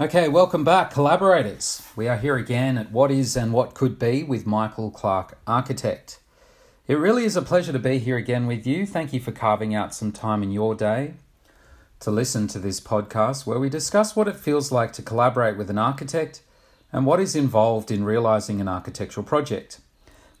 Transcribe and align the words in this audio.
Okay, 0.00 0.26
welcome 0.26 0.64
back, 0.64 0.90
collaborators. 0.90 1.80
We 1.94 2.08
are 2.08 2.16
here 2.16 2.34
again 2.34 2.76
at 2.78 2.90
What 2.90 3.12
Is 3.12 3.36
and 3.36 3.52
What 3.52 3.74
Could 3.74 3.96
Be 3.96 4.24
with 4.24 4.44
Michael 4.44 4.90
Clark, 4.90 5.38
architect. 5.46 6.18
It 6.88 6.96
really 6.96 7.24
is 7.24 7.36
a 7.36 7.42
pleasure 7.42 7.72
to 7.72 7.78
be 7.78 8.00
here 8.00 8.16
again 8.16 8.48
with 8.48 8.66
you. 8.66 8.86
Thank 8.86 9.12
you 9.12 9.20
for 9.20 9.30
carving 9.30 9.72
out 9.72 9.94
some 9.94 10.10
time 10.10 10.42
in 10.42 10.50
your 10.50 10.74
day 10.74 11.14
to 12.00 12.10
listen 12.10 12.48
to 12.48 12.58
this 12.58 12.80
podcast 12.80 13.46
where 13.46 13.60
we 13.60 13.68
discuss 13.68 14.16
what 14.16 14.26
it 14.26 14.34
feels 14.34 14.72
like 14.72 14.92
to 14.94 15.00
collaborate 15.00 15.56
with 15.56 15.70
an 15.70 15.78
architect 15.78 16.42
and 16.92 17.06
what 17.06 17.20
is 17.20 17.36
involved 17.36 17.92
in 17.92 18.02
realizing 18.02 18.60
an 18.60 18.66
architectural 18.66 19.24
project. 19.24 19.78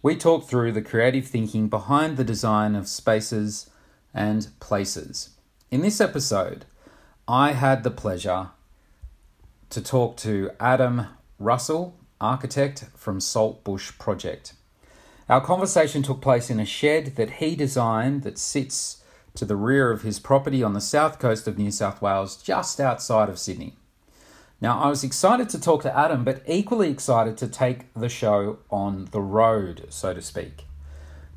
We 0.02 0.16
talk 0.16 0.48
through 0.48 0.72
the 0.72 0.82
creative 0.82 1.28
thinking 1.28 1.68
behind 1.68 2.16
the 2.16 2.24
design 2.24 2.74
of 2.74 2.88
spaces 2.88 3.70
and 4.12 4.48
places. 4.58 5.30
In 5.70 5.80
this 5.80 6.00
episode, 6.00 6.64
I 7.28 7.52
had 7.52 7.84
the 7.84 7.92
pleasure 7.92 8.48
to 9.70 9.80
talk 9.82 10.16
to 10.18 10.50
Adam 10.60 11.06
Russell, 11.38 11.96
architect 12.20 12.86
from 12.96 13.20
Saltbush 13.20 13.98
Project. 13.98 14.54
Our 15.28 15.40
conversation 15.40 16.02
took 16.02 16.20
place 16.20 16.50
in 16.50 16.60
a 16.60 16.66
shed 16.66 17.16
that 17.16 17.32
he 17.32 17.56
designed 17.56 18.22
that 18.22 18.38
sits 18.38 19.02
to 19.34 19.44
the 19.44 19.56
rear 19.56 19.90
of 19.90 20.02
his 20.02 20.18
property 20.18 20.62
on 20.62 20.74
the 20.74 20.80
south 20.80 21.18
coast 21.18 21.48
of 21.48 21.58
New 21.58 21.70
South 21.70 22.00
Wales, 22.00 22.36
just 22.40 22.78
outside 22.78 23.28
of 23.28 23.38
Sydney. 23.38 23.74
Now, 24.60 24.80
I 24.80 24.88
was 24.88 25.02
excited 25.02 25.48
to 25.50 25.60
talk 25.60 25.82
to 25.82 25.96
Adam, 25.96 26.24
but 26.24 26.42
equally 26.46 26.90
excited 26.90 27.36
to 27.38 27.48
take 27.48 27.92
the 27.94 28.08
show 28.08 28.58
on 28.70 29.06
the 29.10 29.20
road, 29.20 29.86
so 29.88 30.14
to 30.14 30.22
speak. 30.22 30.66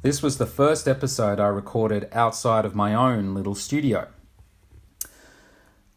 This 0.02 0.22
was 0.22 0.38
the 0.38 0.46
first 0.46 0.88
episode 0.88 1.40
I 1.40 1.48
recorded 1.48 2.08
outside 2.14 2.66
of 2.66 2.76
my 2.76 2.94
own 2.94 3.34
little 3.34 3.56
studio. 3.56 4.08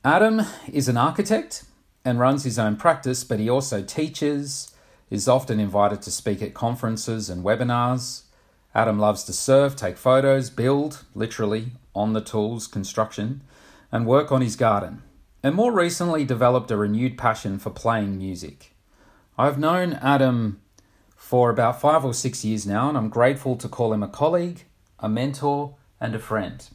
Adam 0.02 0.40
is 0.72 0.88
an 0.88 0.96
architect 0.96 1.64
and 2.04 2.18
runs 2.18 2.44
his 2.44 2.58
own 2.58 2.76
practice, 2.76 3.24
but 3.24 3.38
he 3.38 3.48
also 3.48 3.82
teaches, 3.82 4.72
is 5.10 5.28
often 5.28 5.60
invited 5.60 6.00
to 6.02 6.10
speak 6.10 6.40
at 6.40 6.54
conferences 6.54 7.28
and 7.28 7.44
webinars. 7.44 8.22
Adam 8.74 8.98
loves 8.98 9.24
to 9.24 9.32
surf, 9.32 9.74
take 9.74 9.96
photos, 9.96 10.48
build, 10.50 11.04
literally, 11.14 11.72
on 11.94 12.12
the 12.12 12.20
tools, 12.20 12.66
construction, 12.66 13.42
and 13.90 14.06
work 14.06 14.30
on 14.30 14.40
his 14.40 14.56
garden, 14.56 15.02
and 15.42 15.54
more 15.54 15.72
recently 15.72 16.24
developed 16.24 16.70
a 16.70 16.76
renewed 16.76 17.18
passion 17.18 17.58
for 17.58 17.70
playing 17.70 18.16
music. 18.16 18.72
I've 19.36 19.58
known 19.58 19.94
Adam 19.94 20.60
for 21.16 21.50
about 21.50 21.80
five 21.80 22.04
or 22.04 22.14
six 22.14 22.44
years 22.44 22.66
now, 22.66 22.88
and 22.88 22.96
I'm 22.96 23.08
grateful 23.08 23.56
to 23.56 23.68
call 23.68 23.92
him 23.92 24.02
a 24.02 24.08
colleague, 24.08 24.64
a 24.98 25.08
mentor, 25.08 25.76
and 26.00 26.14
a 26.14 26.18
friend. 26.18 26.66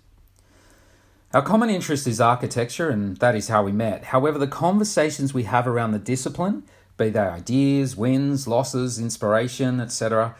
Our 1.35 1.41
common 1.41 1.69
interest 1.69 2.07
is 2.07 2.21
architecture, 2.21 2.89
and 2.89 3.17
that 3.17 3.35
is 3.35 3.49
how 3.49 3.61
we 3.61 3.73
met. 3.73 4.05
However, 4.05 4.39
the 4.39 4.47
conversations 4.47 5.33
we 5.33 5.43
have 5.43 5.67
around 5.67 5.91
the 5.91 5.99
discipline, 5.99 6.63
be 6.95 7.09
they 7.09 7.19
ideas, 7.19 7.97
wins, 7.97 8.47
losses, 8.47 8.97
inspiration, 8.97 9.81
etc., 9.81 10.33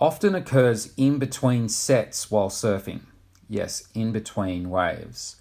often 0.00 0.36
occurs 0.36 0.94
in 0.96 1.18
between 1.18 1.68
sets 1.68 2.30
while 2.30 2.48
surfing. 2.48 3.00
Yes, 3.48 3.88
in 3.92 4.12
between 4.12 4.70
waves. 4.70 5.34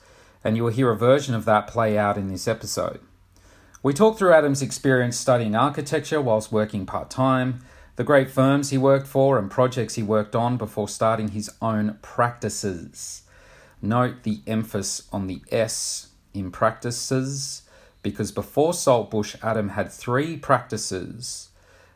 And 0.43 0.57
you 0.57 0.63
will 0.63 0.71
hear 0.71 0.89
a 0.89 0.97
version 0.97 1.35
of 1.35 1.45
that 1.45 1.67
play 1.67 1.99
out 1.99 2.17
in 2.17 2.27
this 2.27 2.47
episode. 2.47 2.99
We 3.83 3.93
talk 3.93 4.17
through 4.17 4.33
Adam's 4.33 4.63
experience 4.63 5.17
studying 5.17 5.53
architecture 5.53 6.19
whilst 6.19 6.51
working 6.51 6.87
part 6.87 7.11
time, 7.11 7.63
the 7.95 8.03
great 8.03 8.31
firms 8.31 8.71
he 8.71 8.77
worked 8.79 9.05
for, 9.05 9.37
and 9.37 9.51
projects 9.51 9.93
he 9.93 10.01
worked 10.01 10.35
on 10.35 10.57
before 10.57 10.89
starting 10.89 11.27
his 11.27 11.51
own 11.61 11.99
practices. 12.01 13.21
Note 13.85 14.23
the 14.23 14.41
emphasis 14.47 15.07
on 15.11 15.27
the 15.27 15.41
S 15.51 16.09
in 16.33 16.51
practices 16.51 17.61
because 18.01 18.31
before 18.31 18.73
Saltbush, 18.73 19.35
Adam 19.41 19.69
had 19.69 19.91
three 19.91 20.37
practices 20.37 21.49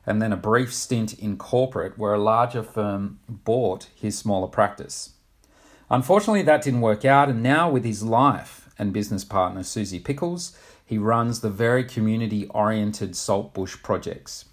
and 0.06 0.22
then 0.22 0.34
a 0.34 0.38
brief 0.38 0.74
stint 0.74 1.14
in 1.20 1.38
corporate 1.38 1.98
where 1.98 2.14
a 2.14 2.20
larger 2.20 2.64
firm 2.64 3.20
bought 3.28 3.88
his 3.96 4.18
smaller 4.18 4.48
practice. 4.48 5.12
Unfortunately, 5.90 6.42
that 6.44 6.62
didn't 6.62 6.82
work 6.82 7.06
out, 7.06 7.30
and 7.30 7.44
now 7.44 7.70
with 7.70 7.84
his 7.84 8.04
life 8.04 8.70
and 8.78 8.94
business 8.94 9.26
partner 9.26 9.64
Susie 9.64 10.00
Pickles, 10.00 10.58
he 10.86 10.98
runs 10.98 11.42
the 11.42 11.50
very 11.50 11.84
community 11.84 12.48
oriented 12.48 13.16
Saltbush 13.16 13.82
projects. 13.84 14.46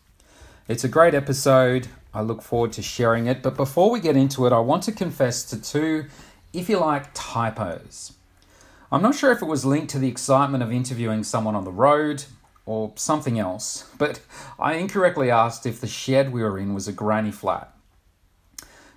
It's 0.69 0.85
a 0.85 0.89
great 0.89 1.15
episode. 1.15 1.89
I 2.13 2.23
look 2.23 2.43
forward 2.43 2.73
to 2.73 2.83
sharing 2.83 3.27
it. 3.27 3.43
But 3.43 3.57
before 3.57 3.91
we 3.91 4.01
get 4.01 4.17
into 4.17 4.47
it, 4.47 4.53
I 4.53 4.59
want 4.59 4.83
to 4.85 4.93
confess 4.93 5.45
to 5.45 5.61
two 5.61 6.07
if 6.57 6.71
you 6.71 6.79
like, 6.79 7.13
typos. 7.13 8.15
I'm 8.91 9.03
not 9.03 9.15
sure 9.15 9.31
if 9.31 9.43
it 9.43 9.47
was 9.47 9.65
linked 9.65 9.91
to 9.91 9.99
the 9.99 10.09
excitement 10.09 10.63
of 10.63 10.73
interviewing 10.73 11.23
someone 11.23 11.55
on 11.55 11.65
the 11.65 11.71
road 11.71 12.25
or 12.65 12.93
something 12.97 13.39
else, 13.39 13.91
but 13.99 14.21
I 14.59 14.75
incorrectly 14.75 15.31
asked 15.31 15.67
if 15.67 15.81
the 15.81 15.87
shed 15.87 16.33
we 16.33 16.43
were 16.43 16.59
in 16.59 16.73
was 16.73 16.89
a 16.89 16.93
granny 16.93 17.31
flat. 17.31 17.75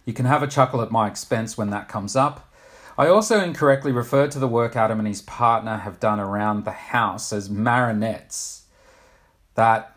You 0.05 0.13
can 0.13 0.25
have 0.25 0.41
a 0.41 0.47
chuckle 0.47 0.81
at 0.81 0.91
my 0.91 1.07
expense 1.07 1.57
when 1.57 1.69
that 1.71 1.89
comes 1.89 2.15
up. 2.15 2.51
I 2.97 3.07
also 3.07 3.41
incorrectly 3.41 3.91
referred 3.91 4.31
to 4.31 4.39
the 4.39 4.47
work 4.47 4.75
Adam 4.75 4.99
and 4.99 5.07
his 5.07 5.21
partner 5.21 5.77
have 5.77 5.99
done 5.99 6.19
around 6.19 6.65
the 6.65 6.71
house 6.71 7.31
as 7.31 7.49
marinettes. 7.49 8.61
That 9.55 9.95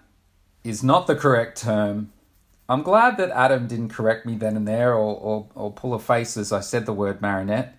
is 0.65 0.83
not 0.83 1.07
the 1.07 1.17
correct 1.17 1.61
term, 1.63 2.12
I'm 2.73 2.83
glad 2.83 3.19
that 3.19 3.29
Adam 3.33 3.67
didn't 3.67 3.91
correct 3.91 4.25
me 4.25 4.35
then 4.35 4.57
and 4.57 4.67
there 4.67 4.95
or, 4.95 5.15
or, 5.15 5.47
or 5.55 5.71
pull 5.71 5.93
a 5.93 5.99
face 5.99 6.39
as 6.39 6.53
I 6.53 6.61
said 6.61 6.87
the 6.87 6.95
word 6.95 7.21
marinette. 7.21 7.77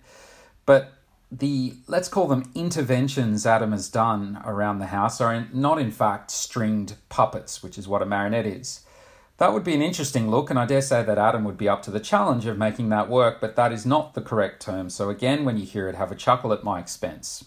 But 0.66 0.92
the, 1.32 1.74
let's 1.88 2.08
call 2.08 2.28
them 2.28 2.52
interventions 2.54 3.44
Adam 3.44 3.72
has 3.72 3.88
done 3.88 4.40
around 4.44 4.78
the 4.78 4.86
house 4.86 5.20
are 5.20 5.34
in, 5.34 5.48
not, 5.52 5.80
in 5.80 5.90
fact, 5.90 6.30
stringed 6.30 6.94
puppets, 7.08 7.60
which 7.60 7.76
is 7.76 7.88
what 7.88 8.02
a 8.02 8.06
marinette 8.06 8.46
is. 8.46 8.82
That 9.38 9.52
would 9.52 9.64
be 9.64 9.74
an 9.74 9.82
interesting 9.82 10.30
look, 10.30 10.48
and 10.48 10.60
I 10.60 10.64
dare 10.64 10.80
say 10.80 11.02
that 11.02 11.18
Adam 11.18 11.42
would 11.42 11.58
be 11.58 11.68
up 11.68 11.82
to 11.82 11.90
the 11.90 11.98
challenge 11.98 12.46
of 12.46 12.56
making 12.56 12.90
that 12.90 13.10
work, 13.10 13.40
but 13.40 13.56
that 13.56 13.72
is 13.72 13.84
not 13.84 14.14
the 14.14 14.22
correct 14.22 14.62
term. 14.62 14.88
So, 14.90 15.10
again, 15.10 15.44
when 15.44 15.56
you 15.56 15.66
hear 15.66 15.88
it, 15.88 15.96
have 15.96 16.12
a 16.12 16.14
chuckle 16.14 16.52
at 16.52 16.62
my 16.62 16.78
expense. 16.78 17.44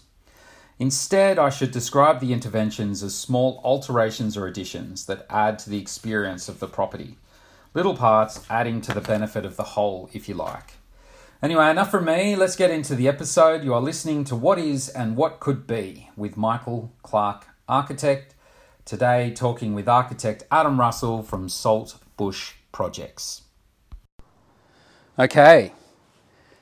Instead, 0.78 1.38
I 1.38 1.48
should 1.48 1.70
describe 1.70 2.20
the 2.20 2.34
interventions 2.34 3.02
as 3.02 3.14
small 3.14 3.58
alterations 3.64 4.36
or 4.36 4.46
additions 4.46 5.06
that 5.06 5.24
add 5.30 5.58
to 5.60 5.70
the 5.70 5.80
experience 5.80 6.50
of 6.50 6.60
the 6.60 6.68
property. 6.68 7.16
Little 7.74 7.94
parts 7.94 8.46
adding 8.48 8.80
to 8.80 8.94
the 8.94 9.00
benefit 9.02 9.44
of 9.44 9.56
the 9.56 9.62
whole, 9.62 10.08
if 10.14 10.26
you 10.28 10.34
like. 10.34 10.72
Anyway, 11.42 11.68
enough 11.70 11.90
from 11.90 12.06
me. 12.06 12.34
Let's 12.34 12.56
get 12.56 12.70
into 12.70 12.94
the 12.94 13.06
episode. 13.06 13.62
You 13.62 13.74
are 13.74 13.80
listening 13.80 14.24
to 14.24 14.34
What 14.34 14.58
Is 14.58 14.88
and 14.88 15.16
What 15.16 15.38
Could 15.38 15.66
Be 15.66 16.08
with 16.16 16.36
Michael 16.36 16.92
Clark, 17.02 17.46
architect. 17.68 18.34
Today, 18.86 19.30
talking 19.32 19.74
with 19.74 19.86
architect 19.86 20.44
Adam 20.50 20.80
Russell 20.80 21.22
from 21.22 21.50
Salt 21.50 21.98
Bush 22.16 22.54
Projects. 22.72 23.42
Okay, 25.18 25.72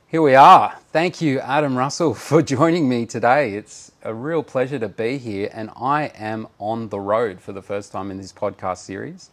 here 0.09 0.23
we 0.23 0.34
are. 0.34 0.75
Thank 0.93 1.21
you, 1.21 1.38
Adam 1.38 1.78
Russell, 1.78 2.15
for 2.28 2.43
joining 2.43 2.88
me 2.88 3.06
today. 3.06 3.55
It's 3.55 3.93
a 4.03 4.12
real 4.12 4.43
pleasure 4.43 4.81
to 4.81 4.88
be 4.88 5.19
here, 5.19 5.50
and 5.53 5.71
I 5.77 6.06
am 6.17 6.49
on 6.59 6.88
the 6.88 7.00
road 7.00 7.41
for 7.41 7.53
the 7.53 7.62
first 7.62 7.93
time 7.93 8.11
in 8.11 8.17
this 8.17 8.33
podcast 8.33 8.78
series. 8.78 9.31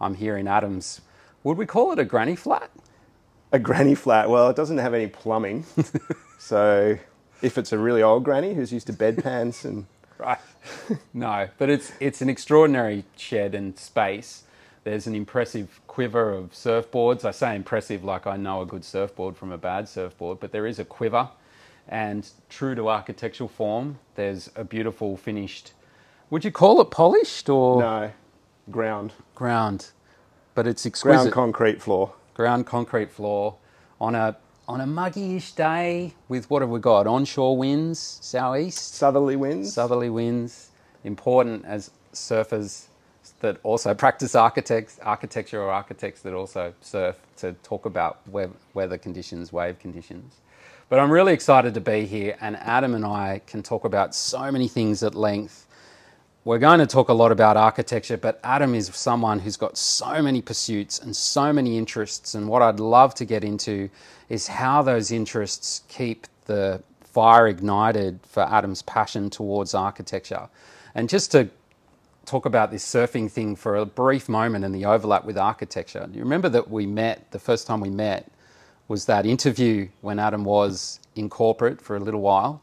I'm 0.00 0.14
here 0.14 0.36
in 0.36 0.46
Adam's 0.46 1.00
would 1.46 1.58
we 1.58 1.66
call 1.66 1.92
it 1.92 1.98
a 2.00 2.04
granny 2.04 2.34
flat? 2.34 2.72
A 3.52 3.60
granny 3.60 3.94
flat. 3.94 4.28
Well, 4.28 4.50
it 4.50 4.56
doesn't 4.56 4.78
have 4.78 4.94
any 4.94 5.06
plumbing. 5.06 5.64
so 6.38 6.98
if 7.40 7.56
it's 7.56 7.72
a 7.72 7.78
really 7.78 8.02
old 8.02 8.24
granny 8.24 8.54
who's 8.54 8.72
used 8.72 8.88
to 8.88 8.92
bedpans 8.92 9.64
and 9.64 9.86
right. 10.18 10.40
No, 11.14 11.48
but 11.56 11.70
it's 11.70 11.92
it's 12.00 12.20
an 12.20 12.28
extraordinary 12.28 13.04
shed 13.16 13.54
and 13.54 13.78
space. 13.78 14.42
There's 14.82 15.06
an 15.06 15.14
impressive 15.14 15.80
quiver 15.86 16.32
of 16.32 16.50
surfboards. 16.50 17.24
I 17.24 17.30
say 17.30 17.54
impressive 17.54 18.02
like 18.02 18.26
I 18.26 18.36
know 18.36 18.60
a 18.60 18.66
good 18.66 18.84
surfboard 18.84 19.36
from 19.36 19.52
a 19.52 19.58
bad 19.58 19.88
surfboard, 19.88 20.40
but 20.40 20.50
there 20.50 20.66
is 20.66 20.80
a 20.80 20.84
quiver. 20.84 21.28
And 21.88 22.28
true 22.48 22.74
to 22.74 22.88
architectural 22.88 23.48
form, 23.48 24.00
there's 24.16 24.50
a 24.56 24.64
beautiful 24.64 25.16
finished. 25.16 25.74
Would 26.30 26.44
you 26.44 26.50
call 26.50 26.80
it 26.80 26.90
polished 26.90 27.48
or 27.48 27.80
no 27.80 28.12
ground? 28.68 29.12
Ground 29.36 29.90
but 30.56 30.66
it's 30.66 30.84
exquisite. 30.86 31.18
Ground 31.18 31.32
concrete 31.32 31.80
floor. 31.80 32.12
Ground 32.34 32.66
concrete 32.66 33.12
floor 33.12 33.54
on 34.00 34.16
a 34.16 34.36
on 34.68 34.80
a 34.80 34.86
muggy-ish 34.86 35.52
day 35.52 36.12
with 36.28 36.50
what 36.50 36.60
have 36.60 36.70
we 36.70 36.80
got? 36.80 37.06
Onshore 37.06 37.56
winds, 37.56 38.18
southeast, 38.20 38.96
southerly 38.96 39.36
winds, 39.36 39.72
southerly 39.72 40.10
winds. 40.10 40.70
Important 41.04 41.64
as 41.64 41.92
surfers 42.12 42.86
that 43.40 43.58
also 43.62 43.94
practice 43.94 44.34
architects, 44.34 44.98
architecture 45.02 45.62
or 45.62 45.70
architects 45.70 46.22
that 46.22 46.32
also 46.32 46.74
surf 46.80 47.16
to 47.36 47.52
talk 47.62 47.86
about 47.86 48.18
weather 48.74 48.98
conditions, 48.98 49.52
wave 49.52 49.78
conditions. 49.78 50.40
But 50.88 50.98
I'm 50.98 51.10
really 51.10 51.32
excited 51.32 51.74
to 51.74 51.80
be 51.80 52.06
here, 52.06 52.36
and 52.40 52.56
Adam 52.56 52.94
and 52.94 53.04
I 53.04 53.42
can 53.46 53.62
talk 53.62 53.84
about 53.84 54.14
so 54.14 54.50
many 54.50 54.68
things 54.68 55.02
at 55.02 55.14
length 55.14 55.65
we're 56.46 56.58
going 56.58 56.78
to 56.78 56.86
talk 56.86 57.08
a 57.08 57.12
lot 57.12 57.32
about 57.32 57.56
architecture, 57.56 58.16
but 58.16 58.38
Adam 58.44 58.72
is 58.76 58.86
someone 58.94 59.40
who's 59.40 59.56
got 59.56 59.76
so 59.76 60.22
many 60.22 60.40
pursuits 60.40 61.00
and 61.00 61.14
so 61.14 61.52
many 61.52 61.76
interests. 61.76 62.36
And 62.36 62.48
what 62.48 62.62
I'd 62.62 62.78
love 62.78 63.16
to 63.16 63.24
get 63.24 63.42
into 63.42 63.90
is 64.28 64.46
how 64.46 64.80
those 64.80 65.10
interests 65.10 65.82
keep 65.88 66.28
the 66.44 66.80
fire 67.02 67.48
ignited 67.48 68.20
for 68.22 68.44
Adam's 68.44 68.80
passion 68.82 69.28
towards 69.28 69.74
architecture. 69.74 70.48
And 70.94 71.08
just 71.08 71.32
to 71.32 71.50
talk 72.26 72.46
about 72.46 72.70
this 72.70 72.86
surfing 72.86 73.28
thing 73.28 73.56
for 73.56 73.74
a 73.74 73.84
brief 73.84 74.28
moment 74.28 74.64
and 74.64 74.72
the 74.72 74.84
overlap 74.84 75.24
with 75.24 75.36
architecture. 75.36 76.08
You 76.12 76.20
remember 76.20 76.48
that 76.50 76.70
we 76.70 76.86
met, 76.86 77.28
the 77.32 77.40
first 77.40 77.66
time 77.66 77.80
we 77.80 77.90
met 77.90 78.30
was 78.86 79.06
that 79.06 79.26
interview 79.26 79.88
when 80.00 80.20
Adam 80.20 80.44
was 80.44 81.00
in 81.16 81.28
corporate 81.28 81.80
for 81.80 81.96
a 81.96 82.00
little 82.00 82.20
while. 82.20 82.62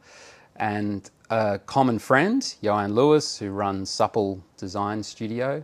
And 0.55 1.09
a 1.29 1.59
common 1.65 1.99
friend, 1.99 2.55
Joanne 2.63 2.95
Lewis, 2.95 3.37
who 3.37 3.51
runs 3.51 3.89
Supple 3.89 4.43
Design 4.57 5.03
Studio, 5.03 5.63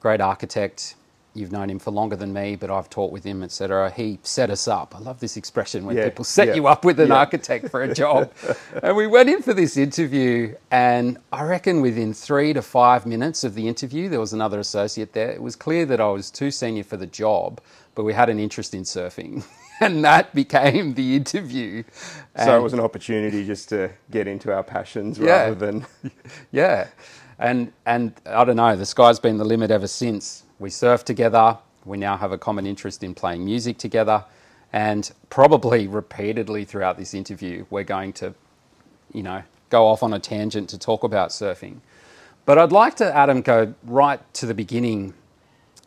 great 0.00 0.20
architect. 0.20 0.94
You've 1.34 1.52
known 1.52 1.70
him 1.70 1.78
for 1.78 1.92
longer 1.92 2.16
than 2.16 2.32
me, 2.32 2.56
but 2.56 2.70
I've 2.70 2.90
taught 2.90 3.12
with 3.12 3.24
him, 3.24 3.42
etc. 3.44 3.90
He 3.90 4.18
set 4.22 4.50
us 4.50 4.66
up. 4.68 4.94
I 4.96 4.98
love 4.98 5.20
this 5.20 5.36
expression 5.36 5.84
when 5.86 5.96
Yeah, 5.96 6.04
people 6.04 6.24
set 6.24 6.48
yeah, 6.48 6.54
you 6.54 6.66
up 6.66 6.84
with 6.84 6.98
an 7.00 7.08
yeah. 7.08 7.16
architect 7.16 7.68
for 7.68 7.82
a 7.82 7.94
job. 7.94 8.32
and 8.82 8.96
we 8.96 9.06
went 9.06 9.28
in 9.28 9.42
for 9.42 9.54
this 9.54 9.76
interview, 9.76 10.56
and 10.70 11.18
I 11.32 11.44
reckon 11.44 11.80
within 11.80 12.12
three 12.14 12.52
to 12.54 12.62
five 12.62 13.06
minutes 13.06 13.44
of 13.44 13.54
the 13.54 13.68
interview, 13.68 14.08
there 14.08 14.20
was 14.20 14.32
another 14.32 14.58
associate 14.58 15.12
there. 15.12 15.30
It 15.30 15.42
was 15.42 15.56
clear 15.56 15.86
that 15.86 16.00
I 16.00 16.08
was 16.08 16.30
too 16.30 16.50
senior 16.50 16.84
for 16.84 16.96
the 16.96 17.06
job, 17.06 17.60
but 17.94 18.04
we 18.04 18.14
had 18.14 18.28
an 18.28 18.38
interest 18.40 18.74
in 18.74 18.82
surfing. 18.82 19.44
and 19.80 20.04
that 20.04 20.34
became 20.34 20.94
the 20.94 21.16
interview. 21.16 21.84
So 22.36 22.58
it 22.58 22.62
was 22.62 22.72
an 22.74 22.80
opportunity 22.80 23.44
just 23.46 23.68
to 23.70 23.90
get 24.10 24.28
into 24.28 24.52
our 24.54 24.64
passions 24.64 25.18
Yeah. 25.18 25.44
rather 25.50 25.54
than. 25.54 25.86
yeah, 26.52 26.88
and 27.38 27.72
and 27.86 28.14
I 28.26 28.44
don't 28.44 28.56
know. 28.56 28.76
The 28.76 28.86
sky's 28.86 29.20
been 29.20 29.38
the 29.38 29.44
limit 29.44 29.70
ever 29.70 29.88
since. 29.88 30.44
We 30.58 30.70
surf 30.70 31.04
together. 31.04 31.58
We 31.84 31.98
now 31.98 32.16
have 32.16 32.32
a 32.32 32.38
common 32.38 32.66
interest 32.66 33.04
in 33.04 33.14
playing 33.14 33.44
music 33.44 33.78
together, 33.78 34.24
and 34.72 35.10
probably 35.30 35.86
repeatedly 35.86 36.64
throughout 36.64 36.98
this 36.98 37.14
interview, 37.14 37.66
we're 37.70 37.84
going 37.84 38.12
to, 38.14 38.34
you 39.12 39.22
know, 39.22 39.42
go 39.70 39.86
off 39.86 40.02
on 40.02 40.14
a 40.14 40.18
tangent 40.20 40.70
to 40.70 40.78
talk 40.78 41.04
about 41.04 41.30
surfing. 41.30 41.80
But 42.46 42.58
I'd 42.58 42.72
like 42.72 42.96
to, 42.96 43.16
Adam, 43.16 43.42
go 43.42 43.74
right 43.84 44.20
to 44.34 44.46
the 44.46 44.54
beginning 44.54 45.14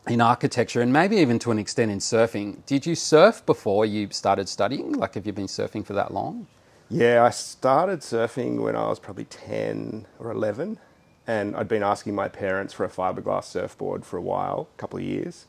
in 0.08 0.22
architecture 0.22 0.82
and 0.82 0.92
maybe 0.92 1.18
even 1.18 1.40
to 1.40 1.52
an 1.52 1.60
extent 1.60 1.92
in 1.92 2.00
surfing. 2.00 2.66
Did 2.66 2.86
you 2.86 2.96
surf 2.96 3.46
before 3.46 3.86
you 3.86 4.08
started 4.12 4.50
studying? 4.50 4.94
Like, 4.94 5.16
have 5.16 5.26
you 5.28 5.34
been 5.34 5.48
surfing 5.48 5.86
for 5.86 5.94
that 5.94 6.14
long? 6.14 6.48
Yeah, 6.90 7.24
I 7.24 7.30
started 7.30 8.02
surfing 8.02 8.60
when 8.62 8.76
I 8.76 8.88
was 8.90 9.00
probably 9.00 9.26
10 9.26 10.08
or 10.20 10.32
11, 10.32 10.78
and 11.26 11.56
I'd 11.56 11.68
been 11.68 11.84
asking 11.84 12.16
my 12.16 12.28
parents 12.28 12.74
for 12.74 12.84
a 12.84 12.90
fiberglass 12.90 13.46
surfboard 13.46 14.06
for 14.06 14.18
a 14.18 14.22
while, 14.22 14.68
a 14.76 14.78
couple 14.78 15.00
of 15.00 15.06
years. 15.06 15.46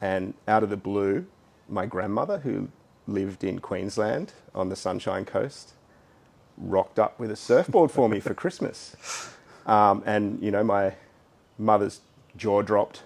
And 0.00 0.34
out 0.46 0.62
of 0.62 0.70
the 0.70 0.76
blue, 0.76 1.26
my 1.68 1.86
grandmother, 1.86 2.38
who 2.38 2.68
lived 3.06 3.42
in 3.42 3.58
Queensland 3.58 4.32
on 4.54 4.68
the 4.68 4.76
Sunshine 4.76 5.24
Coast, 5.24 5.72
rocked 6.56 6.98
up 6.98 7.18
with 7.18 7.30
a 7.30 7.36
surfboard 7.36 7.90
for 7.90 8.08
me 8.08 8.20
for 8.20 8.34
Christmas. 8.42 8.94
Um, 9.66 10.02
and, 10.06 10.40
you 10.42 10.50
know, 10.50 10.62
my 10.62 10.94
mother's 11.58 12.00
jaw 12.36 12.62
dropped. 12.62 13.02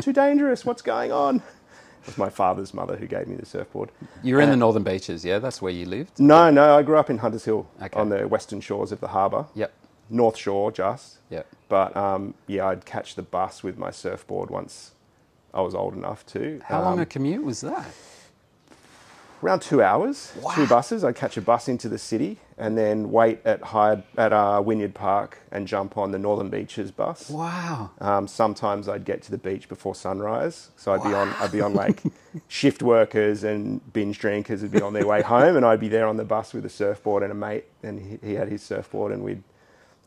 Too 0.00 0.12
dangerous. 0.12 0.64
What's 0.64 0.82
going 0.82 1.12
on? 1.12 1.36
It 1.36 2.06
was 2.06 2.18
my 2.18 2.30
father's 2.30 2.74
mother 2.74 2.96
who 2.96 3.06
gave 3.06 3.28
me 3.28 3.36
the 3.36 3.46
surfboard. 3.46 3.90
You're 4.22 4.40
in 4.40 4.50
the 4.50 4.56
Northern 4.56 4.82
Beaches, 4.82 5.24
yeah? 5.24 5.38
That's 5.38 5.62
where 5.62 5.72
you 5.72 5.86
lived? 5.86 6.18
No, 6.18 6.50
no, 6.50 6.76
I 6.76 6.82
grew 6.82 6.96
up 6.96 7.10
in 7.10 7.18
Hunters 7.18 7.44
Hill 7.44 7.68
Okay. 7.80 7.98
on 8.00 8.08
the 8.08 8.26
western 8.26 8.60
shores 8.60 8.90
of 8.90 9.00
the 9.00 9.08
harbour. 9.08 9.46
Yep, 9.54 9.72
North 10.10 10.36
Shore, 10.36 10.72
just. 10.72 11.18
yep. 11.30 11.46
But 11.68 11.96
um, 11.96 12.34
yeah, 12.48 12.66
I'd 12.66 12.84
catch 12.84 13.14
the 13.14 13.22
bus 13.22 13.62
with 13.62 13.78
my 13.78 13.90
surfboard 13.92 14.50
once 14.50 14.92
I 15.54 15.60
was 15.60 15.74
old 15.74 15.94
enough 15.94 16.26
to. 16.26 16.60
How 16.64 16.82
long 16.82 16.94
Um, 16.94 17.00
a 17.00 17.06
commute 17.06 17.44
was 17.44 17.60
that? 17.60 17.86
Around 19.42 19.60
two 19.62 19.82
hours, 19.82 20.32
Wow. 20.40 20.52
two 20.54 20.66
buses. 20.68 21.02
I'd 21.02 21.16
catch 21.16 21.36
a 21.36 21.40
bus 21.40 21.66
into 21.68 21.88
the 21.88 21.98
city 21.98 22.36
and 22.56 22.78
then 22.78 23.10
wait 23.10 23.40
at 23.44 23.60
Hyde, 23.60 24.04
at 24.16 24.32
uh, 24.32 24.62
Wynyard 24.64 24.94
Park 24.94 25.38
and 25.50 25.66
jump 25.66 25.98
on 25.98 26.12
the 26.12 26.18
Northern 26.18 26.48
Beaches 26.48 26.92
bus. 26.92 27.28
Wow. 27.28 27.90
Um, 28.00 28.28
sometimes 28.28 28.88
I'd 28.88 29.04
get 29.04 29.20
to 29.22 29.32
the 29.32 29.38
beach 29.38 29.68
before 29.68 29.96
sunrise, 29.96 30.70
so 30.76 30.92
I'd 30.92 31.02
be 31.02 31.12
on 31.12 31.28
I'd 31.40 31.50
be 31.50 31.60
on 31.60 31.74
like 31.74 32.02
shift 32.48 32.82
workers 32.84 33.42
and 33.42 33.80
binge 33.92 34.20
drinkers 34.20 34.62
would 34.62 34.70
be 34.70 34.80
on 34.80 34.92
their 34.92 35.06
way 35.06 35.22
home, 35.34 35.56
and 35.56 35.66
I'd 35.66 35.80
be 35.80 35.88
there 35.88 36.06
on 36.06 36.16
the 36.18 36.24
bus 36.24 36.52
with 36.54 36.64
a 36.64 36.70
surfboard 36.70 37.24
and 37.24 37.32
a 37.32 37.34
mate, 37.34 37.64
and 37.82 37.98
he, 38.00 38.18
he 38.28 38.34
had 38.34 38.48
his 38.48 38.62
surfboard, 38.62 39.10
and 39.10 39.24
we'd 39.24 39.42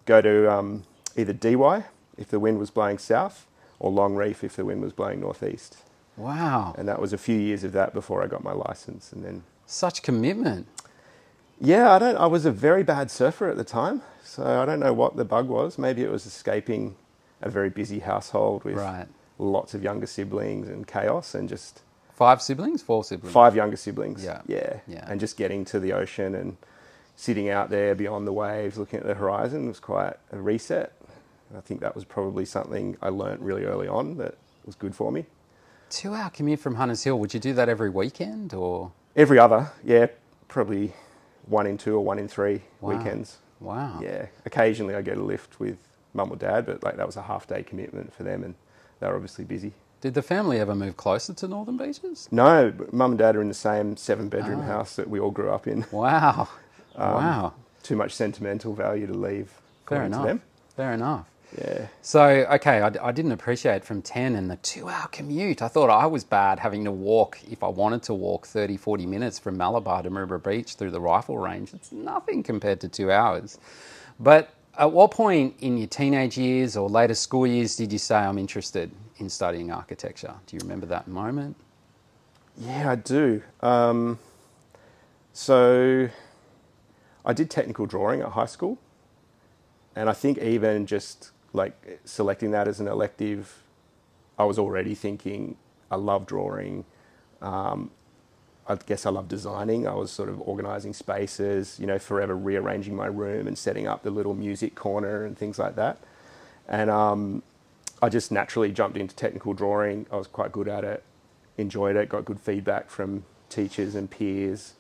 go 0.06 0.22
to 0.22 0.50
um, 0.50 0.84
either 1.18 1.34
DY 1.34 1.84
if 2.18 2.30
the 2.30 2.40
wind 2.40 2.58
was 2.58 2.70
blowing 2.72 2.98
south, 2.98 3.48
or 3.80 3.92
Long 3.92 4.16
Reef 4.16 4.46
if 4.46 4.56
the 4.56 4.64
wind 4.64 4.82
was 4.82 4.94
blowing 4.94 5.20
northeast, 5.20 5.76
Wow. 6.18 6.76
and 6.78 6.88
that 6.88 7.00
was 7.02 7.14
a 7.14 7.18
few 7.18 7.38
years 7.38 7.64
of 7.64 7.72
that 7.74 7.94
before 7.94 8.24
I 8.24 8.28
got 8.28 8.44
my 8.44 8.54
license, 8.54 9.12
and 9.12 9.24
then 9.24 9.44
Such 9.66 10.02
commitment. 10.02 10.68
yeah, 11.60 11.92
I 11.92 12.00
don't. 12.00 12.16
I 12.18 12.28
was 12.28 12.46
a 12.46 12.52
very 12.52 12.84
bad 12.84 13.10
surfer 13.12 13.50
at 13.50 13.58
the 13.58 13.64
time, 13.64 14.02
so 14.24 14.44
I 14.62 14.66
don't 14.66 14.80
know 14.80 14.94
what 14.94 15.16
the 15.16 15.26
bug 15.26 15.48
was. 15.48 15.78
Maybe 15.78 16.04
it 16.04 16.12
was 16.12 16.26
escaping 16.26 16.96
a 17.42 17.50
very 17.50 17.70
busy 17.70 18.00
household 18.00 18.64
with 18.64 18.78
Right. 18.78 19.08
lots 19.40 19.74
of 19.74 19.84
younger 19.84 20.08
siblings 20.08 20.70
and 20.70 20.88
chaos, 20.88 21.36
and 21.36 21.50
just 21.50 21.82
Five 22.14 22.42
siblings? 22.42 22.82
Four 22.82 23.04
siblings? 23.04 23.34
five 23.34 23.56
younger 23.58 23.76
siblings. 23.76 24.24
Yeah. 24.24 24.42
yeah, 24.48 24.80
Yeah. 24.88 25.06
And 25.10 25.20
just 25.20 25.36
getting 25.36 25.66
to 25.66 25.82
the 25.82 25.92
ocean 25.92 26.34
and 26.34 26.56
sitting 27.18 27.50
out 27.50 27.70
there 27.70 27.94
beyond 27.94 28.26
the 28.26 28.32
waves, 28.32 28.78
looking 28.78 29.00
at 29.02 29.06
the 29.06 29.16
horizon, 29.16 29.68
was 29.68 29.82
quite 29.82 30.14
a 30.32 30.38
reset. 30.40 30.94
I 31.58 31.60
think 31.60 31.82
that 31.82 31.94
was 31.94 32.06
probably 32.06 32.46
something 32.46 32.96
I 33.02 33.10
learnt 33.10 33.42
really 33.42 33.66
early 33.66 33.88
on 33.90 34.16
that 34.18 34.36
was 34.66 34.76
good 34.76 34.96
for 34.96 35.12
me. 35.12 35.26
Two 35.96 36.14
hour 36.14 36.30
commute 36.30 36.60
from 36.60 36.76
Hunters 36.76 37.04
Hill. 37.06 37.18
Would 37.20 37.34
you 37.34 37.40
do 37.40 37.54
that 37.54 37.70
every 37.70 37.90
weekend 37.90 38.54
or? 38.54 38.92
Every 39.16 39.40
other, 39.40 39.72
yeah, 39.82 40.08
probably 40.50 40.94
one 41.48 41.66
in 41.66 41.78
two 41.78 41.96
or 41.96 42.02
one 42.02 42.20
in 42.20 42.28
three 42.28 42.64
Wow. 42.82 42.98
weekends. 42.98 43.38
Wow. 43.62 44.00
Yeah, 44.04 44.26
occasionally 44.46 44.94
I 44.94 45.02
get 45.02 45.18
a 45.18 45.24
lift 45.24 45.58
with 45.58 45.78
mum 46.14 46.32
or 46.32 46.36
dad, 46.36 46.66
but 46.66 46.84
like 46.84 46.98
that 46.98 47.06
was 47.06 47.16
a 47.16 47.22
half 47.22 47.48
day 47.48 47.64
commitment 47.64 48.14
for 48.14 48.24
them, 48.24 48.44
and 48.44 48.56
they 49.00 49.08
were 49.08 49.16
obviously 49.16 49.46
busy. 49.46 49.72
Did 50.02 50.16
the 50.16 50.22
family 50.22 50.60
ever 50.60 50.76
move 50.76 50.98
closer 50.98 51.34
to 51.34 51.48
Northern 51.48 51.78
Beaches? 51.78 52.28
No, 52.30 52.74
mum 52.92 53.12
and 53.12 53.18
dad 53.18 53.38
are 53.38 53.42
in 53.42 53.48
the 53.48 53.54
same 53.54 53.96
seven 53.96 54.28
bedroom 54.28 54.60
Ah. 54.64 54.66
house 54.66 54.98
that 54.98 55.10
we 55.10 55.22
all 55.22 55.32
grew 55.32 55.50
up 55.50 55.66
in. 55.66 55.86
Wow. 55.94 56.50
Um, 56.98 57.14
wow. 57.14 57.54
Too 57.84 57.96
much 57.96 58.12
sentimental 58.14 58.74
value 58.74 59.08
to 59.08 59.14
leave. 59.14 59.62
Fair 59.88 60.04
enough. 60.04 60.26
them. 60.26 60.42
Fair 60.76 60.92
enough. 60.92 61.26
Yeah. 61.58 61.88
So, 62.02 62.24
okay, 62.26 62.82
I, 62.82 62.92
I 63.02 63.12
didn't 63.12 63.32
appreciate 63.32 63.86
from 63.86 64.02
10 64.02 64.36
and 64.36 64.50
the 64.50 64.58
two 64.58 64.90
hour 64.90 65.08
commute. 65.08 65.62
I 65.62 65.68
thought 65.68 65.90
I 65.90 66.06
was 66.06 66.24
bad 66.24 66.60
having 66.60 66.84
to 66.86 66.92
walk, 66.92 67.40
if 67.50 67.64
I 67.64 67.68
wanted 67.68 68.04
to 68.04 68.14
walk 68.14 68.48
30, 68.48 68.78
40 68.78 69.06
minutes 69.06 69.40
from 69.40 69.58
Malabar 69.58 70.04
to 70.04 70.10
Maroubra 70.10 70.44
Beach 70.44 70.76
through 70.76 70.92
the 70.92 71.00
rifle 71.00 71.38
range. 71.38 71.74
It's 71.74 71.92
nothing 71.92 72.44
compared 72.44 72.82
to 72.82 72.90
two 72.90 73.12
hours. 73.12 73.58
But 74.20 74.50
at 74.78 74.92
what 74.92 75.12
point 75.12 75.56
in 75.60 75.78
your 75.78 75.88
teenage 75.88 76.38
years 76.38 76.76
or 76.76 76.90
later 76.90 77.14
school 77.14 77.48
years 77.48 77.76
did 77.76 77.94
you 77.94 78.00
say, 78.00 78.18
I'm 78.18 78.38
interested 78.38 78.92
in 79.18 79.30
studying 79.30 79.72
architecture? 79.72 80.34
Do 80.48 80.56
you 80.56 80.60
remember 80.62 80.86
that 80.88 81.08
moment? 81.08 81.56
Yeah, 82.58 82.92
I 82.92 82.96
do. 82.96 83.42
Um, 83.62 84.20
so 85.34 86.10
I 87.26 87.34
did 87.34 87.50
technical 87.50 87.86
drawing 87.86 88.22
at 88.22 88.30
high 88.30 88.46
school, 88.46 88.78
and 89.96 90.10
I 90.10 90.14
think 90.14 90.38
even 90.38 90.86
just 90.86 91.32
like 91.56 92.00
selecting 92.06 92.52
that 92.52 92.68
as 92.68 92.80
an 92.80 92.88
elective, 92.88 93.64
I 94.38 94.44
was 94.44 94.60
already 94.60 94.96
thinking 94.96 95.58
I 95.90 95.96
love 95.96 96.26
drawing. 96.26 96.86
Um, 97.42 97.92
I 98.68 98.76
guess 98.76 99.06
I 99.06 99.12
love 99.12 99.28
designing. 99.28 99.88
I 99.88 99.94
was 99.94 100.12
sort 100.12 100.28
of 100.28 100.42
organizing 100.42 100.94
spaces, 100.94 101.78
you 101.80 101.86
know, 101.86 102.00
forever 102.00 102.36
rearranging 102.36 102.96
my 102.96 103.06
room 103.06 103.48
and 103.48 103.58
setting 103.58 103.88
up 103.88 104.04
the 104.04 104.10
little 104.10 104.34
music 104.34 104.76
corner 104.76 105.24
and 105.24 105.38
things 105.38 105.60
like 105.60 105.76
that. 105.76 106.00
And 106.68 106.90
um, 106.90 107.44
I 108.02 108.10
just 108.10 108.32
naturally 108.32 108.72
jumped 108.72 108.98
into 108.98 109.16
technical 109.16 109.54
drawing. 109.54 110.08
I 110.12 110.16
was 110.16 110.28
quite 110.28 110.52
good 110.52 110.68
at 110.68 110.84
it, 110.84 111.04
enjoyed 111.58 111.96
it, 111.96 112.10
got 112.10 112.26
good 112.26 112.40
feedback 112.40 112.90
from 112.90 113.24
teachers 113.50 113.94
and 113.94 114.10
peers. 114.10 114.74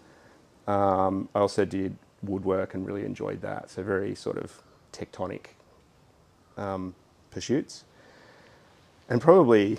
Um, 0.67 1.29
I 1.35 1.39
also 1.39 1.63
did 1.63 1.95
woodwork 2.23 2.73
and 2.73 2.87
really 2.87 3.05
enjoyed 3.05 3.41
that. 3.41 3.69
So 3.69 3.83
very 3.83 4.15
sort 4.15 4.37
of 4.37 4.63
tectonic 4.91 5.49
um, 6.57 6.95
pursuits. 7.31 7.83
And 9.09 9.21
probably 9.21 9.77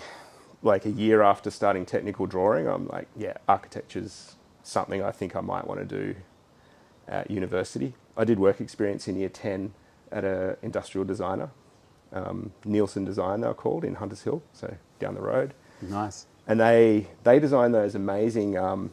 like 0.61 0.85
a 0.85 0.89
year 0.89 1.21
after 1.21 1.51
starting 1.51 1.85
technical 1.85 2.25
drawing, 2.25 2.67
I'm 2.67 2.87
like, 2.87 3.07
yeah, 3.15 3.37
architecture's 3.47 4.35
something 4.63 5.01
I 5.01 5.11
think 5.11 5.35
I 5.35 5.41
might 5.41 5.67
want 5.67 5.79
to 5.79 5.85
do 5.85 6.15
at 7.07 7.29
university. 7.31 7.93
I 8.15 8.23
did 8.23 8.39
work 8.39 8.59
experience 8.59 9.07
in 9.07 9.17
year 9.17 9.29
10 9.29 9.73
at 10.11 10.23
a 10.23 10.57
industrial 10.61 11.05
designer, 11.05 11.49
um, 12.13 12.51
Nielsen 12.65 13.05
Design 13.05 13.41
they 13.41 13.47
were 13.47 13.53
called 13.53 13.83
in 13.83 13.95
Hunters 13.95 14.23
Hill, 14.23 14.41
so 14.53 14.75
down 14.99 15.15
the 15.15 15.21
road. 15.21 15.53
Nice. 15.81 16.25
And 16.47 16.59
they, 16.59 17.07
they 17.23 17.39
designed 17.39 17.73
those 17.73 17.93
amazing 17.93 18.57
um, 18.57 18.91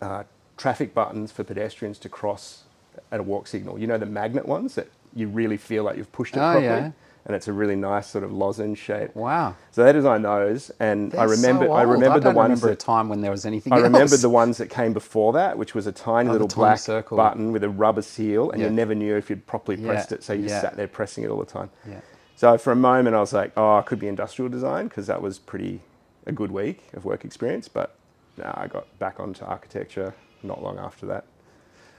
uh, 0.00 0.24
traffic 0.56 0.94
buttons 0.94 1.30
for 1.30 1.44
pedestrians 1.44 1.98
to 2.00 2.08
cross 2.08 2.64
at 3.12 3.20
a 3.20 3.22
walk 3.22 3.46
signal. 3.46 3.78
You 3.78 3.86
know 3.86 3.98
the 3.98 4.06
magnet 4.06 4.46
ones 4.46 4.74
that 4.74 4.88
you 5.14 5.28
really 5.28 5.56
feel 5.56 5.84
like 5.84 5.96
you've 5.96 6.12
pushed 6.12 6.34
it 6.36 6.40
Oh, 6.40 6.52
properly? 6.52 6.64
yeah. 6.64 6.90
and 7.26 7.36
it's 7.36 7.46
a 7.48 7.52
really 7.52 7.76
nice 7.76 8.06
sort 8.06 8.24
of 8.24 8.32
lozenge 8.32 8.78
shape. 8.78 9.14
Wow. 9.14 9.54
So 9.72 9.84
they 9.84 9.92
designed 9.92 10.24
those, 10.24 10.70
and 10.80 11.12
I 11.12 11.18
They're 11.18 11.28
remember 11.28 11.66
so 11.66 11.72
I 11.72 11.82
remember 11.82 12.16
I 12.16 12.20
the 12.20 12.30
ones 12.30 12.62
remember 12.62 12.66
that 12.68 12.72
a 12.72 12.76
time 12.76 13.10
when 13.10 13.20
there 13.20 13.30
was 13.30 13.44
anything 13.44 13.70
I 13.72 13.76
else. 13.76 13.82
remember 13.84 14.16
the 14.16 14.30
ones 14.30 14.56
that 14.58 14.70
came 14.70 14.94
before 14.94 15.34
that, 15.34 15.58
which 15.58 15.74
was 15.74 15.86
a 15.86 15.92
tiny 15.92 16.30
Oh, 16.30 16.32
little 16.32 16.48
tiny 16.48 16.60
black 16.62 16.78
circle. 16.78 17.16
button 17.18 17.52
with 17.52 17.62
a 17.64 17.68
rubber 17.68 18.00
seal, 18.00 18.50
and 18.50 18.60
Yeah. 18.62 18.68
you 18.68 18.72
never 18.72 18.94
knew 18.94 19.14
if 19.16 19.28
you'd 19.28 19.46
properly 19.46 19.76
Yeah, 19.78 19.88
pressed 19.88 20.12
it, 20.12 20.22
so 20.22 20.32
you 20.32 20.48
sat 20.48 20.76
there 20.76 20.88
pressing 20.88 21.22
it 21.24 21.28
all 21.30 21.38
the 21.38 21.44
time. 21.44 21.68
Yeah. 21.86 22.00
So 22.36 22.56
for 22.56 22.72
a 22.72 22.76
moment, 22.76 23.14
I 23.14 23.20
was 23.20 23.34
like, 23.34 23.52
"Oh, 23.58 23.76
I 23.76 23.82
could 23.82 23.98
be 23.98 24.08
industrial 24.08 24.48
design," 24.48 24.88
because 24.88 25.06
that 25.08 25.20
was 25.20 25.38
pretty 25.38 25.80
a 26.24 26.32
good 26.32 26.50
week 26.50 26.84
of 26.94 27.04
work 27.04 27.24
experience. 27.26 27.68
But 27.68 27.94
no, 28.38 28.50
I 28.54 28.68
got 28.68 28.86
back 28.98 29.20
onto 29.20 29.44
architecture 29.44 30.14
not 30.42 30.62
long 30.62 30.78
after 30.78 31.04
that. 31.06 31.24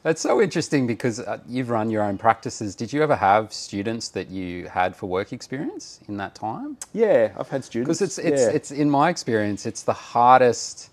It's 0.05 0.21
so 0.21 0.41
interesting 0.41 0.87
because 0.87 1.19
uh, 1.19 1.39
you've 1.47 1.69
run 1.69 1.89
your 1.89 2.03
own 2.03 2.17
practices. 2.17 2.75
Did 2.75 2.93
you 2.93 3.03
ever 3.03 3.15
have 3.15 3.51
students 3.51 4.09
that 4.09 4.29
you 4.29 4.67
had 4.67 4.95
for 4.95 5.07
work 5.07 5.33
experience 5.33 5.99
in 6.07 6.17
that 6.17 6.35
time? 6.35 6.77
Yeah, 6.93 7.33
I've 7.37 7.49
had 7.49 7.65
students. 7.65 7.99
Because 7.99 8.01
it's 8.01 8.17
it's 8.17 8.41
yeah. 8.41 8.55
it's 8.55 8.71
in 8.71 8.89
my 8.89 9.09
experience, 9.09 9.65
it's 9.65 9.83
the 9.83 9.93
hardest 9.93 10.89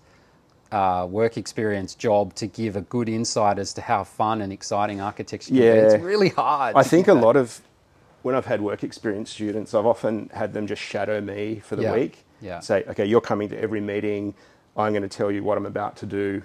uh, 0.71 1.07
work 1.09 1.37
experience 1.37 1.95
job 1.95 2.33
to 2.35 2.47
give 2.47 2.75
a 2.75 2.81
good 2.81 3.07
insight 3.07 3.59
as 3.59 3.73
to 3.75 3.81
how 3.81 4.03
fun 4.03 4.41
and 4.41 4.51
exciting 4.51 4.99
architecture 4.99 5.49
can 5.49 5.57
be. 5.57 5.63
Yeah. 5.63 5.73
It's 5.73 6.03
really 6.03 6.29
hard. 6.29 6.75
I 6.75 6.83
think 6.83 7.07
a 7.07 7.13
lot 7.13 7.37
of 7.37 7.61
when 8.23 8.35
I've 8.35 8.45
had 8.45 8.61
work 8.61 8.83
experience 8.83 9.29
students, 9.29 9.73
I've 9.73 9.85
often 9.85 10.29
had 10.33 10.53
them 10.53 10.67
just 10.67 10.81
shadow 10.81 11.21
me 11.21 11.61
for 11.63 11.77
the 11.77 11.83
Yeah, 11.83 11.93
week. 11.93 12.25
yeah. 12.41 12.59
Say, 12.59 12.83
okay, 12.89 13.05
you're 13.05 13.21
coming 13.21 13.47
to 13.49 13.57
every 13.57 13.79
meeting. 13.79 14.33
I'm 14.75 14.91
going 14.91 15.03
to 15.03 15.07
tell 15.07 15.31
you 15.31 15.43
what 15.43 15.57
I'm 15.57 15.65
about 15.65 15.95
to 15.97 16.05
do. 16.05 16.43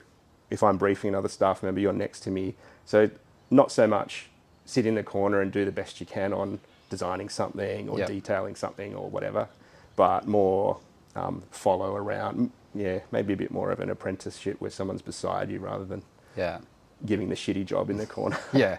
If 0.52 0.62
I'm 0.62 0.76
briefing 0.76 1.08
another 1.08 1.28
staff 1.28 1.62
member, 1.62 1.80
you're 1.80 1.92
next 1.92 2.20
to 2.20 2.30
me. 2.30 2.54
So 2.84 3.10
not 3.50 3.72
so 3.72 3.86
much 3.86 4.28
sit 4.64 4.86
in 4.86 4.94
the 4.94 5.02
corner 5.02 5.40
and 5.40 5.50
do 5.50 5.64
the 5.64 5.72
best 5.72 5.98
you 6.00 6.06
can 6.06 6.32
on 6.32 6.60
designing 6.90 7.28
something 7.28 7.88
or 7.88 7.98
Yeah. 7.98 8.06
detailing 8.06 8.54
something 8.54 8.94
or 8.94 9.08
whatever, 9.08 9.48
but 9.96 10.26
more 10.26 10.78
um, 11.16 11.42
follow 11.50 11.94
around. 11.96 12.50
Yeah, 12.74 13.00
maybe 13.10 13.32
a 13.34 13.36
bit 13.36 13.50
more 13.50 13.70
of 13.70 13.80
an 13.80 13.90
apprenticeship 13.90 14.60
where 14.60 14.70
someone's 14.70 15.02
beside 15.02 15.50
you 15.50 15.58
rather 15.58 15.84
than 15.84 16.02
Yeah. 16.36 16.58
giving 17.04 17.28
the 17.28 17.34
shitty 17.34 17.64
job 17.66 17.90
in 17.90 17.96
the 17.98 18.06
corner. 18.06 18.38
yeah, 18.52 18.78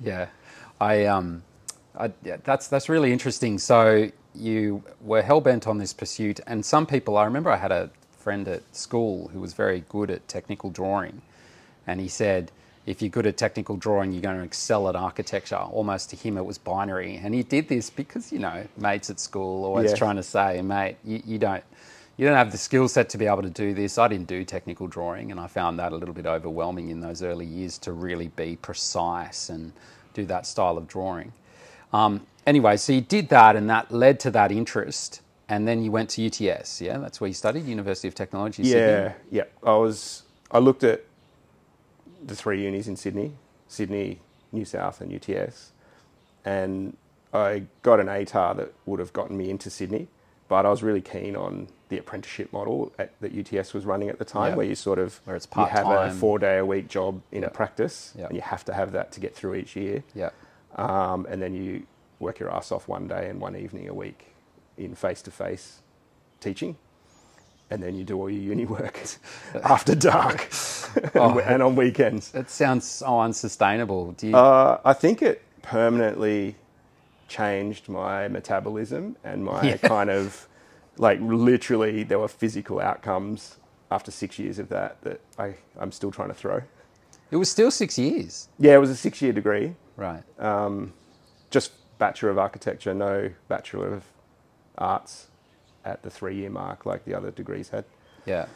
yeah. 0.00 0.26
I 0.80 1.06
um, 1.06 1.42
I, 1.96 2.12
yeah, 2.24 2.36
that's 2.44 2.68
that's 2.68 2.88
really 2.88 3.12
interesting. 3.12 3.58
So 3.58 4.10
you 4.34 4.82
were 5.00 5.22
hell 5.22 5.40
bent 5.40 5.66
on 5.66 5.78
this 5.78 5.92
pursuit, 5.92 6.40
and 6.46 6.64
some 6.64 6.86
people. 6.86 7.16
I 7.16 7.24
remember 7.24 7.50
I 7.50 7.56
had 7.56 7.72
a 7.72 7.90
friend 8.22 8.46
at 8.48 8.62
school 8.74 9.28
who 9.32 9.40
was 9.40 9.52
very 9.54 9.80
good 9.88 10.10
at 10.10 10.26
technical 10.28 10.70
drawing, 10.70 11.22
and 11.86 12.00
he 12.00 12.08
said. 12.08 12.50
If 12.84 13.00
you're 13.00 13.10
good 13.18 13.28
at 13.28 13.36
technical 13.36 13.76
drawing, 13.76 14.10
you're 14.10 14.22
going 14.30 14.38
to 14.38 14.42
excel 14.42 14.88
at 14.88 14.96
architecture. 14.96 15.54
Almost 15.78 16.10
to 16.10 16.16
him, 16.16 16.36
it 16.36 16.44
was 16.44 16.58
binary, 16.58 17.14
and 17.22 17.32
he 17.32 17.44
did 17.44 17.68
this 17.68 17.90
because 17.90 18.32
you 18.32 18.40
know 18.40 18.58
mates 18.76 19.08
at 19.08 19.20
school 19.20 19.64
always 19.64 19.90
Yeah. 19.92 19.96
trying 19.96 20.16
to 20.16 20.22
say, 20.24 20.60
"Mate, 20.62 20.96
you, 21.04 21.22
you 21.24 21.38
don't, 21.38 21.62
you 22.16 22.26
don't 22.26 22.36
have 22.36 22.50
the 22.50 22.58
skill 22.58 22.88
set 22.88 23.08
to 23.10 23.18
be 23.18 23.26
able 23.26 23.42
to 23.42 23.50
do 23.50 23.72
this." 23.72 23.98
I 23.98 24.08
didn't 24.08 24.26
do 24.26 24.44
technical 24.44 24.88
drawing, 24.88 25.30
and 25.30 25.38
I 25.38 25.46
found 25.46 25.78
that 25.78 25.92
a 25.92 25.96
little 25.96 26.12
bit 26.20 26.26
overwhelming 26.26 26.90
in 26.90 26.98
those 26.98 27.22
early 27.22 27.46
years 27.46 27.78
to 27.86 27.92
really 27.92 28.28
be 28.34 28.56
precise 28.56 29.48
and 29.48 29.72
do 30.12 30.24
that 30.26 30.44
style 30.44 30.76
of 30.76 30.88
drawing. 30.88 31.32
Um, 31.92 32.26
anyway, 32.48 32.78
so 32.78 32.92
he 32.92 33.00
did 33.00 33.28
that, 33.28 33.54
and 33.54 33.70
that 33.70 33.92
led 33.92 34.18
to 34.26 34.30
that 34.32 34.50
interest, 34.50 35.20
and 35.52 35.68
then 35.68 35.84
you 35.84 35.90
went 35.92 36.08
to 36.08 36.26
UTS. 36.26 36.80
Yeah, 36.80 36.96
that's 36.96 37.20
where 37.20 37.28
you 37.28 37.34
studied, 37.34 37.66
University 37.66 38.08
of 38.08 38.14
Technology. 38.14 38.64
Sydney? 38.64 38.80
Yeah, 38.80 39.12
yeah. 39.30 39.44
I 39.62 39.76
was. 39.76 40.22
I 40.50 40.58
looked 40.58 40.82
at 40.82 41.02
the 42.24 42.34
three 42.34 42.64
unis 42.64 42.88
in 42.88 42.96
Sydney, 42.96 43.32
Sydney, 43.68 44.20
New 44.50 44.64
South, 44.64 45.02
and 45.02 45.12
UTS, 45.12 45.72
and 46.44 46.96
I 47.34 47.64
got 47.82 48.00
an 48.00 48.06
ATAR 48.06 48.56
that 48.56 48.72
would 48.86 48.98
have 48.98 49.12
gotten 49.12 49.36
me 49.36 49.50
into 49.50 49.68
Sydney, 49.68 50.08
but 50.48 50.64
I 50.64 50.70
was 50.70 50.82
really 50.82 51.02
keen 51.02 51.36
on 51.36 51.68
the 51.90 51.98
apprenticeship 51.98 52.50
model 52.52 52.90
at, 52.98 53.12
that 53.20 53.32
UTS 53.34 53.74
was 53.74 53.84
running 53.84 54.08
at 54.08 54.18
the 54.18 54.24
time, 54.24 54.52
Yeah. 54.52 54.56
where 54.56 54.66
you 54.66 54.74
sort 54.74 54.98
of 54.98 55.20
Where 55.24 55.36
it's 55.36 55.44
part 55.46 55.70
you 55.70 55.76
have 55.76 55.86
a 55.86 56.10
four 56.14 56.38
day 56.38 56.56
a 56.58 56.64
week 56.64 56.88
job 56.88 57.20
in 57.30 57.42
Yeah. 57.42 57.48
practice, 57.50 58.14
Yeah. 58.16 58.26
and 58.26 58.34
you 58.36 58.40
have 58.42 58.64
to 58.66 58.72
have 58.72 58.92
that 58.92 59.12
to 59.12 59.20
get 59.20 59.34
through 59.34 59.54
each 59.56 59.76
year, 59.76 60.02
yeah, 60.14 60.30
um, 60.76 61.26
and 61.28 61.42
then 61.42 61.52
you 61.54 61.82
work 62.20 62.38
your 62.38 62.50
ass 62.50 62.72
off 62.72 62.88
one 62.88 63.06
day 63.06 63.28
and 63.28 63.38
one 63.40 63.54
evening 63.56 63.88
a 63.88 63.94
week 63.94 64.31
in 64.78 64.94
face 64.94 65.22
to 65.22 65.30
face 65.30 65.80
teaching. 66.40 66.76
And 67.70 67.82
then 67.82 67.94
you 67.94 68.04
do 68.04 68.18
all 68.18 68.28
your 68.28 68.42
uni 68.42 68.66
work 68.66 69.00
after 69.64 69.94
dark 69.94 70.48
Oh. 71.14 71.38
and 71.38 71.62
on 71.62 71.74
weekends. 71.74 72.30
That 72.32 72.50
sounds 72.50 72.86
so 72.86 73.20
unsustainable. 73.20 74.12
Do 74.12 74.28
you? 74.28 74.36
Uh, 74.36 74.78
I 74.84 74.92
think 74.92 75.22
it 75.22 75.40
permanently 75.62 76.56
changed 77.28 77.88
my 77.88 78.28
metabolism 78.28 79.16
and 79.24 79.44
my 79.44 79.62
Yeah. 79.62 79.76
kind 79.96 80.10
of 80.10 80.48
like 80.98 81.18
literally 81.22 82.02
there 82.02 82.18
were 82.18 82.28
physical 82.28 82.78
outcomes 82.78 83.56
after 83.90 84.10
six 84.10 84.38
years 84.38 84.58
of 84.58 84.68
that 84.68 85.00
that 85.02 85.20
I, 85.38 85.54
I'm 85.78 85.92
still 85.92 86.10
trying 86.10 86.28
to 86.28 86.34
throw. 86.34 86.60
it 87.30 87.36
was 87.36 87.50
still 87.50 87.70
six 87.70 87.98
years, 87.98 88.48
Yeah, 88.58 88.74
it 88.74 88.78
was 88.78 88.90
a 88.90 88.96
six 88.96 89.22
year 89.22 89.32
degree, 89.32 89.74
right? 89.96 90.22
just 91.50 91.72
Bachelor 91.98 92.28
of 92.30 92.38
Architecture, 92.38 92.92
no 92.92 93.30
Bachelor 93.48 93.94
of 93.94 94.04
Arts 94.82 95.28
at 95.84 96.02
the 96.02 96.10
three 96.10 96.36
year 96.36 96.50
mark 96.50 96.84
like 96.86 97.04
the 97.04 97.14
other 97.14 97.30
degrees 97.30 97.70
had. 97.70 97.84
yeah, 98.26 98.46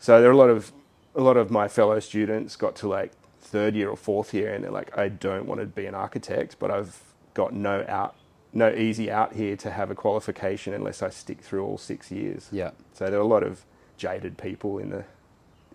So 0.00 0.20
there 0.20 0.28
are 0.30 0.32
a 0.32 0.36
lot 0.36 0.50
of 0.50 0.72
a 1.14 1.20
lot 1.20 1.36
of 1.36 1.50
my 1.50 1.68
fellow 1.68 2.00
students 2.00 2.56
got 2.56 2.74
to 2.76 2.88
like 2.88 3.12
third 3.40 3.74
year 3.76 3.88
or 3.88 3.96
fourth 3.96 4.34
year, 4.34 4.52
and 4.54 4.64
they're 4.64 4.70
like, 4.80 4.96
I 4.98 5.08
don't 5.08 5.46
want 5.46 5.60
to 5.60 5.66
be 5.66 5.86
an 5.86 5.94
architect, 5.94 6.56
but 6.58 6.70
I've 6.70 6.94
got 7.34 7.52
no 7.52 7.84
out, 7.88 8.14
no 8.52 8.68
easy 8.72 9.10
out 9.10 9.32
here 9.34 9.56
to 9.64 9.70
have 9.70 9.90
a 9.90 9.94
qualification 9.94 10.74
unless 10.74 11.02
I 11.02 11.10
stick 11.10 11.40
through 11.40 11.64
all 11.64 11.78
six 11.78 12.10
years. 12.10 12.48
yeah. 12.50 12.70
So 12.94 13.06
there 13.10 13.18
are 13.18 13.22
a 13.30 13.34
lot 13.36 13.42
of 13.44 13.64
jaded 13.96 14.36
people 14.38 14.78
in 14.78 14.90
the 14.90 15.04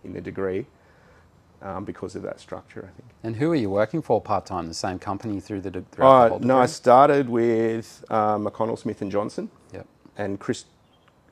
in 0.04 0.14
the 0.14 0.22
degree 0.22 0.66
um, 1.62 1.86
because 1.86 2.16
of 2.16 2.24
that 2.24 2.40
structure. 2.40 2.84
I 2.90 2.92
think. 2.98 3.10
And 3.24 3.36
who 3.38 3.52
are 3.52 3.56
you 3.64 3.70
working 3.70 4.02
for 4.02 4.20
part 4.22 4.46
time? 4.46 4.68
The 4.68 4.74
same 4.74 5.00
company 5.00 5.40
through 5.40 5.62
the 5.62 5.72
de- 5.72 5.82
throughout 5.92 6.20
the 6.20 6.26
Uh, 6.26 6.30
whole 6.30 6.40
no, 6.40 6.58
I 6.60 6.66
started 6.68 7.30
with 7.30 8.04
uh, 8.10 8.38
McConnel 8.38 8.78
Smith 8.78 9.02
and 9.02 9.12
Johnson. 9.12 9.50
And 10.20 10.38
Chris, 10.38 10.66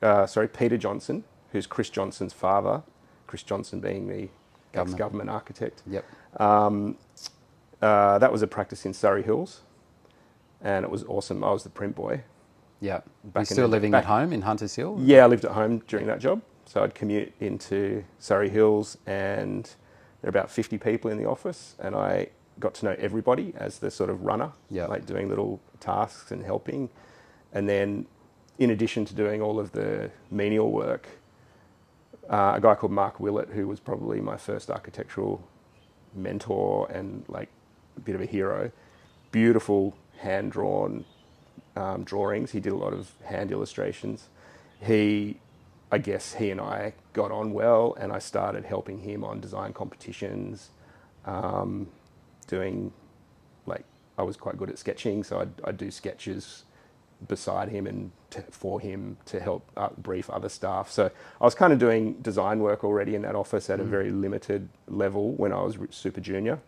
uh, 0.02 0.26
sorry, 0.26 0.48
Peter 0.48 0.78
Johnson, 0.78 1.24
who's 1.52 1.66
Chris 1.66 1.90
Johnson's 1.90 2.32
father. 2.32 2.82
Chris 3.26 3.42
Johnson 3.42 3.80
being 3.80 4.08
the 4.08 4.30
Government. 4.72 4.94
ex-government 4.94 5.30
architect. 5.30 5.82
Yep. 5.86 6.04
Uh, 7.80 8.18
that 8.18 8.32
was 8.32 8.42
a 8.42 8.46
practice 8.46 8.84
in 8.86 8.94
Surry 8.94 9.22
Hills, 9.22 9.60
and 10.62 10.84
it 10.84 10.90
was 10.90 11.04
awesome. 11.04 11.44
I 11.44 11.50
was 11.52 11.62
the 11.64 11.70
print 11.70 11.94
boy. 11.94 12.22
Yeah. 12.80 13.00
Back 13.24 13.42
You're 13.42 13.44
still 13.44 13.68
the- 13.68 13.72
living 13.72 13.90
back- 13.92 14.04
at 14.04 14.08
home 14.08 14.32
in 14.32 14.42
Hunters 14.42 14.74
Hill? 14.74 14.96
Yeah, 15.00 15.24
I 15.24 15.26
lived 15.26 15.44
at 15.44 15.52
home 15.52 15.80
during 15.86 16.06
that 16.06 16.18
job, 16.18 16.40
so 16.64 16.82
I'd 16.82 16.94
commute 16.94 17.32
into 17.40 18.04
Surry 18.18 18.48
Hills, 18.48 18.96
and 19.06 19.64
there 20.22 20.28
are 20.28 20.30
about 20.30 20.50
50 20.50 20.78
people 20.78 21.10
in 21.10 21.18
the 21.18 21.26
office, 21.26 21.76
and 21.78 21.94
I 21.94 22.28
got 22.58 22.74
to 22.74 22.86
know 22.86 22.96
everybody 22.98 23.52
as 23.56 23.78
the 23.78 23.90
sort 23.90 24.10
of 24.10 24.24
runner, 24.24 24.52
Yeah. 24.70 24.86
like 24.86 25.04
doing 25.06 25.28
little 25.28 25.60
tasks 25.78 26.32
and 26.32 26.42
helping, 26.44 26.88
and 27.52 27.68
then 27.68 28.06
in 28.58 28.70
addition 28.70 29.04
to 29.04 29.14
doing 29.14 29.40
all 29.40 29.58
of 29.60 29.72
the 29.72 30.10
menial 30.30 30.70
work, 30.72 31.08
uh, 32.28 32.54
a 32.56 32.60
guy 32.60 32.74
called 32.74 32.92
Mark 32.92 33.20
Willett, 33.20 33.48
who 33.50 33.66
was 33.66 33.80
probably 33.80 34.20
my 34.20 34.36
first 34.36 34.70
architectural 34.70 35.42
mentor 36.14 36.90
and 36.90 37.24
like 37.28 37.48
a 37.96 38.00
bit 38.00 38.14
of 38.14 38.20
a 38.20 38.26
hero, 38.26 38.70
beautiful 39.30 39.96
hand 40.18 40.52
drawn 40.52 41.04
um, 41.76 42.02
drawings. 42.04 42.50
He 42.50 42.60
did 42.60 42.72
a 42.72 42.76
lot 42.76 42.92
of 42.92 43.12
hand 43.24 43.52
illustrations. 43.52 44.28
He, 44.80 45.38
I 45.90 45.98
guess, 45.98 46.34
he 46.34 46.50
and 46.50 46.60
I 46.60 46.94
got 47.12 47.30
on 47.30 47.52
well, 47.52 47.96
and 47.98 48.12
I 48.12 48.18
started 48.18 48.64
helping 48.64 48.98
him 48.98 49.24
on 49.24 49.40
design 49.40 49.72
competitions, 49.72 50.70
um, 51.24 51.88
doing 52.46 52.92
like 53.66 53.84
I 54.18 54.22
was 54.22 54.36
quite 54.36 54.56
good 54.56 54.70
at 54.70 54.78
sketching, 54.78 55.22
so 55.22 55.40
I'd, 55.40 55.52
I'd 55.64 55.76
do 55.76 55.90
sketches 55.90 56.64
beside 57.26 57.68
him 57.68 57.86
and 57.86 58.12
to, 58.30 58.42
for 58.50 58.80
him 58.80 59.16
to 59.26 59.40
help 59.40 59.68
uh, 59.76 59.88
brief 59.98 60.30
other 60.30 60.48
staff. 60.48 60.90
So 60.90 61.10
I 61.40 61.44
was 61.44 61.54
kind 61.54 61.72
of 61.72 61.78
doing 61.78 62.14
design 62.14 62.60
work 62.60 62.84
already 62.84 63.14
in 63.14 63.22
that 63.22 63.34
office 63.34 63.70
at 63.70 63.80
a 63.80 63.84
very 63.84 64.10
limited 64.10 64.68
level 64.86 65.32
when 65.32 65.52
I 65.52 65.62
was 65.62 65.78
super 65.90 66.20
junior. 66.20 66.60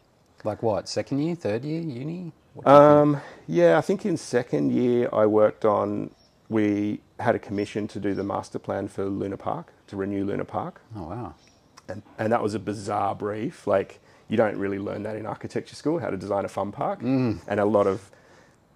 Like 0.42 0.62
what? 0.62 0.88
Second 0.88 1.23
year, 1.23 1.35
third 1.35 1.64
year, 1.64 1.80
uni? 1.83 2.33
What 2.54 2.64
do 2.64 2.71
you 2.73 2.78
think? 2.78 2.90
Um, 2.90 3.21
yeah, 3.47 3.78
I 3.78 3.80
think 3.80 4.07
in 4.07 4.16
second 4.16 4.73
year 4.73 5.09
I 5.12 5.26
worked 5.26 5.64
on. 5.64 6.11
We 6.49 7.00
had 7.21 7.37
a 7.37 7.38
commission 7.38 7.87
to 7.88 8.00
do 8.00 8.12
the 8.12 8.25
master 8.25 8.59
plan 8.59 8.88
for 8.88 9.04
Luna 9.04 9.37
Park 9.37 9.73
to 9.87 9.97
renew 9.97 10.25
Luna 10.25 10.45
Park, 10.45 10.80
oh 10.97 11.04
wow. 11.04 11.35
and, 11.88 12.02
and 12.19 12.33
that 12.33 12.42
was 12.42 12.54
a 12.54 12.59
bizarre 12.59 13.14
brief. 13.14 13.69
Like 13.69 14.00
you 14.28 14.37
don't 14.37 14.57
really 14.57 14.78
learn 14.78 15.04
that 15.04 15.14
in 15.14 15.26
architecture 15.26 15.76
school 15.76 15.99
how 16.00 16.11
to 16.11 16.16
design 16.16 16.45
a 16.45 16.49
fun 16.49 16.73
park, 16.73 17.02
and 17.47 17.61
a 17.61 17.64
lot 17.64 17.87
of 17.87 18.11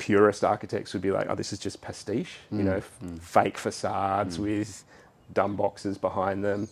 purist 0.04 0.44
architects 0.44 0.92
would 0.92 1.00
be 1.02 1.10
like, 1.10 1.28
"Oh, 1.30 1.34
this 1.34 1.50
is 1.52 1.58
just 1.58 1.80
pastiche," 1.80 2.36
you 2.52 2.58
mm. 2.58 2.64
know, 2.64 2.76
f- 2.76 2.98
mm. 3.02 3.18
fake 3.20 3.56
facades 3.56 4.36
mm. 4.36 4.42
with 4.42 4.84
dumb 5.32 5.56
boxes 5.56 5.96
behind 5.96 6.44
them. 6.44 6.68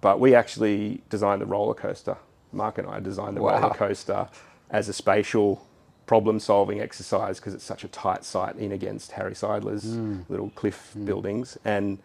But 0.00 0.20
we 0.20 0.36
actually 0.36 1.02
designed 1.10 1.40
the 1.42 1.46
roller 1.46 1.74
coaster. 1.74 2.16
Mark 2.52 2.78
and 2.78 2.86
I 2.86 3.00
designed 3.00 3.36
the 3.36 3.42
Wow. 3.42 3.60
roller 3.60 3.74
coaster 3.74 4.28
as 4.70 4.88
a 4.88 4.92
spatial 4.92 5.66
problem 6.06 6.38
solving 6.38 6.80
exercise 6.80 7.40
because 7.40 7.52
it's 7.52 7.64
such 7.64 7.82
a 7.82 7.88
tight 7.88 8.24
site 8.24 8.54
in 8.56 8.70
against 8.70 9.10
Harry 9.12 9.34
Seidler's 9.34 9.84
little 10.28 10.50
cliff 10.50 10.94
buildings. 11.04 11.58
And 11.64 11.98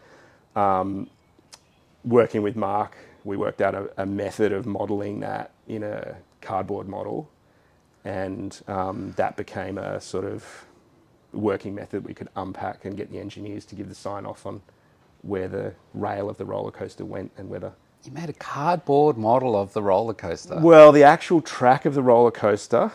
um, 0.56 1.08
working 2.04 2.42
with 2.42 2.56
Mark, 2.56 2.98
we 3.24 3.38
worked 3.38 3.62
out 3.62 3.76
a, 3.76 3.90
a 4.02 4.06
method 4.08 4.52
of 4.52 4.66
modeling 4.66 5.20
that 5.20 5.52
in 5.68 5.84
a 5.84 6.18
cardboard 6.42 6.90
model. 6.90 7.30
And 8.06 8.60
um, 8.68 9.14
that 9.18 9.38
became 9.38 9.78
a 9.78 10.00
sort 10.02 10.26
of 10.26 10.66
working 11.32 11.74
method 11.74 12.06
we 12.06 12.14
could 12.14 12.30
unpack 12.36 12.86
and 12.86 12.96
get 12.98 13.12
the 13.12 13.20
engineers 13.20 13.66
to 13.66 13.76
give 13.76 13.90
the 13.90 13.96
sign 13.96 14.26
off 14.26 14.46
on 14.46 14.62
where 15.22 15.48
the 15.48 15.74
rail 15.94 16.30
of 16.30 16.38
the 16.38 16.46
roller 16.46 16.72
coaster 16.72 17.06
went 17.06 17.32
and 17.38 17.50
whether 17.50 17.72
You 18.04 18.12
made 18.12 18.30
a 18.30 18.34
cardboard 18.34 19.18
model 19.18 19.56
of 19.56 19.74
the 19.74 19.82
roller 19.82 20.14
coaster. 20.14 20.60
well, 20.60 20.92
the 20.92 21.04
actual 21.04 21.42
track 21.42 21.86
of 21.86 21.94
the 21.94 22.04
roller 22.04 22.30
coaster, 22.32 22.92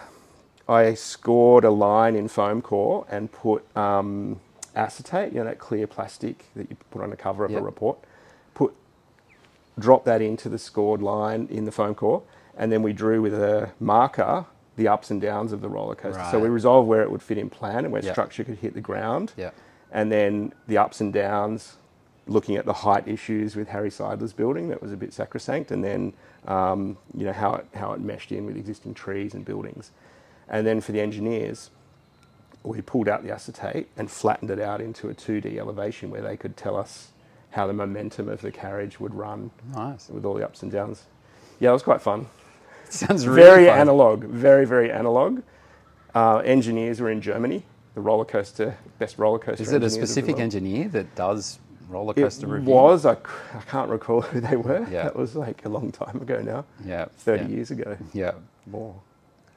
I 0.69 0.93
scored 0.95 1.65
a 1.65 1.71
line 1.71 2.15
in 2.15 2.29
foam 2.29 2.61
core 2.61 3.07
and 3.11 3.33
put 3.33 3.65
um, 3.77 4.39
acetate, 4.77 5.33
you 5.33 5.39
know, 5.39 5.45
that 5.47 5.59
clear 5.59 5.87
plastic 5.87 6.45
that 6.55 6.69
you 6.71 6.77
put 6.91 7.03
on 7.03 7.09
the 7.11 7.17
cover 7.17 7.45
of 7.47 7.51
Yep. 7.51 7.61
a 7.63 7.65
report. 7.65 7.99
Put, 8.55 8.75
drop 9.79 10.05
that 10.05 10.21
into 10.21 10.49
the 10.51 10.59
scored 10.59 11.01
line 11.03 11.49
in 11.51 11.65
the 11.65 11.73
foam 11.73 11.95
core, 11.95 12.23
and 12.57 12.71
then 12.71 12.83
we 12.83 12.93
drew 12.93 13.23
with 13.23 13.35
a 13.35 13.71
marker 13.81 14.45
the 14.79 14.89
ups 14.89 15.11
and 15.11 15.21
downs 15.21 15.53
of 15.53 15.61
the 15.61 15.69
roller 15.69 15.95
coaster. 15.97 16.23
So 16.31 16.39
we 16.39 16.45
Right. 16.49 16.55
resolved 16.55 16.89
where 16.89 17.03
it 17.03 17.11
would 17.11 17.23
fit 17.23 17.37
in 17.37 17.51
plan 17.51 17.85
and 17.85 17.93
where 17.93 18.03
Yep. 18.03 18.15
structure 18.15 18.45
could 18.45 18.59
hit 18.59 18.73
the 18.75 18.81
ground. 18.81 19.33
Yep. 19.37 19.55
And 19.93 20.11
then 20.11 20.53
the 20.69 20.79
ups 20.79 21.01
and 21.01 21.13
downs, 21.13 21.77
looking 22.27 22.57
at 22.57 22.65
the 22.65 22.73
height 22.73 23.09
issues 23.09 23.57
with 23.57 23.69
Harry 23.69 23.91
Seidler's 23.91 24.33
building 24.33 24.69
that 24.69 24.81
was 24.81 24.93
a 24.93 24.97
bit 24.97 25.13
sacrosanct, 25.13 25.71
and 25.71 25.83
then 25.85 26.13
um, 26.47 26.97
you 27.15 27.25
know 27.27 27.33
how 27.33 27.55
it 27.57 27.67
how 27.75 27.93
it 27.93 28.01
meshed 28.01 28.31
in 28.33 28.47
with 28.47 28.57
existing 28.57 28.95
trees 28.95 29.35
and 29.35 29.45
buildings, 29.45 29.91
and 30.49 30.67
then 30.67 30.81
for 30.81 30.93
the 30.93 31.01
engineers, 31.01 31.71
we 32.63 32.81
pulled 32.83 33.09
out 33.09 33.23
the 33.25 33.31
acetate 33.33 33.89
and 33.97 34.11
flattened 34.11 34.51
it 34.51 34.61
out 34.61 34.81
into 34.81 35.09
a 35.09 35.15
2D 35.15 35.59
elevation 35.59 36.11
where 36.11 36.21
they 36.23 36.37
could 36.37 36.57
tell 36.57 36.77
us 36.77 37.13
how 37.51 37.67
the 37.67 37.73
momentum 37.73 38.29
of 38.29 38.43
the 38.43 38.53
carriage 38.53 39.01
would 39.01 39.15
run 39.15 39.51
Nice. 39.75 40.09
with 40.11 40.25
all 40.25 40.35
the 40.35 40.45
ups 40.45 40.63
and 40.63 40.71
downs. 40.71 41.07
Yeah, 41.61 41.71
it 41.71 41.73
was 41.73 41.83
quite 41.83 42.03
fun. 42.03 42.27
Sounds 43.07 43.27
really 43.27 43.43
Very 43.43 43.67
fun. 43.67 43.79
analog, 43.79 44.25
very 44.25 44.65
very 44.67 44.91
analog. 44.91 45.43
Uh, 46.15 46.39
engineers 46.39 47.01
were 47.01 47.11
in 47.11 47.21
Germany. 47.21 47.65
The 47.95 48.01
roller 48.01 48.25
coaster, 48.25 48.77
best 48.99 49.19
roller 49.19 49.39
coaster. 49.39 49.63
Is 49.63 49.73
it 49.73 49.73
a 49.73 49.75
engineers 49.77 49.95
of 49.95 50.01
the 50.01 50.07
specific 50.07 50.39
engineer 50.41 50.89
that 50.89 51.15
does 51.15 51.59
roller 51.89 52.13
It 52.17 52.23
coaster 52.23 52.47
review? 52.47 52.73
was. 52.73 53.05
I 53.07 53.17
can't 53.69 53.91
recall 53.91 54.21
who 54.23 54.41
they 54.41 54.57
were. 54.57 54.87
Yeah. 54.91 55.05
That 55.05 55.17
was 55.17 55.35
like 55.37 55.65
a 55.65 55.69
long 55.69 55.91
time 55.93 56.17
ago 56.23 56.41
now. 56.41 56.65
Yeah. 56.85 57.07
30 57.19 57.43
yeah. 57.45 57.49
years 57.49 57.71
ago. 57.71 57.97
Yeah. 58.13 58.33
More. 58.67 58.95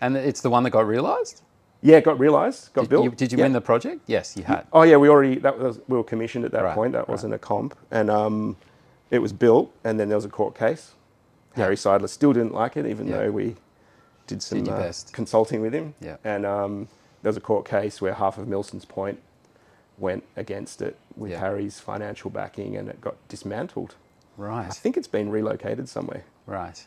And 0.02 0.18
it's 0.18 0.42
the 0.42 0.50
one 0.50 0.64
that 0.64 0.72
got 0.72 0.88
realised? 0.88 1.42
Yeah, 1.84 1.98
it 1.98 2.04
got 2.04 2.20
realised, 2.20 2.74
got 2.74 2.82
Did 2.82 2.90
built. 2.90 3.04
you, 3.06 3.12
did 3.12 3.32
you 3.32 3.38
Yeah. 3.38 3.46
win 3.46 3.54
the 3.54 3.62
project? 3.62 4.02
Yes, 4.08 4.36
you 4.38 4.44
had. 4.44 4.66
Oh 4.74 4.84
yeah, 4.84 4.98
we 4.98 5.10
already 5.10 5.36
that 5.40 5.58
was 5.60 5.80
we 5.88 5.98
were 5.98 6.04
commissioned 6.04 6.46
at 6.46 6.52
that 6.52 6.64
Right, 6.64 6.76
point. 6.76 6.92
That 6.94 7.00
right. 7.00 7.10
wasn't 7.10 7.34
a 7.34 7.40
comp, 7.40 7.76
and 7.90 8.10
um, 8.12 8.56
it 9.10 9.20
was 9.20 9.34
built, 9.34 9.72
and 9.84 10.00
then 10.00 10.08
there 10.08 10.18
was 10.18 10.26
a 10.26 10.30
court 10.30 10.54
case. 10.56 10.94
Harry 11.56 11.76
Seidler 11.76 12.10
still 12.10 12.34
didn't 12.34 12.54
like 12.54 12.78
it, 12.78 12.86
even 12.86 13.08
Yeah. 13.08 13.18
though 13.18 13.32
we 13.32 13.56
did 14.28 14.42
some 14.42 14.64
Did 14.64 14.74
uh, 14.74 14.92
consulting 15.12 15.62
with 15.62 15.74
him. 15.74 15.94
Yeah. 16.00 16.18
And 16.24 16.46
um, 16.46 16.88
there 17.22 17.30
was 17.30 17.38
a 17.38 17.42
court 17.42 17.66
case 17.68 18.02
where 18.02 18.14
half 18.14 18.38
of 18.38 18.48
Milson's 18.48 18.86
Point 18.86 19.20
went 19.98 20.24
against 20.36 20.82
it 20.82 20.98
with 21.16 21.32
Yeah. 21.32 21.40
Harry's 21.40 21.80
financial 21.80 22.30
backing, 22.30 22.76
and 22.78 22.88
it 22.90 23.02
got 23.02 23.16
dismantled. 23.28 23.96
Right. 24.38 24.66
I 24.66 24.70
think 24.70 24.98
it's 24.98 25.08
been 25.08 25.30
relocated 25.30 25.90
somewhere. 25.90 26.24
Right. 26.46 26.86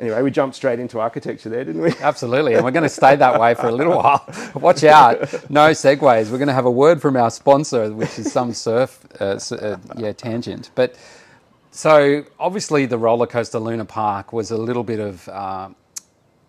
Anyway, 0.00 0.22
we 0.22 0.30
jumped 0.30 0.54
straight 0.56 0.78
into 0.78 1.00
architecture 1.00 1.48
there, 1.48 1.64
didn't 1.64 1.82
we? 1.82 1.92
Absolutely, 2.00 2.54
and 2.54 2.64
we're 2.64 2.70
going 2.70 2.82
to 2.84 2.88
stay 2.88 3.16
that 3.16 3.40
way 3.40 3.54
for 3.54 3.66
a 3.66 3.72
little 3.72 3.96
while. 3.96 4.24
Watch 4.54 4.84
out, 4.84 5.20
no 5.50 5.70
segues. 5.70 6.30
We're 6.30 6.38
going 6.38 6.48
to 6.48 6.54
have 6.54 6.66
a 6.66 6.70
word 6.70 7.00
from 7.02 7.16
our 7.16 7.30
sponsor, 7.30 7.92
which 7.92 8.18
is 8.18 8.30
some 8.32 8.52
surf, 8.52 9.04
uh, 9.20 9.38
uh, 9.52 9.76
yeah, 9.96 10.12
tangent. 10.12 10.70
But 10.76 10.94
so 11.70 12.24
obviously, 12.38 12.86
the 12.86 12.98
roller 12.98 13.26
coaster 13.26 13.58
Luna 13.58 13.84
Park 13.84 14.32
was 14.32 14.50
a 14.50 14.56
little 14.56 14.84
bit 14.84 15.00
of, 15.00 15.28
uh, 15.28 15.68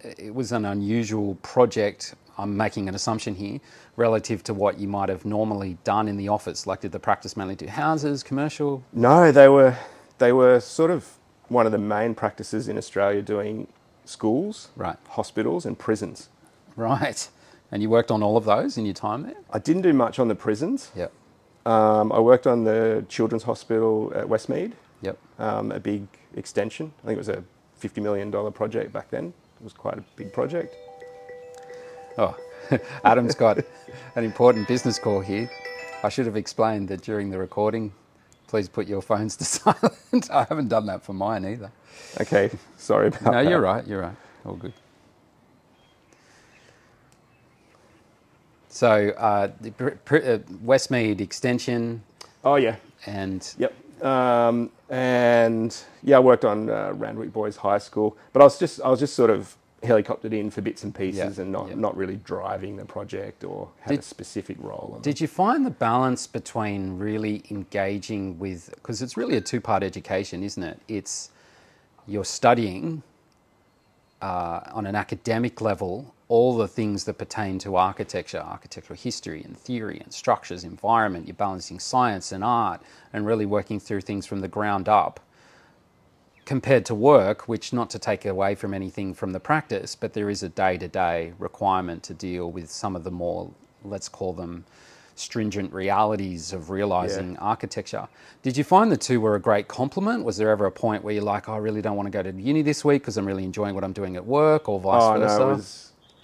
it 0.02 0.34
was 0.34 0.52
an 0.52 0.66
unusual 0.66 1.36
project. 1.36 2.16
I'm 2.38 2.56
making 2.56 2.88
an 2.88 2.96
assumption 2.96 3.36
here 3.36 3.60
relative 3.98 4.44
to 4.44 4.54
what 4.54 4.80
you 4.80 4.88
might 4.88 5.10
have 5.10 5.26
normally 5.26 5.78
done 5.84 6.08
in 6.08 6.16
the 6.16 6.30
office. 6.30 6.66
Like, 6.66 6.80
did 6.82 6.94
the 6.94 7.00
practice 7.00 7.36
mainly 7.36 7.56
do 7.56 7.68
houses, 7.68 8.24
commercial? 8.24 8.84
No, 8.94 9.32
they 9.32 9.50
were 9.50 9.76
they 10.20 10.32
were 10.32 10.60
sort 10.60 10.92
of 10.92 11.18
one 11.50 11.66
of 11.66 11.72
the 11.72 11.78
main 11.78 12.14
practices 12.16 12.68
in 12.68 12.78
Australia 12.78 13.22
doing 13.22 13.68
schools, 14.06 14.70
Right. 14.76 14.98
hospitals, 15.10 15.66
and 15.66 15.78
prisons. 15.78 16.30
Right. 16.76 17.30
And 17.72 17.82
you 17.82 17.90
worked 17.90 18.10
on 18.12 18.24
all 18.24 18.38
of 18.38 18.46
those 18.46 18.78
in 18.78 18.86
your 18.86 18.94
time 18.96 19.24
there? 19.24 19.36
I 19.52 19.60
didn't 19.60 19.82
do 19.84 19.94
much 19.94 20.18
on 20.20 20.28
the 20.28 20.36
prisons. 20.36 20.92
Yep. 20.96 21.12
Um, 21.66 22.12
I 22.12 22.20
worked 22.20 22.48
on 22.48 22.64
the 22.64 23.06
Children's 23.10 23.44
Hospital 23.44 24.12
at 24.16 24.26
Westmead. 24.28 24.72
Um, 25.40 25.72
a 25.72 25.80
big 25.80 26.06
extension. 26.36 26.92
I 27.04 27.08
think 27.08 27.16
it 27.16 27.18
was 27.18 27.30
a 27.30 27.44
$50 27.82 28.02
million 28.04 28.32
project 28.52 28.94
back 28.94 29.10
then. 29.10 29.34
It 29.60 29.64
was 29.64 29.74
quite 29.74 29.98
a 29.98 30.04
big 30.16 30.32
project. 30.34 30.76
Oh, 32.18 32.38
Adam's 33.04 33.36
got 33.36 33.58
an 34.16 34.24
important 34.24 34.68
business 34.68 35.00
call 35.00 35.22
here. 35.22 35.50
I 36.04 36.10
should 36.10 36.26
have 36.26 36.36
explained 36.38 36.88
that 36.90 37.02
during 37.02 37.30
the 37.30 37.38
recording. 37.38 37.94
Please 38.48 38.70
put 38.70 38.88
your 38.88 39.02
phones 39.02 39.36
to 39.38 39.46
silent. 39.46 40.30
I 40.32 40.44
haven't 40.46 40.68
done 40.70 40.86
that 40.88 41.04
for 41.04 41.14
mine 41.14 41.46
either. 41.46 41.72
Okay, 42.22 42.52
sorry 42.78 43.08
about 43.10 43.22
No, 43.24 43.32
that. 43.32 43.44
No, 43.44 43.50
you're 43.50 43.62
right. 43.62 43.88
You're 43.88 44.02
right. 44.02 44.16
All 44.46 44.56
good. 44.56 44.74
So, 48.70 49.10
uh, 49.18 49.52
the 49.62 49.72
pr- 49.72 49.90
pr- 50.06 50.16
uh, 50.18 50.38
Westmead 50.64 51.22
Extension 51.22 52.04
Oh, 52.44 52.56
yeah. 52.56 52.76
and 53.06 53.54
Yep. 53.58 54.04
Um, 54.06 54.70
and 54.90 55.76
yeah, 56.04 56.18
I 56.18 56.20
worked 56.20 56.46
on 56.46 56.70
uh, 56.70 56.94
Randwick 56.94 57.32
Boys 57.32 57.58
High 57.58 57.78
School, 57.78 58.18
but 58.34 58.42
I 58.42 58.46
was 58.46 58.58
just 58.60 58.82
I 58.82 58.90
was 58.90 59.00
just 59.00 59.16
sort 59.16 59.30
of 59.30 59.56
helicoptered 59.84 60.34
in 60.34 60.50
for 60.52 60.60
bits 60.62 60.84
and 60.84 60.94
pieces 60.94 61.38
Yeah, 61.38 61.44
and 61.44 61.52
not 61.54 61.70
yeah. 61.70 61.76
not 61.76 61.96
really 61.96 62.18
driving 62.18 62.76
the 62.76 62.86
project 62.86 63.44
or 63.44 63.70
had 63.82 63.92
Did- 63.92 64.00
a 64.00 64.04
specific 64.04 64.58
role. 64.60 65.00
Did 65.02 65.22
you 65.22 65.28
find 65.28 65.66
the 65.66 65.70
balance 65.72 66.28
between 66.28 66.98
really 67.00 67.44
engaging 67.50 68.38
with, 68.40 68.72
because 68.76 69.02
it's 69.02 69.16
really 69.16 69.38
a 69.38 69.42
two 69.42 69.62
part 69.62 69.82
education, 69.84 70.44
isn't 70.44 70.64
it? 70.64 70.80
It's 70.88 71.30
you're 72.08 72.26
studying 72.26 73.04
uh, 74.22 74.62
on 74.74 74.86
an 74.86 74.96
academic 74.96 75.62
level 75.62 76.14
all 76.30 76.56
the 76.56 76.68
things 76.68 77.04
that 77.06 77.16
pertain 77.16 77.58
to 77.60 77.76
architecture, 77.76 78.38
architectural 78.38 78.98
history 78.98 79.42
and 79.44 79.58
theory 79.58 80.00
and 80.00 80.14
structures, 80.14 80.64
environment. 80.64 81.28
You're 81.28 81.34
balancing 81.34 81.80
science 81.80 82.32
and 82.32 82.44
art 82.44 82.82
and 83.12 83.26
really 83.26 83.48
working 83.48 83.80
through 83.80 84.02
things 84.02 84.26
from 84.28 84.40
the 84.40 84.48
ground 84.48 84.88
up 84.88 85.20
compared 86.46 86.86
to 86.86 86.96
work, 86.96 87.48
which 87.48 87.74
not 87.74 87.90
to 87.92 88.00
take 88.00 88.26
away 88.26 88.56
from 88.56 88.74
anything 88.74 89.14
from 89.14 89.34
the 89.34 89.40
practice, 89.40 89.96
but 89.96 90.14
there 90.14 90.30
is 90.30 90.44
a 90.44 90.50
day 90.50 90.78
to 90.78 90.88
day 90.88 91.34
requirement 91.40 92.04
to 92.04 92.14
deal 92.14 92.52
with 92.52 92.70
some 92.72 92.96
of 92.96 93.04
the 93.04 93.12
more, 93.12 93.52
let's 93.84 94.08
call 94.08 94.34
them, 94.34 94.66
stringent 95.16 95.74
realities 95.74 96.54
of 96.54 96.70
realizing 96.70 97.38
architecture. 97.38 98.08
Did 98.42 98.56
you 98.56 98.64
find 98.64 98.92
the 98.92 98.98
two 98.98 99.20
were 99.20 99.36
a 99.36 99.40
great 99.40 99.68
complement? 99.68 100.24
Was 100.24 100.38
there 100.38 100.50
ever 100.50 100.66
a 100.66 100.72
point 100.72 101.04
where 101.04 101.14
you're 101.14 101.24
like, 101.24 101.50
oh, 101.50 101.54
I 101.54 101.58
really 101.58 101.82
don't 101.82 101.98
want 101.98 102.08
to 102.08 102.12
go 102.12 102.24
to 102.24 102.32
uni 102.32 102.62
this 102.62 102.86
week 102.86 103.02
because 103.02 103.18
I'm 103.18 103.26
really 103.26 103.44
enjoying 103.44 103.76
what 103.76 103.84
I'm 103.84 103.94
doing 103.94 104.16
at 104.16 104.26
work, 104.26 104.70
or 104.70 104.80
vice 104.80 105.04
oh 105.04 105.18
versa? 105.18 105.40
no, 105.40 105.64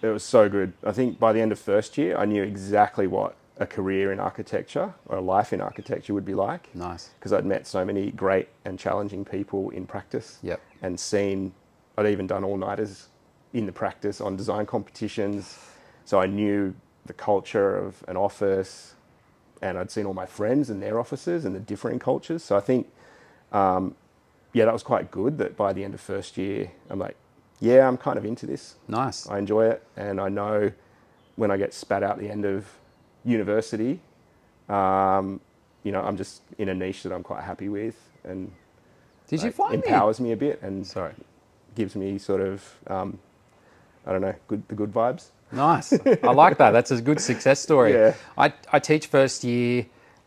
it 0.05 0.13
was 0.13 0.23
so 0.23 0.49
good. 0.49 0.73
I 0.83 0.91
think 0.91 1.19
by 1.19 1.33
the 1.33 1.41
end 1.41 1.51
of 1.51 1.59
first 1.59 1.97
year, 1.97 2.17
I 2.17 2.25
knew 2.25 2.43
exactly 2.43 3.07
what 3.07 3.35
a 3.57 3.65
career 3.65 4.11
in 4.11 4.19
architecture 4.19 4.93
or 5.05 5.17
a 5.17 5.21
life 5.21 5.53
in 5.53 5.61
architecture 5.61 6.13
would 6.13 6.25
be 6.25 6.33
like. 6.33 6.73
Nice. 6.75 7.09
because 7.17 7.31
I'd 7.33 7.45
met 7.45 7.65
so 7.65 7.85
many 7.85 8.11
great 8.11 8.49
and 8.65 8.77
challenging 8.77 9.23
people 9.23 9.69
in 9.69 9.85
practice. 9.87 10.39
Yep. 10.43 10.61
And 10.81 10.99
seen, 10.99 11.53
I'd 11.97 12.07
even 12.07 12.27
done 12.27 12.43
all 12.43 12.57
nighters 12.57 13.07
in 13.53 13.65
the 13.65 13.71
practice 13.71 14.19
on 14.19 14.35
design 14.35 14.65
competitions. 14.65 15.57
So 16.03 16.19
I 16.19 16.25
knew 16.27 16.75
the 17.05 17.13
culture 17.13 17.77
of 17.77 18.03
an 18.07 18.17
office, 18.17 18.95
and 19.61 19.77
I'd 19.77 19.91
seen 19.91 20.05
all 20.05 20.13
my 20.13 20.25
friends 20.25 20.69
and 20.69 20.81
their 20.81 20.99
offices 20.99 21.45
and 21.45 21.55
the 21.55 21.59
differing 21.59 21.99
cultures. 21.99 22.43
So 22.43 22.57
I 22.57 22.59
think, 22.59 22.87
um, 23.51 23.95
yeah, 24.53 24.65
that 24.65 24.73
was 24.73 24.83
quite 24.83 25.11
good. 25.11 25.37
That 25.37 25.55
by 25.55 25.71
the 25.71 25.83
end 25.83 25.93
of 25.93 26.01
first 26.01 26.37
year, 26.37 26.71
I'm 26.89 26.99
like, 26.99 27.15
yeah, 27.59 27.87
I'm 27.87 27.97
kind 27.97 28.17
of 28.17 28.25
into 28.25 28.45
this. 28.45 28.75
Nice. 28.87 29.27
I 29.27 29.37
enjoy 29.37 29.67
it, 29.67 29.83
and 29.97 30.19
I 30.19 30.29
know 30.29 30.71
when 31.35 31.51
I 31.51 31.57
get 31.57 31.73
spat 31.73 32.03
out 32.03 32.17
the 32.19 32.29
end 32.29 32.45
of 32.45 32.65
university, 33.23 33.99
um, 34.69 35.39
you 35.83 35.91
know, 35.91 36.01
I'm 36.01 36.17
just 36.17 36.41
in 36.57 36.69
a 36.69 36.73
niche 36.73 37.03
that 37.03 37.11
I'm 37.13 37.23
quite 37.23 37.43
happy 37.43 37.69
with, 37.69 37.95
and 38.23 38.51
Did 39.27 39.43
you 39.43 39.51
find 39.51 39.75
empowers 39.75 40.19
me 40.19 40.31
a 40.31 40.37
bit 40.37 40.61
and 40.61 40.85
Sorry. 40.85 41.13
gives 41.75 41.95
me 41.95 42.17
sort 42.17 42.41
of, 42.41 42.63
um, 42.87 43.19
I 44.05 44.11
don't 44.11 44.21
know, 44.21 44.35
good 44.47 44.67
the 44.67 44.75
good 44.75 44.93
vibes. 44.93 45.27
Nice. 45.51 45.93
I 46.23 46.31
like 46.31 46.57
that. 46.57 46.71
That's 46.71 46.91
a 46.91 47.01
good 47.01 47.19
success 47.19 47.59
story. 47.59 47.93
Yeah. 47.93 48.15
I, 48.37 48.53
I 48.71 48.79
teach 48.79 49.07
first 49.07 49.43
year, 49.43 49.85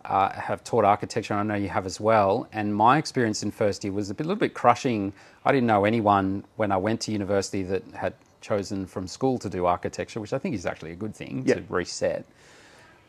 uh, 0.08 0.30
have 0.32 0.64
taught 0.64 0.84
architecture, 0.84 1.34
and 1.34 1.40
I 1.52 1.54
know 1.54 1.62
you 1.62 1.68
have 1.68 1.86
as 1.86 2.00
well. 2.00 2.48
And 2.52 2.74
my 2.74 2.98
experience 2.98 3.42
in 3.42 3.50
first 3.50 3.84
year 3.84 3.92
was 3.92 4.10
a 4.10 4.14
bit, 4.14 4.26
little 4.26 4.40
bit 4.40 4.54
crushing. 4.54 5.12
I 5.44 5.52
didn't 5.52 5.66
know 5.66 5.84
anyone 5.84 6.44
when 6.56 6.72
I 6.72 6.76
went 6.78 7.00
to 7.02 7.12
university 7.12 7.62
that 7.64 7.82
had 7.94 8.14
chosen 8.40 8.86
from 8.86 9.06
school 9.06 9.38
to 9.38 9.48
do 9.50 9.66
architecture, 9.66 10.20
which 10.20 10.32
I 10.32 10.38
think 10.38 10.54
is 10.54 10.64
actually 10.64 10.92
a 10.92 10.96
good 10.96 11.14
thing 11.14 11.42
Yeah. 11.46 11.56
to 11.56 11.64
reset. 11.68 12.24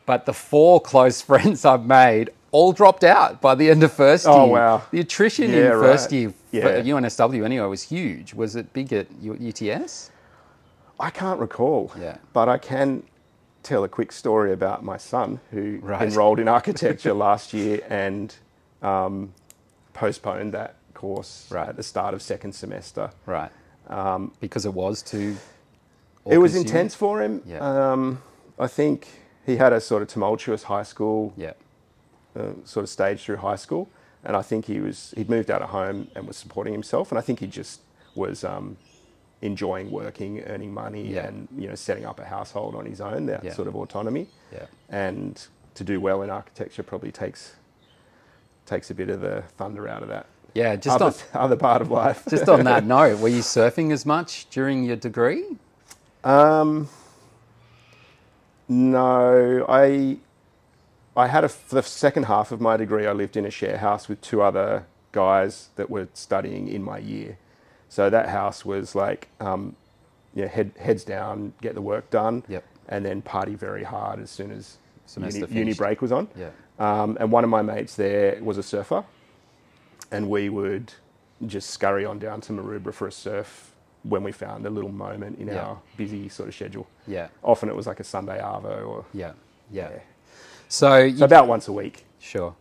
But 0.05 0.25
the 0.25 0.33
four 0.33 0.81
close 0.81 1.21
friends 1.29 1.65
I've 1.65 1.85
made 1.85 2.31
all 2.51 2.73
dropped 2.73 3.03
out 3.03 3.41
by 3.41 3.53
the 3.55 3.69
end 3.69 3.83
of 3.83 3.93
first 3.93 4.25
year. 4.25 4.33
Oh, 4.35 4.47
wow. 4.47 4.81
The 4.91 4.99
attrition 5.01 5.51
Yeah, 5.51 5.57
in 5.75 5.81
first 5.81 6.05
right. 6.11 6.19
year 6.19 6.33
Yeah. 6.51 6.61
for 6.63 6.69
UNSW 6.83 7.45
anyway 7.45 7.67
was 7.67 7.83
huge. 7.83 8.33
Was 8.33 8.55
it 8.55 8.73
big 8.73 8.91
at 8.91 9.07
UTS? 9.23 10.09
I 10.99 11.11
can't 11.11 11.39
recall. 11.39 11.91
Yeah. 11.99 12.17
But 12.33 12.49
I 12.49 12.57
can 12.57 13.03
tell 13.69 13.83
a 13.83 13.87
quick 13.87 14.11
story 14.11 14.51
about 14.51 14.83
my 14.83 14.97
son 14.97 15.39
who 15.51 15.77
Right. 15.83 16.01
enrolled 16.01 16.39
in 16.39 16.47
architecture 16.59 17.13
last 17.13 17.53
year 17.53 17.79
and 17.87 18.35
um, 18.81 19.31
postponed 19.93 20.53
that 20.53 20.73
course 20.95 21.47
Right. 21.51 21.69
at 21.69 21.75
the 21.77 21.83
start 21.83 22.13
of 22.15 22.21
second 22.21 22.53
semester. 22.53 23.11
Right. 23.27 23.51
because 24.41 24.65
it 24.65 24.73
was 24.73 25.01
too. 25.03 25.37
Um, 26.25 26.31
It 26.33 26.37
was 26.39 26.53
all-consuming? 26.55 26.67
intense 26.67 26.95
for 26.95 27.21
him. 27.21 27.41
Yeah. 27.45 27.59
Um, 27.91 28.21
I 28.59 28.67
think 28.67 29.07
he 29.45 29.57
had 29.57 29.71
a 29.73 29.79
sort 29.81 30.01
of 30.01 30.07
tumultuous 30.07 30.63
high 30.63 30.83
school 30.83 31.33
Yeah. 31.37 31.53
uh, 32.35 32.53
sort 32.65 32.83
of 32.83 32.89
stage 32.89 33.23
through 33.23 33.37
high 33.37 33.55
school, 33.55 33.87
and 34.23 34.35
I 34.35 34.41
think 34.41 34.65
he 34.65 34.79
was 34.79 35.13
he'd 35.17 35.29
moved 35.29 35.49
out 35.51 35.61
of 35.61 35.69
home 35.69 36.07
and 36.15 36.27
was 36.27 36.37
supporting 36.37 36.73
himself, 36.73 37.11
and 37.11 37.17
I 37.19 37.21
think 37.21 37.39
he 37.39 37.47
just 37.47 37.81
was 38.15 38.43
um, 38.43 38.77
enjoying 39.41 39.89
working, 39.91 40.41
earning 40.43 40.73
money, 40.73 41.13
Yeah. 41.13 41.27
and 41.27 41.47
you 41.57 41.67
know 41.67 41.75
setting 41.75 42.05
up 42.05 42.19
a 42.19 42.25
household 42.25 42.75
on 42.75 42.85
his 42.85 42.99
own. 43.01 43.25
That 43.27 43.43
Yeah. 43.43 43.53
sort 43.53 43.67
of 43.67 43.75
autonomy, 43.75 44.27
Yeah. 44.51 44.65
and 44.89 45.41
to 45.75 45.83
do 45.83 46.01
well 46.01 46.21
in 46.21 46.29
architecture 46.29 46.83
probably 46.83 47.11
takes 47.11 47.55
takes 48.65 48.91
a 48.91 48.93
bit 48.93 49.09
of 49.09 49.21
the 49.21 49.43
thunder 49.57 49.87
out 49.87 50.03
of 50.03 50.09
that. 50.09 50.25
Yeah. 50.53 50.75
Just 50.75 51.01
other, 51.01 51.05
on, 51.05 51.13
other 51.45 51.55
part 51.55 51.81
of 51.81 51.89
life. 51.89 52.23
just 52.29 52.47
on 52.49 52.63
that 52.65 52.85
note, 52.97 53.19
were 53.19 53.27
you 53.29 53.41
surfing 53.41 53.91
as 53.91 54.05
much 54.05 54.47
during 54.49 54.83
your 54.83 54.95
degree? 54.95 55.57
Um, 56.23 56.89
no, 58.67 59.65
I 59.67 60.17
I 61.15 61.27
had 61.27 61.43
a 61.43 61.49
for 61.49 61.75
the 61.75 61.83
second 61.83 62.23
half 62.23 62.51
of 62.51 62.61
my 62.61 62.77
degree. 62.77 63.07
I 63.07 63.11
lived 63.13 63.35
in 63.37 63.45
a 63.45 63.49
share 63.51 63.77
house 63.77 64.07
with 64.07 64.21
two 64.21 64.41
other 64.41 64.85
guys 65.11 65.69
that 65.75 65.89
were 65.89 66.07
studying 66.13 66.67
in 66.67 66.83
my 66.83 66.97
year. 66.99 67.37
So 67.89 68.09
that 68.09 68.29
house 68.29 68.63
was 68.63 68.95
like, 68.95 69.27
um, 69.39 69.75
you 70.35 70.43
know, 70.43 70.47
head, 70.47 70.71
heads 70.79 71.03
down, 71.03 71.53
get 71.61 71.73
the 71.75 71.81
work 71.81 72.09
done, 72.11 72.43
Yep. 72.47 72.63
and 72.87 73.03
then 73.05 73.21
party 73.21 73.55
very 73.55 73.83
hard 73.83 74.19
as 74.19 74.29
soon 74.29 74.51
as 74.51 74.77
Semester 75.05 75.39
uni, 75.47 75.55
uni 75.59 75.73
break 75.73 76.01
was 76.01 76.11
on. 76.11 76.27
Yeah. 76.35 76.49
Um, 76.77 77.17
and 77.19 77.31
one 77.31 77.43
of 77.43 77.49
my 77.49 77.61
mates 77.63 77.95
there 77.95 78.37
was 78.43 78.57
a 78.59 78.63
surfer, 78.63 79.03
and 80.11 80.29
we 80.29 80.49
would 80.49 80.93
just 81.47 81.71
scurry 81.71 82.05
on 82.05 82.19
down 82.19 82.41
to 82.41 82.53
Maroubra 82.53 82.93
for 82.93 83.07
a 83.07 83.11
surf 83.11 83.73
when 84.03 84.23
we 84.23 84.31
found 84.31 84.65
a 84.65 84.69
little 84.69 84.91
moment 84.91 85.39
in 85.39 85.47
Yeah. 85.47 85.61
our 85.65 85.79
busy 85.97 86.29
sort 86.29 86.47
of 86.49 86.55
schedule. 86.55 86.87
Yeah. 87.07 87.29
Often 87.43 87.69
it 87.69 87.75
was 87.75 87.87
like 87.87 87.99
a 87.99 88.03
Sunday 88.03 88.39
arvo, 88.39 88.87
or 88.87 89.05
Yeah. 89.13 89.31
Yeah. 89.71 89.89
Yeah. 89.89 89.99
So, 90.67 91.11
so 91.15 91.25
about 91.25 91.47
once 91.47 91.67
a 91.67 91.73
week. 91.73 92.05
sure. 92.19 92.55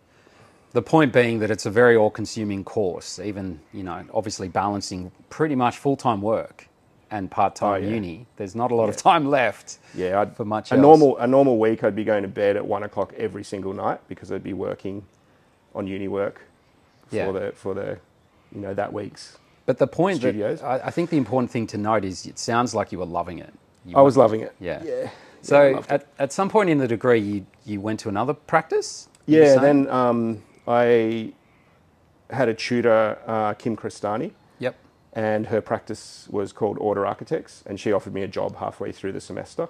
The 0.72 0.83
point 0.83 1.12
being 1.12 1.38
that 1.40 1.50
it's 1.50 1.66
a 1.66 1.70
very 1.70 1.96
all-consuming 1.96 2.64
course. 2.64 3.18
Even 3.18 3.61
you 3.72 3.83
know, 3.83 4.04
obviously 4.12 4.48
balancing 4.48 5.11
pretty 5.31 5.54
much 5.54 5.78
full-time 5.78 6.20
work 6.22 6.68
and 7.11 7.31
part-time 7.31 7.72
Oh, 7.72 7.76
yeah. 7.87 7.94
uni. 7.94 8.26
There's 8.37 8.54
not 8.54 8.70
a 8.70 8.74
lot 8.74 8.88
of 8.90 8.96
time 8.96 9.26
left. 9.31 9.78
Yeah, 9.94 10.20
I'd, 10.20 10.37
For 10.37 10.44
much 10.44 10.70
a 10.70 10.74
else. 10.74 10.83
normal 10.83 11.16
a 11.18 11.26
normal 11.26 11.59
week, 11.59 11.83
I'd 11.85 11.96
be 11.96 12.04
going 12.04 12.22
to 12.22 12.28
bed 12.28 12.57
at 12.57 12.66
one 12.66 12.83
o'clock 12.83 13.14
every 13.16 13.44
single 13.44 13.72
night 13.72 14.00
because 14.09 14.31
I'd 14.31 14.42
be 14.44 14.52
working 14.52 15.04
on 15.74 15.87
uni 15.87 16.09
work 16.09 16.42
for 17.09 17.16
Yeah. 17.16 17.33
the 17.33 17.52
for 17.54 17.74
the 17.74 17.98
you 18.54 18.61
know 18.61 18.74
that 18.74 18.92
week's. 18.92 19.38
But 19.64 19.78
the 19.78 19.87
point 19.87 20.18
Studios. 20.18 20.61
that 20.61 20.66
I, 20.66 20.87
I 20.87 20.90
think 20.90 21.11
the 21.11 21.16
important 21.18 21.50
thing 21.50 21.66
to 21.68 21.78
note 21.78 22.04
is 22.04 22.26
it 22.26 22.38
sounds 22.38 22.74
like 22.74 22.90
you 22.92 22.98
were 22.98 23.07
loving 23.07 23.38
it. 23.38 23.52
You 23.87 23.96
I 23.96 24.00
was 24.02 24.16
loving 24.16 24.40
it. 24.40 24.54
Yeah. 24.61 24.83
yeah. 24.85 25.11
So 25.42 25.83
at, 25.88 26.07
at 26.18 26.33
some 26.33 26.48
point 26.50 26.68
in 26.70 26.78
the 26.78 26.88
degree, 26.88 27.20
you, 27.20 27.46
you 27.64 27.81
went 27.81 28.00
to 28.00 28.09
another 28.09 28.33
practice? 28.35 29.09
Yeah, 29.26 29.57
then 29.59 29.88
um, 29.88 30.42
I 30.68 31.33
had 32.31 32.48
a 32.48 32.54
tutor, 32.54 33.18
uh, 33.26 33.54
Kim 33.54 33.74
Crestani, 33.76 34.33
Yep. 34.59 34.76
and 35.14 35.46
her 35.46 35.61
practice 35.62 36.28
was 36.31 36.52
called 36.52 36.76
Order 36.78 37.07
Architects, 37.07 37.62
and 37.66 37.81
she 37.81 37.90
offered 37.92 38.12
me 38.12 38.22
a 38.22 38.28
job 38.28 38.57
halfway 38.57 38.92
through 38.92 39.12
the 39.12 39.20
semester, 39.20 39.68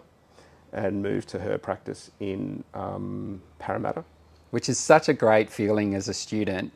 and 0.73 1.01
moved 1.03 1.29
to 1.31 1.39
her 1.39 1.57
practice 1.57 2.11
in 2.21 2.65
um, 2.75 3.41
Parramatta. 3.59 4.05
Which 4.51 4.69
is 4.69 4.79
such 4.79 5.09
a 5.09 5.15
great 5.15 5.51
feeling 5.51 5.95
as 5.95 6.09
a 6.09 6.15
student. 6.15 6.73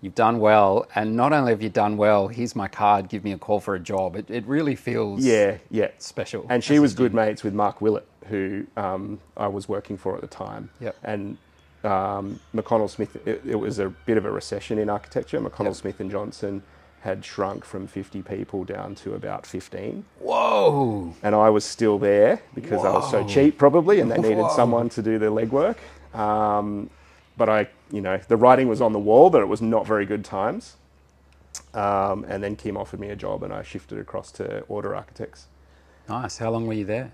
You've 0.00 0.14
done 0.16 0.38
well, 0.40 0.86
and 0.96 1.16
not 1.16 1.32
only 1.32 1.52
have 1.52 1.62
you 1.62 1.68
done 1.70 1.96
well, 1.96 2.26
here's 2.28 2.54
my 2.56 2.66
card, 2.68 3.08
give 3.08 3.22
me 3.24 3.32
a 3.32 3.38
call 3.38 3.60
for 3.60 3.74
a 3.76 3.80
job. 3.80 4.16
It, 4.16 4.28
it 4.30 4.44
really 4.46 4.74
feels 4.74 5.24
Yeah, 5.24 5.58
yeah. 5.70 5.92
special. 5.98 6.44
And 6.48 6.62
she 6.62 6.78
was 6.80 6.92
good 6.94 7.14
mates 7.14 7.42
with 7.44 7.54
Mark 7.54 7.80
Willett, 7.80 8.06
who 8.26 8.66
um, 8.76 9.20
I 9.36 9.46
was 9.46 9.68
working 9.68 9.96
for 9.96 10.14
at 10.16 10.20
the 10.20 10.26
time. 10.26 10.70
Yep. 10.80 10.96
And 11.04 11.38
um, 11.84 12.40
McConnel 12.54 12.88
Smith, 12.88 13.16
it, 13.26 13.42
it 13.46 13.56
was 13.56 13.78
a 13.78 13.88
bit 13.90 14.16
of 14.16 14.24
a 14.24 14.30
recession 14.30 14.78
in 14.78 14.88
architecture. 14.88 15.40
McConnel 15.40 15.66
Yep. 15.66 15.74
Smith 15.74 16.00
and 16.00 16.10
Johnson 16.10 16.62
had 17.00 17.24
shrunk 17.24 17.64
from 17.64 17.86
50 17.88 18.22
people 18.22 18.62
down 18.64 18.94
to 18.94 19.14
about 19.14 19.44
15. 19.44 20.04
Whoa! 20.20 21.14
And 21.22 21.34
I 21.34 21.50
was 21.50 21.64
still 21.64 21.98
there 21.98 22.40
because 22.54 22.84
I 22.84 22.92
was 22.92 23.10
so 23.10 23.26
cheap, 23.26 23.58
probably, 23.58 23.98
and 24.00 24.10
they 24.10 24.18
needed 24.18 24.38
Whoa. 24.38 24.54
someone 24.54 24.88
to 24.90 25.02
do 25.02 25.18
the 25.18 25.26
legwork. 25.26 25.76
Um, 26.16 26.90
but 27.36 27.48
I, 27.48 27.68
you 27.90 28.00
know, 28.00 28.18
the 28.28 28.36
writing 28.36 28.68
was 28.68 28.80
on 28.80 28.92
the 28.92 29.00
wall 29.00 29.30
that 29.30 29.40
it 29.40 29.48
was 29.48 29.60
not 29.60 29.86
very 29.86 30.06
good 30.06 30.24
times. 30.24 30.76
Um, 31.74 32.24
and 32.28 32.42
then 32.42 32.54
Kim 32.54 32.76
offered 32.76 33.00
me 33.00 33.08
a 33.08 33.16
job, 33.16 33.42
and 33.42 33.52
I 33.52 33.62
shifted 33.62 33.98
across 33.98 34.30
to 34.32 34.60
Order 34.68 34.94
Architects. 34.94 35.46
Nice. 36.08 36.38
How 36.38 36.50
long 36.50 36.66
were 36.66 36.74
you 36.74 36.84
there? 36.84 37.12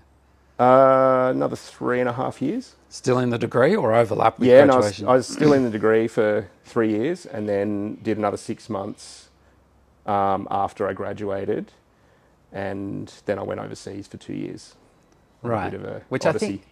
Uh, 0.59 1.31
another 1.33 1.55
three 1.55 2.01
and 2.01 2.09
a 2.09 2.13
half 2.13 2.41
years. 2.41 2.75
Still 2.89 3.17
in 3.17 3.29
the 3.29 3.37
degree 3.37 3.75
or 3.75 3.93
overlap 3.93 4.39
with 4.39 4.49
yeah, 4.49 4.61
and 4.61 4.71
I 4.71 4.75
was. 4.75 5.01
I 5.01 5.13
was 5.13 5.25
still 5.25 5.53
in 5.53 5.63
the 5.63 5.69
degree 5.69 6.07
for 6.07 6.49
three 6.65 6.89
years, 6.89 7.25
and 7.25 7.47
then 7.47 7.97
did 8.03 8.17
another 8.17 8.35
six 8.35 8.69
months 8.69 9.29
um, 10.05 10.47
after 10.51 10.85
I 10.85 10.93
graduated, 10.93 11.71
and 12.51 13.13
then 13.25 13.39
I 13.39 13.43
went 13.43 13.61
overseas 13.61 14.07
for 14.07 14.17
two 14.17 14.33
years. 14.33 14.75
Right. 15.41 15.67
A 15.67 15.71
bit 15.71 15.79
of 15.79 15.85
a 15.85 16.01
Which 16.09 16.25
I 16.25 16.33
think, 16.33 16.63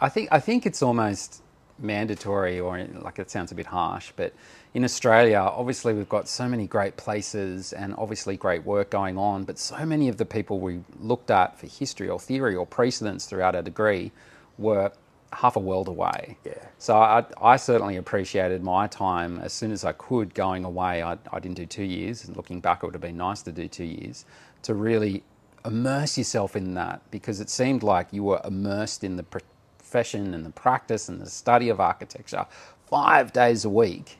I 0.00 0.08
think, 0.08 0.28
I 0.32 0.40
think 0.40 0.64
it's 0.64 0.82
almost 0.82 1.42
mandatory, 1.78 2.58
or 2.58 2.78
like 2.78 3.18
it 3.18 3.30
sounds 3.30 3.52
a 3.52 3.54
bit 3.54 3.66
harsh, 3.66 4.12
but 4.16 4.32
in 4.74 4.82
Australia, 4.82 5.38
obviously 5.38 5.94
we've 5.94 6.08
got 6.08 6.28
so 6.28 6.48
many 6.48 6.66
great 6.66 6.96
places 6.96 7.72
and 7.72 7.94
obviously 7.96 8.36
great 8.36 8.64
work 8.64 8.90
going 8.90 9.16
on, 9.16 9.44
but 9.44 9.56
so 9.56 9.86
many 9.86 10.08
of 10.08 10.16
the 10.16 10.24
people 10.24 10.58
we 10.58 10.80
looked 10.98 11.30
at 11.30 11.56
for 11.58 11.68
history 11.68 12.08
or 12.08 12.18
theory 12.18 12.56
or 12.56 12.66
precedents 12.66 13.24
throughout 13.24 13.54
our 13.54 13.62
degree 13.62 14.10
were 14.58 14.90
half 15.32 15.54
a 15.54 15.60
world 15.60 15.86
away. 15.86 16.36
Yeah. 16.44 16.54
So 16.78 16.96
I, 16.96 17.24
I 17.40 17.56
certainly 17.56 17.96
appreciated 17.96 18.64
my 18.64 18.88
time 18.88 19.38
as 19.38 19.52
soon 19.52 19.70
as 19.70 19.84
I 19.84 19.92
could 19.92 20.34
going 20.34 20.64
away. 20.64 21.04
I, 21.04 21.18
I 21.32 21.38
didn't 21.38 21.56
do 21.56 21.66
two 21.66 21.84
years, 21.84 22.24
and 22.24 22.36
looking 22.36 22.60
back, 22.60 22.82
it 22.82 22.86
would 22.86 22.94
have 22.94 23.02
been 23.02 23.16
nice 23.16 23.42
to 23.42 23.52
do 23.52 23.68
two 23.68 23.84
years 23.84 24.24
to 24.62 24.74
really 24.74 25.22
immerse 25.64 26.18
yourself 26.18 26.56
in 26.56 26.74
that 26.74 27.00
because 27.12 27.40
it 27.40 27.48
seemed 27.48 27.82
like 27.84 28.08
you 28.10 28.24
were 28.24 28.40
immersed 28.44 29.04
in 29.04 29.16
the 29.16 29.22
profession 29.22 30.34
and 30.34 30.44
the 30.44 30.50
practice 30.50 31.08
and 31.08 31.20
the 31.20 31.30
study 31.30 31.68
of 31.68 31.80
architecture 31.80 32.44
five 32.88 33.32
days 33.32 33.64
a 33.64 33.70
week. 33.70 34.18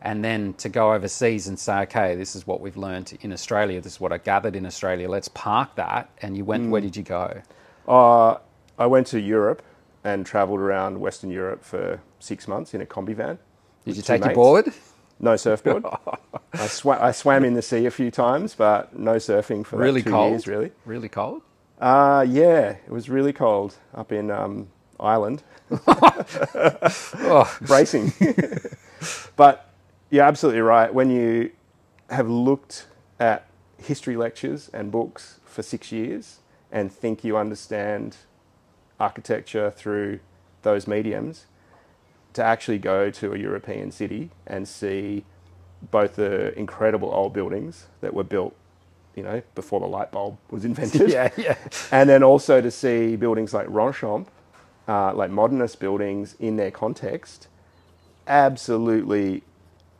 And 0.00 0.24
then 0.24 0.54
to 0.54 0.68
go 0.68 0.92
overseas 0.94 1.48
and 1.48 1.58
say, 1.58 1.80
okay, 1.82 2.14
this 2.14 2.36
is 2.36 2.46
what 2.46 2.60
we've 2.60 2.76
learned 2.76 3.18
in 3.20 3.32
Australia, 3.32 3.80
this 3.80 3.94
is 3.94 4.00
what 4.00 4.12
I 4.12 4.18
gathered 4.18 4.54
in 4.54 4.64
Australia, 4.64 5.08
let's 5.08 5.28
park 5.28 5.74
that. 5.74 6.10
And 6.22 6.36
you 6.36 6.44
went, 6.44 6.70
where 6.70 6.80
did 6.80 6.96
you 6.96 7.02
go? 7.02 7.42
Uh, 7.86 8.36
I 8.78 8.86
went 8.86 9.08
to 9.08 9.20
Europe 9.20 9.62
and 10.04 10.24
travelled 10.24 10.60
around 10.60 11.00
Western 11.00 11.30
Europe 11.30 11.64
for 11.64 12.00
six 12.20 12.46
months 12.46 12.74
in 12.74 12.80
a 12.80 12.86
combi 12.86 13.14
van. 13.14 13.38
Did 13.84 13.96
you 13.96 14.02
take 14.02 14.24
your 14.24 14.34
board? 14.34 14.72
No 15.18 15.34
surfboard. 15.36 15.84
I, 16.52 16.66
swa- 16.68 17.00
I 17.00 17.10
swam 17.10 17.44
in 17.44 17.54
the 17.54 17.62
sea 17.62 17.86
a 17.86 17.90
few 17.90 18.10
times, 18.12 18.54
but 18.54 18.96
no 18.96 19.16
surfing 19.16 19.66
for 19.66 19.76
Really 19.78 20.02
two 20.02 20.10
cold? 20.10 20.30
years, 20.30 20.46
really. 20.46 20.70
Really 20.84 21.08
cold? 21.08 21.42
Uh, 21.80 22.24
yeah, 22.28 22.70
it 22.86 22.90
was 22.90 23.08
really 23.10 23.32
cold 23.32 23.74
up 23.94 24.12
in 24.12 24.30
um, 24.30 24.68
Ireland. 25.00 25.42
Oh, 27.20 27.56
bracing. 27.62 28.12
but 29.36 29.67
you're 30.10 30.24
absolutely 30.24 30.60
right. 30.60 30.92
When 30.92 31.10
you 31.10 31.50
have 32.10 32.28
looked 32.28 32.86
at 33.20 33.46
history 33.78 34.16
lectures 34.16 34.70
and 34.72 34.90
books 34.90 35.40
for 35.44 35.62
six 35.62 35.92
years 35.92 36.38
and 36.72 36.92
think 36.92 37.24
you 37.24 37.36
understand 37.36 38.16
architecture 38.98 39.70
through 39.70 40.20
those 40.62 40.86
mediums, 40.86 41.46
to 42.34 42.44
actually 42.44 42.78
go 42.78 43.10
to 43.10 43.32
a 43.32 43.38
European 43.38 43.90
city 43.90 44.30
and 44.46 44.68
see 44.68 45.24
both 45.90 46.16
the 46.16 46.56
incredible 46.58 47.10
old 47.12 47.32
buildings 47.32 47.86
that 48.00 48.14
were 48.14 48.24
built, 48.24 48.54
you 49.14 49.22
know, 49.22 49.42
before 49.54 49.80
the 49.80 49.86
light 49.86 50.12
bulb 50.12 50.36
was 50.50 50.64
invented, 50.70 51.10
yeah, 51.10 51.30
yeah. 51.36 51.56
and 51.90 52.08
then 52.08 52.22
also 52.22 52.60
to 52.60 52.70
see 52.70 53.16
buildings 53.16 53.54
like 53.54 53.66
Ronchamp, 53.66 54.26
uh, 54.86 55.12
like 55.14 55.30
modernist 55.30 55.80
buildings 55.80 56.36
in 56.38 56.56
their 56.56 56.70
context, 56.70 57.48
absolutely 58.26 59.42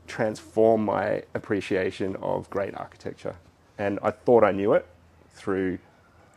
transformed 0.09 0.85
my 0.85 1.23
appreciation 1.35 2.17
of 2.17 2.49
great 2.51 2.75
architecture. 2.77 3.37
And 3.79 3.99
I 4.03 4.11
thought 4.11 4.43
I 4.43 4.51
knew 4.53 4.73
it 4.73 4.87
through 5.31 5.79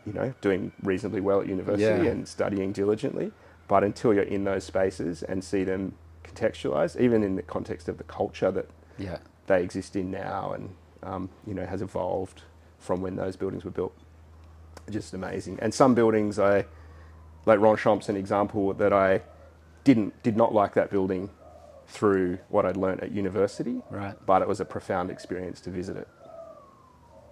you 0.05 0.13
know, 0.13 0.33
doing 0.41 0.71
reasonably 0.81 1.21
well 1.21 1.41
at 1.41 1.47
university 1.47 2.05
Yeah. 2.05 2.11
and 2.11 2.27
studying 2.27 2.71
diligently. 2.71 3.31
But 3.67 3.83
until 3.83 4.13
you're 4.15 4.23
in 4.23 4.43
those 4.45 4.63
spaces 4.63 5.21
and 5.21 5.43
see 5.43 5.63
them 5.63 5.93
contextualized, 6.23 6.99
even 6.99 7.23
in 7.23 7.35
the 7.35 7.43
context 7.43 7.87
of 7.87 7.97
the 7.99 8.03
culture 8.03 8.49
that 8.51 8.67
Yeah. 8.97 9.19
they 9.47 9.61
exist 9.63 9.95
in 9.95 10.09
now 10.11 10.53
and 10.53 10.69
um, 11.03 11.29
you 11.47 11.53
know 11.53 11.65
has 11.65 11.81
evolved 11.81 12.41
from 12.79 13.01
when 13.01 13.15
those 13.15 13.35
buildings 13.35 13.63
were 13.63 13.71
built. 13.71 13.93
Just 14.89 15.13
amazing. 15.13 15.59
And 15.61 15.71
some 15.73 15.93
buildings 15.93 16.39
I 16.39 16.65
like 17.45 17.59
Ronchamp's 17.59 18.09
an 18.09 18.17
example 18.17 18.73
that 18.73 18.91
I 18.93 19.21
didn't 19.83 20.21
did 20.23 20.35
not 20.35 20.51
like 20.53 20.73
that 20.73 20.89
building 20.89 21.29
through 21.91 22.39
what 22.49 22.65
I'd 22.65 22.77
learnt 22.77 23.01
at 23.01 23.11
university. 23.11 23.81
Right. 23.89 24.15
But 24.25 24.41
it 24.41 24.47
was 24.47 24.59
a 24.59 24.65
profound 24.65 25.11
experience 25.11 25.59
to 25.61 25.69
visit 25.69 25.97
it. 25.97 26.07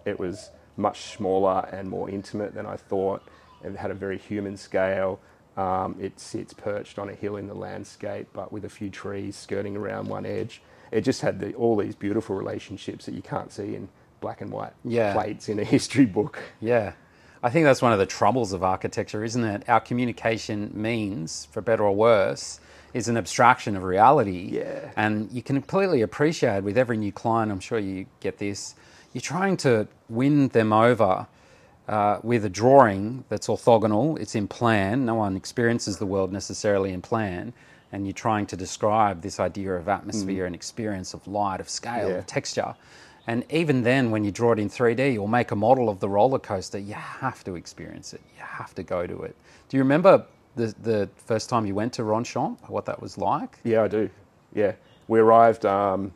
It 0.05 0.19
was 0.19 0.51
much 0.77 1.01
smaller 1.15 1.67
and 1.71 1.89
more 1.89 2.09
intimate 2.09 2.53
than 2.53 2.65
I 2.65 2.75
thought. 2.75 3.21
It 3.63 3.75
had 3.75 3.91
a 3.91 3.93
very 3.93 4.17
human 4.17 4.57
scale. 4.57 5.19
Um, 5.57 5.95
it 5.99 6.19
sits 6.19 6.53
perched 6.53 6.99
on 6.99 7.09
a 7.09 7.13
hill 7.13 7.35
in 7.37 7.47
the 7.47 7.53
landscape, 7.53 8.27
but 8.33 8.51
with 8.51 8.65
a 8.65 8.69
few 8.69 8.89
trees 8.89 9.35
skirting 9.35 9.75
around 9.75 10.07
one 10.07 10.25
edge. 10.25 10.61
It 10.91 11.01
just 11.01 11.21
had 11.21 11.39
the, 11.39 11.53
all 11.53 11.75
these 11.75 11.95
beautiful 11.95 12.35
relationships 12.35 13.05
that 13.05 13.13
you 13.13 13.21
can't 13.21 13.51
see 13.51 13.75
in 13.75 13.89
black 14.21 14.41
and 14.41 14.51
white 14.51 14.73
Yeah. 14.83 15.13
plates 15.13 15.47
in 15.49 15.59
a 15.59 15.63
history 15.63 16.05
book. 16.05 16.39
Yeah. 16.59 16.93
I 17.41 17.49
think 17.49 17.63
that's 17.63 17.81
one 17.81 17.93
of 17.93 17.99
the 17.99 18.05
troubles 18.05 18.51
of 18.51 18.63
architecture, 18.63 19.23
isn't 19.23 19.43
it? 19.43 19.69
Our 19.69 19.79
communication 19.79 20.71
means, 20.73 21.47
for 21.51 21.61
better 21.61 21.83
or 21.83 21.95
worse, 21.95 22.59
is 22.93 23.07
an 23.07 23.17
abstraction 23.17 23.75
of 23.75 23.83
reality. 23.83 24.49
Yeah. 24.53 24.91
And 24.95 25.31
you 25.31 25.41
can 25.41 25.55
completely 25.57 26.01
appreciate 26.01 26.63
with 26.63 26.77
every 26.77 26.97
new 26.97 27.11
client, 27.11 27.51
I'm 27.51 27.59
sure 27.59 27.79
you 27.79 28.05
get 28.19 28.37
this, 28.37 28.75
you're 29.13 29.21
trying 29.21 29.57
to 29.57 29.87
win 30.09 30.49
them 30.49 30.73
over 30.73 31.27
uh, 31.87 32.19
with 32.23 32.45
a 32.45 32.49
drawing 32.49 33.23
that's 33.29 33.47
orthogonal, 33.47 34.19
it's 34.19 34.35
in 34.35 34.47
plan, 34.47 35.05
no 35.05 35.15
one 35.15 35.35
experiences 35.35 35.97
the 35.97 36.05
world 36.05 36.31
necessarily 36.31 36.91
in 36.91 37.01
plan, 37.01 37.51
and 37.91 38.05
you're 38.05 38.13
trying 38.13 38.45
to 38.45 38.55
describe 38.55 39.21
this 39.23 39.39
idea 39.39 39.73
of 39.73 39.87
atmosphere 39.89 40.45
and 40.45 40.53
experience 40.53 41.15
of 41.15 41.27
light, 41.27 41.59
of 41.59 41.67
scale, 41.67 42.09
Yeah. 42.09 42.15
of 42.17 42.27
texture. 42.27 42.75
And 43.25 43.43
even 43.49 43.83
then, 43.83 44.11
when 44.11 44.23
you 44.23 44.31
draw 44.31 44.51
it 44.53 44.59
in 44.59 44.69
3D 44.69 45.17
or 45.19 45.27
make 45.27 45.51
a 45.51 45.55
model 45.55 45.89
of 45.89 45.99
the 45.99 46.09
roller 46.09 46.39
coaster, 46.39 46.77
you 46.77 46.93
have 46.93 47.43
to 47.43 47.55
experience 47.55 48.13
it. 48.13 48.21
You 48.37 48.43
have 48.43 48.73
to 48.75 48.83
go 48.83 49.05
to 49.07 49.21
it. 49.23 49.35
Do 49.69 49.77
you 49.77 49.83
remember 49.83 50.25
the, 50.55 50.73
the 50.81 51.09
first 51.15 51.49
time 51.49 51.65
you 51.65 51.75
went 51.75 51.93
to 51.93 52.03
Ronchamp, 52.03 52.69
what 52.69 52.85
that 52.85 53.01
was 53.01 53.17
like? 53.17 53.59
Yeah, 53.63 53.83
I 53.83 53.87
do. 53.87 54.09
Yeah, 54.53 54.73
we 55.07 55.19
arrived 55.19 55.65
um, 55.65 56.11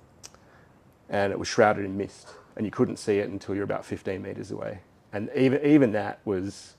and 1.09 1.31
it 1.31 1.37
was 1.39 1.47
shrouded 1.47 1.85
in 1.85 1.97
mist, 1.97 2.29
and 2.55 2.65
you 2.65 2.71
couldn't 2.71 2.97
see 2.97 3.19
it 3.19 3.29
until 3.29 3.55
you're 3.55 3.63
about 3.63 3.85
15 3.85 4.21
meters 4.21 4.51
away. 4.51 4.79
And 5.11 5.29
even 5.35 5.63
even 5.65 5.91
that 5.91 6.19
was 6.25 6.73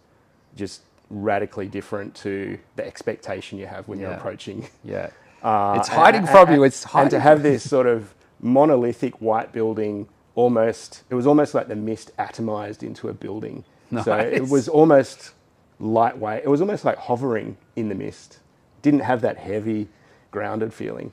just 0.57 0.83
radically 1.11 1.69
different 1.69 2.15
to 2.17 2.59
the 2.77 2.85
expectation 2.87 3.59
you 3.59 3.67
have 3.67 3.87
when 3.89 4.01
you're 4.01 4.13
approaching. 4.13 4.69
Yeah. 4.85 5.11
Uh, 5.45 5.75
it's 5.79 5.89
hiding 5.89 6.21
and- 6.23 6.31
from 6.31 6.49
and- 6.49 6.57
you. 6.57 6.65
It's 6.65 6.85
hiding. 6.85 7.03
And 7.05 7.11
to 7.11 7.21
have 7.21 7.43
this 7.43 7.69
sort 7.69 7.87
of 7.87 8.15
monolithic 8.41 9.21
white 9.21 9.53
building, 9.53 10.09
almost 10.35 11.03
it 11.11 11.15
was 11.15 11.27
almost 11.27 11.53
like 11.53 11.69
the 11.69 11.77
mist 11.77 12.17
atomized 12.17 12.83
into 12.83 13.11
a 13.11 13.13
building. 13.13 13.63
So 14.03 14.17
it 14.17 14.49
was 14.49 14.69
almost 14.71 15.33
lightweight. 15.81 16.45
It 16.45 16.49
was 16.49 16.61
almost 16.61 16.85
like 16.85 16.99
hovering 16.99 17.57
in 17.77 17.89
the 17.89 17.95
mist. 17.95 18.39
Didn't 18.83 19.01
have 19.01 19.21
that 19.23 19.39
heavy, 19.39 19.89
grounded 20.31 20.73
feeling. 20.75 21.13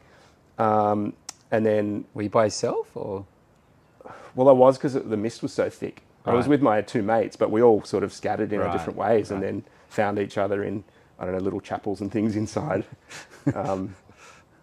Um, 0.58 1.14
and 1.52 1.66
then, 1.66 2.06
Were 2.14 2.24
you 2.24 2.30
by 2.30 2.46
yourself 2.46 2.96
or? 2.96 3.26
well, 4.36 4.50
I 4.50 4.54
was 4.54 4.78
because 4.78 4.94
the 4.94 5.18
mist 5.18 5.42
was 5.42 5.54
so 5.54 5.70
thick. 5.70 6.04
I 6.26 6.34
was 6.34 6.48
with 6.48 6.62
my 6.62 6.82
two 6.82 7.02
mates, 7.02 7.36
but 7.36 7.50
we 7.50 7.64
all 7.64 7.84
sort 7.84 8.04
of 8.04 8.14
scattered 8.14 8.54
in 8.54 8.62
our 8.62 8.72
different 8.72 8.98
ways, 8.98 9.32
and 9.32 9.42
then 9.42 9.64
found 9.90 10.20
each 10.20 10.38
other 10.38 10.64
in 10.64 10.84
I 11.20 11.26
don't 11.26 11.34
know 11.34 11.40
little 11.42 11.62
chapels 11.62 12.00
and 12.02 12.12
things 12.12 12.36
inside. 12.44 12.86
um, 13.56 13.96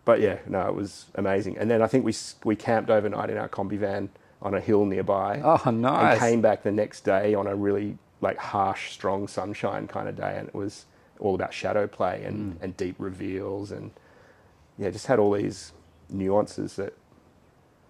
but 0.04 0.20
yeah, 0.20 0.38
no, 0.46 0.66
it 0.68 0.74
was 0.74 1.06
amazing. 1.16 1.58
And 1.58 1.70
then 1.70 1.82
I 1.82 1.86
think 1.88 2.04
we 2.04 2.14
we 2.44 2.54
camped 2.56 2.90
overnight 2.90 3.28
in 3.30 3.36
our 3.38 3.48
combi 3.48 3.76
van 3.78 4.08
on 4.40 4.54
a 4.54 4.60
hill 4.60 4.84
nearby. 4.86 5.40
Oh, 5.42 5.70
nice. 5.70 6.12
And 6.12 6.20
came 6.20 6.40
back 6.40 6.62
the 6.62 6.70
next 6.70 7.00
day 7.02 7.34
on 7.34 7.46
a 7.48 7.56
really 7.56 7.98
like 8.20 8.36
harsh, 8.38 8.90
strong 8.92 9.28
sunshine 9.28 9.86
kind 9.88 10.08
of 10.08 10.16
day, 10.16 10.36
and 10.38 10.48
it 10.48 10.54
was 10.54 10.86
all 11.20 11.34
about 11.34 11.52
shadow 11.54 11.86
play 11.86 12.24
and, 12.24 12.54
Mm. 12.54 12.62
and 12.62 12.76
deep 12.76 12.96
reveals, 12.98 13.72
and 13.72 13.90
yeah, 14.78 14.90
just 14.90 15.06
had 15.06 15.18
all 15.18 15.32
these 15.32 15.72
nuances 16.10 16.76
that 16.76 16.94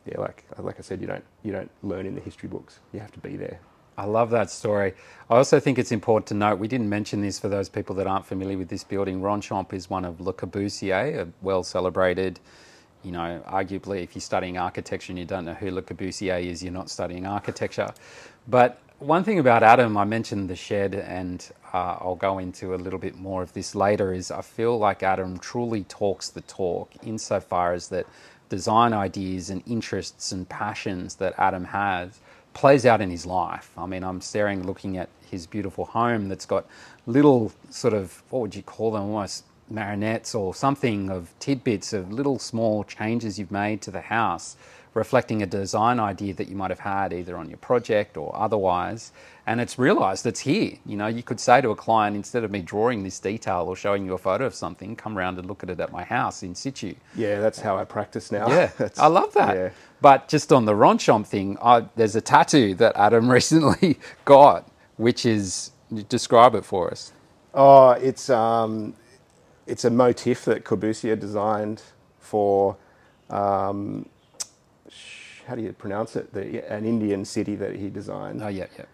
yeah, 0.07 0.21
like 0.21 0.45
like 0.59 0.79
I 0.79 0.83
said, 0.83 1.01
you 1.01 1.07
don't 1.07 1.25
you 1.43 1.53
don't 1.53 1.71
learn 1.83 2.07
in 2.07 2.15
the 2.15 2.21
history 2.21 2.49
books. 2.49 2.81
You 2.93 3.01
have 3.01 3.13
to 3.13 3.21
be 3.21 3.37
there. 3.37 3.61
I 3.99 4.05
love 4.05 4.31
that 4.31 4.49
story. 4.51 4.95
I 5.29 5.37
also 5.37 5.59
think 5.59 5.77
it's 5.79 5.91
important 5.91 6.29
to 6.29 6.35
note, 6.35 6.61
we 6.61 6.69
didn't 6.69 6.89
mention 6.89 7.21
this 7.21 7.39
for 7.41 7.49
those 7.49 7.69
people 7.69 7.97
that 7.97 8.07
aren't 8.07 8.25
familiar 8.25 8.57
with 8.57 8.69
this 8.69 8.85
building. 8.85 9.21
Ronchamp 9.21 9.73
is 9.73 9.91
one 9.91 10.05
of 10.05 10.21
Le 10.21 10.33
Corbusier, 10.33 11.19
a 11.19 11.29
well 11.43 11.65
celebrated, 11.65 12.39
you 13.03 13.11
know, 13.11 13.43
arguably 13.49 14.05
if 14.05 14.15
you're 14.15 14.21
studying 14.23 14.57
architecture 14.57 15.11
and 15.11 15.19
you 15.19 15.25
don't 15.25 15.45
know 15.45 15.55
who 15.55 15.73
Le 15.73 15.83
Corbusier 15.83 16.41
is, 16.41 16.63
you're 16.63 16.73
not 16.73 16.89
studying 16.91 17.27
architecture. 17.27 17.93
But 18.47 18.81
one 18.99 19.23
thing 19.23 19.39
about 19.39 19.63
Adam, 19.63 19.97
I 19.97 20.05
mentioned 20.05 20.51
the 20.51 20.57
shed, 20.57 20.95
and 20.95 21.49
uh, 21.73 21.99
I'll 22.01 22.17
go 22.17 22.39
into 22.39 22.75
a 22.75 22.77
little 22.77 22.99
bit 22.99 23.17
more 23.17 23.43
of 23.43 23.53
this 23.53 23.75
later, 23.75 24.13
is 24.13 24.31
I 24.31 24.43
feel 24.43 24.77
like 24.77 25.03
Adam 25.03 25.39
truly 25.39 25.85
talks 25.85 26.29
the 26.29 26.41
talk 26.43 26.91
insofar 27.03 27.75
as 27.75 27.89
that 27.89 28.07
design 28.49 28.93
ideas 28.93 29.51
and 29.51 29.63
interests 29.67 30.33
and 30.33 30.49
passions 30.49 31.17
that 31.17 31.35
Adam 31.39 31.65
has 31.67 32.19
plays 32.55 32.85
out 32.85 33.01
in 33.01 33.11
his 33.11 33.25
life. 33.25 33.71
I 33.79 33.87
mean, 33.87 34.03
I'm 34.03 34.21
staring, 34.21 34.67
looking 34.67 34.97
at 34.97 35.09
his 35.31 35.47
beautiful 35.47 35.85
home 35.85 36.29
that's 36.29 36.47
got 36.47 36.67
little 37.07 37.53
sort 37.71 37.95
of, 37.95 38.23
what 38.31 38.41
would 38.41 38.55
you 38.57 38.63
call 38.63 38.91
them, 38.93 39.03
almost 39.03 39.45
marionettes 39.71 40.35
or 40.35 40.55
something 40.55 41.11
of 41.11 41.33
tidbits 41.39 41.93
of 41.93 42.11
little 42.11 42.39
small 42.39 42.83
changes 42.85 43.39
you've 43.39 43.53
made 43.53 43.81
to 43.83 43.91
the 43.91 44.01
house, 44.01 44.57
reflecting 44.99 45.43
a 45.43 45.47
design 45.47 46.01
idea 46.01 46.35
that 46.35 46.49
you 46.49 46.57
might 46.57 46.71
have 46.71 46.81
had 46.81 47.13
either 47.13 47.37
on 47.37 47.49
your 47.49 47.59
project 47.59 48.17
or 48.17 48.35
otherwise. 48.37 49.13
And 49.47 49.61
it's 49.61 49.79
realized 49.79 50.27
it's 50.27 50.41
here. 50.41 50.73
You 50.85 50.97
know, 50.97 51.07
you 51.07 51.23
could 51.23 51.41
say 51.41 51.61
to 51.61 51.71
a 51.71 51.77
client, 51.77 52.17
instead 52.17 52.45
of 52.45 52.51
me 52.51 52.61
drawing 52.61 53.05
this 53.05 53.19
detail 53.19 53.65
or 53.69 53.77
showing 53.77 54.05
you 54.05 54.13
a 54.15 54.19
photo 54.19 54.45
of 54.45 54.55
something, 54.55 54.97
come 54.97 55.17
round 55.17 55.39
and 55.39 55.47
look 55.47 55.63
at 55.63 55.71
it 55.71 55.81
at 55.81 55.93
my 55.93 56.05
house 56.05 56.43
in 56.43 56.55
situ. 56.55 56.95
Yeah, 57.15 57.41
that's 57.41 57.61
how 57.61 57.79
I 57.79 57.85
practice 57.85 58.31
now. 58.31 58.49
Yeah, 58.49 58.71
I 58.99 59.07
love 59.07 59.33
that. 59.35 59.57
Yeah. 59.57 59.71
But 60.01 60.29
just 60.29 60.53
on 60.53 60.65
the 60.65 60.75
Ronchamp 60.75 61.27
thing, 61.27 61.57
I, 61.63 61.87
there's 61.97 62.17
a 62.17 62.21
tattoo 62.21 62.75
that 62.75 62.95
Adam 62.97 63.31
recently 63.39 63.99
got, 64.25 64.69
which 64.97 65.25
is 65.25 65.71
describe 66.09 66.55
it 66.55 66.65
for 66.65 66.91
us. 66.91 67.13
Oh, 67.55 67.93
it's 67.93 68.29
um, 68.29 68.95
it's 69.67 69.85
a 69.85 69.91
motif 69.91 70.45
that 70.45 70.65
Corbusier 70.65 71.19
designed 71.19 71.83
for 72.21 72.77
um, 73.31 74.07
how 75.49 75.55
do 75.55 75.63
you 75.63 75.73
pronounce 75.73 76.15
it? 76.15 76.33
The, 76.33 76.71
an 76.71 76.85
Indian 76.85 77.25
city 77.25 77.57
that 77.57 77.75
he 77.75 77.89
designed, 77.89 78.43
Oh 78.43 78.49
yeah, 78.49 78.67
yeah. 78.79 78.85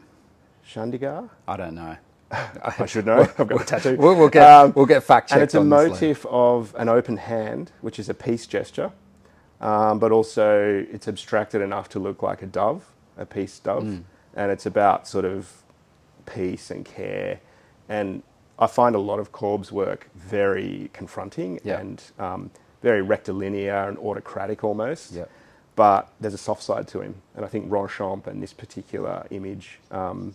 Chandigarh. 0.67 1.29
I 1.49 1.57
don't 1.57 1.75
know. 1.75 1.97
I 2.31 2.87
should 2.87 3.07
know. 3.07 3.21
I've 3.39 3.49
got 3.49 3.61
a 3.61 3.65
tattoo. 3.65 3.97
We'll, 3.99 4.15
we'll 4.17 4.29
get 4.29 4.49
Um, 4.49 4.73
we'll 4.75 4.87
get 4.87 5.03
fact 5.03 5.29
checked. 5.29 5.35
and 5.35 5.43
it's 5.43 5.55
a 5.55 5.59
on 5.59 5.69
this 5.69 5.79
later. 5.79 5.91
motif 5.93 6.27
of 6.27 6.75
an 6.79 6.89
open 6.89 7.17
hand, 7.17 7.73
which 7.81 7.99
is 7.99 8.09
a 8.09 8.15
peace 8.15 8.47
gesture, 8.47 8.93
um, 9.61 9.99
but 9.99 10.13
also 10.13 10.87
it's 10.91 11.09
abstracted 11.09 11.61
enough 11.61 11.89
to 11.91 11.99
look 11.99 12.23
like 12.23 12.41
a 12.43 12.47
dove, 12.47 12.85
a 13.19 13.27
peace 13.27 13.59
dove, 13.59 13.85
Mm. 13.85 14.05
and 14.35 14.51
it's 14.53 14.65
about 14.67 15.07
sort 15.09 15.25
of 15.25 15.63
peace 16.27 16.71
and 16.71 16.85
care. 16.85 17.41
And 17.89 18.23
I 18.59 18.67
find 18.69 18.95
a 18.95 19.01
lot 19.01 19.19
of 19.19 19.33
Corb's 19.33 19.71
work 19.73 20.09
very 20.15 20.89
confronting 20.93 21.61
Yeah. 21.65 21.81
and 21.81 22.03
um, 22.19 22.51
very 22.83 23.03
rectilinear 23.03 23.89
and 23.89 23.99
autocratic 23.99 24.63
almost. 24.65 25.13
Yeah. 25.13 25.25
But 25.77 26.09
there's 26.21 26.35
a 26.35 26.39
soft 26.39 26.63
side 26.63 26.87
to 26.89 27.01
him, 27.01 27.17
and 27.35 27.45
I 27.45 27.49
think 27.49 27.69
Ronchamp 27.69 28.27
and 28.29 28.43
this 28.43 28.53
particular 28.53 29.27
image 29.31 29.81
um, 29.91 30.35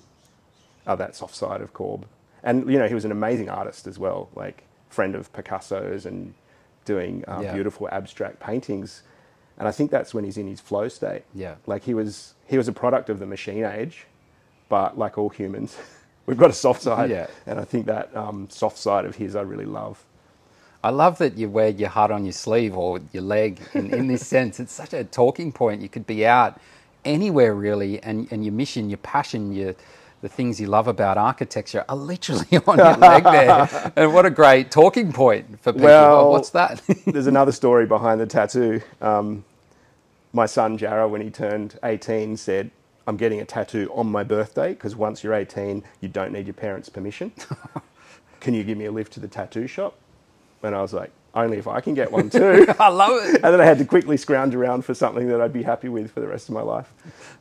are 0.85 0.97
that 0.97 1.15
soft 1.15 1.33
side 1.35 1.61
of 1.61 1.71
Corb. 1.73 2.05
And 2.43 2.69
you 2.71 2.77
know, 2.77 2.87
he 2.87 2.93
was 2.93 3.05
an 3.05 3.11
amazing 3.11 3.49
artist 3.49 3.87
as 3.87 3.97
well, 3.97 4.29
like 4.35 4.63
friend 4.89 5.15
of 5.15 5.31
Picasso's 5.33 6.05
and 6.05 6.33
doing 6.85 7.23
um, 7.27 7.43
Yeah. 7.43 7.53
beautiful 7.53 7.87
abstract 7.91 8.39
paintings. 8.39 9.03
And 9.57 9.67
I 9.67 9.71
think 9.71 9.91
that's 9.91 10.13
when 10.13 10.23
he's 10.23 10.37
in 10.37 10.47
his 10.47 10.59
flow 10.61 10.87
state. 10.87 11.23
Yeah. 11.33 11.55
like 11.65 11.83
he 11.83 11.93
was 11.93 12.33
he 12.47 12.57
was 12.57 12.67
a 12.67 12.73
product 12.73 13.09
of 13.09 13.19
the 13.19 13.25
machine 13.25 13.63
age, 13.63 14.07
but 14.67 14.97
like 14.97 15.17
all 15.17 15.29
humans, 15.29 15.77
we've 16.25 16.37
got 16.37 16.49
a 16.49 16.53
soft 16.53 16.81
side. 16.81 17.09
Yeah. 17.09 17.27
and 17.45 17.59
I 17.59 17.63
think 17.65 17.85
that 17.85 18.13
um, 18.15 18.47
soft 18.49 18.77
side 18.77 19.05
of 19.05 19.15
his 19.15 19.35
I 19.37 19.41
really 19.41 19.65
love. 19.65 20.03
I 20.83 20.91
love 20.91 21.17
that 21.17 21.37
you 21.37 21.49
wear 21.49 21.69
your 21.69 21.89
heart 21.89 22.11
on 22.11 22.23
your 22.23 22.33
sleeve 22.33 22.77
or 22.77 22.99
your 23.11 23.23
leg 23.23 23.59
in, 23.73 23.93
in 23.93 24.07
this 24.07 24.25
sense. 24.35 24.59
It's 24.59 24.73
such 24.73 24.93
a 24.93 25.03
talking 25.03 25.51
point. 25.51 25.81
You 25.81 25.89
could 25.89 26.07
be 26.07 26.25
out 26.25 26.59
anywhere 27.03 27.53
really, 27.53 28.01
and, 28.01 28.31
and 28.31 28.43
your 28.43 28.53
mission, 28.53 28.89
your 28.89 28.97
passion, 28.97 29.53
your 29.53 29.75
the 30.21 30.29
things 30.29 30.59
you 30.59 30.67
love 30.67 30.87
about 30.87 31.17
architecture 31.17 31.85
are 31.87 31.95
literally 31.95 32.57
on 32.67 32.77
your 32.77 32.97
leg 32.97 33.23
there. 33.23 33.91
And 33.95 34.13
what 34.13 34.25
a 34.25 34.29
great 34.29 34.69
talking 34.69 35.13
point 35.13 35.61
for 35.61 35.71
people. 35.71 35.87
Well, 35.87 36.19
oh, 36.27 36.31
what's 36.31 36.49
that? 36.51 36.81
There's 37.05 37.27
another 37.27 37.53
story 37.53 37.85
behind 37.85 38.19
the 38.19 38.25
tattoo. 38.25 38.81
Um, 39.01 39.45
my 40.33 40.45
son 40.45 40.77
Jarrah, 40.77 41.07
when 41.07 41.21
he 41.21 41.29
turned 41.29 41.79
18, 41.83 42.37
said, 42.37 42.71
I'm 43.07 43.17
getting 43.17 43.39
a 43.39 43.45
tattoo 43.45 43.89
on 43.93 44.11
my 44.11 44.23
birthday 44.23 44.73
because 44.73 44.95
once 44.95 45.23
you're 45.23 45.33
18, 45.33 45.83
you 46.01 46.09
don't 46.09 46.31
need 46.31 46.45
your 46.47 46.53
parents' 46.53 46.89
permission. 46.89 47.31
can 48.39 48.53
you 48.53 48.63
give 48.63 48.77
me 48.77 48.85
a 48.85 48.91
lift 48.91 49.13
to 49.13 49.19
the 49.19 49.27
tattoo 49.27 49.67
shop? 49.67 49.95
And 50.63 50.75
I 50.75 50.81
was 50.81 50.93
like, 50.93 51.11
only 51.35 51.57
if 51.57 51.67
I 51.67 51.79
can 51.81 51.93
get 51.93 52.11
one 52.11 52.29
too. 52.29 52.65
I 52.79 52.89
love 52.89 53.11
it. 53.23 53.35
and 53.35 53.43
then 53.53 53.61
I 53.61 53.65
had 53.65 53.77
to 53.77 53.85
quickly 53.85 54.17
scrounge 54.17 54.55
around 54.55 54.83
for 54.83 54.93
something 54.93 55.27
that 55.29 55.39
I'd 55.41 55.53
be 55.53 55.63
happy 55.63 55.87
with 55.89 56.11
for 56.11 56.19
the 56.21 56.27
rest 56.27 56.49
of 56.49 56.55
my 56.55 56.61
life. 56.61 56.91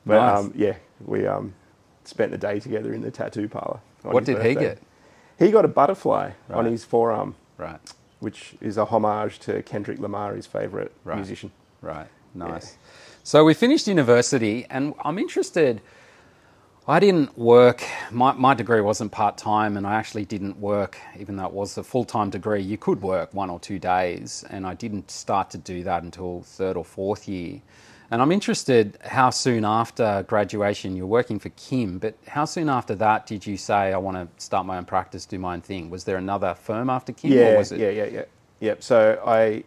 But 0.07 0.19
Nice. 0.21 0.39
um, 0.39 0.53
yeah, 0.55 0.77
we 1.05 1.27
um, 1.27 1.55
spent 2.05 2.31
the 2.31 2.39
day 2.39 2.61
together 2.61 2.93
in 2.93 3.01
the 3.03 3.11
tattoo 3.11 3.49
parlor. 3.49 3.81
What 4.03 4.25
did 4.25 4.43
he 4.43 4.55
get? 4.55 4.79
He 5.39 5.51
got 5.51 5.65
a 5.65 5.69
butterfly 5.69 6.33
on 6.51 6.65
his 6.67 6.85
forearm, 6.85 7.35
Right, 7.57 7.79
which 8.21 8.55
is 8.61 8.77
a 8.77 8.85
homage 8.85 9.39
to 9.41 9.63
Kendrick 9.63 9.99
Lamar, 10.01 10.35
his 10.35 10.47
favourite 10.47 10.91
Right. 11.05 11.17
musician. 11.17 11.51
right, 11.81 12.09
nice. 12.35 12.77
So 13.23 13.45
we 13.45 13.55
finished 13.55 13.87
university, 13.89 14.67
and 14.71 14.95
I'm 15.05 15.19
interested. 15.19 15.81
I 16.89 17.01
didn't 17.01 17.37
work. 17.37 17.85
My, 18.11 18.33
my 18.33 18.55
degree 18.55 18.81
wasn't 18.81 19.13
part 19.13 19.37
time, 19.37 19.77
and 19.77 19.87
I 19.87 19.97
actually 19.97 20.25
didn't 20.25 20.59
work, 20.59 20.99
even 21.19 21.37
though 21.37 21.45
it 21.45 21.53
was 21.53 21.77
a 21.77 21.83
full 21.83 22.07
time 22.07 22.31
degree. 22.31 22.63
You 22.63 22.79
could 22.79 23.03
work 23.03 23.35
one 23.35 23.51
or 23.51 23.61
two 23.61 23.79
days, 23.79 24.43
and 24.49 24.67
I 24.67 24.73
didn't 24.73 25.11
start 25.11 25.51
to 25.51 25.59
do 25.59 25.83
that 25.83 26.03
until 26.03 26.41
third 26.45 26.79
or 26.79 26.85
fourth 26.87 27.29
year. 27.29 27.61
And 28.11 28.23
I'm 28.23 28.33
interested 28.33 28.97
how 29.05 29.29
soon 29.29 29.67
after 29.67 30.25
graduation 30.27 30.97
you're 30.97 31.07
working 31.07 31.39
for 31.39 31.51
Kim, 31.51 31.99
but 31.99 32.17
how 32.27 32.47
soon 32.47 32.71
after 32.71 32.95
that 32.95 33.27
did 33.27 33.47
you 33.47 33.59
say, 33.59 33.93
I 33.93 33.99
want 33.99 34.17
to 34.17 34.43
start 34.43 34.65
my 34.65 34.79
own 34.79 34.87
practice, 34.87 35.27
do 35.27 35.39
my 35.39 35.53
own 35.53 35.61
thing? 35.61 35.91
Was 35.91 36.05
there 36.05 36.17
another 36.17 36.55
firm 36.55 36.89
after 36.89 37.13
Kim? 37.13 37.33
Yeah, 37.33 37.53
or 37.53 37.59
was 37.59 37.71
it? 37.71 37.81
yeah, 37.81 37.91
yeah, 37.91 38.07
yeah. 38.07 38.25
Yep. 38.61 38.83
So 38.83 39.23
I, 39.27 39.63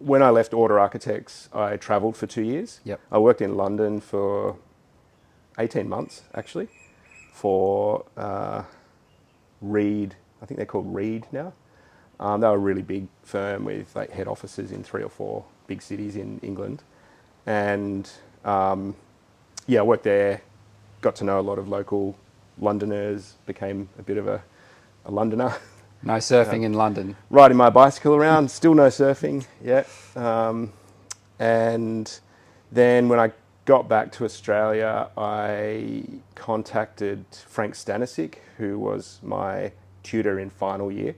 when 0.00 0.20
I 0.20 0.30
left 0.30 0.52
Order 0.52 0.80
Architects, 0.80 1.48
I 1.52 1.76
travelled 1.76 2.16
for 2.16 2.26
two 2.26 2.42
years. 2.42 2.80
Yep. 2.82 3.00
I 3.12 3.18
worked 3.18 3.40
in 3.40 3.56
London 3.56 4.00
for 4.00 4.56
eighteen 5.58 5.88
months 5.88 6.22
actually, 6.34 6.68
for 7.32 8.04
uh, 8.16 8.62
Reed. 9.60 10.14
I 10.42 10.46
think 10.46 10.56
they're 10.58 10.66
called 10.66 10.94
Reed 10.94 11.26
now. 11.32 11.52
Um, 12.20 12.40
they 12.40 12.46
were 12.48 12.54
a 12.54 12.58
really 12.58 12.82
big 12.82 13.08
firm 13.22 13.64
with 13.64 13.94
like 13.96 14.10
head 14.10 14.28
offices 14.28 14.72
in 14.72 14.82
three 14.82 15.02
or 15.02 15.08
four 15.10 15.44
big 15.66 15.82
cities 15.82 16.16
in 16.16 16.40
England, 16.42 16.82
and 17.46 18.10
um, 18.44 18.94
yeah, 19.66 19.80
I 19.80 19.82
worked 19.82 20.04
there. 20.04 20.42
Got 21.02 21.16
to 21.16 21.24
know 21.24 21.38
a 21.40 21.42
lot 21.42 21.58
of 21.58 21.68
local 21.68 22.16
Londoners. 22.58 23.34
Became 23.46 23.88
a 23.98 24.02
bit 24.02 24.16
of 24.16 24.28
a, 24.28 24.42
a 25.04 25.10
Londoner. 25.10 25.54
No 26.02 26.14
surfing 26.14 26.62
in 26.64 26.72
London. 26.74 27.16
riding 27.30 27.56
my 27.56 27.70
bicycle 27.70 28.14
around, 28.14 28.50
still 28.50 28.74
no 28.74 28.88
surfing 28.88 29.46
yet. 29.62 29.88
Um, 30.14 30.72
and 31.38 32.18
then 32.72 33.08
when 33.08 33.18
I 33.20 33.32
got 33.66 33.88
back 33.88 34.12
to 34.12 34.24
Australia, 34.24 35.10
I 35.18 36.04
contacted 36.34 37.26
Frank 37.30 37.74
Stanisic, 37.74 38.36
who 38.56 38.78
was 38.78 39.18
my 39.22 39.72
tutor 40.02 40.38
in 40.38 40.48
final 40.50 40.90
year. 40.90 41.16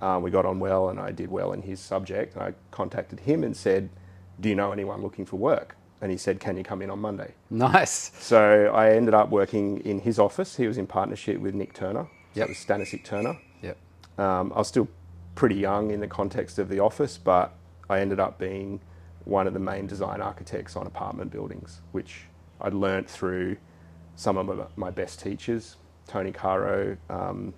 Uh, 0.00 0.18
we 0.20 0.30
got 0.30 0.44
on 0.44 0.58
well, 0.58 0.88
and 0.88 0.98
I 0.98 1.12
did 1.12 1.30
well 1.30 1.52
in 1.52 1.62
his 1.62 1.78
subject. 1.80 2.36
I 2.36 2.54
contacted 2.70 3.20
him 3.20 3.44
and 3.44 3.56
said, 3.56 3.90
"Do 4.40 4.48
you 4.48 4.54
know 4.54 4.72
anyone 4.72 5.02
looking 5.02 5.24
for 5.24 5.36
work?" 5.36 5.76
And 6.00 6.10
he 6.10 6.16
said, 6.18 6.40
"Can 6.40 6.56
you 6.56 6.64
come 6.64 6.82
in 6.82 6.90
on 6.90 6.98
Monday?" 7.00 7.34
Nice. 7.50 8.10
So 8.18 8.72
I 8.74 8.90
ended 8.90 9.14
up 9.14 9.30
working 9.30 9.78
in 9.80 10.00
his 10.00 10.18
office. 10.18 10.56
He 10.56 10.66
was 10.66 10.78
in 10.78 10.86
partnership 10.86 11.38
with 11.40 11.54
Nick 11.54 11.72
Turner. 11.74 12.04
So 12.34 12.40
Yep. 12.40 12.46
it 12.46 12.48
was 12.50 12.58
Stanisic 12.58 13.04
Turner. 13.04 13.38
Yep. 13.62 13.76
Um, 14.18 14.52
I 14.54 14.58
was 14.58 14.68
still 14.68 14.88
pretty 15.34 15.54
young 15.56 15.90
in 15.90 16.00
the 16.00 16.08
context 16.08 16.58
of 16.58 16.68
the 16.68 16.80
office, 16.80 17.16
but 17.18 17.54
I 17.88 18.00
ended 18.00 18.18
up 18.20 18.38
being 18.38 18.80
one 19.24 19.46
of 19.46 19.54
the 19.54 19.60
main 19.60 19.86
design 19.86 20.20
architects 20.20 20.76
on 20.76 20.86
apartment 20.86 21.30
buildings, 21.30 21.80
which 21.92 22.26
I'd 22.60 22.74
learnt 22.74 23.08
through 23.08 23.56
some 24.16 24.36
of 24.36 24.76
my- 24.76 24.90
best 24.90 25.20
teachers, 25.20 25.76
Tony 26.06 26.30
Caro, 26.30 26.96
um, 27.08 27.54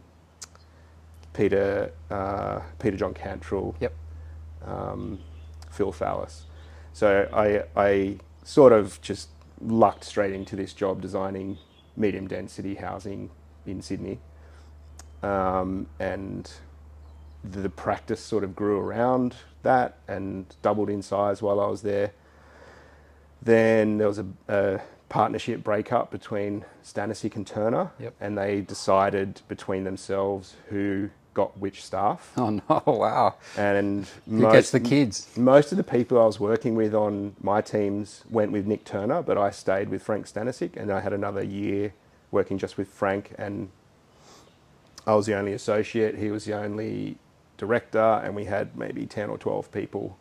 Peter, 1.32 1.92
uh, 2.10 2.60
Peter 2.78 2.96
John 2.96 3.12
Cantrill, 3.12 3.74
Yep. 3.80 3.92
um, 4.64 5.18
Phil 5.70 5.92
Fallis. 5.92 6.44
So 6.92 7.28
I, 7.32 7.64
I 7.76 8.18
sort 8.42 8.72
of 8.72 9.00
just 9.02 9.28
lucked 9.60 10.04
straight 10.04 10.32
into 10.32 10.56
this 10.56 10.72
job 10.72 11.02
designing 11.02 11.58
medium 11.96 12.26
density 12.26 12.76
housing 12.76 13.30
in 13.66 13.82
Sydney. 13.82 14.20
Um, 15.22 15.88
and 15.98 16.50
the 17.44 17.68
practice 17.68 18.20
sort 18.20 18.44
of 18.44 18.56
grew 18.56 18.78
around 18.78 19.34
that 19.66 19.98
and 20.08 20.46
doubled 20.62 20.90
in 20.90 21.02
size 21.02 21.42
while 21.42 21.60
I 21.60 21.66
was 21.68 21.82
there. 21.82 22.12
Then 23.42 23.98
there 23.98 24.08
was 24.08 24.18
a, 24.18 24.26
a 24.48 24.80
partnership 25.08 25.62
breakup 25.62 26.10
between 26.10 26.64
Stanisic 26.84 27.36
and 27.36 27.46
Turner, 27.46 27.90
Yep. 28.00 28.14
and 28.20 28.36
they 28.36 28.60
decided 28.60 29.40
between 29.48 29.84
themselves 29.84 30.54
who 30.68 31.10
got 31.34 31.56
which 31.58 31.84
staff. 31.84 32.32
Oh 32.38 32.50
no! 32.50 32.82
Wow. 32.86 33.34
And 33.56 34.06
Who 34.28 34.40
gets 34.50 34.70
the 34.70 34.80
kids? 34.80 35.28
most 35.36 35.70
of 35.70 35.76
the 35.78 35.84
people 35.84 36.20
I 36.20 36.24
was 36.24 36.40
working 36.40 36.74
with 36.74 36.94
on 36.94 37.36
my 37.42 37.60
teams 37.60 38.24
went 38.30 38.52
with 38.52 38.66
Nick 38.66 38.84
Turner, 38.84 39.22
but 39.22 39.36
I 39.38 39.50
stayed 39.50 39.88
with 39.90 40.02
Frank 40.02 40.26
Stanisic, 40.26 40.76
and 40.76 40.90
I 40.90 41.00
had 41.00 41.12
another 41.12 41.42
year 41.42 41.92
working 42.32 42.58
just 42.58 42.76
with 42.78 42.88
Frank, 42.88 43.32
and 43.38 43.68
I 45.06 45.14
was 45.14 45.26
the 45.26 45.34
only 45.36 45.52
associate. 45.52 46.16
He 46.16 46.30
was 46.30 46.46
the 46.46 46.54
only 46.54 47.18
director, 47.56 48.20
and 48.24 48.34
we 48.34 48.44
had 48.44 48.76
maybe 48.76 49.06
ten 49.06 49.30
or 49.30 49.38
twelve 49.38 49.70
people. 49.72 50.16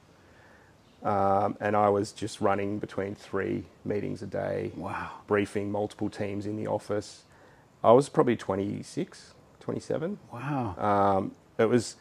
Um, 1.03 1.55
and 1.59 1.75
I 1.75 1.89
was 1.89 2.11
just 2.11 2.41
running 2.41 2.79
between 2.79 3.13
three 3.13 3.65
meetings 3.83 4.23
a 4.23 4.25
day, 4.27 4.71
Wow. 4.75 5.11
briefing 5.27 5.71
multiple 5.71 6.09
teams 6.09 6.47
in 6.47 6.55
the 6.57 6.65
office. 6.67 7.23
I 7.83 7.91
was 7.91 8.09
probably 8.09 8.35
26, 8.35 9.33
27 9.59 10.17
Wow. 10.33 10.75
um, 11.19 11.31
it 11.59 11.65
was 11.69 11.95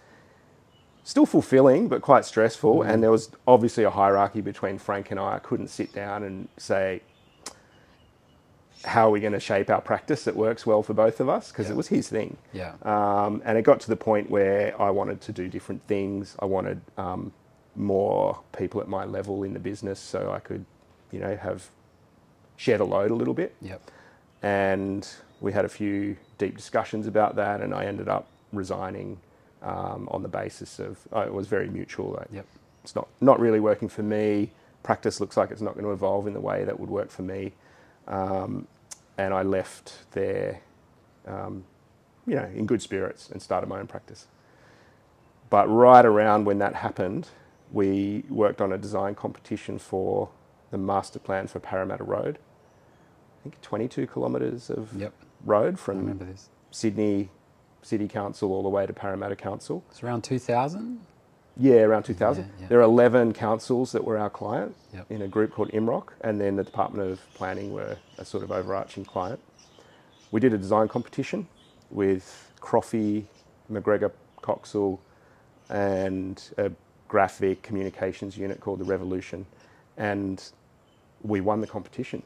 still 1.02 1.26
fulfilling 1.26 1.88
but 1.88 2.00
quite 2.00 2.24
stressful 2.24 2.80
and 2.82 3.02
there 3.02 3.10
was 3.10 3.30
obviously 3.46 3.84
a 3.84 3.90
hierarchy 3.90 4.40
between 4.40 4.78
frank 4.78 5.10
and 5.10 5.20
i 5.20 5.34
i 5.34 5.38
couldn't 5.38 5.68
sit 5.68 5.92
down 5.92 6.22
and 6.22 6.48
say 6.56 7.02
how 8.84 9.08
are 9.08 9.10
we 9.10 9.20
going 9.20 9.32
to 9.32 9.40
shape 9.40 9.70
our 9.70 9.80
practice 9.80 10.24
that 10.24 10.36
works 10.36 10.66
well 10.66 10.82
for 10.82 10.94
both 10.94 11.18
of 11.20 11.28
us 11.28 11.50
because 11.50 11.66
Yeah. 11.66 11.72
it 11.72 11.76
was 11.76 11.88
his 11.88 12.08
thing 12.08 12.36
Yeah. 12.52 12.74
um, 12.82 13.40
and 13.44 13.56
it 13.58 13.62
got 13.62 13.80
to 13.80 13.88
the 13.88 13.96
point 13.96 14.30
where 14.30 14.80
i 14.80 14.90
wanted 14.90 15.20
to 15.22 15.32
do 15.32 15.48
different 15.48 15.82
things 15.86 16.36
i 16.40 16.44
wanted 16.44 16.80
um, 16.98 17.32
more 17.76 18.40
people 18.56 18.80
at 18.80 18.88
my 18.88 19.04
level 19.04 19.42
in 19.42 19.52
the 19.54 19.58
business 19.60 19.98
so 19.98 20.30
i 20.32 20.38
could 20.38 20.64
you 21.10 21.18
know 21.20 21.36
have 21.36 21.70
share 22.56 22.78
the 22.78 22.86
load 22.86 23.10
a 23.10 23.14
little 23.14 23.34
bit 23.34 23.54
Yep. 23.62 23.90
and 24.42 25.08
we 25.40 25.52
had 25.52 25.64
a 25.64 25.68
few 25.68 26.16
deep 26.38 26.56
discussions 26.56 27.06
about 27.06 27.36
that, 27.36 27.60
and 27.60 27.74
I 27.74 27.84
ended 27.84 28.08
up 28.08 28.28
resigning 28.52 29.18
um, 29.62 30.08
on 30.10 30.22
the 30.22 30.28
basis 30.28 30.78
of 30.78 30.98
uh, 31.14 31.20
it 31.20 31.34
was 31.34 31.48
very 31.48 31.68
mutual. 31.68 32.12
Like, 32.12 32.28
Yep. 32.32 32.46
It's 32.82 32.94
not 32.94 33.08
not 33.20 33.40
really 33.40 33.60
working 33.60 33.88
for 33.88 34.02
me. 34.02 34.52
Practice 34.82 35.20
looks 35.20 35.36
like 35.36 35.50
it's 35.50 35.60
not 35.60 35.74
going 35.74 35.84
to 35.84 35.92
evolve 35.92 36.26
in 36.26 36.32
the 36.34 36.40
way 36.40 36.64
that 36.64 36.78
would 36.80 36.88
work 36.90 37.10
for 37.10 37.22
me, 37.22 37.52
um, 38.08 38.66
and 39.18 39.32
I 39.34 39.42
left 39.42 40.10
there, 40.12 40.60
um, 41.26 41.64
you 42.26 42.34
know, 42.34 42.44
in 42.54 42.66
good 42.66 42.82
spirits 42.82 43.28
and 43.30 43.40
started 43.40 43.68
my 43.68 43.78
own 43.80 43.86
practice. 43.86 44.26
But 45.50 45.68
right 45.68 46.04
around 46.04 46.44
when 46.46 46.58
that 46.58 46.74
happened, 46.76 47.28
we 47.72 48.24
worked 48.28 48.60
on 48.60 48.72
a 48.72 48.78
design 48.78 49.14
competition 49.14 49.78
for 49.78 50.30
the 50.70 50.78
master 50.78 51.18
plan 51.18 51.46
for 51.46 51.60
Parramatta 51.60 52.04
Road. 52.04 52.38
I 53.40 53.42
think 53.44 53.60
22 53.60 54.06
kilometres 54.06 54.70
of 54.70 54.92
Yep. 54.98 55.12
road 55.44 55.78
from. 55.78 56.36
Sydney 56.70 57.28
City 57.82 58.08
Council 58.08 58.52
all 58.52 58.62
the 58.64 58.68
way 58.68 58.84
to 58.86 58.92
Parramatta 58.92 59.36
Council. 59.36 59.84
It's 59.90 60.02
around 60.02 60.22
2000. 60.24 61.00
Yeah, 61.56 61.82
around 61.82 62.02
2000. 62.04 62.44
Yeah, 62.44 62.50
yeah. 62.60 62.66
There 62.68 62.78
are 62.80 62.82
11 62.82 63.32
councils 63.32 63.92
that 63.92 64.04
were 64.04 64.18
our 64.18 64.30
client 64.30 64.74
Yep. 64.92 65.06
in 65.10 65.22
a 65.22 65.28
group 65.28 65.52
called 65.52 65.70
IMROC, 65.70 66.08
and 66.22 66.40
then 66.40 66.56
the 66.56 66.64
Department 66.64 67.10
of 67.10 67.20
Planning 67.34 67.72
were 67.72 67.96
a 68.18 68.24
sort 68.24 68.42
of 68.42 68.50
overarching 68.50 69.04
client. 69.04 69.40
We 70.30 70.40
did 70.40 70.52
a 70.52 70.58
design 70.58 70.88
competition 70.88 71.46
with 71.90 72.50
Croffy, 72.60 73.24
McGregor, 73.70 74.10
Coxall, 74.42 74.98
and 75.68 76.42
a 76.58 76.72
graphic 77.08 77.62
communications 77.62 78.36
unit 78.36 78.60
called 78.60 78.80
the 78.80 78.84
Revolution, 78.84 79.46
and 79.96 80.42
we 81.22 81.40
won 81.40 81.60
the 81.60 81.66
competition. 81.68 82.22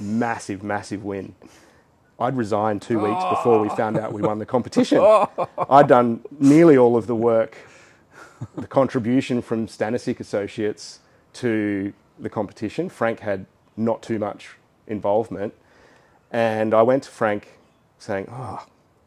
Massive, 0.00 0.62
massive 0.62 1.04
win. 1.04 1.34
I'd 2.20 2.36
resigned 2.36 2.82
two 2.82 2.98
weeks 2.98 3.22
before 3.30 3.60
we 3.60 3.68
found 3.70 3.96
out 3.96 4.12
we 4.12 4.22
won 4.22 4.38
the 4.38 4.46
competition. 4.46 4.98
I'd 5.70 5.86
done 5.86 6.20
nearly 6.40 6.76
all 6.76 6.96
of 6.96 7.06
the 7.06 7.14
work, 7.14 7.56
the 8.56 8.66
contribution 8.66 9.42
from 9.42 9.66
Stanisic 9.66 10.20
Associates 10.20 11.00
to 11.34 11.92
the 12.18 12.28
competition. 12.28 12.88
Frank 12.88 13.20
had 13.20 13.46
not 13.76 14.02
too 14.02 14.18
much 14.18 14.56
involvement. 14.86 15.54
And 16.30 16.74
I 16.74 16.82
went 16.82 17.04
to 17.04 17.10
Frank 17.10 17.58
saying, 17.98 18.28
Oh, 18.30 18.64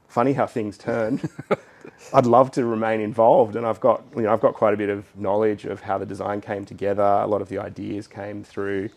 funny 0.07 0.33
how 0.33 0.47
things 0.47 0.77
turn. 0.77 1.21
I'd 2.13 2.25
love 2.25 2.51
to 2.51 2.65
remain 2.65 3.01
involved, 3.01 3.55
and 3.55 3.65
I've 3.65 3.79
got 3.79 4.03
you 4.15 4.23
know 4.23 4.33
I've 4.33 4.41
got 4.41 4.53
quite 4.53 4.73
a 4.73 4.77
bit 4.77 4.89
of 4.89 5.05
knowledge 5.17 5.65
of 5.65 5.81
how 5.81 5.97
the 5.97 6.05
design 6.05 6.41
came 6.41 6.65
together. 6.65 7.03
A 7.03 7.27
lot 7.27 7.41
of 7.41 7.49
the 7.49 7.57
ideas 7.57 8.07
came 8.07 8.43
through 8.43 8.89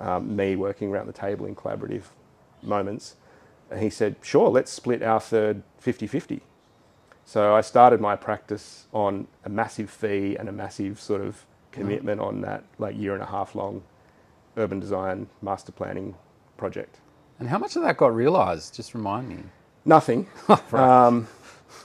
um, 0.00 0.34
me 0.36 0.56
working 0.56 0.90
around 0.90 1.06
the 1.06 1.12
table 1.12 1.46
in 1.46 1.54
collaborative 1.54 2.04
moments. 2.62 3.16
And 3.70 3.80
he 3.82 3.90
said, 3.90 4.16
sure, 4.22 4.48
let's 4.48 4.72
split 4.72 5.02
our 5.02 5.20
third 5.20 5.62
50 5.78 6.06
50. 6.06 6.40
So 7.28 7.54
I 7.54 7.60
started 7.60 8.00
my 8.00 8.16
practice 8.16 8.86
on 8.90 9.26
a 9.44 9.50
massive 9.50 9.90
fee 9.90 10.36
and 10.38 10.48
a 10.48 10.52
massive 10.52 10.98
sort 10.98 11.20
of 11.20 11.44
commitment 11.72 12.22
on 12.22 12.40
that 12.40 12.64
like 12.78 12.96
year 12.96 13.12
and 13.12 13.22
a 13.22 13.26
half 13.26 13.54
long 13.54 13.82
urban 14.56 14.80
design 14.80 15.26
master 15.42 15.70
planning 15.70 16.14
project. 16.56 17.00
And 17.38 17.46
how 17.46 17.58
much 17.58 17.76
of 17.76 17.82
that 17.82 17.98
got 17.98 18.14
realised? 18.14 18.74
Just 18.74 18.94
remind 18.94 19.28
me. 19.28 19.42
Nothing. 19.84 20.26
Right. 20.48 20.72
Um, 20.72 21.28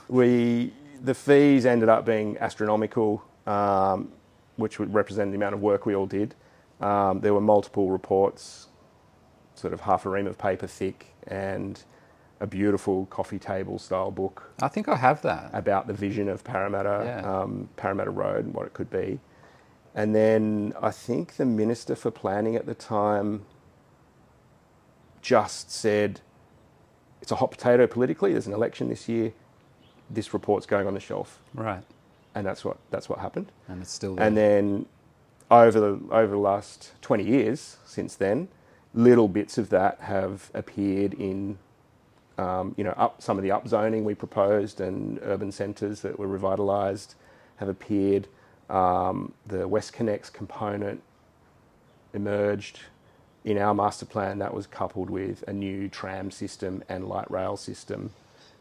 we 0.08 0.72
the 1.02 1.12
fees 1.12 1.66
ended 1.66 1.90
up 1.90 2.06
being 2.06 2.38
astronomical, 2.38 3.22
um, 3.46 4.12
which 4.56 4.78
would 4.78 4.94
represent 4.94 5.30
the 5.30 5.36
amount 5.36 5.54
of 5.56 5.60
work 5.60 5.84
we 5.84 5.94
all 5.94 6.06
did. 6.06 6.34
Um, 6.80 7.20
there 7.20 7.34
were 7.34 7.42
multiple 7.42 7.90
reports, 7.90 8.68
sort 9.56 9.74
of 9.74 9.82
half 9.82 10.06
a 10.06 10.08
ream 10.08 10.26
of 10.26 10.38
paper 10.38 10.66
thick, 10.66 11.12
and 11.26 11.84
a 12.44 12.46
beautiful 12.46 13.06
coffee 13.06 13.38
table 13.38 13.78
style 13.78 14.10
book 14.10 14.50
I 14.60 14.68
think 14.68 14.86
I 14.86 14.96
have 14.96 15.22
that. 15.22 15.48
about 15.54 15.86
the 15.86 15.94
vision 15.94 16.28
of 16.28 16.44
Parramatta, 16.44 17.02
Yeah. 17.06 17.40
um, 17.40 17.70
Parramatta 17.76 18.10
Road, 18.10 18.44
and 18.44 18.52
what 18.54 18.66
it 18.66 18.74
could 18.74 18.90
be. 18.90 19.18
And 19.94 20.14
then 20.14 20.74
I 20.82 20.90
think 20.90 21.36
the 21.36 21.46
Minister 21.46 21.94
for 21.96 22.10
Planning 22.10 22.54
at 22.54 22.66
the 22.66 22.74
time 22.74 23.46
just 25.22 25.70
said, 25.70 26.20
it's 27.22 27.32
a 27.32 27.36
hot 27.36 27.50
potato 27.50 27.86
politically, 27.86 28.32
there's 28.32 28.46
an 28.46 28.52
election 28.52 28.88
this 28.90 29.08
year, 29.08 29.32
this 30.10 30.34
report's 30.34 30.66
going 30.66 30.86
on 30.86 30.94
the 30.94 31.00
shelf. 31.00 31.40
Right. 31.54 31.82
And 32.34 32.46
that's 32.46 32.64
what, 32.64 32.76
that's 32.90 33.08
what 33.08 33.20
happened. 33.20 33.50
And 33.68 33.80
it's 33.80 33.90
still 33.92 34.16
there. 34.16 34.26
And 34.26 34.36
then 34.36 34.86
over 35.50 35.80
the, 35.80 36.00
over 36.10 36.32
the 36.32 36.38
last 36.38 36.92
20 37.00 37.24
years 37.24 37.78
since 37.86 38.14
then, 38.16 38.48
little 38.92 39.28
bits 39.28 39.56
of 39.56 39.70
that 39.70 40.00
have 40.00 40.50
appeared 40.52 41.14
in 41.14 41.58
um, 42.38 42.74
you 42.76 42.84
know, 42.84 42.90
up, 42.92 43.22
some 43.22 43.36
of 43.38 43.42
the 43.44 43.50
upzoning 43.50 44.02
we 44.04 44.14
proposed 44.14 44.80
and 44.80 45.18
urban 45.22 45.52
centres 45.52 46.00
that 46.00 46.18
were 46.18 46.26
revitalised 46.28 47.14
have 47.56 47.68
appeared. 47.68 48.26
Um, 48.70 49.32
the 49.46 49.68
WestConnex 49.68 50.32
component 50.32 51.02
emerged 52.12 52.80
in 53.44 53.58
our 53.58 53.74
master 53.74 54.06
plan. 54.06 54.38
That 54.38 54.54
was 54.54 54.66
coupled 54.66 55.10
with 55.10 55.44
a 55.46 55.52
new 55.52 55.88
tram 55.88 56.30
system 56.30 56.82
and 56.88 57.06
light 57.08 57.30
rail 57.30 57.56
system. 57.56 58.10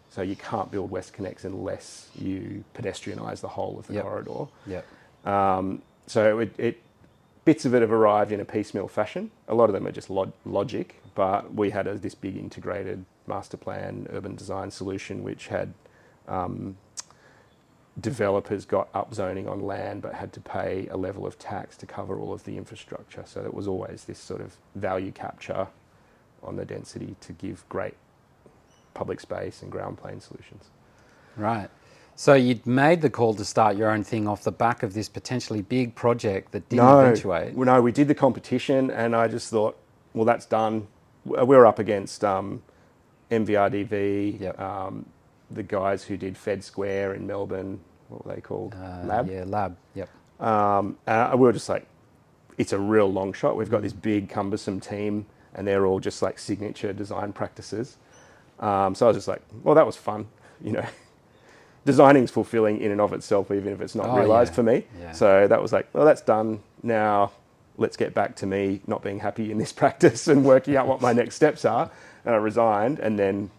So 0.10 0.22
you 0.22 0.36
can't 0.36 0.70
build 0.72 0.92
WestConnex 0.92 1.44
unless 1.44 2.10
you 2.16 2.64
pedestrianise 2.76 3.42
the 3.42 3.48
whole 3.48 3.80
of 3.80 3.88
the 3.88 3.96
Yep. 3.96 4.04
corridor. 4.04 4.46
Yep. 4.68 4.86
Um, 5.26 5.82
so 6.06 6.40
it, 6.40 6.54
it 6.58 6.82
bits 7.46 7.66
of 7.66 7.74
it 7.74 7.82
have 7.82 7.92
arrived 7.92 8.32
in 8.32 8.40
a 8.40 8.46
piecemeal 8.46 8.88
fashion. 8.88 9.32
A 9.48 9.56
lot 9.56 9.70
of 9.70 9.74
them 9.74 9.88
are 9.88 9.92
just 9.92 10.10
log- 10.10 10.34
logic, 10.46 11.02
but 11.16 11.54
we 11.54 11.72
had 11.72 11.88
a, 11.88 11.96
this 11.96 12.14
big 12.14 12.38
integrated 12.38 13.06
master 13.28 13.58
plan 13.58 14.08
urban 14.12 14.36
design 14.36 14.70
solution 14.70 15.24
which 15.24 15.48
had 15.48 15.74
um, 16.28 16.78
developers 18.00 18.66
got 18.66 18.92
upzoning 18.94 19.50
on 19.50 19.62
land 19.62 20.02
but 20.02 20.14
had 20.14 20.34
to 20.34 20.40
pay 20.40 20.88
a 20.90 20.98
level 20.98 21.26
of 21.26 21.38
tax 21.38 21.78
to 21.78 21.86
cover 21.86 22.20
all 22.20 22.34
of 22.34 22.44
the 22.44 22.58
infrastructure. 22.58 23.24
So 23.26 23.42
it 23.46 23.54
was 23.54 23.68
always 23.68 24.06
this 24.06 24.20
sort 24.20 24.42
of 24.42 24.56
value 24.76 25.12
capture 25.12 25.68
on 26.42 26.56
the 26.56 26.66
density 26.66 27.16
to 27.22 27.34
give 27.34 27.68
great 27.70 27.96
public 28.94 29.20
space 29.20 29.62
and 29.62 29.72
ground 29.72 29.98
plane 29.98 30.20
solutions. 30.20 30.66
Right. 31.38 31.70
So 32.16 32.36
you'd 32.36 32.66
made 32.68 33.02
the 33.02 33.10
call 33.10 33.34
to 33.36 33.46
start 33.46 33.76
your 33.76 33.90
own 33.90 34.04
thing 34.04 34.28
off 34.28 34.44
the 34.44 34.52
back 34.52 34.84
of 34.84 34.94
this 34.94 35.10
potentially 35.10 35.62
big 35.62 35.96
project 35.96 36.52
that 36.52 36.70
didn't 36.70 36.86
no, 36.86 37.00
eventuate. 37.00 37.56
well, 37.56 37.66
no, 37.66 37.82
we 37.82 37.92
did 37.92 38.08
the 38.08 38.14
competition, 38.14 38.92
and 38.92 39.16
I 39.16 39.28
just 39.28 39.50
thought, 39.50 39.78
well, 40.14 40.26
that's 40.26 40.46
done. 40.46 40.88
We're 41.26 41.66
up 41.66 41.80
against 41.80 42.24
um, 42.24 42.62
MVRDV, 43.34 44.40
Yep. 44.40 44.60
um, 44.60 45.06
the 45.52 45.64
guys 45.64 46.04
who 46.04 46.18
did 46.18 46.38
Fed 46.38 46.64
Square 46.64 47.14
in 47.16 47.28
Melbourne. 47.28 47.80
What 48.10 48.26
were 48.26 48.36
they 48.36 48.42
called? 48.42 48.76
Uh, 48.76 49.06
Lab. 49.06 49.30
Yeah, 49.30 49.44
lab. 49.46 49.76
Yep. 49.96 50.10
Um, 50.40 50.98
and 51.08 51.40
we 51.40 51.46
were 51.48 51.54
just 51.54 51.70
like, 51.70 51.86
it's 52.58 52.74
a 52.74 52.80
real 52.80 53.12
long 53.12 53.34
shot. 53.34 53.56
We've 53.56 53.70
got 53.70 53.82
this 53.82 53.94
big, 53.94 54.30
cumbersome 54.30 54.80
team, 54.80 55.26
and 55.56 55.68
they're 55.68 55.86
all 55.86 56.00
just 56.00 56.22
like 56.22 56.38
signature 56.40 56.94
design 56.94 57.34
practices. 57.34 57.98
Um, 58.60 58.94
so 58.96 59.06
I 59.06 59.10
was 59.10 59.18
just 59.18 59.28
like, 59.28 59.42
well, 59.64 59.76
that 59.76 59.86
was 59.86 59.96
fun. 59.98 60.28
You 60.64 60.72
know, 60.74 60.86
designing's 61.86 62.32
fulfilling 62.32 62.80
in 62.80 62.92
and 62.92 63.02
of 63.02 63.12
itself, 63.12 63.52
even 63.52 63.74
if 63.74 63.82
it's 63.82 63.96
not 63.96 64.08
Oh, 64.08 64.18
realized 64.18 64.52
yeah. 64.52 64.56
for 64.56 64.64
me. 64.64 64.86
Yeah. 64.98 65.12
So 65.12 65.48
that 65.48 65.62
was 65.62 65.74
like, 65.74 65.90
well, 65.94 66.06
that's 66.06 66.22
done. 66.22 66.62
Now 66.82 67.32
let's 67.78 67.98
get 67.98 68.14
back 68.14 68.36
to 68.38 68.46
me 68.46 68.80
not 68.88 69.02
being 69.04 69.20
happy 69.20 69.52
in 69.52 69.58
this 69.58 69.74
practice 69.82 70.28
and 70.30 70.46
working 70.46 70.78
out 70.78 70.88
what 70.88 71.02
my 71.02 71.12
next 71.12 71.36
steps 71.36 71.66
are. 71.66 71.92
And 72.26 72.34
I 72.34 72.38
resigned, 72.38 73.00
and 73.00 73.18
then 73.20 73.50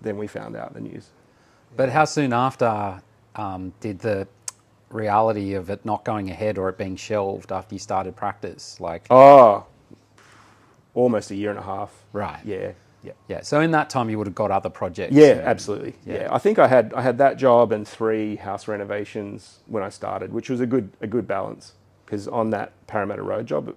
then 0.00 0.16
we 0.18 0.26
found 0.26 0.56
out 0.56 0.74
the 0.74 0.80
news. 0.80 1.08
But 1.76 1.88
how 1.90 2.04
soon 2.04 2.32
after 2.32 3.00
um, 3.36 3.72
did 3.80 4.00
the 4.00 4.26
reality 4.90 5.54
of 5.54 5.70
it 5.70 5.84
not 5.86 6.04
going 6.04 6.28
ahead 6.30 6.58
or 6.58 6.68
it 6.68 6.76
being 6.76 6.96
shelved 6.96 7.52
after 7.52 7.74
you 7.74 7.78
started 7.78 8.16
practice? 8.16 8.80
Like, 8.80 9.06
Oh, 9.10 9.64
almost 10.94 11.30
a 11.30 11.34
year 11.36 11.50
and 11.50 11.58
a 11.58 11.62
half. 11.62 11.92
Right. 12.12 12.40
Yeah. 12.44 12.72
Yeah. 13.04 13.12
yeah. 13.28 13.40
So 13.42 13.60
in 13.60 13.70
that 13.72 13.90
time, 13.90 14.10
you 14.10 14.18
would 14.18 14.26
have 14.28 14.34
got 14.34 14.50
other 14.50 14.70
projects. 14.70 15.12
Yeah, 15.14 15.26
and- 15.30 15.40
absolutely. 15.42 15.94
yeah. 16.06 16.22
Yeah. 16.22 16.28
I 16.34 16.38
think 16.38 16.58
I 16.58 16.68
had 16.68 16.92
I 16.94 17.02
had 17.02 17.18
that 17.18 17.36
job 17.36 17.72
and 17.72 17.86
three 17.86 18.36
house 18.36 18.68
renovations 18.68 19.60
when 19.66 19.82
I 19.82 19.88
started, 19.88 20.32
which 20.32 20.50
was 20.50 20.60
a 20.60 20.66
good 20.66 20.90
a 21.00 21.06
good 21.06 21.26
balance 21.26 21.72
because 22.04 22.28
on 22.28 22.50
that 22.50 22.72
Parramatta 22.86 23.22
Road 23.22 23.46
job, 23.46 23.74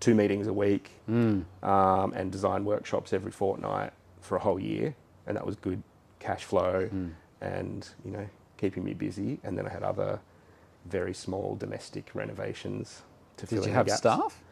two 0.00 0.14
meetings 0.14 0.46
a 0.46 0.52
week 0.52 0.90
Hmm. 1.06 1.40
um, 1.62 2.12
and 2.14 2.30
design 2.32 2.64
workshops 2.64 3.12
every 3.12 3.32
fortnight 3.32 3.92
for 4.20 4.36
a 4.36 4.40
whole 4.40 4.60
year, 4.60 4.94
and 5.26 5.36
that 5.36 5.44
was 5.46 5.56
good 5.56 5.82
cash 6.20 6.44
flow 6.44 6.86
Hmm. 6.86 7.08
and 7.40 7.88
you 8.04 8.10
know 8.10 8.26
keeping 8.56 8.84
me 8.84 8.94
busy. 8.94 9.38
And 9.44 9.56
then 9.56 9.66
I 9.66 9.70
had 9.70 9.82
other 9.82 10.20
very 10.86 11.14
small 11.14 11.54
domestic 11.56 12.10
renovations 12.14 13.02
to 13.36 13.46
fill 13.46 13.58
Did 13.60 13.64
in 13.66 13.68
you 13.70 13.72
the 13.72 13.76
have 13.78 13.86
gaps. 13.86 13.98
staff? 13.98 14.42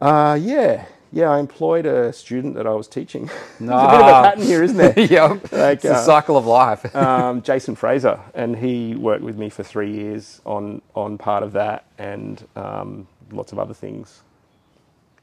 Uh, 0.00 0.36
yeah, 0.40 0.86
yeah. 1.12 1.30
I 1.30 1.38
employed 1.38 1.86
a 1.86 2.12
student 2.12 2.56
that 2.56 2.66
I 2.66 2.72
was 2.74 2.88
teaching. 2.88 3.26
There's 3.58 3.70
No. 3.70 3.78
a 3.78 3.90
bit 3.90 4.00
of 4.00 4.06
a 4.08 4.12
pattern 4.22 4.42
here, 4.42 4.62
isn't 4.64 4.76
there? 4.76 4.94
yeah. 4.98 5.28
Like, 5.52 5.76
it's 5.78 5.84
uh, 5.84 6.04
cycle 6.04 6.36
of 6.36 6.44
life. 6.46 6.94
um, 6.96 7.40
Jason 7.42 7.76
Fraser, 7.76 8.18
and 8.34 8.56
he 8.56 8.96
worked 8.96 9.22
with 9.22 9.36
me 9.38 9.48
for 9.48 9.62
three 9.62 9.92
years 9.92 10.40
on 10.44 10.82
on 10.96 11.18
part 11.18 11.42
of 11.44 11.52
that 11.52 11.84
and 11.98 12.44
um, 12.56 13.06
lots 13.32 13.52
of 13.52 13.58
other 13.58 13.74
things. 13.74 14.22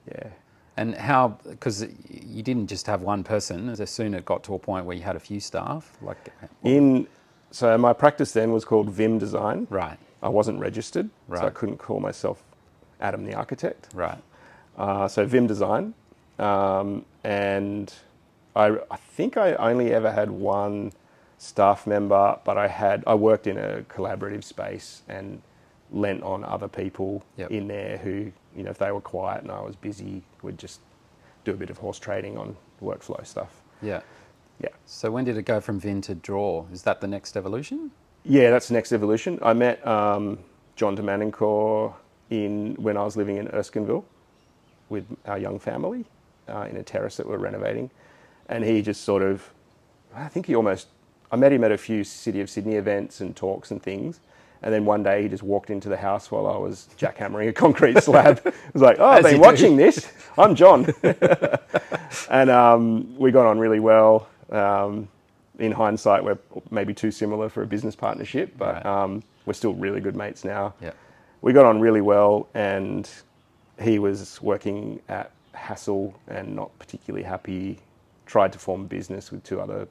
Yeah. 0.07 0.29
And 0.77 0.95
how, 0.95 1.37
because 1.49 1.85
you 2.09 2.41
didn't 2.41 2.67
just 2.67 2.87
have 2.87 3.01
one 3.01 3.23
person, 3.23 3.69
as 3.69 3.89
soon 3.89 4.13
it 4.13 4.23
got 4.25 4.43
to 4.45 4.53
a 4.53 4.59
point 4.59 4.85
where 4.85 4.95
you 4.95 5.03
had 5.03 5.15
a 5.17 5.19
few 5.19 5.39
staff, 5.39 5.97
like, 6.01 6.17
In 6.63 7.07
so 7.51 7.77
my 7.77 7.91
practice 7.93 8.31
then 8.31 8.51
was 8.51 8.63
called 8.63 8.89
Vim 8.89 9.17
Design. 9.17 9.67
right, 9.69 9.97
I 10.23 10.29
wasn't 10.29 10.59
registered, 10.59 11.09
so 11.27 11.35
I 11.47 11.49
couldn't 11.49 11.77
call 11.79 11.99
myself 11.99 12.43
Adam 13.01 13.25
the 13.25 13.33
architect. 13.33 13.89
right, 13.93 14.21
Uh, 14.77 15.07
so 15.09 15.25
Vim 15.25 15.47
Design, 15.47 15.93
um, 16.37 17.03
and 17.25 17.93
I, 18.55 18.77
I 18.89 18.95
think 18.97 19.35
I 19.35 19.53
only 19.55 19.93
ever 19.93 20.11
had 20.11 20.31
one 20.31 20.93
staff 21.37 21.85
member, 21.87 22.37
but 22.45 22.57
I 22.57 22.67
had 22.67 23.03
I 23.05 23.15
worked 23.15 23.47
in 23.47 23.57
a 23.57 23.81
collaborative 23.89 24.43
space 24.43 25.01
and 25.09 25.41
lent 25.91 26.21
on 26.23 26.43
other 26.43 26.67
people 26.67 27.23
Yep. 27.37 27.51
in 27.51 27.67
there 27.67 27.97
who 27.97 28.31
you 28.55 28.63
know 28.63 28.69
if 28.71 28.77
they 28.77 28.91
were 28.91 29.01
quiet 29.01 29.41
and 29.43 29.51
I 29.51 29.61
was 29.61 29.75
busy 29.75 30.21
would 30.43 30.57
just 30.57 30.79
do 31.45 31.51
a 31.51 31.55
bit 31.55 31.69
of 31.69 31.77
horse 31.77 31.99
trading 31.99 32.37
on 32.37 32.55
workflow 32.81 33.25
stuff. 33.25 33.61
yeah. 33.81 34.01
Yeah, 34.61 34.69
So 34.85 35.09
when 35.09 35.23
did 35.23 35.37
it 35.37 35.43
go 35.43 35.61
from 35.61 35.79
Vim 35.79 36.01
to 36.01 36.13
Draw? 36.13 36.65
Is 36.73 36.81
that 36.83 36.99
the 36.99 37.07
next 37.07 37.37
evolution? 37.37 37.91
yeah, 38.25 38.51
that's 38.51 38.67
the 38.67 38.73
next 38.73 38.91
evolution. 38.91 39.39
I 39.41 39.53
met 39.53 39.85
um, 39.87 40.37
John 40.75 40.95
de 40.95 41.01
Manincor 41.01 41.93
in 42.29 42.75
when 42.75 42.97
I 42.97 43.03
was 43.05 43.15
living 43.15 43.37
in 43.37 43.47
Erskineville 43.47 44.03
with 44.89 45.05
our 45.25 45.37
young 45.37 45.59
family 45.59 46.03
uh, 46.49 46.67
in 46.69 46.75
a 46.75 46.83
terrace 46.83 47.15
that 47.17 47.25
we're 47.27 47.37
renovating, 47.37 47.89
and 48.49 48.65
he 48.65 48.81
just 48.81 49.05
sort 49.05 49.21
of, 49.21 49.49
I 50.13 50.27
think 50.27 50.45
he 50.47 50.55
almost, 50.55 50.87
I 51.31 51.37
met 51.37 51.53
him 51.53 51.63
at 51.63 51.71
a 51.71 51.77
few 51.77 52.03
City 52.03 52.41
of 52.41 52.49
Sydney 52.49 52.75
events 52.75 53.21
and 53.21 53.33
talks 53.37 53.71
and 53.71 53.81
things. 53.81 54.19
And 54.61 54.73
then 54.73 54.83
one 54.85 55.03
day 55.03 55.23
he 55.23 55.29
just 55.29 55.43
walked 55.43 55.69
into 55.69 55.87
the 55.87 55.95
house 55.97 56.29
while 56.31 56.45
I 56.47 56.57
was 56.57 56.89
jackhammering 56.97 57.47
a 57.47 57.53
concrete 57.53 57.97
slab. 58.03 58.43
He 58.43 58.51
was 58.73 58.81
like, 58.81 58.97
"Oh, 58.99 59.05
I've 59.05 59.23
been 59.23 59.35
do. 59.35 59.39
watching 59.41 59.77
this. 59.77 60.11
I'm 60.37 60.53
John," 60.55 60.93
and 62.29 62.49
um, 62.49 63.17
we 63.17 63.31
got 63.31 63.45
on 63.45 63.59
really 63.59 63.79
well. 63.79 64.27
Um, 64.49 65.07
in 65.59 65.71
hindsight, 65.71 66.23
we're 66.23 66.37
maybe 66.71 66.93
too 66.93 67.11
similar 67.11 67.49
for 67.49 67.63
a 67.63 67.67
business 67.67 67.95
partnership, 67.95 68.53
but 68.57 68.75
Right. 68.75 68.85
um, 68.85 69.23
we're 69.45 69.53
still 69.53 69.73
really 69.73 69.99
good 70.01 70.15
mates 70.15 70.43
now. 70.45 70.73
Yeah. 70.81 70.91
We 71.41 71.53
got 71.53 71.65
on 71.65 71.79
really 71.79 72.01
well, 72.01 72.47
and 72.53 73.09
he 73.81 73.99
was 73.99 74.41
working 74.41 75.01
at 75.09 75.31
Hassell 75.55 76.13
and 76.27 76.55
not 76.55 76.77
particularly 76.79 77.23
happy. 77.23 77.79
Tried 78.25 78.53
to 78.53 78.59
form 78.59 78.81
a 78.81 78.85
business 78.85 79.31
with 79.31 79.43
two 79.43 79.59
other 79.59 79.87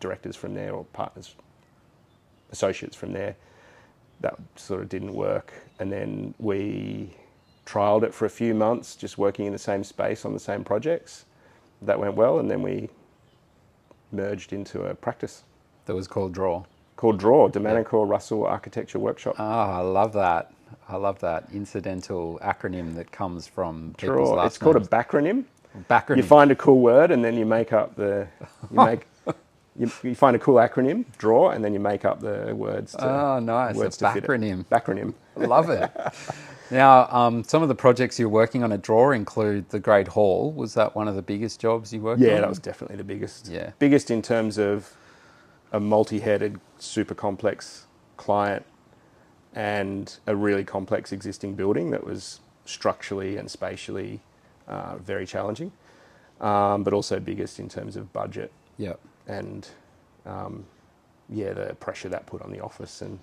directors 0.00 0.36
from 0.36 0.54
there 0.54 0.72
or 0.72 0.84
partners, 0.92 1.34
associates 2.50 2.96
from 2.96 3.12
there. 3.12 3.34
That 4.22 4.36
sort 4.56 4.80
of 4.82 4.88
didn't 4.88 5.14
work, 5.14 5.52
and 5.78 5.92
then 5.92 6.34
we 6.38 7.10
trialed 7.66 8.02
it 8.04 8.14
for 8.14 8.24
a 8.26 8.30
few 8.30 8.54
months, 8.54 8.96
just 8.96 9.18
working 9.18 9.46
in 9.46 9.52
the 9.52 9.58
same 9.58 9.84
space 9.84 10.24
on 10.24 10.32
the 10.32 10.40
same 10.40 10.64
projects. 10.64 11.26
That 11.82 11.98
went 12.00 12.14
well, 12.14 12.38
and 12.38 12.50
then 12.50 12.62
we 12.62 12.88
merged 14.12 14.52
into 14.52 14.82
a 14.84 14.94
practice 14.94 15.42
That 15.86 15.94
was 15.94 16.06
called 16.06 16.32
Draw. 16.32 16.64
called 16.96 17.18
Draw, 17.18 17.48
De 17.48 17.58
Manincor 17.60 18.08
Russell 18.08 18.44
Architecture 18.46 18.98
Workshop. 18.98 19.34
Ah, 19.38 19.78
I 19.78 19.80
love 19.80 20.12
that. 20.12 20.52
I 20.88 20.96
love 20.96 21.18
that 21.20 21.48
incidental 21.52 22.38
acronym 22.42 22.94
that 22.94 23.10
comes 23.12 23.46
from 23.46 23.94
people's 23.98 24.28
Draw. 24.28 24.36
last 24.36 24.46
It's 24.46 24.58
called 24.58 24.76
a 24.76 24.80
backronym. 24.80 25.44
backronym. 25.90 26.16
You 26.18 26.22
find 26.22 26.50
a 26.50 26.56
cool 26.56 26.80
word, 26.80 27.10
and 27.10 27.24
then 27.24 27.36
you 27.36 27.44
make 27.46 27.72
up 27.72 27.96
the 27.96 28.28
you 28.70 28.76
make 28.86 29.06
you, 29.76 29.90
you 30.02 30.14
find 30.14 30.36
a 30.36 30.38
cool 30.38 30.56
acronym, 30.56 31.04
draw, 31.18 31.50
and 31.50 31.64
then 31.64 31.72
you 31.72 31.80
make 31.80 32.04
up 32.04 32.20
the 32.20 32.54
words. 32.54 32.92
To, 32.92 33.04
Oh, 33.08 33.38
nice. 33.40 33.74
Words 33.74 33.96
A 33.96 34.06
to 34.06 34.12
fit 34.14 34.24
it. 34.24 34.26
backronym. 34.28 34.64
Backronym. 34.66 35.14
Love 35.36 35.70
it. 35.70 35.90
Now, 36.70 37.06
um, 37.10 37.44
some 37.44 37.62
of 37.62 37.68
the 37.68 37.74
projects 37.74 38.18
you're 38.18 38.30
working 38.30 38.64
on 38.64 38.72
at 38.72 38.80
Draw 38.80 39.10
include 39.10 39.68
the 39.68 39.78
Great 39.78 40.08
Hall. 40.08 40.50
Was 40.52 40.72
that 40.72 40.96
one 40.96 41.06
of 41.06 41.14
the 41.16 41.20
biggest 41.20 41.60
jobs 41.60 41.92
you 41.92 42.00
worked 42.00 42.22
on? 42.22 42.26
Yeah, 42.26 42.40
that 42.40 42.48
was 42.48 42.58
definitely 42.58 42.96
the 42.96 43.04
biggest. 43.04 43.46
Yeah. 43.48 43.72
Biggest 43.78 44.10
in 44.10 44.22
terms 44.22 44.56
of 44.58 44.96
a 45.70 45.78
multi-headed, 45.78 46.58
super 46.78 47.14
complex 47.14 47.84
client 48.16 48.64
and 49.54 50.16
a 50.26 50.34
really 50.34 50.64
complex 50.64 51.12
existing 51.12 51.56
building 51.56 51.90
that 51.90 52.04
was 52.04 52.40
structurally 52.64 53.36
and 53.36 53.50
spatially 53.50 54.20
uh, 54.66 54.96
very 54.96 55.26
challenging, 55.26 55.72
um, 56.40 56.84
but 56.84 56.94
also 56.94 57.20
biggest 57.20 57.60
in 57.60 57.68
terms 57.68 57.96
of 57.96 58.14
budget 58.14 58.50
Yep. 58.78 58.98
And 59.26 59.68
um, 60.26 60.64
yeah, 61.28 61.52
the 61.52 61.74
pressure 61.74 62.08
that 62.10 62.26
put 62.26 62.42
on 62.42 62.52
the 62.52 62.60
office 62.60 63.02
and 63.02 63.18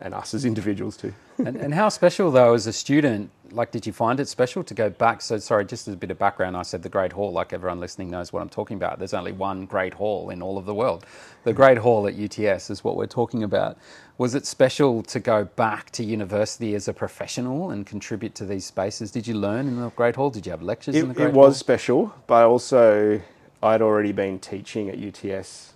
and 0.00 0.14
us 0.14 0.34
as 0.34 0.44
individuals 0.44 0.96
too. 0.96 1.14
and, 1.38 1.56
and 1.56 1.72
how 1.72 1.88
special 1.88 2.30
though 2.32 2.54
as 2.54 2.66
a 2.66 2.72
student 2.72 3.30
like 3.52 3.70
did 3.70 3.86
you 3.86 3.92
find 3.92 4.18
it 4.18 4.26
special 4.28 4.64
to 4.64 4.74
go 4.74 4.90
back? 4.90 5.20
So 5.20 5.38
sorry 5.38 5.64
just 5.64 5.86
as 5.86 5.94
a 5.94 5.96
bit 5.96 6.10
of 6.10 6.18
background 6.18 6.56
i 6.56 6.62
said 6.62 6.82
the 6.82 6.88
great 6.88 7.12
hall 7.12 7.30
like 7.32 7.52
everyone 7.52 7.78
listening 7.80 8.10
knows 8.10 8.32
what 8.32 8.42
i'm 8.42 8.48
talking 8.48 8.76
about. 8.76 8.98
There's 8.98 9.14
only 9.14 9.32
one 9.32 9.66
great 9.66 9.94
hall 9.94 10.30
in 10.30 10.42
all 10.42 10.58
of 10.58 10.66
the 10.66 10.74
world. 10.74 11.06
The 11.44 11.52
great 11.52 11.78
hall 11.78 12.06
at 12.08 12.14
uts 12.14 12.70
is 12.70 12.82
what 12.82 12.96
we're 12.96 13.06
talking 13.06 13.42
about. 13.44 13.78
Was 14.18 14.34
it 14.34 14.46
special 14.46 15.02
to 15.04 15.20
go 15.20 15.44
back 15.44 15.90
to 15.92 16.04
university 16.04 16.74
as 16.74 16.88
a 16.88 16.92
professional 16.92 17.70
and 17.70 17.86
contribute 17.86 18.34
to 18.36 18.44
these 18.46 18.64
spaces? 18.66 19.10
Did 19.10 19.26
you 19.26 19.34
learn 19.34 19.68
in 19.68 19.80
the 19.80 19.90
great 19.90 20.16
hall? 20.16 20.30
Did 20.30 20.46
you 20.46 20.52
have 20.52 20.62
lectures 20.62 20.94
in 21.02 21.08
the 21.08 21.14
It, 21.14 21.16
great 21.16 21.28
it 21.28 21.34
was 21.34 21.54
hall? 21.54 21.54
special, 21.54 22.14
but 22.26 22.46
also 22.46 23.20
I'd 23.62 23.82
already 23.82 24.12
been 24.12 24.38
teaching 24.38 24.88
at 24.88 24.98
UTS 24.98 25.74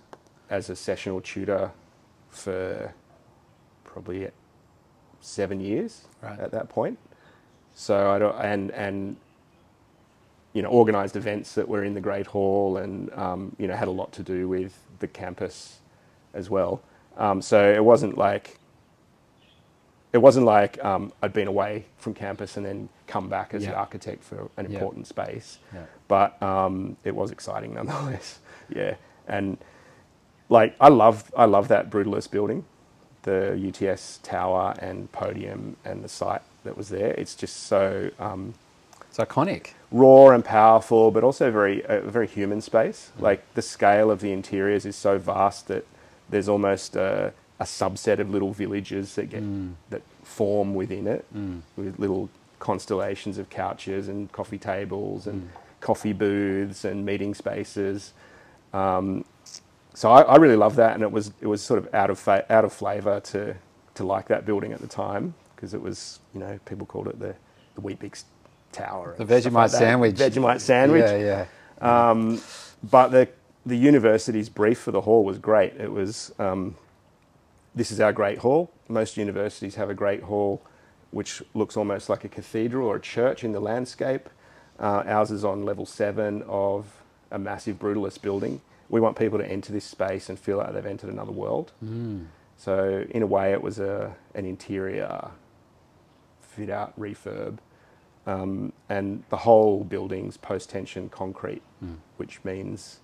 as 0.49 0.69
a 0.69 0.75
sessional 0.75 1.21
tutor 1.21 1.71
for 2.29 2.93
probably 3.83 4.29
seven 5.21 5.59
years 5.59 6.03
Right. 6.21 6.39
at 6.39 6.51
that 6.51 6.69
point. 6.69 6.99
So 7.75 8.09
I 8.09 8.51
and 8.53 8.71
and 8.71 9.17
you 10.53 10.61
know 10.61 10.69
organised 10.69 11.15
events 11.15 11.53
that 11.55 11.67
were 11.67 11.83
in 11.83 11.93
the 11.93 12.01
Great 12.01 12.27
Hall 12.27 12.77
and 12.77 13.11
um, 13.13 13.55
you 13.59 13.67
know 13.67 13.75
had 13.75 13.87
a 13.87 13.91
lot 13.91 14.11
to 14.13 14.23
do 14.23 14.47
with 14.47 14.77
the 14.99 15.07
campus 15.07 15.79
as 16.33 16.49
well. 16.49 16.81
Um, 17.17 17.41
so 17.41 17.71
it 17.71 17.83
wasn't 17.83 18.17
like 18.17 18.59
it 20.13 20.19
wasn't 20.19 20.45
like 20.45 20.83
um, 20.83 21.11
I'd 21.21 21.33
been 21.33 21.47
away 21.47 21.85
from 21.97 22.13
campus 22.13 22.57
and 22.57 22.65
then 22.65 22.89
come 23.07 23.29
back 23.29 23.53
as 23.53 23.63
the 23.65 23.75
architect 23.75 24.23
for 24.23 24.49
an 24.57 24.65
Yeah. 24.69 24.77
important 24.79 25.07
space. 25.07 25.59
Yeah. 25.73 25.83
But 26.07 26.41
um, 26.41 26.97
it 27.03 27.15
was 27.15 27.31
exciting 27.31 27.73
nonetheless. 27.73 28.39
yeah, 28.75 28.95
and 29.27 29.57
like 30.49 30.75
I 30.79 30.87
love 30.89 31.31
I 31.35 31.45
love 31.45 31.67
that 31.67 31.89
brutalist 31.89 32.31
building, 32.31 32.65
the 33.23 33.53
UTS 33.67 34.19
tower 34.23 34.73
and 34.79 35.11
podium 35.11 35.75
and 35.83 36.03
the 36.03 36.09
site 36.09 36.41
that 36.63 36.77
was 36.77 36.89
there. 36.89 37.11
It's 37.11 37.35
just 37.35 37.55
so 37.67 38.09
um, 38.19 38.53
it's 39.09 39.17
iconic 39.17 39.71
raw 39.91 40.29
and 40.29 40.43
powerful, 40.43 41.11
but 41.11 41.23
also 41.23 41.51
very 41.51 41.81
a 41.87 42.01
very 42.01 42.27
human 42.27 42.61
space. 42.61 43.11
Like 43.19 43.41
the 43.55 43.61
scale 43.61 44.09
of 44.11 44.21
the 44.21 44.31
interiors 44.31 44.85
is 44.85 44.95
so 44.95 45.17
vast 45.17 45.67
that 45.67 45.85
there's 46.29 46.49
almost 46.49 46.95
a, 46.95 47.33
a 47.59 47.63
subset 47.63 48.19
of 48.19 48.29
little 48.29 48.53
villages 48.53 49.15
that 49.15 49.29
get 49.29 49.41
that 49.89 50.01
form 50.23 50.75
within 50.75 51.07
it, 51.07 51.25
with 51.75 51.97
little 51.99 52.29
constellations 52.59 53.37
of 53.37 53.49
couches 53.49 54.07
and 54.07 54.31
coffee 54.31 54.57
tables 54.57 55.27
and 55.27 55.49
coffee 55.79 56.13
booths 56.13 56.85
and 56.85 57.05
meeting 57.05 57.33
spaces. 57.33 58.13
Um, 58.73 59.25
so 59.93 60.11
I, 60.11 60.21
I 60.21 60.35
really 60.37 60.55
love 60.55 60.75
that, 60.75 60.93
and 60.93 61.01
it 61.03 61.11
was 61.11 61.31
it 61.41 61.47
was 61.47 61.61
sort 61.63 61.79
of 61.79 61.93
out 61.93 62.09
of 62.09 62.19
fa- 62.19 62.45
out 62.51 62.65
of 62.65 62.73
flavour 62.73 63.19
to 63.21 63.55
to 63.95 64.03
like 64.05 64.27
that 64.27 64.45
building 64.45 64.73
at 64.73 64.79
the 64.81 64.87
time 64.87 65.33
because 65.55 65.73
it 65.73 65.81
was 65.81 66.19
you 66.33 66.39
know 66.39 66.59
people 66.65 66.85
called 66.85 67.07
it 67.07 67.19
the 67.19 67.33
the 67.75 67.81
Weet-Bix 67.81 68.23
Tower, 68.71 69.15
The 69.17 69.25
Vegemite 69.25 69.53
like 69.53 69.69
sandwich. 69.71 70.15
Vegemite 70.15 70.61
sandwich. 70.61 71.03
yeah 71.05 71.45
yeah 71.81 72.09
Um, 72.09 72.41
but 72.83 73.09
the 73.09 73.27
the 73.65 73.75
university's 73.77 74.49
brief 74.49 74.79
for 74.79 74.91
the 74.91 75.01
hall 75.01 75.23
was 75.23 75.39
great. 75.39 75.73
It 75.77 75.91
was 75.91 76.31
um, 76.39 76.75
this 77.77 77.91
is 77.91 77.99
our 77.99 78.11
great 78.11 78.39
hall. 78.39 78.71
Most 78.89 79.17
universities 79.17 79.75
have 79.75 79.89
a 79.89 79.93
great 79.93 80.23
hall, 80.23 80.61
which 81.11 81.43
looks 81.53 81.77
almost 81.77 82.09
like 82.09 82.23
a 82.25 82.29
cathedral 82.29 82.87
or 82.87 82.95
a 82.95 82.99
church 83.01 83.43
in 83.43 83.51
the 83.51 83.59
landscape. 83.59 84.29
Uh, 84.79 85.03
ours 85.05 85.31
is 85.31 85.45
on 85.45 85.63
level 85.63 85.85
seven 85.85 86.43
of 86.47 87.01
a 87.31 87.37
massive 87.39 87.77
brutalist 87.77 88.21
building. 88.21 88.61
We 88.89 88.99
want 88.99 89.17
people 89.17 89.37
to 89.37 89.45
enter 89.45 89.71
this 89.71 89.85
space 89.85 90.29
and 90.29 90.39
feel 90.39 90.57
like 90.57 90.73
they've 90.73 90.85
entered 90.85 91.09
another 91.11 91.31
world. 91.31 91.71
So 92.57 93.05
in 93.11 93.21
a 93.21 93.27
way, 93.27 93.51
it 93.53 93.61
was 93.61 93.79
a 93.79 94.15
an 94.33 94.45
interior 94.45 95.29
fit 96.41 96.69
out 96.71 96.99
refurb, 96.99 97.59
um, 98.25 98.73
and 98.89 99.23
the 99.29 99.37
whole 99.37 99.83
building's 99.83 100.37
post 100.37 100.69
tension 100.71 101.09
concrete, 101.09 101.61
which 102.17 102.43
means 102.43 102.99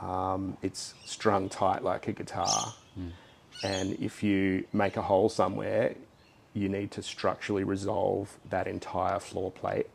um, 0.00 0.56
it's 0.62 0.94
strung 1.04 1.48
tight 1.48 1.84
like 1.84 2.08
a 2.08 2.12
guitar. 2.12 2.74
And 3.62 3.94
if 4.00 4.22
you 4.22 4.64
make 4.72 4.96
a 4.96 5.02
hole 5.02 5.28
somewhere, 5.28 5.94
you 6.54 6.68
need 6.68 6.90
to 6.92 7.02
structurally 7.02 7.64
resolve 7.64 8.38
that 8.50 8.66
entire 8.66 9.18
floor 9.18 9.50
plate, 9.50 9.86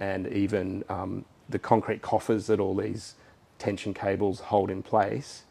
and 0.00 0.26
even 0.28 0.84
um, 0.88 1.24
the 1.48 1.58
concrete 1.58 2.02
coffers 2.02 2.46
that 2.48 2.58
all 2.58 2.74
these 2.74 3.14
tension 3.58 3.94
cables 3.94 4.40
hold 4.40 4.70
in 4.70 4.82
place. 4.82 5.44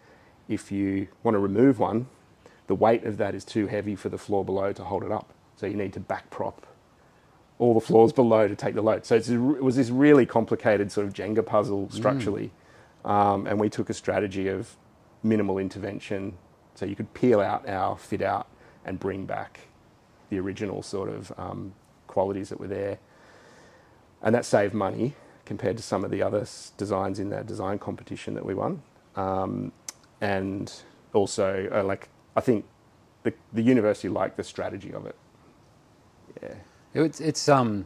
If 0.49 0.71
you 0.71 1.07
want 1.23 1.35
to 1.35 1.39
remove 1.39 1.79
one, 1.79 2.07
the 2.67 2.75
weight 2.75 3.05
of 3.05 3.17
that 3.17 3.35
is 3.35 3.45
too 3.45 3.67
heavy 3.67 3.95
for 3.95 4.09
the 4.09 4.17
floor 4.17 4.43
below 4.43 4.73
to 4.73 4.83
hold 4.83 5.03
it 5.03 5.11
up. 5.11 5.33
So 5.55 5.65
you 5.67 5.75
need 5.75 5.93
to 5.93 5.99
back 5.99 6.29
prop 6.29 6.65
all 7.59 7.75
the 7.75 7.79
floors 7.79 8.11
below 8.11 8.47
to 8.47 8.55
take 8.55 8.73
the 8.73 8.81
load. 8.81 9.05
So 9.05 9.15
it's 9.15 9.29
it 9.29 9.37
was 9.37 9.75
this 9.75 9.91
really 9.91 10.25
complicated 10.25 10.91
sort 10.91 11.05
of 11.05 11.13
Jenga 11.13 11.45
puzzle 11.45 11.89
structurally. 11.91 12.51
Um, 13.05 13.45
and 13.45 13.59
we 13.59 13.69
took 13.69 13.89
a 13.89 13.93
strategy 13.93 14.47
of 14.47 14.75
minimal 15.23 15.59
intervention. 15.59 16.37
So 16.75 16.85
you 16.85 16.95
could 16.95 17.13
peel 17.13 17.39
out 17.39 17.67
our 17.67 17.97
fit 17.97 18.21
out 18.21 18.47
and 18.85 18.99
bring 18.99 19.25
back 19.25 19.59
the 20.29 20.39
original 20.39 20.81
sort 20.81 21.09
of 21.09 21.31
um, 21.37 21.73
qualities 22.07 22.49
that 22.49 22.59
were 22.59 22.67
there. 22.67 22.97
And 24.21 24.33
that 24.35 24.45
saved 24.45 24.73
money 24.73 25.13
compared 25.45 25.77
to 25.77 25.83
some 25.83 26.03
of 26.03 26.11
the 26.11 26.21
other 26.21 26.45
designs 26.77 27.19
in 27.19 27.29
that 27.29 27.47
design 27.47 27.79
competition 27.79 28.33
that 28.35 28.45
we 28.45 28.53
won. 28.53 28.81
Um, 29.15 29.71
and 30.21 30.71
also, 31.13 31.67
uh, 31.73 31.83
like, 31.83 32.09
I 32.35 32.41
think 32.41 32.65
the, 33.23 33.33
the 33.51 33.61
university 33.61 34.09
liked 34.09 34.37
the 34.37 34.43
strategy 34.43 34.93
of 34.93 35.05
it. 35.05 35.15
Yeah. 36.41 36.53
It's, 36.93 37.19
it's 37.19 37.49
um, 37.49 37.85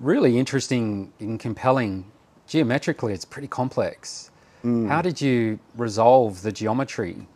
really 0.00 0.38
interesting 0.38 1.12
and 1.20 1.40
compelling. 1.40 2.10
Geometrically, 2.46 3.12
it's 3.12 3.24
pretty 3.24 3.48
complex. 3.48 4.30
Mm. 4.64 4.88
How 4.88 5.00
did 5.02 5.20
you 5.20 5.58
resolve 5.76 6.42
the 6.42 6.52
geometry? 6.52 7.26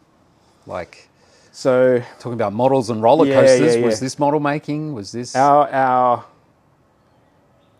Like 0.66 1.08
So 1.52 2.02
talking 2.18 2.34
about 2.34 2.52
models 2.52 2.90
and 2.90 3.02
roller 3.02 3.26
Yeah, 3.26 3.40
coasters, 3.40 3.76
yeah, 3.76 3.84
was 3.84 4.00
this 4.00 4.18
model 4.18 4.40
making? 4.40 4.94
Was 4.94 5.12
this? 5.12 5.34
our 5.34 5.68
our 5.70 6.24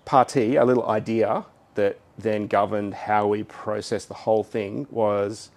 party, 0.05 0.59
our 0.59 0.65
little 0.65 0.89
idea 0.89 1.45
that 1.75 1.99
then 2.19 2.47
governed 2.47 2.95
how 2.95 3.27
we 3.27 3.43
processed 3.45 4.09
the 4.09 4.15
whole 4.15 4.43
thing 4.43 4.87
was 4.91 5.51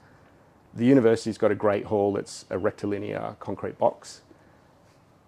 the 0.73 0.85
university's 0.85 1.37
got 1.37 1.51
a 1.51 1.55
great 1.55 1.85
hall 1.85 2.13
that's 2.13 2.45
a 2.49 2.57
rectilinear 2.57 3.35
concrete 3.39 3.77
box. 3.77 4.21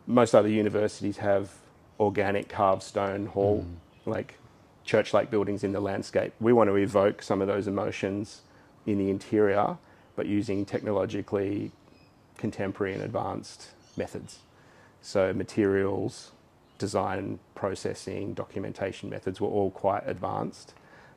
Most 0.08 0.34
other 0.36 0.48
universities 0.50 1.18
have 1.18 1.52
organic 2.00 2.50
carved 2.50 2.84
stone 2.84 3.28
hall, 3.28 3.62
hmm. 3.62 4.10
like 4.10 4.38
church-like 4.84 5.32
buildings 5.32 5.64
in 5.64 5.72
the 5.72 5.80
landscape. 5.80 6.34
We 6.40 6.54
want 6.54 6.70
to 6.70 6.76
evoke 6.76 7.22
some 7.24 7.42
of 7.42 7.48
those 7.48 7.68
emotions 7.68 8.42
in 8.86 8.98
the 9.00 9.10
interior, 9.10 9.78
but 10.16 10.28
using 10.28 10.66
technologically 10.66 11.72
contemporary 12.38 12.94
and 12.94 13.04
advanced 13.04 13.70
methods. 13.98 14.40
So 15.02 15.34
materials, 15.34 16.32
design, 16.78 17.40
processing, 17.54 18.34
documentation 18.34 19.10
methods 19.10 19.40
were 19.40 19.48
all 19.48 19.72
quite 19.72 20.04
advanced, 20.08 20.74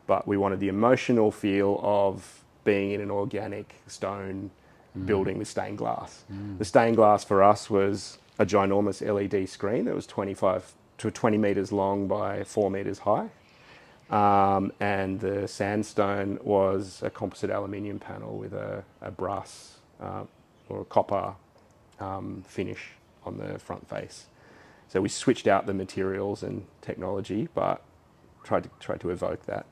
but 0.07 0.27
we 0.29 0.37
wanted 0.37 0.61
the 0.61 0.69
emotional 0.69 1.31
feel 1.31 1.81
of 1.83 2.45
being 2.65 2.93
in 2.93 3.01
an 3.01 3.11
organic 3.11 3.77
stone 3.87 4.51
building 5.07 5.39
with 5.39 5.49
stained 5.49 5.79
glass. 5.79 6.25
The 6.59 6.65
stained 6.65 6.97
glass 6.97 7.25
for 7.25 7.43
us 7.43 7.71
was 7.71 8.19
a 8.39 8.47
ginormous 8.47 9.01
LED 9.01 9.49
screen 9.49 9.85
that 9.87 9.95
was 9.95 10.07
25 10.07 10.73
to 10.99 11.11
20 11.11 11.39
meters 11.39 11.73
long 11.73 12.09
by 12.09 12.45
four 12.45 12.71
meters 12.71 13.01
high. 13.01 13.29
Um, 14.11 14.73
and 14.81 15.21
the 15.21 15.47
sandstone 15.47 16.39
was 16.43 17.03
a 17.03 17.11
composite 17.11 17.51
aluminium 17.51 17.99
panel 17.99 18.37
with 18.39 18.55
a, 18.55 18.83
a 19.03 19.11
brass 19.11 19.79
uh, 20.01 20.25
or 20.69 20.81
a 20.83 20.85
copper 20.85 21.35
um, 22.01 22.45
finish 22.47 22.91
on 23.25 23.39
the 23.39 23.59
front 23.59 23.89
face. 23.89 24.27
So 24.89 25.01
we 25.01 25.09
switched 25.09 25.47
out 25.47 25.67
the 25.67 25.75
materials 25.75 26.43
and 26.43 26.67
technology, 26.81 27.49
but 27.55 27.83
tried 28.45 28.65
to 28.65 28.71
tried 28.81 29.01
to 29.01 29.11
evoke 29.11 29.45
that. 29.47 29.67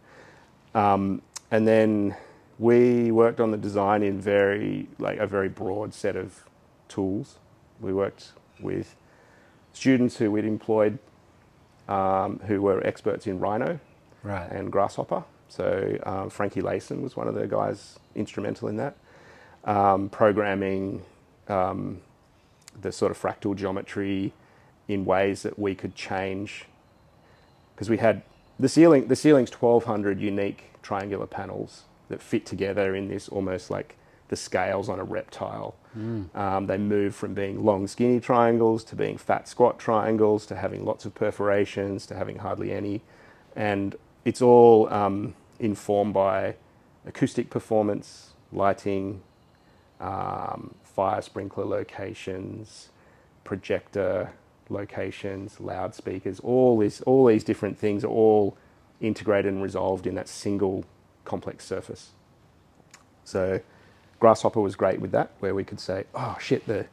Um, 0.75 1.23
and 1.51 1.67
then 1.67 2.17
we 2.59 3.11
worked 3.11 3.41
on 3.41 3.51
the 3.51 3.57
design 3.57 4.03
in 4.03 4.21
very 4.21 4.89
like 4.99 5.19
a 5.19 5.27
very 5.27 5.49
broad 5.49 5.95
set 5.95 6.17
of 6.17 6.45
tools. 6.89 7.39
We 7.81 7.93
worked 7.93 8.33
with 8.61 8.95
students 9.73 10.17
who 10.17 10.31
we'd 10.31 10.45
employed 10.45 10.99
um, 11.89 12.41
who 12.47 12.61
were 12.63 12.85
experts 12.87 13.27
in 13.27 13.39
Rhino 13.39 13.79
Right. 14.23 14.51
and 14.51 14.73
Grasshopper. 14.73 15.25
So 15.49 15.99
um, 16.05 16.31
Frankie 16.31 16.61
Layson 16.63 17.01
was 17.01 17.15
one 17.17 17.29
of 17.29 17.35
the 17.35 17.47
guys 17.47 17.99
instrumental 18.15 18.69
in 18.69 18.77
that. 18.79 18.97
Um, 19.67 20.09
programming 20.09 21.03
um, 21.49 22.01
the 22.81 22.93
sort 22.93 23.11
of 23.11 23.21
fractal 23.21 23.57
geometry 23.57 24.33
in 24.89 25.05
ways 25.05 25.43
that 25.43 25.59
we 25.59 25.75
could 25.75 25.95
change 25.97 26.67
because 27.75 27.91
we 27.91 27.99
had 27.99 28.23
the 28.59 28.69
ceiling. 28.69 29.09
The 29.09 29.17
ceiling's 29.17 29.51
1,200 29.53 30.21
unique 30.21 30.71
triangular 30.83 31.27
panels 31.27 31.85
that 32.09 32.23
fit 32.23 32.47
together 32.47 32.95
in 32.95 33.09
this 33.09 33.29
almost 33.29 33.71
like 33.71 33.97
the 34.29 34.37
scales 34.37 34.89
on 34.89 34.99
a 34.99 35.05
reptile. 35.05 35.75
Um, 36.35 36.67
they 36.67 36.79
move 36.79 37.15
from 37.15 37.35
being 37.35 37.65
long, 37.65 37.87
skinny 37.87 38.21
triangles 38.21 38.85
to 38.85 38.97
being 38.97 39.17
fat, 39.17 39.49
squat 39.49 39.79
triangles 39.79 40.47
to 40.47 40.57
having 40.57 40.85
lots 40.85 41.05
of 41.05 41.15
perforations 41.15 42.07
to 42.07 42.15
having 42.15 42.39
hardly 42.39 42.71
any, 42.73 43.03
and 43.55 43.97
it's 44.25 44.43
all 44.43 44.93
um, 44.93 45.35
informed 45.59 46.13
by 46.13 46.57
acoustic 47.07 47.49
performance, 47.49 48.33
lighting, 48.53 49.23
um, 50.01 50.75
fire 50.83 51.23
sprinkler 51.23 51.65
locations, 51.65 52.91
projector 53.45 54.33
locations, 54.69 55.61
loudspeakers. 55.61 56.41
All 56.41 56.79
this, 56.79 57.01
all 57.03 57.27
these 57.27 57.45
different 57.45 57.79
things 57.79 58.05
are 58.05 58.09
all 58.09 58.57
integrated 59.01 59.53
and 59.53 59.63
resolved 59.63 60.07
in 60.07 60.15
that 60.17 60.29
single 60.29 60.85
complex 61.25 61.65
surface. 61.65 62.11
So, 63.25 63.61
Grasshopper 64.19 64.61
was 64.61 64.77
great 64.77 65.01
with 65.01 65.13
that, 65.13 65.33
where 65.41 65.55
we 65.55 65.65
could 65.65 65.81
say, 65.81 66.05
"Oh 66.15 66.37
shit, 66.41 66.67
the 66.67 66.87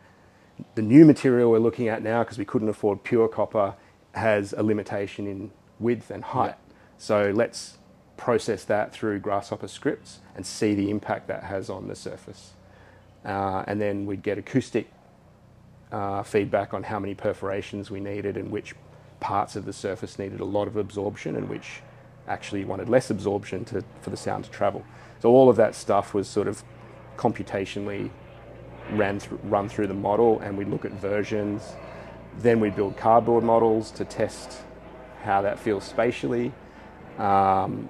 the 0.76 0.82
new 0.82 1.06
material 1.06 1.52
we're 1.52 1.60
looking 1.60 1.88
at 1.88 2.04
now, 2.04 2.24
because 2.24 2.38
we 2.38 2.46
couldn't 2.46 2.70
afford 2.70 3.04
pure 3.04 3.28
copper, 3.28 3.76
has 4.14 4.54
a 4.54 4.64
limitation 4.64 5.28
in 5.28 5.52
width 5.80 6.12
and 6.12 6.24
height. 6.24 6.56
So 6.98 7.32
let's 7.36 7.78
process 8.18 8.64
that 8.66 8.94
through 8.94 9.20
Grasshopper 9.20 9.68
scripts 9.68 10.20
and 10.36 10.46
see 10.46 10.74
the 10.76 10.90
impact 10.90 11.28
that 11.28 11.44
has 11.44 11.70
on 11.70 11.88
the 11.88 11.96
surface. 11.96 12.54
Uh, 13.26 13.64
and 13.68 13.80
then 13.80 14.06
we'd 14.06 14.24
get 14.24 14.38
acoustic 14.38 14.90
uh, 15.92 16.24
feedback 16.24 16.74
on 16.74 16.84
how 16.84 17.00
many 17.00 17.14
perforations 17.14 17.90
we 17.90 18.00
needed 18.00 18.36
and 18.36 18.52
which 18.52 18.76
parts 19.20 19.56
of 19.56 19.66
the 19.66 19.74
surface 19.74 20.20
needed 20.20 20.40
a 20.40 20.46
lot 20.46 20.68
of 20.68 20.76
absorption 20.76 21.36
and 21.36 21.48
which 21.48 21.82
actually 22.28 22.66
wanted 22.66 22.90
less 22.90 23.10
absorption 23.10 23.64
to, 23.66 23.84
for 24.02 24.10
the 24.10 24.18
sound 24.18 24.44
to 24.44 24.52
travel. 24.52 24.84
So 25.22 25.30
all 25.30 25.50
of 25.50 25.56
that 25.58 25.76
stuff 25.76 26.14
was 26.14 26.28
sort 26.28 26.48
of 26.48 26.64
computationally 27.18 28.10
ran 28.92 29.20
through, 29.20 29.40
run 29.44 29.70
through 29.70 29.88
the 29.88 29.94
model 29.94 30.40
and 30.40 30.58
we'd 30.58 30.68
look 30.68 30.84
at 30.84 30.92
versions. 30.92 31.74
Then 32.40 32.60
we'd 32.60 32.76
build 32.76 32.98
cardboard 32.98 33.44
models 33.44 33.92
to 33.92 34.06
test 34.06 34.58
how 35.24 35.42
that 35.44 35.60
feels 35.60 35.84
spatially. 35.84 36.52
Um, 37.18 37.90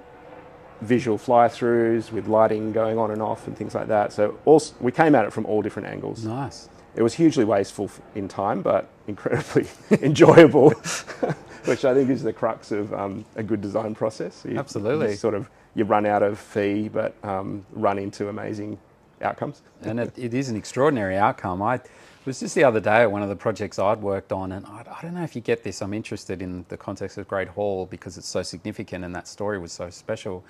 visual 0.80 1.18
fly-throughs 1.18 2.12
with 2.12 2.26
lighting 2.26 2.72
going 2.72 2.98
on 2.98 3.10
and 3.10 3.22
off 3.22 3.46
and 3.46 3.56
things 3.56 3.74
like 3.74 3.88
that. 3.88 4.12
So 4.12 4.38
also, 4.44 4.74
we 4.80 4.92
came 4.92 5.14
at 5.14 5.24
it 5.24 5.32
from 5.32 5.46
all 5.46 5.62
different 5.62 5.88
angles. 5.88 6.24
Nice. 6.24 6.68
It 6.96 7.02
was 7.02 7.14
hugely 7.14 7.44
wasteful 7.44 7.90
in 8.14 8.28
time, 8.28 8.62
but 8.62 8.88
incredibly 9.08 9.66
enjoyable, 10.02 10.70
which 11.64 11.84
I 11.84 11.94
think 11.94 12.10
is 12.10 12.22
the 12.22 12.32
crux 12.32 12.70
of 12.72 12.92
um, 12.94 13.24
a 13.36 13.42
good 13.42 13.60
design 13.60 13.94
process. 13.94 14.44
You, 14.48 14.58
Absolutely. 14.58 15.10
you 15.10 15.16
sort 15.16 15.34
of 15.34 15.50
you 15.74 15.84
run 15.84 16.06
out 16.06 16.22
of 16.22 16.38
fee, 16.38 16.88
but 16.88 17.14
um, 17.24 17.66
run 17.72 17.98
into 17.98 18.28
amazing 18.28 18.78
outcomes. 19.22 19.62
and 19.82 19.98
it, 19.98 20.12
it 20.16 20.34
is 20.34 20.48
an 20.48 20.56
extraordinary 20.56 21.16
outcome. 21.16 21.62
I 21.62 21.80
it 22.24 22.28
was 22.28 22.40
just 22.40 22.54
the 22.54 22.64
other 22.64 22.80
day 22.80 23.02
at 23.02 23.12
one 23.12 23.22
of 23.22 23.28
the 23.28 23.36
projects 23.36 23.78
I'd 23.78 24.00
worked 24.00 24.32
on, 24.32 24.52
and 24.52 24.64
I, 24.64 24.82
I 24.98 25.02
don't 25.02 25.12
know 25.12 25.24
if 25.24 25.36
you 25.36 25.42
get 25.42 25.62
this. 25.62 25.82
I'm 25.82 25.92
interested 25.92 26.40
in 26.40 26.64
the 26.70 26.76
context 26.78 27.18
of 27.18 27.28
Great 27.28 27.48
Hall 27.48 27.84
because 27.84 28.16
it's 28.16 28.26
so 28.26 28.42
significant 28.42 29.04
and 29.04 29.14
that 29.14 29.28
story 29.28 29.58
was 29.58 29.72
so 29.72 29.90
special. 29.90 30.42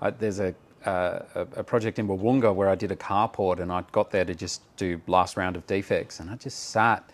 I, 0.00 0.10
there's 0.10 0.40
a, 0.40 0.52
uh, 0.84 1.20
a 1.34 1.62
project 1.62 2.00
in 2.00 2.08
Wahroonga 2.08 2.52
where 2.52 2.68
I 2.68 2.74
did 2.74 2.90
a 2.90 2.96
carport, 2.96 3.60
and 3.60 3.70
I 3.70 3.84
got 3.92 4.10
there 4.10 4.24
to 4.24 4.34
just 4.34 4.62
do 4.76 5.00
last 5.06 5.36
round 5.36 5.54
of 5.54 5.64
defects, 5.68 6.18
and 6.18 6.28
I 6.28 6.34
just 6.34 6.70
sat 6.70 7.08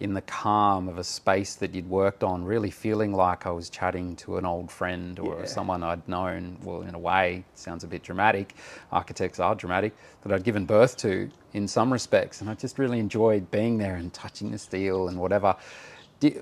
in 0.00 0.14
the 0.14 0.22
calm 0.22 0.88
of 0.88 0.96
a 0.96 1.04
space 1.04 1.54
that 1.56 1.74
you'd 1.74 1.88
worked 1.88 2.24
on, 2.24 2.42
really 2.42 2.70
feeling 2.70 3.12
like 3.12 3.46
I 3.46 3.50
was 3.50 3.68
chatting 3.68 4.16
to 4.16 4.38
an 4.38 4.46
old 4.46 4.70
friend 4.70 5.18
or 5.18 5.40
Yeah. 5.40 5.44
someone 5.44 5.82
I'd 5.82 6.08
known. 6.08 6.56
Well, 6.64 6.80
in 6.82 6.94
a 6.94 6.98
way, 6.98 7.44
sounds 7.54 7.84
a 7.84 7.86
bit 7.86 8.02
dramatic. 8.02 8.54
Architects 8.90 9.38
are 9.38 9.54
dramatic 9.54 9.94
that 10.22 10.32
I'd 10.32 10.42
given 10.42 10.64
birth 10.64 10.96
to 10.98 11.30
in 11.52 11.68
some 11.68 11.92
respects, 11.92 12.40
and 12.40 12.48
I 12.48 12.54
just 12.54 12.78
really 12.78 12.98
enjoyed 12.98 13.50
being 13.50 13.76
there 13.76 13.96
and 13.96 14.10
touching 14.12 14.50
the 14.52 14.58
steel 14.58 15.06
and 15.08 15.18
whatever. 15.18 15.54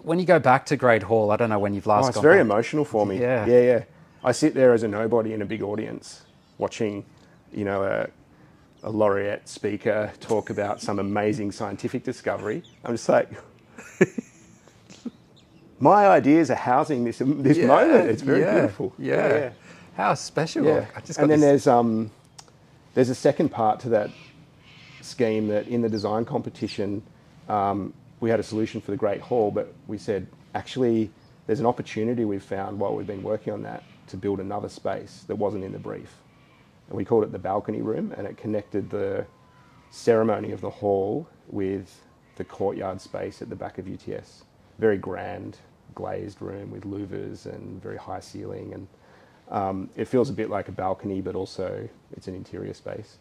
When 0.03 0.19
you 0.21 0.25
go 0.25 0.39
back 0.39 0.67
to 0.67 0.77
Great 0.77 1.03
Hall, 1.03 1.31
I 1.33 1.37
don't 1.37 1.51
know 1.51 1.59
when 1.59 1.75
you've 1.75 1.87
last. 1.87 2.05
Oh, 2.07 2.09
it's 2.09 2.21
very 2.21 2.37
back. 2.37 2.43
emotional 2.43 2.85
for 2.85 3.05
me. 3.07 3.21
Yeah. 3.21 3.45
yeah, 3.47 3.61
yeah. 3.61 3.85
I 4.23 4.33
sit 4.33 4.55
there 4.55 4.73
as 4.73 4.83
a 4.85 4.89
nobody 4.89 5.33
in 5.33 5.43
a 5.43 5.47
big 5.47 5.63
audience, 5.63 6.23
watching, 6.59 7.05
you 7.53 7.65
know, 7.65 7.83
a, 7.85 8.09
a 8.85 8.91
laureate 8.91 9.49
speaker 9.49 10.13
talk 10.21 10.51
about 10.51 10.81
some 10.81 10.99
amazing 10.99 11.51
scientific 11.53 12.05
discovery. 12.05 12.63
I'm 12.85 12.95
just 12.95 13.09
like, 13.09 13.29
my 15.81 16.07
ideas 16.09 16.51
are 16.51 16.55
housing 16.57 17.05
this 17.05 17.19
this 17.25 17.57
Yeah, 17.59 17.67
moment. 17.67 18.09
It's 18.11 18.23
very 18.23 18.41
yeah, 18.41 18.53
beautiful. 18.55 18.93
Yeah. 18.99 19.51
How 19.97 20.15
special! 20.15 20.65
yeah. 20.65 20.87
I 20.97 21.01
just 21.01 21.19
got 21.19 21.25
and 21.25 21.31
then 21.31 21.41
this- 21.41 21.65
there's 21.65 21.67
um, 21.67 22.11
there's 22.95 23.11
a 23.11 23.15
second 23.15 23.51
part 23.51 23.81
to 23.81 23.89
that 23.91 24.11
scheme 25.03 25.49
that 25.49 25.69
in 25.69 25.83
the 25.83 25.89
design 25.89 26.25
competition, 26.25 27.03
um, 27.49 27.93
we 28.21 28.31
had 28.31 28.41
a 28.41 28.43
solution 28.43 28.81
for 28.81 28.91
the 28.91 28.97
Great 28.97 29.21
Hall, 29.21 29.51
but 29.51 29.73
we 29.87 29.99
said 29.99 30.27
actually 30.55 31.11
there's 31.47 31.61
an 31.61 31.67
opportunity 31.67 32.25
we've 32.25 32.43
found 32.43 32.79
while 32.79 32.95
we've 32.95 33.07
been 33.07 33.23
working 33.23 33.53
on 33.53 33.63
that 33.63 33.83
to 34.09 34.17
build 34.17 34.41
another 34.41 34.69
space 34.69 35.25
that 35.29 35.37
wasn't 35.37 35.63
in 35.65 35.73
the 35.73 35.79
brief, 35.79 36.11
and 36.89 36.97
we 36.97 37.05
called 37.05 37.25
it 37.25 37.33
the 37.33 37.39
balcony 37.39 37.83
room, 37.83 38.13
and 38.17 38.27
it 38.27 38.37
connected 38.37 38.91
the 38.91 39.25
ceremony 39.91 40.53
of 40.53 40.61
the 40.61 40.71
hall 40.71 41.27
with 41.49 42.03
the 42.39 42.45
courtyard 42.45 43.01
space 43.01 43.43
at 43.43 43.51
the 43.51 43.57
back 43.57 43.79
of 43.79 43.87
UTS. 43.87 44.45
Very 44.79 44.97
grand, 44.97 45.59
glazed 45.95 46.41
room 46.41 46.71
with 46.71 46.85
louvers 46.85 47.47
and 47.47 47.83
very 47.83 47.99
high 47.99 48.21
ceiling, 48.21 48.73
and 48.73 48.89
um, 49.51 49.91
it 49.97 50.07
feels 50.07 50.31
a 50.31 50.33
bit 50.33 50.49
like 50.49 50.69
a 50.69 50.73
balcony, 50.73 51.21
but 51.21 51.35
also 51.35 51.89
it's 52.17 52.29
an 52.29 52.35
interior 52.35 52.75
space. 52.75 53.19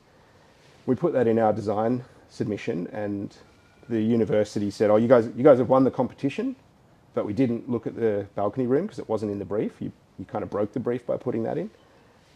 We 0.85 0.95
put 0.95 1.13
that 1.13 1.27
in 1.27 1.39
our 1.39 1.51
design 1.51 2.05
submission, 2.29 2.87
and 2.93 3.35
the 3.89 4.01
university 4.01 4.71
said, 4.71 4.89
"Oh, 4.89 4.97
you 4.97 5.07
guys, 5.07 5.29
you 5.35 5.43
guys 5.43 5.57
have 5.57 5.69
won 5.69 5.83
the 5.83 5.91
competition, 5.91 6.55
but 7.13 7.25
we 7.25 7.33
didn't 7.33 7.69
look 7.69 7.87
at 7.87 7.95
the 7.95 8.27
balcony 8.35 8.67
room 8.67 8.83
because 8.83 8.99
it 8.99 9.09
wasn't 9.09 9.31
in 9.31 9.39
the 9.39 9.45
brief. 9.45 9.73
You, 9.81 9.91
you 10.19 10.25
kind 10.25 10.43
of 10.43 10.49
broke 10.49 10.73
the 10.73 10.79
brief 10.79 11.05
by 11.05 11.17
putting 11.17 11.43
that 11.43 11.57
in, 11.57 11.71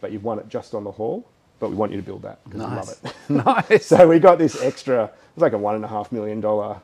but 0.00 0.12
you've 0.12 0.24
won 0.24 0.38
it 0.40 0.48
just 0.48 0.74
on 0.74 0.84
the 0.84 0.92
hall. 0.92 1.28
But 1.62 1.70
we 1.70 1.76
want 1.76 1.92
you 1.92 1.98
to 1.98 2.02
build 2.02 2.22
that 2.22 2.42
because 2.42 2.60
we 2.60 2.66
love 2.66 2.88
it." 2.88 3.14
nice. 3.70 3.86
so 3.86 4.08
we 4.08 4.18
got 4.18 4.36
this 4.36 4.60
extra, 4.60 5.04
it 5.04 5.14
was 5.36 5.42
like 5.42 5.52
a 5.52 5.58
one 5.58 5.76
and 5.76 5.84
a 5.84 5.88
half 5.88 6.10
million 6.10 6.40
dollar 6.40 6.80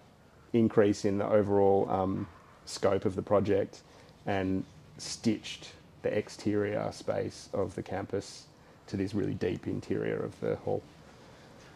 increase 0.52 1.04
in 1.04 1.18
the 1.18 1.26
overall 1.26 1.90
um, 1.90 2.28
scope 2.64 3.04
of 3.04 3.16
the 3.16 3.22
project 3.22 3.80
and 4.26 4.62
stitched 4.96 5.72
the 6.02 6.16
exterior 6.16 6.88
space 6.92 7.48
of 7.52 7.74
the 7.74 7.82
campus 7.82 8.44
to 8.86 8.96
this 8.96 9.14
really 9.14 9.34
deep 9.34 9.66
interior 9.66 10.16
of 10.22 10.38
the 10.38 10.54
hall. 10.54 10.80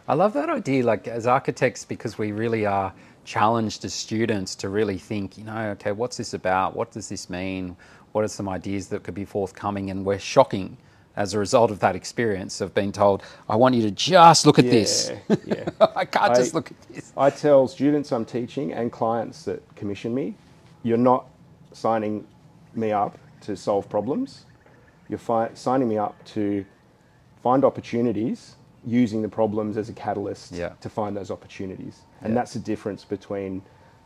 I 0.07 0.13
love 0.13 0.31
that 0.31 0.49
idea, 0.49 0.85
like 0.85 1.09
as 1.09 1.27
architects, 1.27 1.83
because 1.83 2.17
we 2.17 2.31
really 2.31 2.65
are 2.65 2.93
challenged 3.25 3.83
as 3.83 3.93
students 3.93 4.55
to 4.55 4.69
really 4.69 4.97
think, 4.97 5.37
you 5.37 5.43
know, 5.43 5.71
okay, 5.71 5.91
what's 5.91 6.15
this 6.15 6.33
about? 6.33 6.73
What 6.73 6.91
does 6.91 7.09
this 7.09 7.29
mean? 7.29 7.75
What 8.13 8.23
are 8.23 8.29
some 8.29 8.47
ideas 8.47 8.87
that 8.87 9.03
could 9.03 9.13
be 9.13 9.25
forthcoming? 9.25 9.89
And 9.89 10.05
we're 10.05 10.19
shocking 10.19 10.77
as 11.15 11.33
a 11.33 11.39
result 11.39 11.69
of 11.71 11.79
that 11.79 11.95
experience 11.95 12.59
of 12.61 12.73
being 12.73 12.91
told, 12.91 13.23
I 13.47 13.55
want 13.55 13.75
you 13.75 13.81
to 13.83 13.91
just 13.91 14.45
look 14.45 14.57
at 14.59 14.65
this. 14.65 15.11
Yeah. 15.45 15.69
I 15.95 16.05
can't 16.05 16.35
just 16.35 16.53
look 16.53 16.71
at 16.71 16.81
this. 16.89 17.13
I 17.15 17.29
tell 17.29 17.67
students 17.67 18.11
I'm 18.11 18.25
teaching 18.25 18.73
and 18.73 18.91
clients 18.91 19.45
that 19.45 19.61
commission 19.75 20.13
me, 20.13 20.35
you're 20.81 20.97
not 20.97 21.27
signing 21.71 22.25
me 22.73 22.91
up 22.91 23.17
to 23.41 23.55
solve 23.55 23.87
problems. 23.89 24.45
You're 25.09 25.19
fi- 25.19 25.51
signing 25.53 25.87
me 25.87 25.97
up 25.97 26.15
to 26.25 26.65
find 27.43 27.63
opportunities 27.63 28.55
using 28.85 29.21
the 29.21 29.29
problems 29.29 29.77
as 29.77 29.89
a 29.89 29.93
catalyst 29.93 30.51
Yeah. 30.53 30.69
to 30.81 30.89
find 30.89 31.15
those 31.15 31.29
opportunities. 31.31 32.01
And 32.21 32.31
Yeah. 32.33 32.39
that's 32.39 32.53
the 32.53 32.59
difference 32.59 33.05
between 33.05 33.61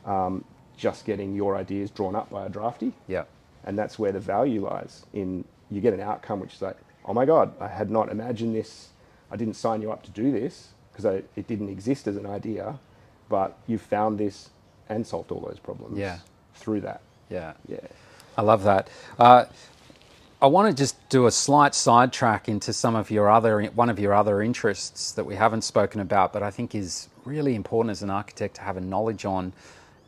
um, 0.05 0.43
just 0.75 1.05
getting 1.05 1.33
your 1.35 1.55
ideas 1.55 1.89
drawn 1.89 2.15
up 2.15 2.29
by 2.29 2.45
a 2.45 2.49
drafty. 2.49 2.93
Yeah. 3.07 3.23
And 3.63 3.77
that's 3.77 3.97
where 3.97 4.11
the 4.11 4.19
value 4.19 4.65
lies 4.65 5.05
in 5.13 5.43
you 5.69 5.81
get 5.81 5.93
an 5.93 5.99
outcome 5.99 6.39
which 6.39 6.53
is 6.55 6.61
like, 6.61 6.77
oh 7.07 7.13
my 7.13 7.25
God, 7.25 7.53
I 7.59 7.67
had 7.67 7.89
not 7.89 8.09
imagined 8.09 8.55
this. 8.55 8.89
I 9.31 9.35
didn't 9.35 9.55
sign 9.55 9.81
you 9.81 9.91
up 9.91 10.03
to 10.03 10.11
do 10.11 10.31
this 10.31 10.69
because 10.91 11.05
it 11.35 11.47
didn't 11.47 11.69
exist 11.69 12.07
as 12.07 12.17
an 12.17 12.25
idea, 12.25 12.79
but 13.29 13.57
you 13.67 13.77
found 13.77 14.17
this 14.17 14.49
and 14.89 15.05
solved 15.05 15.31
all 15.31 15.41
those 15.41 15.59
problems 15.59 15.97
Yeah. 15.97 16.19
through 16.55 16.81
that. 16.81 17.01
Yeah. 17.29 17.53
Yeah. 17.67 17.79
I 18.37 18.41
love 18.41 18.63
that. 18.63 18.89
Uh, 19.19 19.45
I 20.41 20.45
want 20.47 20.69
to 20.69 20.79
just 20.83 20.95
do 21.09 21.25
a 21.25 21.31
slight 21.31 21.73
sidetrack 21.73 22.47
into 22.47 22.71
some 22.71 22.95
of 22.95 23.09
your 23.09 23.29
other 23.29 23.63
one 23.67 23.89
of 23.89 23.99
your 23.99 24.13
other 24.13 24.41
interests 24.41 25.11
that 25.13 25.25
we 25.25 25.35
haven't 25.35 25.63
spoken 25.63 25.99
about, 25.99 26.31
but 26.31 26.43
I 26.43 26.51
think 26.51 26.75
is 26.75 27.09
really 27.25 27.55
important 27.55 27.91
as 27.91 28.03
an 28.03 28.11
architect 28.11 28.55
to 28.57 28.61
have 28.61 28.77
a 28.77 28.81
knowledge 28.81 29.25
on, 29.25 29.51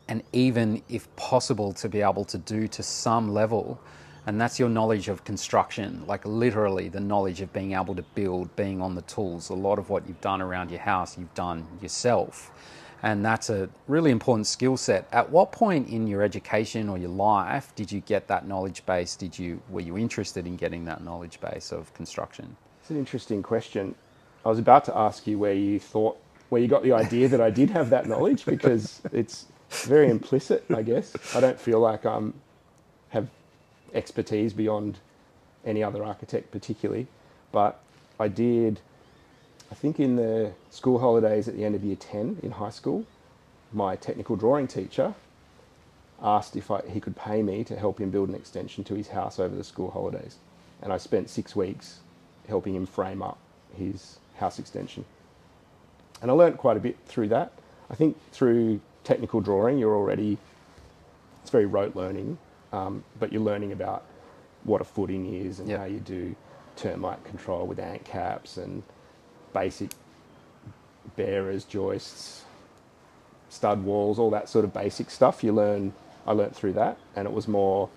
and 0.08 0.22
even 0.32 0.82
if 0.88 1.14
possible 1.16 1.72
to 1.74 1.88
be 1.88 2.00
able 2.00 2.24
to 2.26 2.38
do 2.38 2.68
to 2.68 2.82
some 2.82 3.34
level, 3.34 3.80
and 4.30 4.40
that's 4.40 4.60
your 4.60 4.68
knowledge 4.68 5.08
of 5.08 5.24
construction, 5.24 6.04
like 6.06 6.24
literally 6.24 6.88
the 6.88 7.00
knowledge 7.00 7.40
of 7.40 7.52
being 7.52 7.72
able 7.72 7.96
to 7.96 8.02
build, 8.14 8.54
being 8.54 8.80
on 8.80 8.94
the 8.94 9.02
tools. 9.02 9.48
A 9.48 9.54
lot 9.54 9.76
of 9.76 9.90
what 9.90 10.06
you've 10.06 10.20
done 10.20 10.40
around 10.40 10.70
your 10.70 10.78
house, 10.78 11.18
you've 11.18 11.34
done 11.34 11.66
yourself 11.82 12.52
and 13.02 13.24
that's 13.24 13.50
a 13.50 13.68
really 13.88 14.12
important 14.12 14.46
skill 14.46 14.76
set. 14.76 15.08
At 15.10 15.30
what 15.30 15.50
point 15.50 15.88
in 15.88 16.06
your 16.06 16.22
education 16.22 16.88
or 16.88 16.96
your 16.96 17.10
life 17.10 17.74
did 17.74 17.90
you 17.90 18.02
get 18.02 18.28
that 18.28 18.46
knowledge 18.46 18.86
base? 18.86 19.16
Did 19.16 19.36
you 19.36 19.60
were 19.68 19.80
you 19.80 19.98
interested 19.98 20.46
in 20.46 20.54
getting 20.54 20.84
that 20.84 21.02
knowledge 21.02 21.40
base 21.40 21.72
of 21.72 21.92
construction? 21.94 22.56
It's 22.82 22.90
an 22.90 22.98
interesting 22.98 23.42
question. 23.42 23.96
I 24.44 24.48
was 24.48 24.60
about 24.60 24.84
to 24.84 24.96
ask 24.96 25.26
you 25.26 25.40
where 25.40 25.54
you 25.54 25.80
thought 25.80 26.18
where 26.50 26.62
you 26.62 26.68
got 26.68 26.84
the 26.84 26.92
idea 26.92 27.26
that 27.26 27.40
I 27.40 27.50
did 27.50 27.70
have 27.70 27.90
that 27.90 28.06
knowledge 28.06 28.44
because 28.44 29.02
it's 29.12 29.46
very 29.70 30.08
implicit, 30.08 30.64
I 30.72 30.82
guess. 30.82 31.16
I 31.34 31.40
don't 31.40 31.58
feel 31.58 31.80
like 31.80 32.06
I'm 32.06 32.32
expertise 33.94 34.52
beyond 34.52 34.98
any 35.64 35.82
other 35.82 36.02
architect 36.04 36.50
particularly, 36.50 37.06
but 37.52 37.80
I 38.18 38.28
did 38.28 38.80
I 39.70 39.74
think 39.74 40.00
in 40.00 40.16
the 40.16 40.52
school 40.70 40.98
holidays 40.98 41.46
at 41.46 41.56
the 41.56 41.64
end 41.64 41.74
of 41.76 41.84
year 41.84 41.96
10 41.96 42.40
in 42.42 42.50
high 42.52 42.70
school, 42.70 43.06
my 43.72 43.94
technical 43.94 44.34
drawing 44.34 44.66
teacher 44.66 45.14
asked 46.20 46.56
if 46.56 46.70
I, 46.70 46.82
he 46.88 47.00
could 47.00 47.16
pay 47.16 47.40
me 47.42 47.62
to 47.64 47.76
help 47.76 48.00
him 48.00 48.10
build 48.10 48.28
an 48.28 48.34
extension 48.34 48.82
to 48.84 48.94
his 48.94 49.08
house 49.08 49.38
over 49.38 49.54
the 49.54 49.62
school 49.62 49.90
holidays. 49.90 50.36
And 50.82 50.92
I 50.92 50.96
spent 50.96 51.30
six 51.30 51.54
weeks 51.54 52.00
helping 52.48 52.74
him 52.74 52.84
frame 52.84 53.22
up 53.22 53.38
his 53.76 54.18
house 54.36 54.58
extension. 54.58 55.04
And 56.20 56.30
I 56.30 56.34
learned 56.34 56.58
quite 56.58 56.76
a 56.76 56.80
bit 56.80 56.96
through 57.06 57.28
that. 57.28 57.52
I 57.90 57.94
think 57.94 58.16
through 58.32 58.80
technical 59.04 59.40
drawing, 59.40 59.78
you're 59.78 59.94
already, 59.94 60.36
it's 61.42 61.50
very 61.50 61.66
rote 61.66 61.94
learning, 61.94 62.38
um, 62.72 63.04
but 63.18 63.32
you're 63.32 63.42
learning 63.42 63.72
about 63.72 64.04
what 64.64 64.80
a 64.80 64.84
footing 64.84 65.34
is 65.34 65.60
and 65.60 65.68
Yep. 65.68 65.78
how 65.78 65.84
you 65.86 66.00
do 66.00 66.36
termite 66.76 67.24
control 67.24 67.66
with 67.66 67.78
ant 67.78 68.04
caps 68.04 68.56
and 68.56 68.82
basic 69.52 69.90
bearers, 71.16 71.64
joists, 71.64 72.44
stud 73.48 73.84
walls, 73.84 74.18
all 74.18 74.30
that 74.30 74.48
sort 74.48 74.64
of 74.64 74.72
basic 74.72 75.10
stuff. 75.10 75.42
You 75.44 75.52
learn. 75.52 75.92
I 76.26 76.32
learnt 76.32 76.54
through 76.54 76.74
that, 76.74 76.98
and 77.16 77.26
it 77.26 77.32
was 77.32 77.48
more. 77.48 77.88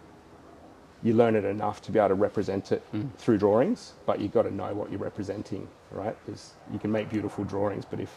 You 1.04 1.14
learn 1.14 1.36
it 1.36 1.46
enough 1.46 1.82
to 1.84 1.92
be 1.92 2.00
able 2.00 2.10
to 2.10 2.16
represent 2.16 2.72
it 2.72 2.82
through 3.18 3.38
drawings, 3.38 3.94
but 4.06 4.20
you've 4.22 4.32
got 4.34 4.44
to 4.44 4.54
know 4.54 4.74
what 4.74 4.90
you're 4.90 5.00
representing, 5.02 5.68
right? 5.92 6.16
Because 6.26 6.54
you 6.72 6.80
can 6.80 6.92
make 6.92 7.10
beautiful 7.10 7.44
drawings, 7.44 7.86
but 7.86 8.00
if 8.00 8.16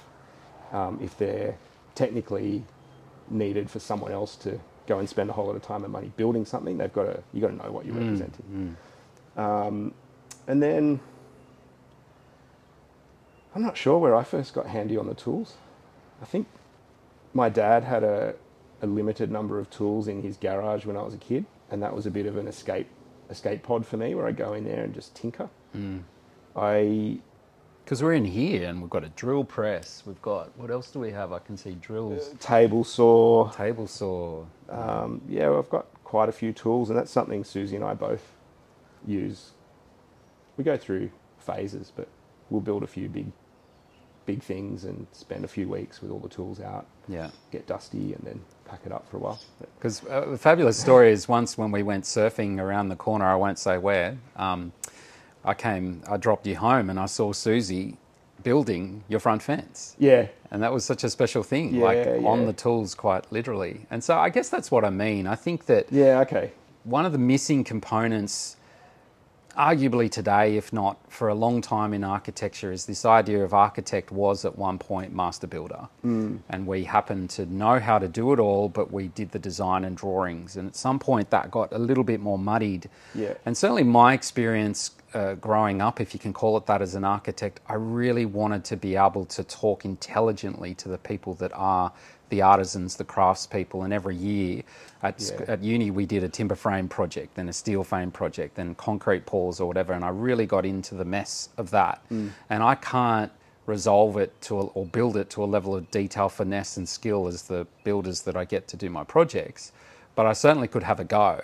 um, 0.72 0.98
if 1.02 1.18
they're 1.18 1.56
technically 1.96 2.64
needed 3.30 3.70
for 3.70 3.80
someone 3.80 4.12
else 4.12 4.36
to 4.36 4.60
go 4.86 4.98
and 4.98 5.08
spend 5.08 5.30
a 5.30 5.32
whole 5.32 5.46
lot 5.46 5.56
of 5.56 5.62
time 5.62 5.84
and 5.84 5.92
money 5.92 6.12
building 6.16 6.44
something, 6.44 6.78
they've 6.78 6.92
got 6.92 7.04
to 7.04 7.22
you 7.32 7.40
got 7.40 7.48
to 7.48 7.56
know 7.56 7.70
what 7.70 7.86
you're 7.86 7.94
mm, 7.94 8.04
representing. 8.04 8.76
Mm. 9.36 9.40
Um, 9.40 9.94
and 10.46 10.62
then 10.62 11.00
I'm 13.54 13.62
not 13.62 13.76
sure 13.76 13.98
where 13.98 14.14
I 14.14 14.22
first 14.22 14.54
got 14.54 14.66
handy 14.66 14.96
on 14.96 15.06
the 15.06 15.14
tools. 15.14 15.54
I 16.20 16.24
think 16.24 16.46
my 17.32 17.48
dad 17.48 17.84
had 17.84 18.02
a, 18.04 18.34
a 18.82 18.86
limited 18.86 19.30
number 19.30 19.58
of 19.58 19.70
tools 19.70 20.08
in 20.08 20.22
his 20.22 20.36
garage 20.36 20.84
when 20.86 20.96
I 20.96 21.02
was 21.02 21.14
a 21.14 21.18
kid, 21.18 21.46
and 21.70 21.82
that 21.82 21.94
was 21.94 22.06
a 22.06 22.10
bit 22.10 22.26
of 22.26 22.36
an 22.36 22.48
escape 22.48 22.88
escape 23.28 23.62
pod 23.62 23.86
for 23.86 23.96
me, 23.96 24.14
where 24.14 24.26
I 24.26 24.32
go 24.32 24.52
in 24.52 24.64
there 24.64 24.84
and 24.84 24.94
just 24.94 25.14
tinker. 25.14 25.50
Mm. 25.76 26.02
I 26.54 27.18
Because 27.86 28.02
we're 28.02 28.14
in 28.14 28.24
here 28.24 28.68
and 28.68 28.80
we've 28.80 28.90
got 28.90 29.04
a 29.04 29.10
drill 29.10 29.44
press. 29.44 30.02
We've 30.04 30.20
got 30.20 30.50
what 30.58 30.72
else 30.72 30.90
do 30.90 30.98
we 30.98 31.12
have? 31.12 31.32
I 31.32 31.38
can 31.38 31.56
see 31.56 31.74
drills, 31.74 32.34
table 32.40 32.82
saw. 32.82 33.48
table 33.52 33.86
saw. 33.86 34.44
Um, 34.68 35.20
yeah, 35.28 35.56
I've 35.56 35.70
got 35.70 35.86
quite 36.02 36.28
a 36.28 36.32
few 36.32 36.52
tools, 36.52 36.90
and 36.90 36.98
that's 36.98 37.12
something 37.12 37.44
Susie 37.44 37.76
and 37.76 37.84
I 37.84 37.94
both 37.94 38.24
use. 39.06 39.52
We 40.56 40.64
go 40.64 40.76
through 40.76 41.12
phases, 41.38 41.92
but 41.94 42.08
we'll 42.50 42.60
build 42.60 42.82
a 42.82 42.88
few 42.88 43.08
big, 43.08 43.30
big 44.24 44.42
things 44.42 44.82
and 44.82 45.06
spend 45.12 45.44
a 45.44 45.48
few 45.48 45.68
weeks 45.68 46.02
with 46.02 46.10
all 46.10 46.18
the 46.18 46.28
tools 46.28 46.60
out, 46.60 46.86
Yeah. 47.06 47.30
get 47.52 47.68
dusty, 47.68 48.14
and 48.14 48.22
then 48.24 48.40
pack 48.64 48.80
it 48.84 48.90
up 48.90 49.08
for 49.08 49.18
a 49.18 49.20
while. 49.20 49.38
Because 49.78 50.04
uh, 50.06 50.24
the 50.30 50.38
fabulous 50.38 50.76
story 50.76 51.12
is 51.12 51.28
once 51.28 51.56
when 51.56 51.70
we 51.70 51.84
went 51.84 52.02
surfing 52.02 52.58
around 52.58 52.88
the 52.88 52.96
corner, 52.96 53.26
I 53.26 53.36
won't 53.36 53.60
say 53.60 53.78
where, 53.78 54.18
um, 54.34 54.72
I 55.46 55.54
came, 55.54 56.02
I 56.08 56.16
dropped 56.16 56.46
you 56.46 56.56
home 56.56 56.90
and 56.90 56.98
I 56.98 57.06
saw 57.06 57.32
Susie 57.32 57.96
building 58.42 59.02
your 59.08 59.20
front 59.20 59.42
fence. 59.42 59.96
yeah, 59.98 60.26
And 60.50 60.62
that 60.62 60.72
was 60.72 60.84
such 60.84 61.04
a 61.04 61.10
special 61.10 61.42
thing, 61.42 61.74
Yeah, 61.74 61.84
like 61.84 62.06
on 62.24 62.46
the 62.46 62.52
tools 62.52 62.94
quite 62.94 63.30
literally. 63.32 63.86
And 63.90 64.04
so 64.04 64.18
I 64.18 64.28
guess 64.28 64.48
that's 64.48 64.70
what 64.70 64.84
I 64.84 64.90
mean. 64.90 65.26
I 65.26 65.36
think 65.36 65.66
that 65.66 65.86
yeah, 65.90 66.20
okay, 66.20 66.52
one 66.84 67.06
of 67.06 67.12
the 67.12 67.18
missing 67.18 67.64
components, 67.64 68.56
arguably 69.56 70.10
today, 70.10 70.56
if 70.56 70.72
not 70.72 70.98
for 71.10 71.28
a 71.28 71.34
long 71.34 71.60
time 71.60 71.94
in 71.94 72.04
architecture, 72.04 72.70
is 72.70 72.86
this 72.86 73.04
idea 73.04 73.42
of 73.42 73.54
architect 73.54 74.12
was 74.12 74.44
at 74.44 74.56
one 74.56 74.78
point 74.78 75.12
master 75.14 75.46
builder. 75.46 75.88
Mm. 76.04 76.40
And 76.48 76.66
we 76.66 76.84
happened 76.84 77.30
to 77.30 77.46
know 77.46 77.80
how 77.80 77.98
to 77.98 78.06
do 78.06 78.32
it 78.32 78.38
all, 78.38 78.68
but 78.68 78.92
we 78.92 79.08
did 79.08 79.30
the 79.32 79.38
design 79.38 79.84
and 79.84 79.96
drawings. 79.96 80.56
And 80.56 80.68
at 80.68 80.76
some 80.76 80.98
point, 80.98 81.30
that 81.30 81.50
got 81.50 81.72
a 81.72 81.78
little 81.78 82.04
bit 82.04 82.20
more 82.20 82.38
muddied. 82.38 82.88
Yeah. 83.14 83.34
And 83.44 83.56
certainly, 83.56 83.82
my 83.82 84.12
experience 84.12 84.90
uh, 85.16 85.34
growing 85.36 85.80
up, 85.80 86.00
if 86.00 86.12
you 86.12 86.20
can 86.20 86.32
call 86.32 86.56
it 86.58 86.66
that 86.66 86.82
as 86.82 86.94
an 86.94 87.04
architect, 87.04 87.60
I 87.66 87.74
really 87.74 88.26
wanted 88.26 88.64
to 88.66 88.76
be 88.76 88.96
able 88.96 89.24
to 89.26 89.42
talk 89.44 89.84
intelligently 89.84 90.74
to 90.74 90.88
the 90.88 90.98
people 90.98 91.34
that 91.34 91.52
are 91.54 91.90
the 92.28 92.42
artisans, 92.42 92.96
the 92.96 93.04
craftspeople. 93.04 93.84
And 93.84 93.92
every 93.92 94.14
year 94.16 94.62
at, 95.02 95.20
Yeah. 95.20 95.52
at 95.52 95.62
uni, 95.62 95.90
we 95.90 96.04
did 96.06 96.22
a 96.22 96.28
timber 96.28 96.54
frame 96.54 96.88
project, 96.88 97.34
then 97.34 97.48
a 97.48 97.52
steel 97.52 97.82
frame 97.82 98.10
project, 98.10 98.56
then 98.56 98.74
concrete 98.74 99.24
pours 99.26 99.58
or 99.60 99.66
whatever. 99.66 99.92
And 99.94 100.04
I 100.04 100.10
really 100.10 100.44
got 100.44 100.66
into 100.66 100.94
the 100.94 101.04
mess 101.04 101.48
of 101.56 101.70
that. 101.70 102.02
And 102.10 102.62
I 102.62 102.74
can't 102.74 103.32
resolve 103.64 104.16
it 104.18 104.38
to 104.42 104.60
a, 104.60 104.64
or 104.74 104.84
build 104.84 105.16
it 105.16 105.30
to 105.30 105.42
a 105.42 105.46
level 105.46 105.74
of 105.74 105.90
detail, 105.90 106.28
finesse, 106.28 106.76
and 106.76 106.88
skill 106.88 107.26
as 107.26 107.42
the 107.42 107.66
builders 107.84 108.20
that 108.22 108.36
I 108.36 108.44
get 108.44 108.68
to 108.68 108.76
do 108.76 108.90
my 108.90 109.02
projects. 109.04 109.72
But 110.14 110.26
I 110.26 110.34
certainly 110.34 110.68
could 110.68 110.82
have 110.84 111.00
a 111.00 111.04
go. 111.04 111.40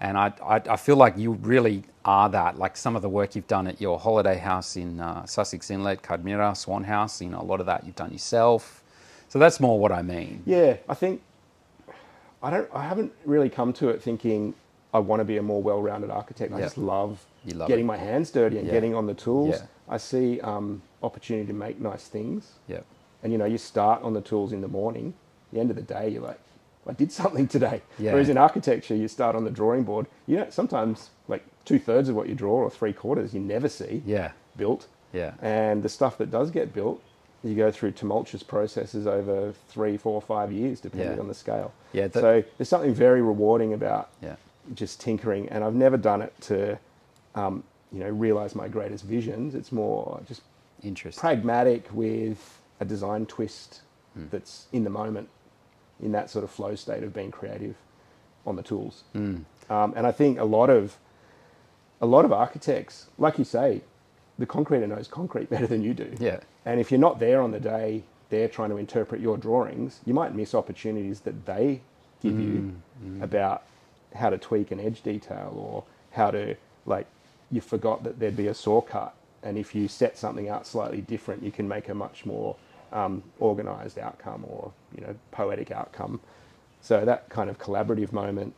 And 0.00 0.16
I, 0.16 0.32
I, 0.42 0.56
I 0.70 0.76
feel 0.76 0.96
like 0.96 1.18
you 1.18 1.32
really 1.32 1.84
are 2.04 2.28
that. 2.30 2.58
Like 2.58 2.76
some 2.76 2.96
of 2.96 3.02
the 3.02 3.08
work 3.08 3.34
you've 3.36 3.46
done 3.48 3.66
at 3.66 3.80
your 3.80 3.98
holiday 3.98 4.38
house 4.38 4.76
in 4.76 4.98
uh, 5.00 5.26
Sussex 5.26 5.70
Inlet, 5.70 6.02
Cadmira, 6.02 6.56
Swan 6.56 6.84
House, 6.84 7.20
you 7.20 7.28
know, 7.28 7.40
a 7.40 7.44
lot 7.44 7.60
of 7.60 7.66
that 7.66 7.84
you've 7.84 7.96
done 7.96 8.10
yourself. 8.12 8.82
So 9.28 9.38
that's 9.38 9.60
more 9.60 9.78
what 9.78 9.92
I 9.92 10.02
mean. 10.02 10.42
yeah. 10.46 10.76
I 10.88 10.94
think 10.94 11.22
I 12.42 12.50
don't. 12.50 12.68
I 12.74 12.82
haven't 12.84 13.12
really 13.26 13.50
come 13.50 13.72
to 13.74 13.90
it 13.90 14.02
thinking 14.02 14.54
I 14.94 14.98
want 14.98 15.20
to 15.20 15.24
be 15.24 15.36
a 15.36 15.42
more 15.42 15.62
well-rounded 15.62 16.10
architect. 16.10 16.52
I 16.52 16.60
just 16.60 16.78
love, 16.78 17.24
love 17.54 17.68
getting 17.68 17.84
it. 17.84 17.86
my 17.86 17.96
hands 17.98 18.30
dirty 18.30 18.56
and 18.58 18.66
Yeah. 18.66 18.72
getting 18.72 18.94
on 18.94 19.06
the 19.06 19.14
tools. 19.14 19.56
Yeah. 19.56 19.66
I 19.88 19.98
see 19.98 20.40
um, 20.40 20.80
opportunity 21.02 21.46
to 21.48 21.52
make 21.52 21.78
nice 21.80 22.08
things. 22.08 22.52
Yeah. 22.66 22.80
And 23.22 23.30
you 23.32 23.38
know, 23.38 23.44
you 23.44 23.58
start 23.58 24.02
on 24.02 24.14
the 24.14 24.22
tools 24.22 24.52
in 24.52 24.62
the 24.62 24.68
morning. 24.68 25.12
At 25.50 25.54
the 25.54 25.60
end 25.60 25.70
of 25.70 25.76
the 25.76 25.82
day, 25.82 26.08
you're 26.08 26.22
like, 26.22 26.40
I 26.86 26.92
did 26.92 27.12
something 27.12 27.46
today. 27.46 27.82
Yeah. 27.98 28.12
Whereas 28.12 28.28
in 28.28 28.38
architecture, 28.38 28.94
you 28.94 29.06
start 29.08 29.36
on 29.36 29.44
the 29.44 29.50
drawing 29.50 29.84
board. 29.84 30.06
You 30.26 30.38
know, 30.38 30.46
sometimes 30.50 31.10
like 31.28 31.44
two 31.64 31.78
thirds 31.78 32.08
of 32.08 32.16
what 32.16 32.28
you 32.28 32.34
draw 32.34 32.54
or 32.54 32.70
three 32.70 32.92
quarters 32.92 33.34
you 33.34 33.40
never 33.40 33.68
see 33.68 34.02
Yeah. 34.06 34.32
built. 34.56 34.86
Yeah. 35.12 35.34
And 35.42 35.82
the 35.82 35.88
stuff 35.88 36.16
that 36.18 36.30
does 36.30 36.50
get 36.50 36.72
built, 36.72 37.02
you 37.44 37.54
go 37.54 37.70
through 37.70 37.92
tumultuous 37.92 38.42
processes 38.42 39.06
over 39.06 39.52
three, 39.68 39.96
four, 39.96 40.20
five 40.22 40.52
years, 40.52 40.80
depending 40.80 41.14
Yeah. 41.16 41.20
on 41.20 41.28
the 41.28 41.34
scale. 41.34 41.72
Yeah, 41.92 42.08
that- 42.08 42.20
so 42.20 42.42
there's 42.58 42.68
something 42.68 42.94
very 42.94 43.20
rewarding 43.22 43.72
about 43.72 44.08
Yeah. 44.22 44.36
just 44.74 45.00
tinkering, 45.00 45.48
and 45.48 45.62
I've 45.64 45.74
never 45.74 45.96
done 45.96 46.22
it 46.22 46.32
to, 46.42 46.78
um, 47.34 47.62
you 47.92 48.00
know, 48.00 48.08
realize 48.10 48.54
my 48.54 48.68
greatest 48.68 49.04
visions. 49.04 49.54
It's 49.54 49.72
more 49.72 50.20
just 50.26 50.42
Interesting. 50.82 51.20
pragmatic 51.20 51.88
with 51.92 52.58
a 52.78 52.84
design 52.84 53.26
twist 53.26 53.80
Hmm. 54.14 54.24
that's 54.30 54.66
in 54.72 54.84
the 54.84 54.90
moment, 54.90 55.28
in 56.02 56.12
that 56.12 56.30
sort 56.30 56.44
of 56.44 56.50
flow 56.50 56.74
state 56.74 57.02
of 57.02 57.12
being 57.12 57.30
creative 57.30 57.76
on 58.46 58.56
the 58.56 58.62
tools. 58.62 59.04
Hmm. 59.12 59.38
Um, 59.68 59.92
and 59.96 60.06
I 60.06 60.12
think 60.12 60.38
a 60.38 60.44
lot 60.44 60.70
of 60.70 60.96
a 62.00 62.06
lot 62.06 62.24
of 62.24 62.32
architects, 62.32 63.06
like 63.18 63.38
you 63.38 63.44
say, 63.44 63.82
the 64.38 64.46
concreter 64.46 64.86
knows 64.86 65.06
concrete 65.06 65.50
better 65.50 65.66
than 65.66 65.82
you 65.82 65.92
do. 65.92 66.14
Yeah. 66.18 66.40
And 66.64 66.80
if 66.80 66.90
you're 66.90 67.00
not 67.00 67.18
there 67.18 67.42
on 67.42 67.50
the 67.50 67.60
day, 67.60 68.04
they're 68.30 68.48
trying 68.48 68.70
to 68.70 68.76
interpret 68.76 69.20
your 69.20 69.36
drawings, 69.36 70.00
you 70.06 70.14
might 70.14 70.34
miss 70.34 70.54
opportunities 70.54 71.20
that 71.20 71.44
they 71.44 71.82
give 72.22 72.38
you 72.38 72.74
about 73.22 73.64
how 74.14 74.30
to 74.30 74.38
tweak 74.38 74.70
an 74.70 74.80
edge 74.80 75.02
detail 75.02 75.52
or 75.56 75.84
how 76.10 76.30
to 76.30 76.54
like 76.86 77.06
you 77.50 77.60
forgot 77.60 78.04
that 78.04 78.18
there'd 78.18 78.36
be 78.36 78.48
a 78.48 78.54
saw 78.54 78.80
cut 78.80 79.14
and 79.42 79.56
if 79.56 79.74
you 79.74 79.88
set 79.88 80.18
something 80.18 80.48
out 80.48 80.66
slightly 80.66 81.00
different 81.00 81.42
you 81.42 81.50
can 81.50 81.66
make 81.66 81.88
a 81.88 81.94
much 81.94 82.26
more 82.26 82.56
um, 82.92 83.22
organized 83.38 83.98
outcome 83.98 84.44
or 84.48 84.72
you 84.94 85.02
know 85.02 85.14
poetic 85.30 85.70
outcome. 85.70 86.20
So 86.82 87.04
that 87.04 87.28
kind 87.28 87.50
of 87.50 87.58
collaborative 87.58 88.12
moment 88.12 88.54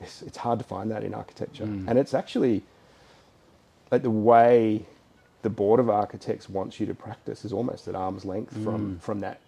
it's, 0.00 0.22
it's 0.22 0.38
hard 0.38 0.58
to 0.58 0.64
find 0.64 0.90
that 0.90 1.04
in 1.04 1.14
architecture. 1.14 1.64
And 1.88 1.98
it's 1.98 2.14
actually 2.14 2.62
like 3.90 4.02
the 4.02 4.10
way 4.10 4.86
the 5.42 5.50
board 5.50 5.80
of 5.80 5.88
architects 5.90 6.48
wants 6.48 6.80
you 6.80 6.86
to 6.86 6.94
practice 6.94 7.44
is 7.44 7.52
almost 7.52 7.88
at 7.88 7.94
arm's 7.94 8.24
length 8.24 8.52
from 8.64 8.98
from 9.00 9.20
that 9.20 9.40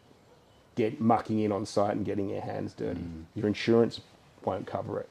get 0.74 1.00
mucking 1.00 1.38
in 1.40 1.52
on 1.52 1.66
site 1.66 1.96
and 1.96 2.04
getting 2.04 2.30
your 2.30 2.40
hands 2.40 2.72
dirty. 2.74 3.00
Your 3.34 3.46
insurance 3.46 4.00
won't 4.44 4.66
cover 4.66 5.00
it. 5.00 5.08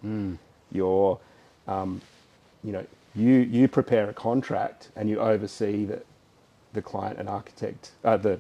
Your, 0.71 1.19
um, 1.67 2.01
you 2.63 2.71
know, 2.71 2.85
you 3.15 3.33
you 3.33 3.67
prepare 3.67 4.09
a 4.09 4.13
contract 4.13 4.89
and 4.95 5.09
you 5.09 5.19
oversee 5.19 5.85
that 5.85 6.05
the 6.73 6.81
client 6.81 7.19
and 7.19 7.27
architect, 7.29 7.91
uh, 8.03 8.17
the 8.17 8.39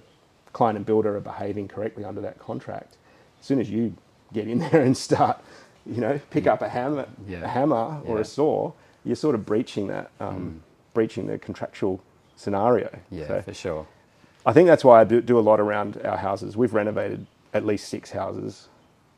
client 0.53 0.77
and 0.77 0.85
builder 0.85 1.15
are 1.15 1.21
behaving 1.21 1.67
correctly 1.67 2.03
under 2.03 2.21
that 2.21 2.39
contract. 2.39 2.97
As 3.39 3.45
soon 3.45 3.59
as 3.59 3.69
you 3.69 3.95
get 4.33 4.47
in 4.47 4.59
there 4.71 4.81
and 4.81 4.95
start, 4.95 5.39
you 5.85 6.01
know, 6.01 6.19
pick 6.29 6.47
up 6.47 6.61
a 6.61 6.69
hammer, 6.69 7.07
Yeah. 7.27 7.43
a 7.43 7.47
hammer 7.47 8.01
or 8.05 8.15
Yeah. 8.15 8.21
a 8.21 8.25
saw, 8.25 8.71
you're 9.03 9.15
sort 9.15 9.35
of 9.35 9.45
breaching 9.45 9.87
that, 9.87 10.11
um, 10.19 10.61
mm. 10.61 10.93
breaching 10.93 11.27
the 11.27 11.37
contractual 11.37 12.01
scenario. 12.35 12.89
Yeah, 13.09 13.27
So- 13.27 13.41
for 13.41 13.53
sure. 13.53 13.87
I 14.45 14.53
think 14.53 14.67
that's 14.67 14.83
why 14.83 15.01
I 15.01 15.03
do, 15.03 15.21
do 15.21 15.37
a 15.37 15.41
lot 15.41 15.59
around 15.59 16.01
our 16.03 16.17
houses. 16.17 16.57
We've 16.57 16.73
renovated 16.73 17.27
at 17.53 17.63
least 17.63 17.89
six 17.89 18.11
houses 18.11 18.69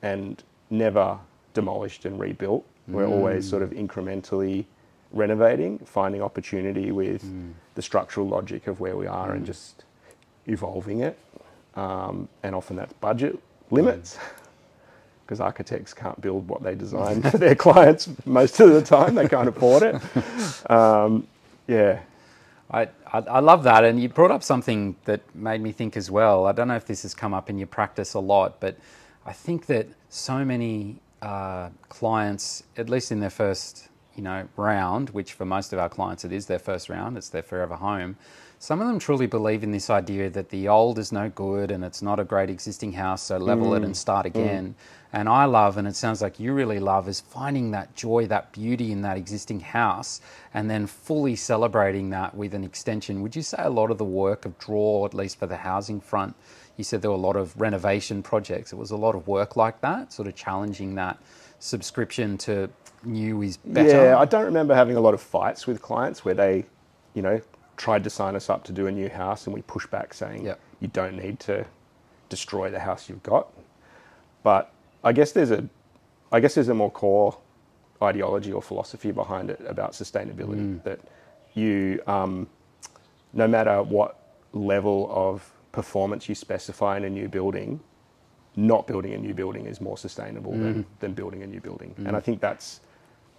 and 0.02 0.44
never 0.70 1.20
demolished 1.54 2.04
and 2.04 2.20
rebuilt. 2.20 2.66
We're 2.88 3.08
always 3.08 3.50
sort 3.50 3.64
of 3.64 3.70
mm. 3.70 3.88
incrementally 3.88 4.66
renovating, 5.14 5.80
finding 5.80 6.22
opportunity 6.22 6.92
with 6.92 7.24
mm. 7.24 7.54
the 7.76 7.82
structural 7.82 8.28
logic 8.28 8.68
of 8.68 8.82
where 8.82 8.98
we 8.98 9.08
are 9.08 9.32
and 9.32 9.46
just 9.46 9.86
evolving 10.48 11.00
it. 11.00 11.18
Um, 11.76 12.30
and 12.44 12.56
often 12.56 12.78
that's 12.78 12.94
budget 12.94 13.40
limits 13.72 14.18
because 15.26 15.42
architects 15.42 15.94
can't 15.94 16.20
build 16.22 16.48
what 16.48 16.64
they 16.64 16.76
design 16.76 17.22
for 17.24 17.38
their 17.38 17.56
clients 17.68 18.10
most 18.26 18.60
of 18.60 18.72
the 18.74 18.82
time. 18.82 19.16
They 19.16 19.28
can't 19.28 19.50
afford 19.50 19.84
it. 19.84 20.02
Um, 20.72 21.28
yeah. 21.68 22.02
I, 22.72 22.84
I, 23.12 23.20
I 23.20 23.40
love 23.40 23.64
that. 23.64 23.84
And 23.86 24.02
you 24.02 24.10
brought 24.10 24.32
up 24.32 24.44
something 24.44 24.96
that 25.06 25.22
made 25.36 25.62
me 25.62 25.72
think 25.72 25.98
as 25.98 26.12
well. 26.12 26.48
I 26.48 26.54
don't 26.54 26.68
know 26.70 26.76
if 26.76 26.86
this 26.86 27.04
has 27.04 27.14
come 27.14 27.34
up 27.34 27.50
in 27.50 27.58
your 27.58 27.68
practice 27.68 28.14
a 28.16 28.20
lot, 28.20 28.60
but 28.60 28.78
I 29.26 29.34
think 29.34 29.68
that 29.68 29.88
so 30.10 30.46
many 30.46 30.98
uh, 31.22 31.70
clients, 31.90 32.64
at 32.78 32.90
least 32.90 33.12
in 33.12 33.20
their 33.20 33.30
first 33.30 33.90
you 34.16 34.24
know 34.24 34.48
round, 34.58 35.10
which 35.12 35.34
for 35.34 35.46
most 35.46 35.74
of 35.74 35.80
our 35.80 35.90
clients 35.90 36.26
it 36.26 36.32
is 36.32 36.48
their 36.48 36.60
first 36.60 36.90
round, 36.90 37.18
it's 37.18 37.30
their 37.30 37.44
forever 37.44 37.76
home. 37.76 38.18
Some 38.64 38.80
of 38.80 38.88
them 38.88 38.97
truly 38.97 39.28
believe 39.28 39.61
in 39.61 39.72
this 39.72 39.89
idea 39.89 40.30
that 40.30 40.47
the 40.47 40.70
old 40.70 40.97
is 40.97 41.11
no 41.11 41.28
good 41.28 41.70
and 41.70 41.84
it's 41.84 42.01
not 42.01 42.18
a 42.18 42.24
great 42.24 42.49
existing 42.49 42.93
house, 42.93 43.22
so 43.22 43.38
level 43.38 43.74
it 43.74 43.84
and 43.84 43.91
mm. 43.91 43.97
start 43.97 44.26
mm. 44.26 44.30
again. 44.30 44.76
And 45.11 45.28
I 45.28 45.43
love, 45.43 45.76
and 45.76 45.86
it 45.86 45.97
sounds 45.97 46.22
like 46.22 46.39
you 46.39 46.53
really 46.53 46.80
love, 46.80 47.09
is 47.09 47.20
finding 47.20 47.72
that 47.72 47.93
joy, 47.93 48.26
that 48.28 48.53
beauty 48.53 48.93
in 48.93 49.01
that 49.01 49.18
existing 49.18 49.59
house, 49.59 50.22
and 50.53 50.70
then 50.70 50.88
fully 50.88 51.36
celebrating 51.36 52.09
that 52.11 52.34
with 52.36 52.53
an 52.53 52.64
extension. 52.64 53.22
Would 53.22 53.36
you 53.36 53.41
say 53.41 53.57
a 53.59 53.70
lot 53.70 53.91
of 53.91 53.97
the 53.97 54.05
work 54.05 54.45
of 54.45 54.57
Draw, 54.59 55.07
at 55.07 55.14
least 55.14 55.39
for 55.39 55.45
the 55.45 55.57
housing 55.57 55.99
front, 55.99 56.34
you 56.78 56.86
said 56.86 57.01
there 57.01 57.11
were 57.11 57.18
a 57.18 57.20
lot 57.20 57.36
of 57.36 57.59
renovation 57.59 58.24
projects. 58.24 58.72
It 58.72 58.78
was 58.78 58.91
a 58.91 58.95
lot 58.97 59.14
of 59.14 59.28
work 59.28 59.57
like 59.57 59.82
that, 59.82 60.14
sort 60.14 60.30
of 60.30 60.36
challenging 60.36 60.95
that 60.95 61.18
subscription 61.59 62.38
to 62.38 62.70
new 63.03 63.41
is 63.41 63.57
better. 63.57 64.05
Yeah, 64.05 64.18
I 64.18 64.24
don't 64.24 64.45
remember 64.45 64.74
having 64.74 64.95
a 64.95 65.01
lot 65.01 65.14
of 65.14 65.20
fights 65.20 65.68
with 65.68 65.82
clients 65.82 66.24
where 66.24 66.34
they, 66.34 66.64
you 67.14 67.22
know, 67.22 67.41
tried 67.78 68.04
to 68.04 68.10
sign 68.10 68.36
us 68.36 68.50
up 68.50 68.64
to 68.66 68.72
do 68.72 68.88
a 68.88 68.92
new 68.92 69.10
house 69.10 69.46
and 69.46 69.54
we 69.54 69.62
pushed 69.64 69.90
back 69.90 70.14
saying 70.14 70.46
Yep. 70.46 70.60
you 70.80 70.88
don't 70.90 71.16
need 71.16 71.40
to 71.42 71.66
destroy 72.30 72.70
the 72.70 72.80
house 72.80 73.10
you've 73.10 73.24
got. 73.24 73.52
But 74.44 74.72
I 75.04 75.14
guess 75.14 75.32
there's 75.32 75.52
a, 75.52 75.68
I 76.32 76.40
guess 76.40 76.56
there's 76.56 76.70
a 76.70 76.74
more 76.74 76.92
core 76.92 77.38
ideology 78.02 78.52
or 78.52 78.62
philosophy 78.62 79.12
behind 79.12 79.50
it 79.50 79.62
about 79.68 79.94
sustainability 79.94 80.80
mm. 80.80 80.84
that 80.84 81.00
you, 81.54 82.02
um, 82.08 82.48
no 83.34 83.48
matter 83.48 83.82
what 83.82 84.20
level 84.52 85.10
of 85.12 85.50
performance 85.72 86.30
you 86.30 86.36
specify 86.36 86.98
in 86.98 87.04
a 87.06 87.10
new 87.10 87.28
building, 87.28 87.80
not 88.56 88.86
building 88.86 89.14
a 89.14 89.18
new 89.18 89.34
building 89.34 89.66
is 89.66 89.82
more 89.82 89.98
sustainable 89.98 90.52
than, 90.52 90.84
mm. 90.84 90.86
than 91.00 91.14
building 91.14 91.44
a 91.44 91.48
new 91.48 91.60
building. 91.60 91.94
And 91.98 92.10
mm. 92.10 92.16
I 92.16 92.20
think 92.20 92.40
that's 92.40 92.82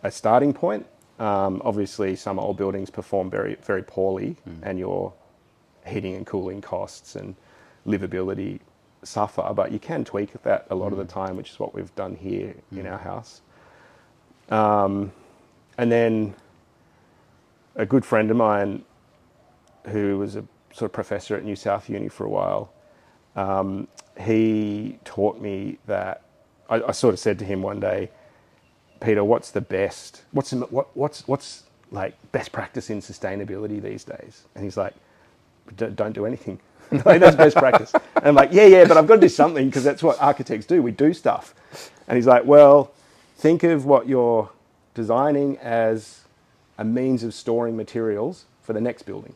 a 0.02 0.10
starting 0.10 0.52
point. 0.52 0.86
Um, 1.18 1.62
obviously, 1.64 2.16
some 2.16 2.38
old 2.38 2.56
buildings 2.56 2.90
perform 2.90 3.30
very, 3.30 3.56
very 3.56 3.82
poorly, 3.82 4.36
and 4.62 4.78
your 4.78 5.12
heating 5.86 6.14
and 6.14 6.26
cooling 6.26 6.60
costs 6.60 7.14
and 7.14 7.34
livability 7.86 8.60
suffer. 9.02 9.52
But 9.54 9.70
you 9.70 9.78
can 9.78 10.04
tweak 10.04 10.32
that 10.42 10.66
a 10.70 10.74
lot 10.74 10.92
of 10.92 10.98
the 10.98 11.04
time, 11.04 11.36
which 11.36 11.50
is 11.50 11.58
what 11.58 11.74
we've 11.74 11.94
done 11.94 12.16
here 12.16 12.54
in 12.72 12.86
our 12.86 12.98
house. 12.98 13.42
Um, 14.50 15.12
and 15.78 15.90
then 15.90 16.34
a 17.76 17.86
good 17.86 18.04
friend 18.04 18.30
of 18.30 18.36
mine, 18.36 18.84
who 19.86 20.18
was 20.18 20.36
a 20.36 20.44
sort 20.72 20.88
of 20.88 20.92
professor 20.92 21.36
at 21.36 21.44
New 21.44 21.56
South 21.56 21.88
Uni 21.88 22.08
for 22.08 22.24
a 22.24 22.28
while, 22.28 22.72
um, 23.36 23.88
he 24.20 24.98
taught 25.04 25.40
me 25.40 25.78
that 25.86 26.22
I, 26.68 26.82
I 26.82 26.92
sort 26.92 27.14
of 27.14 27.20
said 27.20 27.38
to 27.40 27.44
him 27.44 27.62
one 27.62 27.80
day, 27.80 28.10
Peter, 29.04 29.22
what's 29.22 29.50
the 29.50 29.60
best? 29.60 30.22
What's 30.32 30.52
what, 30.52 30.96
what's 30.96 31.28
what's 31.28 31.64
like 31.90 32.14
best 32.32 32.52
practice 32.52 32.90
in 32.90 33.00
sustainability 33.00 33.80
these 33.82 34.04
days? 34.04 34.44
And 34.54 34.64
he's 34.64 34.76
like, 34.76 34.94
"D- 35.76 35.90
don't 35.94 36.14
do 36.14 36.26
anything. 36.26 36.58
like, 37.04 37.20
that's 37.20 37.36
best 37.36 37.56
practice. 37.56 37.92
And 37.94 38.26
I'm 38.26 38.34
like, 38.34 38.50
yeah, 38.52 38.66
yeah, 38.66 38.84
but 38.84 38.96
I've 38.96 39.06
got 39.06 39.16
to 39.16 39.20
do 39.20 39.28
something 39.28 39.66
because 39.66 39.84
that's 39.84 40.02
what 40.02 40.20
architects 40.20 40.66
do. 40.66 40.82
We 40.82 40.92
do 40.92 41.12
stuff. 41.14 41.54
And 42.06 42.16
he's 42.16 42.26
like, 42.26 42.44
well, 42.44 42.92
think 43.36 43.62
of 43.62 43.86
what 43.86 44.08
you're 44.08 44.50
designing 44.94 45.56
as 45.58 46.20
a 46.78 46.84
means 46.84 47.24
of 47.24 47.34
storing 47.34 47.76
materials 47.76 48.44
for 48.62 48.72
the 48.72 48.80
next 48.80 49.02
building. 49.02 49.34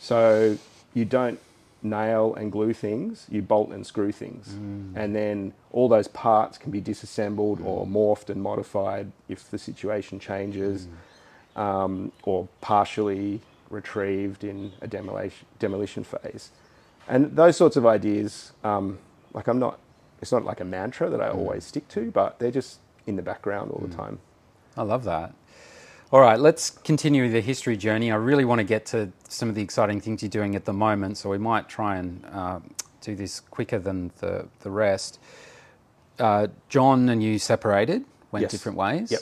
So 0.00 0.58
you 0.94 1.04
don't 1.04 1.38
nail 1.82 2.34
and 2.34 2.52
glue 2.52 2.72
things, 2.72 3.26
you 3.30 3.42
bolt 3.42 3.70
and 3.70 3.86
screw 3.86 4.12
things. 4.12 4.50
Mm. 4.50 4.96
And 4.96 5.16
then 5.16 5.52
all 5.72 5.88
those 5.88 6.08
parts 6.08 6.58
can 6.58 6.70
be 6.70 6.80
disassembled 6.80 7.60
or 7.60 7.86
mm. 7.86 7.90
morphed 7.90 8.30
and 8.30 8.42
modified 8.42 9.12
if 9.28 9.50
the 9.50 9.58
situation 9.58 10.18
changes, 10.18 10.86
mm. 11.56 11.60
um, 11.60 12.12
or 12.22 12.48
partially 12.60 13.40
retrieved 13.70 14.44
in 14.44 14.72
a 14.80 14.86
demolition, 14.86 15.46
demolition 15.58 16.04
phase. 16.04 16.50
And 17.08 17.34
those 17.36 17.56
sorts 17.56 17.76
of 17.76 17.86
ideas, 17.86 18.52
um, 18.62 18.98
like 19.32 19.46
I'm 19.46 19.58
not, 19.58 19.78
it's 20.20 20.32
not 20.32 20.44
like 20.44 20.60
a 20.60 20.64
mantra 20.64 21.08
that 21.08 21.20
I 21.20 21.30
always 21.30 21.64
stick 21.64 21.88
to, 21.88 22.10
but 22.10 22.38
they're 22.38 22.50
just 22.50 22.78
in 23.06 23.16
the 23.16 23.22
background 23.22 23.70
all 23.70 23.80
the 23.86 23.94
time. 23.94 24.18
I 24.76 24.82
love 24.82 25.04
that. 25.04 25.32
All 26.12 26.20
right, 26.20 26.40
let's 26.40 26.70
continue 26.70 27.30
the 27.30 27.40
history 27.40 27.76
journey. 27.76 28.10
I 28.10 28.16
really 28.16 28.44
want 28.44 28.58
to 28.58 28.64
get 28.64 28.84
to 28.86 29.12
some 29.28 29.48
of 29.48 29.54
the 29.54 29.62
exciting 29.62 30.00
things 30.00 30.22
you're 30.22 30.28
doing 30.28 30.56
at 30.56 30.64
the 30.64 30.72
moment, 30.72 31.16
so 31.18 31.30
we 31.30 31.38
might 31.38 31.68
try 31.68 31.96
and 31.98 32.24
uh, 32.32 32.58
do 33.00 33.14
this 33.14 33.38
quicker 33.38 33.78
than 33.78 34.10
the, 34.18 34.48
the 34.60 34.70
rest. 34.70 35.20
Uh, 36.18 36.48
John 36.68 37.08
and 37.08 37.22
you 37.22 37.38
separated, 37.38 38.04
went 38.32 38.42
Yes. 38.42 38.50
different 38.50 38.76
ways, 38.76 39.12
Yep. 39.12 39.20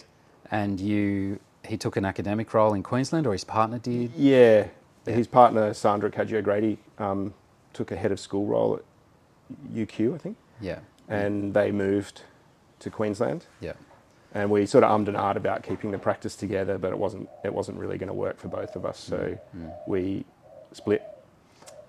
and 0.51 0.81
you 0.81 1.41
he 1.67 1.77
took 1.77 1.99
an 1.99 2.07
academic 2.07 2.55
role 2.55 2.73
in 2.73 2.83
Queensland, 2.83 3.27
or 3.27 3.33
his 3.33 3.45
partner 3.45 3.79
did. 3.79 4.13
Yeah, 4.17 4.69
his 5.05 5.27
partner 5.27 5.75
Sandra 5.75 6.11
Kaji-O'Grady 6.11 6.79
um, 6.99 7.35
took 7.75 7.91
a 7.91 7.97
head 7.97 8.11
of 8.13 8.19
school 8.19 8.47
role 8.47 8.77
at 8.77 8.83
UQ, 9.75 10.15
I 10.15 10.19
think, 10.19 10.37
Yeah, 10.63 10.79
and 11.07 11.53
they 11.53 11.71
moved 11.71 12.23
to 12.79 12.89
Queensland. 12.89 13.45
yeah, 13.61 13.75
And 14.35 14.51
we 14.51 14.67
sort 14.67 14.85
of 14.85 14.91
ummed 14.91 15.09
and 15.09 15.17
ahed 15.17 15.37
about 15.37 15.63
keeping 15.63 15.91
the 15.91 15.99
practice 15.99 16.37
together, 16.37 16.77
but 16.79 16.93
it 16.93 16.99
wasn't 16.99 17.29
it 17.45 17.53
wasn't 17.53 17.79
really 17.79 17.97
going 17.99 18.09
to 18.09 18.15
work 18.15 18.39
for 18.39 18.49
both 18.49 18.77
of 18.77 18.85
us, 18.85 18.99
so 18.99 19.39
we 19.87 20.25
split. 20.73 21.03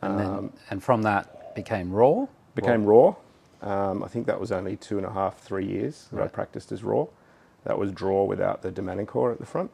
and 0.01 0.19
then 0.19 0.53
and 0.69 0.81
from 0.83 1.01
that 1.03 1.53
became 1.55 1.91
Raw. 1.91 2.27
Became 2.55 2.85
Raw. 2.85 3.15
Um, 3.61 4.03
I 4.03 4.07
think 4.07 4.25
that 4.27 4.39
was 4.39 4.51
only 4.53 4.77
two 4.77 4.97
and 4.97 5.05
a 5.05 5.11
half, 5.11 5.39
three 5.39 5.65
years 5.65 6.07
that 6.13 6.23
I 6.23 6.27
practiced 6.27 6.71
as 6.71 6.81
Raw. 6.83 7.07
That 7.65 7.77
was 7.77 7.91
draw 7.91 8.23
without 8.23 8.61
the 8.61 8.71
De 8.71 8.81
Manincor 8.81 9.33
at 9.33 9.39
the 9.39 9.45
front. 9.45 9.69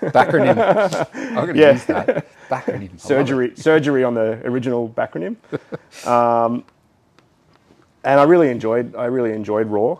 Backronym. 0.00 0.58
I'm 1.14 1.34
going 1.46 1.54
to 1.54 1.60
Yeah. 1.60 1.72
use 1.72 1.84
that. 1.86 2.26
Backronym. 2.50 2.74
I 2.76 2.82
love 2.82 2.94
it. 2.94 3.00
surgery 3.00 3.52
surgery 3.56 4.04
on 4.04 4.12
the 4.14 4.38
original 4.44 4.86
backronym. 4.88 5.36
Um, 6.06 6.64
and 8.04 8.20
I 8.20 8.24
really 8.24 8.50
enjoyed 8.50 8.94
I 8.94 9.06
really 9.06 9.32
enjoyed 9.32 9.68
Raw. 9.68 9.98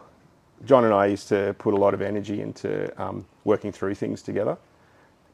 John 0.65 0.85
and 0.85 0.95
I 0.95 1.07
used 1.07 1.29
to 1.29 1.55
put 1.59 1.75
a 1.75 1.77
lot 1.77 1.95
of 1.95 2.01
energy 2.03 2.41
into 2.41 2.91
um, 3.03 3.25
working 3.45 3.73
through 3.73 3.95
things 3.95 4.23
together. 4.23 4.57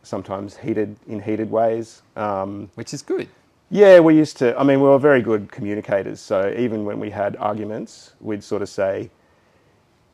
Sometimes 0.02 0.56
heated 0.56 0.96
in 1.08 1.20
heated 1.20 1.50
ways. 1.50 2.02
Um, 2.16 2.70
Which 2.74 2.94
is 2.94 3.02
good. 3.02 3.28
yeah, 3.70 4.00
we 4.00 4.16
used 4.16 4.36
to. 4.38 4.58
I 4.58 4.62
mean, 4.64 4.80
we 4.80 4.88
were 4.88 4.98
very 4.98 5.22
good 5.22 5.50
communicators. 5.52 6.20
So 6.20 6.54
even 6.56 6.84
when 6.84 6.98
we 6.98 7.10
had 7.10 7.36
arguments, 7.36 8.12
we'd 8.20 8.42
sort 8.42 8.62
of 8.62 8.68
say, 8.68 9.10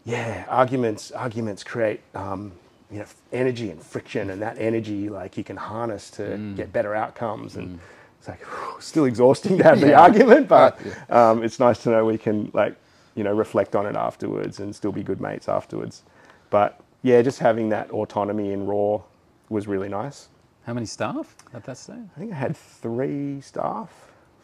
yeah, 0.04 0.44
arguments 0.48 1.10
arguments 1.12 1.64
create 1.64 2.00
um, 2.14 2.52
you 2.90 2.98
know 3.00 3.06
energy 3.32 3.70
and 3.70 3.80
friction, 3.82 4.30
and 4.30 4.40
that 4.42 4.56
energy 4.58 5.08
like 5.08 5.36
you 5.36 5.44
can 5.44 5.56
harness 5.56 6.10
to 6.12 6.22
Mm. 6.22 6.56
get 6.56 6.72
better 6.72 6.94
outcomes. 6.94 7.56
And 7.56 7.78
it's 8.18 8.28
like 8.28 8.40
whew, 8.40 8.80
still 8.80 9.04
exhausting 9.04 9.58
to 9.58 9.64
have 9.64 9.80
the 9.80 9.94
argument, 10.06 10.48
but 10.48 10.78
um, 11.10 11.42
it's 11.44 11.58
nice 11.60 11.82
to 11.84 11.90
know 11.90 12.04
we 12.04 12.18
can 12.18 12.50
like 12.54 12.74
you 13.16 13.24
know 13.24 13.32
reflect 13.34 13.74
on 13.74 13.86
it 13.86 13.96
afterwards 13.96 14.60
and 14.60 14.74
still 14.76 14.92
be 14.92 15.02
good 15.02 15.20
mates 15.20 15.48
afterwards. 15.48 16.04
But 16.50 16.78
yeah, 17.02 17.20
just 17.22 17.40
having 17.40 17.68
that 17.70 17.90
autonomy 17.90 18.52
in 18.52 18.66
Raw 18.66 19.00
was 19.48 19.66
really 19.66 19.88
nice. 19.88 20.28
How 20.64 20.74
many 20.74 20.86
staff 20.86 21.34
at 21.54 21.64
that 21.64 21.76
stage? 21.78 21.96
I 22.16 22.18
think 22.18 22.32
I 22.32 22.36
had 22.36 22.56
three 22.56 23.40
staff 23.40 23.90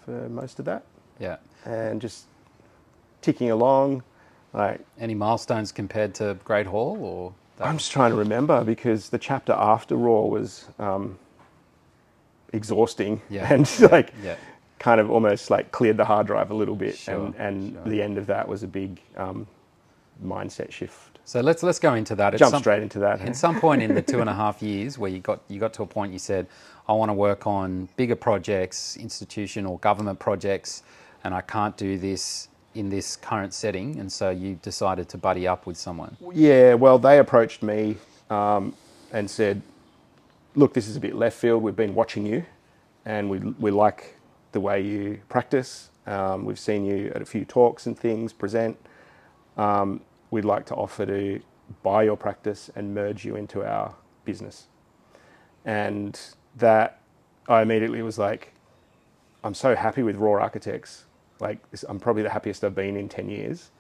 for 0.05 0.29
most 0.29 0.59
of 0.59 0.65
that, 0.65 0.83
Yeah. 1.21 1.37
and 1.65 2.01
just 2.01 2.27
ticking 3.21 3.51
along. 3.51 4.03
Like 4.53 4.81
Any 4.99 5.15
milestones 5.15 5.73
compared 5.73 6.15
to 6.17 6.37
Great 6.45 6.67
Hall 6.67 6.99
or? 7.03 7.33
I'm 7.65 7.79
just 7.79 7.91
trying 7.93 8.11
to 8.11 8.17
remember 8.17 8.65
because 8.65 9.09
the 9.09 9.19
chapter 9.19 9.53
after 9.53 9.97
Raw 9.97 10.23
was 10.23 10.67
um, 10.79 11.19
exhausting 12.53 13.21
Yeah. 13.31 13.53
and 13.53 13.69
like 13.91 14.13
yeah. 14.23 14.37
Kind 14.83 15.01
of 15.01 15.11
almost 15.13 15.49
like 15.49 15.71
cleared 15.71 15.97
the 15.97 16.05
hard 16.05 16.27
drive 16.27 16.51
a 16.51 16.55
little 16.55 16.75
bit, 16.75 16.97
Sure, 16.99 17.15
and, 17.15 17.35
and 17.37 17.73
sure. 17.73 17.85
the 17.85 18.03
end 18.03 18.19
of 18.19 18.27
that 18.27 18.49
was 18.49 18.65
a 18.65 18.67
big 18.67 19.01
um, 19.17 19.47
mindset 20.25 20.73
shift. 20.73 21.21
So 21.25 21.41
let's 21.41 21.63
let's 21.63 21.79
go 21.79 21.95
into 21.95 22.17
that. 22.17 22.35
At 22.35 22.41
Jump 22.41 22.51
some- 22.51 22.63
straight 22.63 22.83
into 22.83 22.99
that. 22.99 23.21
At 23.21 23.37
some 23.37 23.61
point 23.61 23.81
in 23.81 23.95
the 23.95 24.03
two 24.13 24.21
and 24.21 24.29
a 24.29 24.35
half 24.35 24.61
years, 24.61 24.99
where 24.99 25.09
you 25.11 25.21
got 25.21 25.41
you 25.49 25.61
got 25.61 25.73
to 25.75 25.85
a 25.85 25.87
point, 25.87 26.13
you 26.13 26.19
said, 26.19 26.49
"I 26.89 26.95
want 26.95 27.11
to 27.11 27.15
work 27.15 27.47
on 27.47 27.89
bigger 27.97 28.17
projects, 28.17 28.97
institutional 28.97 29.77
government 29.79 30.19
projects, 30.19 30.83
and 31.23 31.33
I 31.33 31.43
can't 31.43 31.77
do 31.77 31.97
this 31.97 32.49
in 32.75 32.89
this 32.89 33.15
current 33.17 33.55
setting." 33.55 34.01
And 34.01 34.11
so 34.11 34.31
you 34.31 34.59
decided 34.63 35.09
to 35.11 35.17
buddy 35.17 35.47
up 35.47 35.65
with 35.65 35.77
someone. 35.77 36.17
Yeah, 36.35 36.75
well, 36.75 36.99
they 36.99 37.21
approached 37.21 37.63
me 37.63 37.99
um, 38.29 38.75
and 39.13 39.31
said, 39.31 39.63
"Look, 40.57 40.75
this 40.75 40.89
is 40.89 40.97
a 40.97 41.01
bit 41.01 41.15
left 41.15 41.39
field. 41.39 41.63
We've 41.63 41.77
been 41.77 41.95
watching 41.95 42.27
you, 42.27 42.45
and 43.05 43.31
we 43.31 43.39
we 43.39 43.71
like 43.71 44.17
the 44.53 44.61
way 44.61 44.81
you 44.81 45.21
practice. 45.29 45.91
Um, 46.07 46.45
we've 46.45 46.59
seen 46.59 46.85
you 46.85 47.13
at 47.15 47.23
a 47.23 47.25
few 47.25 47.45
talks 47.45 47.87
and 47.87 47.99
things 47.99 48.33
present. 48.33 48.77
Um, 49.57 50.01
we'd 50.31 50.45
like 50.45 50.67
to 50.67 50.75
offer 50.75 51.07
to 51.07 51.41
buy 51.83 52.03
your 52.03 52.17
practice 52.17 52.71
and 52.75 52.95
merge 52.95 53.25
you 53.25 53.37
into 53.37 53.65
our 53.65 53.95
business." 54.25 54.67
And 55.65 56.19
that 56.57 57.01
I 57.49 57.63
immediately 57.63 58.03
was 58.03 58.19
like, 58.19 58.53
"I'm 59.45 59.55
so 59.55 59.77
happy 59.77 60.03
with 60.03 60.17
Raw 60.17 60.43
Architects. 60.43 61.05
Like, 61.41 61.59
I'm 61.89 61.99
probably 61.99 62.23
the 62.23 62.31
happiest 62.31 62.65
I've 62.65 62.75
been 62.75 62.97
in 62.97 63.09
ten 63.09 63.29
years." 63.29 63.71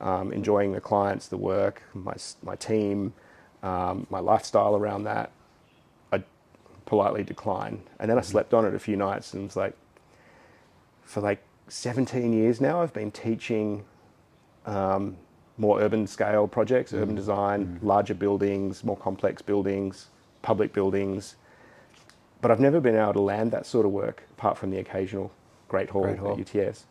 um, 0.00 0.32
enjoying 0.32 0.72
the 0.72 0.80
clients, 0.80 1.28
the 1.28 1.36
work, 1.36 1.82
my, 1.92 2.14
my 2.42 2.56
team, 2.56 3.12
um, 3.62 4.06
my 4.10 4.18
lifestyle 4.18 4.74
around 4.74 5.04
that, 5.04 5.30
I 6.12 6.22
politely 6.86 7.22
declined. 7.22 7.82
And 7.98 8.10
then 8.10 8.18
I 8.18 8.22
slept 8.22 8.54
on 8.54 8.64
it 8.64 8.74
a 8.74 8.78
few 8.78 8.96
nights 8.96 9.34
and 9.34 9.44
was 9.44 9.56
like, 9.56 9.76
for 11.10 11.20
like 11.20 11.42
17 11.66 12.32
years 12.32 12.60
now, 12.60 12.80
I've 12.80 12.92
been 12.92 13.10
teaching 13.10 13.84
um, 14.64 15.16
more 15.58 15.80
urban 15.80 16.06
scale 16.06 16.46
projects, 16.46 16.92
urban 16.94 17.16
design, 17.16 17.80
larger 17.82 18.14
buildings, 18.14 18.84
more 18.84 18.96
complex 18.96 19.42
buildings, 19.42 20.06
public 20.42 20.72
buildings. 20.72 21.34
But 22.40 22.52
I've 22.52 22.60
never 22.60 22.80
been 22.80 22.94
able 22.94 23.12
to 23.14 23.20
land 23.20 23.50
that 23.50 23.66
sort 23.66 23.86
of 23.86 23.92
work 23.92 24.22
apart 24.38 24.56
from 24.56 24.70
the 24.70 24.78
occasional 24.78 25.32
Great 25.68 25.90
Hall, 25.90 26.02
Great 26.02 26.18
Hall. 26.18 26.38
at 26.40 26.56
UTS. 26.56 26.86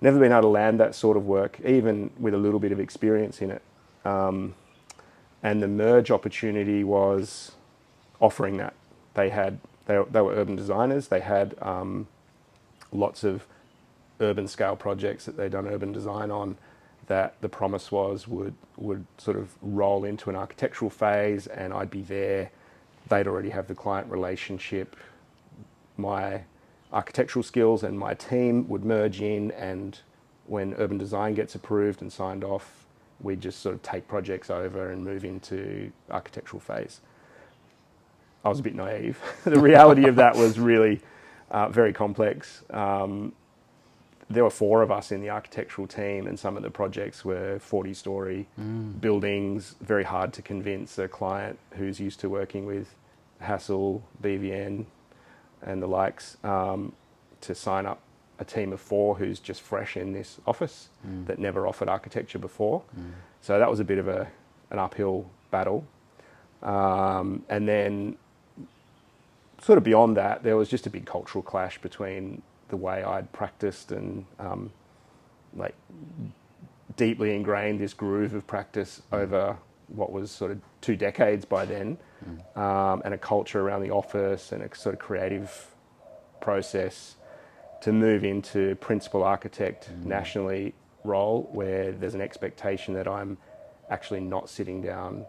Never 0.00 0.18
been 0.18 0.32
able 0.32 0.42
to 0.42 0.48
land 0.48 0.80
that 0.80 0.96
sort 0.96 1.16
of 1.16 1.26
work, 1.26 1.60
even 1.64 2.10
with 2.18 2.34
a 2.34 2.38
little 2.38 2.58
bit 2.58 2.72
of 2.72 2.80
experience 2.80 3.40
in 3.40 3.52
it. 3.52 3.62
Um, 4.04 4.54
and 5.44 5.62
the 5.62 5.68
merge 5.68 6.10
opportunity 6.10 6.82
was 6.82 7.52
offering 8.20 8.56
that. 8.56 8.74
They 9.14 9.28
had 9.28 9.60
they, 9.86 10.02
they 10.10 10.20
were 10.20 10.34
urban 10.34 10.56
designers. 10.56 11.08
They 11.08 11.20
had 11.20 11.54
um, 11.62 12.08
lots 12.92 13.22
of 13.24 13.46
urban 14.20 14.46
scale 14.46 14.76
projects 14.76 15.24
that 15.24 15.36
they'd 15.36 15.52
done 15.52 15.66
urban 15.66 15.92
design 15.92 16.30
on. 16.30 16.56
That 17.06 17.34
the 17.40 17.48
promise 17.48 17.90
was 17.90 18.28
would 18.28 18.54
would 18.76 19.04
sort 19.18 19.36
of 19.36 19.50
roll 19.62 20.04
into 20.04 20.30
an 20.30 20.36
architectural 20.36 20.90
phase, 20.90 21.46
and 21.48 21.72
I'd 21.72 21.90
be 21.90 22.02
there. 22.02 22.50
They'd 23.08 23.26
already 23.26 23.50
have 23.50 23.66
the 23.66 23.74
client 23.74 24.08
relationship. 24.10 24.94
My 25.96 26.42
architectural 26.92 27.42
skills 27.42 27.82
and 27.82 27.98
my 27.98 28.14
team 28.14 28.68
would 28.68 28.84
merge 28.84 29.20
in, 29.20 29.50
and 29.52 29.98
when 30.46 30.74
urban 30.74 30.98
design 30.98 31.34
gets 31.34 31.54
approved 31.54 32.02
and 32.02 32.12
signed 32.12 32.44
off, 32.44 32.86
we 33.20 33.36
just 33.36 33.60
sort 33.60 33.74
of 33.74 33.82
take 33.82 34.06
projects 34.08 34.50
over 34.50 34.90
and 34.90 35.04
move 35.04 35.24
into 35.24 35.92
architectural 36.10 36.60
phase. 36.60 37.00
I 38.44 38.48
was 38.48 38.58
a 38.58 38.62
bit 38.62 38.74
naive. 38.74 39.18
the 39.44 39.60
reality 39.60 40.06
of 40.06 40.16
that 40.16 40.34
was 40.34 40.58
really 40.58 41.00
uh, 41.50 41.68
very 41.68 41.92
complex. 41.92 42.62
Um, 42.70 43.32
there 44.30 44.44
were 44.44 44.50
four 44.50 44.80
of 44.82 44.90
us 44.92 45.10
in 45.10 45.20
the 45.20 45.28
architectural 45.30 45.86
team, 45.88 46.26
and 46.28 46.38
some 46.38 46.56
of 46.56 46.62
the 46.62 46.70
projects 46.70 47.24
were 47.24 47.58
40 47.58 47.92
story 47.94 48.46
buildings, 49.00 49.74
very 49.80 50.04
hard 50.04 50.32
to 50.34 50.42
convince 50.42 50.98
a 50.98 51.08
client 51.08 51.58
who's 51.72 51.98
used 51.98 52.20
to 52.20 52.28
working 52.28 52.64
with 52.64 52.94
Hassell, 53.42 54.02
BVN, 54.22 54.84
and 55.62 55.82
the 55.82 55.86
likes 55.88 56.36
um, 56.44 56.92
to 57.40 57.54
sign 57.54 57.86
up 57.86 57.98
a 58.38 58.44
team 58.44 58.72
of 58.72 58.80
four 58.80 59.16
who's 59.16 59.38
just 59.40 59.60
fresh 59.60 59.96
in 59.96 60.12
this 60.12 60.38
office 60.46 60.88
that 61.26 61.38
never 61.38 61.66
offered 61.66 61.88
architecture 61.88 62.38
before. 62.38 62.82
So 63.42 63.58
that 63.58 63.68
was 63.68 63.80
a 63.80 63.84
bit 63.84 63.98
of 63.98 64.08
a, 64.08 64.28
an 64.70 64.78
uphill 64.78 65.26
battle. 65.50 65.84
Um, 66.62 67.42
and 67.48 67.66
then, 67.68 68.16
sort 69.60 69.76
of 69.76 69.84
beyond 69.84 70.16
that, 70.16 70.42
there 70.42 70.56
was 70.56 70.68
just 70.68 70.86
a 70.86 70.90
big 70.90 71.04
cultural 71.04 71.42
clash 71.42 71.78
between 71.78 72.42
the 72.70 72.76
way 72.76 73.02
I'd 73.02 73.30
practiced 73.32 73.92
and 73.92 74.24
um, 74.38 74.72
like 75.54 75.74
deeply 76.96 77.34
ingrained 77.34 77.80
this 77.80 77.94
groove 77.94 78.34
of 78.34 78.46
practice 78.46 79.02
over 79.12 79.56
what 79.88 80.12
was 80.12 80.30
sort 80.30 80.50
of 80.52 80.60
two 80.80 80.96
decades 80.96 81.44
by 81.44 81.64
then, 81.64 81.98
um, 82.56 83.02
and 83.04 83.12
a 83.14 83.18
culture 83.18 83.60
around 83.60 83.82
the 83.82 83.90
office 83.90 84.52
and 84.52 84.62
a 84.62 84.74
sort 84.76 84.94
of 84.94 85.00
creative 85.00 85.74
process 86.40 87.16
to 87.82 87.92
move 87.92 88.24
into 88.24 88.74
principal 88.76 89.22
architect 89.24 89.90
nationally 90.04 90.74
role 91.04 91.48
where 91.52 91.92
there's 91.92 92.14
an 92.14 92.20
expectation 92.20 92.94
that 92.94 93.08
I'm 93.08 93.38
actually 93.88 94.20
not 94.20 94.48
sitting 94.48 94.82
down 94.82 95.24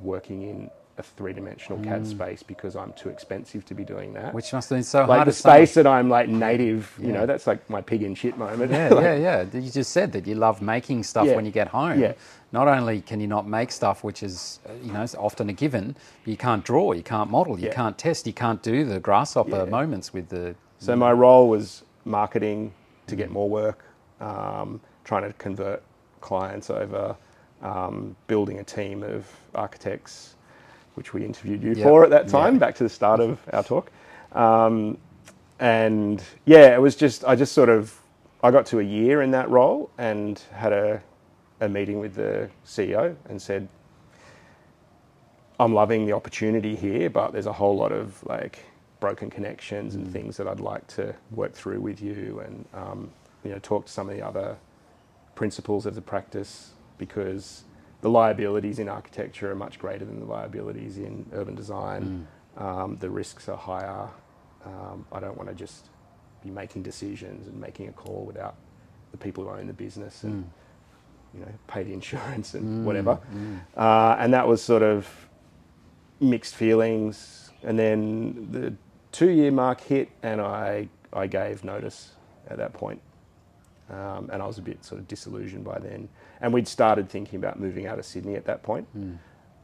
working 0.00 0.42
in 0.42 0.70
a 0.98 1.02
three-dimensional 1.02 1.78
CAD 1.84 2.06
space 2.06 2.42
because 2.42 2.74
I'm 2.74 2.92
too 2.94 3.08
expensive 3.08 3.64
to 3.66 3.74
be 3.74 3.84
doing 3.84 4.12
that. 4.14 4.34
Which 4.34 4.52
must 4.52 4.68
have 4.70 4.76
been 4.76 4.82
so 4.82 5.00
like 5.00 5.08
hard 5.08 5.26
the 5.26 5.30
as 5.30 5.36
someone- 5.38 5.58
space 5.66 5.74
that 5.74 5.86
I'm 5.86 6.08
like 6.08 6.28
native, 6.28 6.92
you 7.00 7.08
Yeah. 7.08 7.12
know, 7.20 7.26
that's 7.26 7.46
like 7.46 7.68
my 7.70 7.80
pig 7.80 8.02
in 8.02 8.14
shit 8.16 8.36
moment. 8.36 8.72
Yeah, 8.72 8.88
Like, 8.92 9.04
yeah, 9.04 9.14
yeah. 9.14 9.44
You 9.52 9.70
just 9.70 9.92
said 9.92 10.10
that 10.12 10.26
you 10.26 10.34
love 10.34 10.60
making 10.60 11.04
stuff 11.04 11.26
Yeah. 11.26 11.36
when 11.36 11.44
you 11.46 11.52
get 11.52 11.68
home. 11.68 12.00
Yeah. 12.00 12.14
Not 12.50 12.66
only 12.66 13.00
can 13.00 13.20
you 13.20 13.26
not 13.28 13.46
make 13.46 13.70
stuff, 13.70 14.02
which 14.02 14.22
is 14.22 14.58
uh, 14.68 14.72
you 14.82 14.92
know 14.92 15.06
often 15.18 15.48
a 15.48 15.52
given, 15.52 15.94
but 16.24 16.30
you 16.30 16.36
can't 16.36 16.64
draw, 16.64 16.92
you 16.92 17.02
can't 17.02 17.30
model, 17.30 17.58
you 17.58 17.66
Yeah. 17.68 17.74
can't 17.74 17.96
test, 17.96 18.26
you 18.26 18.32
can't 18.32 18.62
do 18.62 18.84
the 18.84 18.98
grasshopper 18.98 19.66
moments 19.66 20.12
with 20.12 20.28
the. 20.30 20.54
So 20.78 20.96
my 20.96 21.12
role 21.12 21.48
was 21.48 21.84
marketing 22.04 22.72
to 23.06 23.14
get 23.16 23.30
more 23.30 23.48
work, 23.48 23.84
um, 24.20 24.80
trying 25.04 25.22
to 25.22 25.32
convert 25.34 25.82
clients 26.20 26.70
over, 26.70 27.16
um, 27.62 28.16
building 28.26 28.58
a 28.58 28.64
team 28.64 29.02
of 29.02 29.26
architects, 29.54 30.34
which 30.98 31.14
we 31.14 31.24
interviewed 31.24 31.62
you 31.62 31.72
Yeah. 31.74 31.84
for 31.84 32.04
at 32.04 32.10
that 32.10 32.28
time, 32.28 32.58
back 32.58 32.74
to 32.76 32.84
the 32.84 32.90
start 32.90 33.20
of 33.20 33.40
our 33.54 33.64
talk. 33.64 33.90
Um, 34.32 34.98
and 35.60 36.22
yeah, 36.44 36.74
it 36.74 36.82
was 36.82 36.96
just 36.96 37.24
I 37.24 37.36
just 37.36 37.52
sort 37.54 37.70
of 37.70 37.98
I 38.42 38.50
got 38.50 38.66
to 38.66 38.80
a 38.80 38.82
year 38.82 39.22
in 39.22 39.30
that 39.32 39.48
role 39.50 39.90
and 39.98 40.38
had 40.52 40.72
a 40.74 41.02
a 41.60 41.68
meeting 41.68 42.00
with 42.00 42.14
the 42.16 42.50
CEO 42.66 43.16
and 43.28 43.40
said, 43.42 43.68
I'm 45.60 45.74
loving 45.74 46.06
the 46.06 46.12
opportunity 46.12 46.76
here, 46.76 47.10
but 47.10 47.32
there's 47.32 47.46
a 47.46 47.52
whole 47.52 47.76
lot 47.76 47.92
of 47.92 48.22
like 48.24 48.60
broken 49.00 49.30
connections 49.30 49.94
and 49.96 50.12
things 50.12 50.36
that 50.36 50.48
I'd 50.48 50.60
like 50.60 50.86
to 50.88 51.14
work 51.32 51.54
through 51.54 51.80
with 51.80 52.02
you 52.02 52.42
and 52.44 52.64
um, 52.74 53.10
you 53.44 53.50
know 53.52 53.58
talk 53.60 53.86
to 53.86 53.92
some 53.92 54.08
of 54.08 54.16
the 54.16 54.22
other 54.26 54.56
principles 55.36 55.86
of 55.86 55.94
the 55.94 56.02
practice 56.02 56.72
because 56.98 57.64
the 58.00 58.08
liabilities 58.10 58.78
in 58.78 58.88
architecture 58.88 59.50
are 59.50 59.54
much 59.56 59.78
greater 59.78 60.04
than 60.04 60.20
the 60.20 60.26
liabilities 60.26 60.98
in 60.98 61.26
urban 61.32 61.54
design. 61.54 62.26
Um, 62.56 62.96
the 63.00 63.10
risks 63.10 63.48
are 63.48 63.56
higher. 63.56 64.08
Um, 64.64 65.06
I 65.12 65.20
don't 65.20 65.36
want 65.36 65.48
to 65.48 65.54
just 65.54 65.86
be 66.44 66.50
making 66.50 66.82
decisions 66.82 67.48
and 67.48 67.60
making 67.60 67.88
a 67.88 67.92
call 67.92 68.24
without 68.24 68.54
the 69.12 69.16
people 69.18 69.44
who 69.44 69.50
own 69.50 69.66
the 69.66 69.72
business 69.72 70.22
and 70.24 70.50
you 71.34 71.40
know 71.40 71.52
pay 71.66 71.82
the 71.82 71.92
insurance 71.92 72.54
and 72.54 72.84
whatever. 72.86 73.18
Uh, 73.76 74.16
and 74.18 74.32
that 74.34 74.46
was 74.46 74.62
sort 74.62 74.82
of 74.82 75.06
mixed 76.20 76.54
feelings. 76.54 77.50
And 77.62 77.78
then 77.78 78.48
the 78.52 78.74
two 79.12 79.30
year 79.30 79.50
mark 79.50 79.80
hit, 79.80 80.10
and 80.22 80.40
I 80.40 80.88
I 81.12 81.26
gave 81.26 81.64
notice 81.64 82.12
at 82.48 82.58
that 82.58 82.72
point. 82.72 83.00
um, 83.90 84.28
and 84.32 84.42
I 84.42 84.46
was 84.46 84.58
a 84.58 84.62
bit 84.62 84.84
sort 84.84 85.00
of 85.00 85.08
disillusioned 85.08 85.64
by 85.64 85.78
then. 85.78 86.08
And 86.40 86.52
we'd 86.52 86.68
started 86.68 87.08
thinking 87.08 87.38
about 87.38 87.58
moving 87.58 87.86
out 87.86 87.98
of 87.98 88.04
Sydney 88.04 88.36
at 88.36 88.44
that 88.44 88.62
point. 88.62 88.86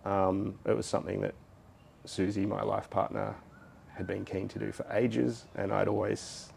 Um, 0.04 0.58
it 0.66 0.76
was 0.76 0.86
something 0.86 1.20
that 1.20 1.34
Susie, 2.04 2.46
my 2.46 2.62
life 2.62 2.90
partner, 2.90 3.34
had 3.94 4.06
been 4.06 4.24
keen 4.24 4.48
to 4.48 4.58
do 4.58 4.72
for 4.72 4.84
ages, 4.92 5.44
and 5.54 5.72
I'd 5.72 5.88
always 5.88 6.52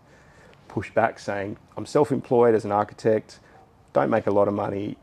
pushed 0.67 0.93
back, 0.93 1.19
saying, 1.19 1.57
"I'm 1.77 1.85
self-employed 1.85 2.55
as 2.55 2.65
an 2.65 2.71
architect, 2.71 3.39
don't 3.93 4.09
make 4.09 4.27
a 4.27 4.31
lot 4.31 4.47
of 4.47 4.53
money 4.53 4.97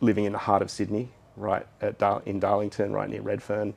living 0.00 0.24
in 0.24 0.32
the 0.32 0.38
heart 0.38 0.62
of 0.62 0.70
Sydney, 0.70 1.10
right 1.36 1.66
at 1.80 1.98
Dar- 1.98 2.22
in 2.26 2.38
Darlington, 2.38 2.92
right 2.92 3.08
near 3.08 3.22
Redfern, 3.22 3.74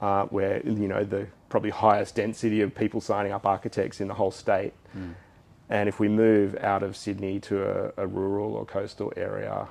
uh, 0.00 0.26
where 0.26 0.60
you 0.66 0.88
know 0.88 1.04
the 1.04 1.28
probably 1.48 1.70
highest 1.70 2.16
density 2.16 2.60
of 2.60 2.74
people 2.74 3.00
signing 3.00 3.32
up 3.32 3.46
architects 3.46 4.00
in 4.00 4.08
the 4.08 4.14
whole 4.14 4.32
state." 4.32 4.74
And 5.70 5.88
if 5.88 5.98
we 5.98 6.08
move 6.08 6.56
out 6.60 6.82
of 6.82 6.96
Sydney 6.96 7.40
to 7.40 7.62
a, 7.96 8.04
a 8.04 8.06
rural 8.06 8.54
or 8.54 8.64
coastal 8.64 9.12
area, 9.16 9.66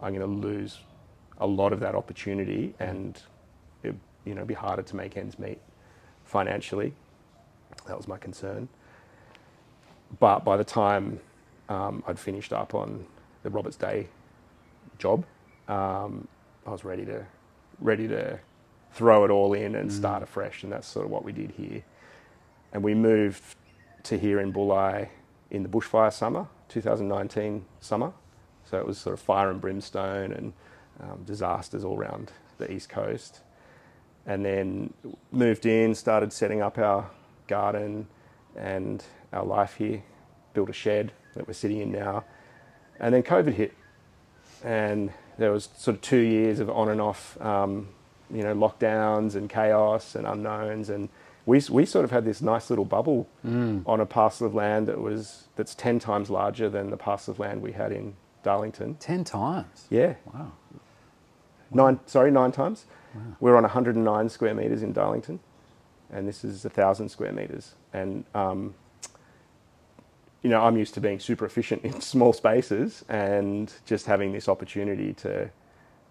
I'm 0.00 0.14
going 0.14 0.20
to 0.20 0.48
lose 0.48 0.78
a 1.38 1.46
lot 1.46 1.72
of 1.72 1.80
that 1.80 1.94
opportunity, 1.94 2.74
and 2.78 3.20
it 3.82 3.94
you 4.24 4.34
know 4.34 4.44
be 4.44 4.54
harder 4.54 4.82
to 4.82 4.96
make 4.96 5.16
ends 5.16 5.38
meet 5.38 5.58
financially. 6.24 6.92
That 7.86 7.96
was 7.96 8.08
my 8.08 8.18
concern. 8.18 8.68
But 10.18 10.44
by 10.44 10.56
the 10.56 10.64
time 10.64 11.20
um, 11.68 12.02
I'd 12.06 12.18
finished 12.18 12.52
up 12.52 12.74
on 12.74 13.06
the 13.42 13.50
Roberts 13.50 13.76
Day 13.76 14.08
job, 14.98 15.24
um, 15.68 16.28
I 16.66 16.70
was 16.70 16.84
ready 16.84 17.04
to 17.06 17.26
ready 17.80 18.08
to 18.08 18.38
throw 18.92 19.24
it 19.24 19.30
all 19.30 19.52
in 19.52 19.74
and 19.74 19.92
start 19.92 20.22
afresh, 20.22 20.62
and 20.62 20.72
that's 20.72 20.86
sort 20.86 21.04
of 21.04 21.10
what 21.10 21.24
we 21.24 21.32
did 21.32 21.52
here. 21.52 21.82
And 22.72 22.82
we 22.82 22.94
moved 22.94 23.42
to 24.04 24.18
here 24.18 24.40
in 24.40 24.52
Bulli 24.52 25.08
in 25.50 25.62
the 25.62 25.68
bushfire 25.68 26.12
summer, 26.12 26.46
2019 26.68 27.64
summer. 27.80 28.12
So 28.70 28.78
it 28.78 28.86
was 28.86 28.98
sort 28.98 29.14
of 29.14 29.20
fire 29.20 29.50
and 29.50 29.60
brimstone 29.60 30.32
and 30.32 30.52
um, 31.00 31.22
disasters 31.24 31.84
all 31.84 31.96
around 31.96 32.32
the 32.58 32.70
east 32.70 32.88
coast. 32.88 33.40
And 34.26 34.44
then 34.44 34.92
moved 35.30 35.66
in, 35.66 35.94
started 35.94 36.32
setting 36.32 36.60
up 36.60 36.78
our 36.78 37.10
garden 37.46 38.08
and 38.56 39.04
our 39.32 39.44
life 39.44 39.76
here, 39.76 40.02
built 40.52 40.68
a 40.68 40.72
shed 40.72 41.12
that 41.34 41.46
we're 41.46 41.54
sitting 41.54 41.80
in 41.80 41.92
now. 41.92 42.24
And 42.98 43.14
then 43.14 43.22
COVID 43.22 43.52
hit, 43.52 43.74
and 44.64 45.12
there 45.38 45.52
was 45.52 45.68
sort 45.76 45.96
of 45.96 46.00
two 46.00 46.16
years 46.16 46.58
of 46.60 46.70
on 46.70 46.88
and 46.88 47.00
off, 47.00 47.40
um, 47.40 47.88
you 48.32 48.42
know, 48.42 48.54
lockdowns 48.54 49.36
and 49.36 49.48
chaos 49.48 50.14
and 50.14 50.26
unknowns. 50.26 50.88
And 50.88 51.08
we, 51.44 51.60
we 51.70 51.84
sort 51.84 52.04
of 52.04 52.10
had 52.10 52.24
this 52.24 52.40
nice 52.40 52.70
little 52.70 52.86
bubble 52.86 53.28
on 53.86 54.00
a 54.00 54.06
parcel 54.06 54.46
of 54.46 54.54
land 54.54 54.88
that 54.88 55.00
was 55.00 55.44
that's 55.54 55.74
ten 55.74 56.00
times 56.00 56.30
larger 56.30 56.68
than 56.68 56.90
the 56.90 56.96
parcel 56.96 57.32
of 57.32 57.38
land 57.38 57.62
we 57.62 57.72
had 57.72 57.92
in 57.92 58.16
Darlington. 58.50 58.94
Ten 59.00 59.24
times. 59.24 59.86
Yeah, 59.90 60.14
Wow. 60.32 60.52
nine. 61.72 61.98
Sorry, 62.06 62.30
nine 62.30 62.52
times. 62.52 62.84
We're 63.40 63.56
on 63.56 63.62
109 63.64 64.28
square 64.28 64.54
meters 64.54 64.82
in 64.82 64.92
Darlington, 64.92 65.40
and 66.12 66.28
this 66.28 66.44
is 66.44 66.64
a 66.64 66.70
thousand 66.70 67.08
square 67.08 67.32
meters. 67.32 67.74
And 67.92 68.24
um, 68.34 68.74
you 70.42 70.50
know, 70.50 70.62
I'm 70.62 70.76
used 70.76 70.94
to 70.94 71.00
being 71.00 71.18
super 71.18 71.44
efficient 71.44 71.82
in 71.84 72.00
small 72.12 72.32
spaces, 72.32 73.04
and 73.08 73.72
just 73.84 74.06
having 74.06 74.32
this 74.32 74.48
opportunity 74.48 75.12
to 75.14 75.50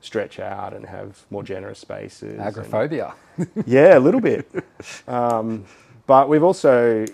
stretch 0.02 0.40
out 0.40 0.74
and 0.74 0.86
have 0.86 1.26
more 1.30 1.42
generous 1.44 1.80
spaces. 1.80 2.34
and- 2.34 2.42
Agoraphobia. 2.42 3.14
yeah, 3.66 3.98
a 3.98 4.02
little 4.08 4.20
bit. 4.22 4.52
Um, 5.08 5.64
but 6.06 6.28
we've 6.28 6.44
also 6.44 7.06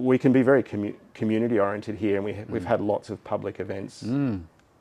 we 0.00 0.16
can 0.18 0.32
be 0.32 0.42
very 0.42 0.62
commu- 0.62 0.94
community 1.14 1.58
oriented 1.60 1.96
here, 1.96 2.16
and 2.16 2.24
we 2.24 2.32
ha- 2.32 2.44
we've 2.48 2.64
had 2.64 2.80
lots 2.80 3.10
of 3.10 3.22
public 3.22 3.60
events 3.60 4.02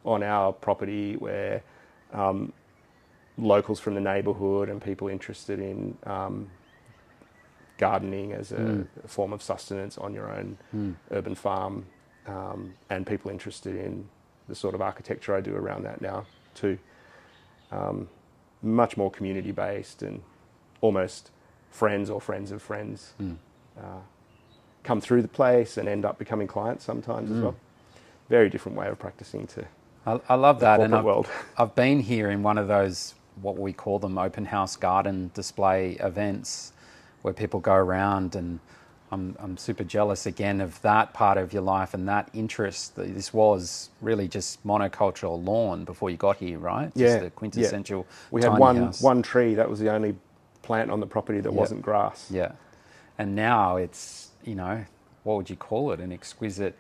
on 0.06 0.24
our 0.24 0.54
property 0.54 1.16
where 1.18 1.62
um, 2.14 2.54
locals 3.38 3.80
from 3.82 3.94
the 3.96 4.02
neighbourhood 4.02 4.70
and 4.70 4.82
people 4.82 5.10
interested 5.10 5.60
in 5.60 5.98
um, 6.06 6.50
gardening 7.78 8.32
as 8.34 8.52
a, 8.54 8.56
a 9.04 9.08
form 9.08 9.34
of 9.34 9.42
sustenance 9.42 9.98
on 9.98 10.14
your 10.14 10.32
own 10.32 10.58
urban 11.12 11.36
farm, 11.36 11.86
um, 12.28 12.74
and 12.90 13.06
people 13.06 13.30
interested 13.32 13.76
in 13.76 14.08
the 14.48 14.56
sort 14.56 14.74
of 14.74 14.82
architecture 14.82 15.36
I 15.36 15.42
do 15.42 15.54
around 15.56 15.84
that 15.84 16.02
now 16.02 16.26
too. 16.56 16.78
Much 18.62 18.98
more 18.98 19.10
community 19.12 19.52
based 19.52 20.02
and 20.04 20.22
almost 20.82 21.32
friends 21.70 22.10
or 22.10 22.20
friends 22.20 22.52
of 22.52 22.62
friends 22.62 23.14
uh, 23.80 24.02
come 24.84 25.02
through 25.02 25.22
the 25.22 25.28
place 25.28 25.78
and 25.78 25.88
end 25.88 26.06
up 26.06 26.18
becoming 26.18 26.48
clients 26.48 26.84
sometimes 26.84 27.32
as 27.32 27.38
mm. 27.38 27.44
well. 27.44 27.56
Very 28.30 28.50
different 28.50 28.78
way 28.78 28.88
of 28.88 29.00
practicing 29.00 29.48
to 29.48 29.66
I, 30.06 30.20
I 30.30 30.36
love 30.36 30.60
that, 30.62 30.80
and 30.80 30.96
I've, 30.96 31.04
world. 31.04 31.28
I've 31.58 31.76
been 31.76 32.00
here 32.00 32.30
in 32.30 32.44
one 32.44 32.58
of 32.58 32.68
those 32.68 33.16
what 33.42 33.58
we 33.58 33.72
call 33.72 34.00
them 34.00 34.18
open 34.18 34.46
house 34.46 34.76
garden 34.76 35.32
display 35.34 35.94
events, 36.00 36.74
where 37.22 37.34
people 37.34 37.60
go 37.60 37.74
around, 37.74 38.36
and 38.36 38.60
I'm 39.12 39.36
I'm 39.40 39.58
super 39.58 39.84
jealous 39.84 40.26
again 40.26 40.62
of 40.62 40.82
that 40.82 41.14
part 41.14 41.38
of 41.38 41.54
your 41.54 41.62
life 41.62 41.94
and 41.94 42.08
that 42.08 42.30
interest. 42.34 42.96
This 42.96 43.34
was 43.34 43.90
really 44.02 44.28
just 44.28 44.66
monocultural 44.66 45.44
lawn 45.44 45.86
before 45.86 46.10
you 46.10 46.18
got 46.18 46.38
here, 46.38 46.60
right? 46.60 46.92
Yeah, 46.96 47.08
just 47.08 47.24
the 47.24 47.30
quintessential. 47.32 48.08
We 48.32 48.42
had 48.42 48.58
one 48.58 48.78
house. 48.78 49.02
one 49.02 49.22
tree 49.22 49.56
that 49.56 49.70
was 49.70 49.80
the 49.80 49.92
only 49.92 50.16
plant 50.62 50.92
on 50.92 51.00
the 51.00 51.08
property 51.08 51.40
that 51.42 51.52
Yeah. 51.52 51.60
wasn't 51.60 51.82
grass. 51.82 52.28
Yeah. 52.30 52.52
And 53.18 53.36
now 53.36 53.76
it's, 53.76 54.29
you 54.44 54.56
know, 54.56 54.86
what 55.24 55.38
would 55.38 55.50
you 55.50 55.56
call 55.56 55.92
it? 55.92 56.00
An 56.00 56.12
exquisite, 56.12 56.76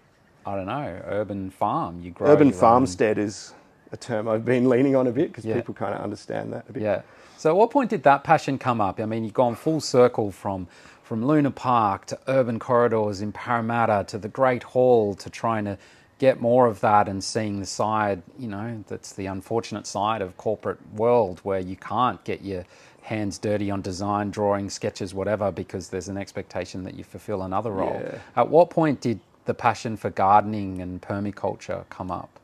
I 0.45 0.55
don't 0.55 0.65
know, 0.67 1.01
urban 1.05 1.49
farm. 1.49 2.01
You 2.01 2.11
grow 2.11 2.27
Urban 2.29 2.47
your 2.47 2.55
own- 2.55 2.59
farmstead 2.59 3.17
is 3.17 3.53
a 3.91 3.97
term 3.97 4.27
I've 4.27 4.45
been 4.45 4.69
leaning 4.73 4.95
on 4.95 5.07
a 5.07 5.11
bit 5.11 5.29
because 5.29 5.45
Yeah. 5.45 5.55
people 5.55 5.73
kind 5.73 5.93
of 5.93 6.01
understand 6.01 6.53
that 6.53 6.65
a 6.69 6.73
bit. 6.73 6.83
Yeah. 6.83 7.01
So 7.37 7.49
at 7.51 7.55
what 7.55 7.71
point 7.71 7.89
did 7.89 8.03
that 8.03 8.23
passion 8.23 8.57
come 8.57 8.81
up? 8.81 8.99
I 8.99 9.05
mean, 9.05 9.23
you've 9.23 9.33
gone 9.33 9.55
full 9.55 9.79
circle 9.81 10.31
from 10.31 10.67
from 11.03 11.25
Luna 11.25 11.49
Park 11.49 12.05
to 12.05 12.19
urban 12.27 12.59
corridors 12.59 13.19
in 13.21 13.31
Parramatta 13.31 14.05
to 14.09 14.19
the 14.19 14.27
Great 14.27 14.61
Hall 14.61 15.15
to 15.15 15.27
trying 15.27 15.65
to 15.65 15.75
get 16.19 16.39
more 16.39 16.67
of 16.67 16.81
that 16.81 17.07
and 17.07 17.23
seeing 17.23 17.59
the 17.59 17.65
side, 17.65 18.21
you 18.37 18.47
know, 18.47 18.83
that's 18.87 19.13
the 19.13 19.25
unfortunate 19.25 19.87
side 19.87 20.21
of 20.21 20.37
corporate 20.37 20.77
world 20.93 21.39
where 21.41 21.57
you 21.61 21.75
can't 21.75 22.23
get 22.25 22.43
your 22.43 22.63
hands 23.09 23.39
dirty 23.39 23.71
on 23.71 23.81
design, 23.81 24.29
drawing, 24.31 24.69
sketches, 24.69 25.13
whatever, 25.15 25.51
because 25.51 25.89
there's 25.89 26.09
an 26.09 26.17
expectation 26.17 26.83
that 26.83 26.93
you 26.93 27.03
fulfill 27.03 27.41
another 27.41 27.71
role. 27.71 27.99
Yeah. 28.03 28.19
At 28.35 28.49
what 28.49 28.69
point 28.69 29.01
did 29.01 29.19
the 29.45 29.55
passion 29.55 29.97
for 29.97 30.11
gardening 30.11 30.81
and 30.81 31.01
permaculture 31.01 31.89
come 31.89 32.11
up? 32.11 32.39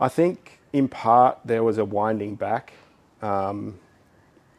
I 0.00 0.08
think 0.08 0.58
in 0.72 0.88
part 0.88 1.38
there 1.44 1.62
was 1.62 1.78
a 1.78 1.84
winding 1.84 2.34
back 2.34 2.72
um, 3.22 3.78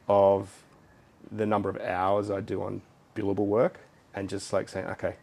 of 0.07 0.63
the 1.31 1.45
number 1.45 1.69
of 1.69 1.77
hours 1.81 2.31
I 2.31 2.39
do 2.39 2.63
on 2.63 2.81
billable 3.15 3.47
work 3.47 3.81
and 4.15 4.29
just 4.29 4.53
like 4.53 4.69
saying, 4.69 4.87
okay, 4.87 5.15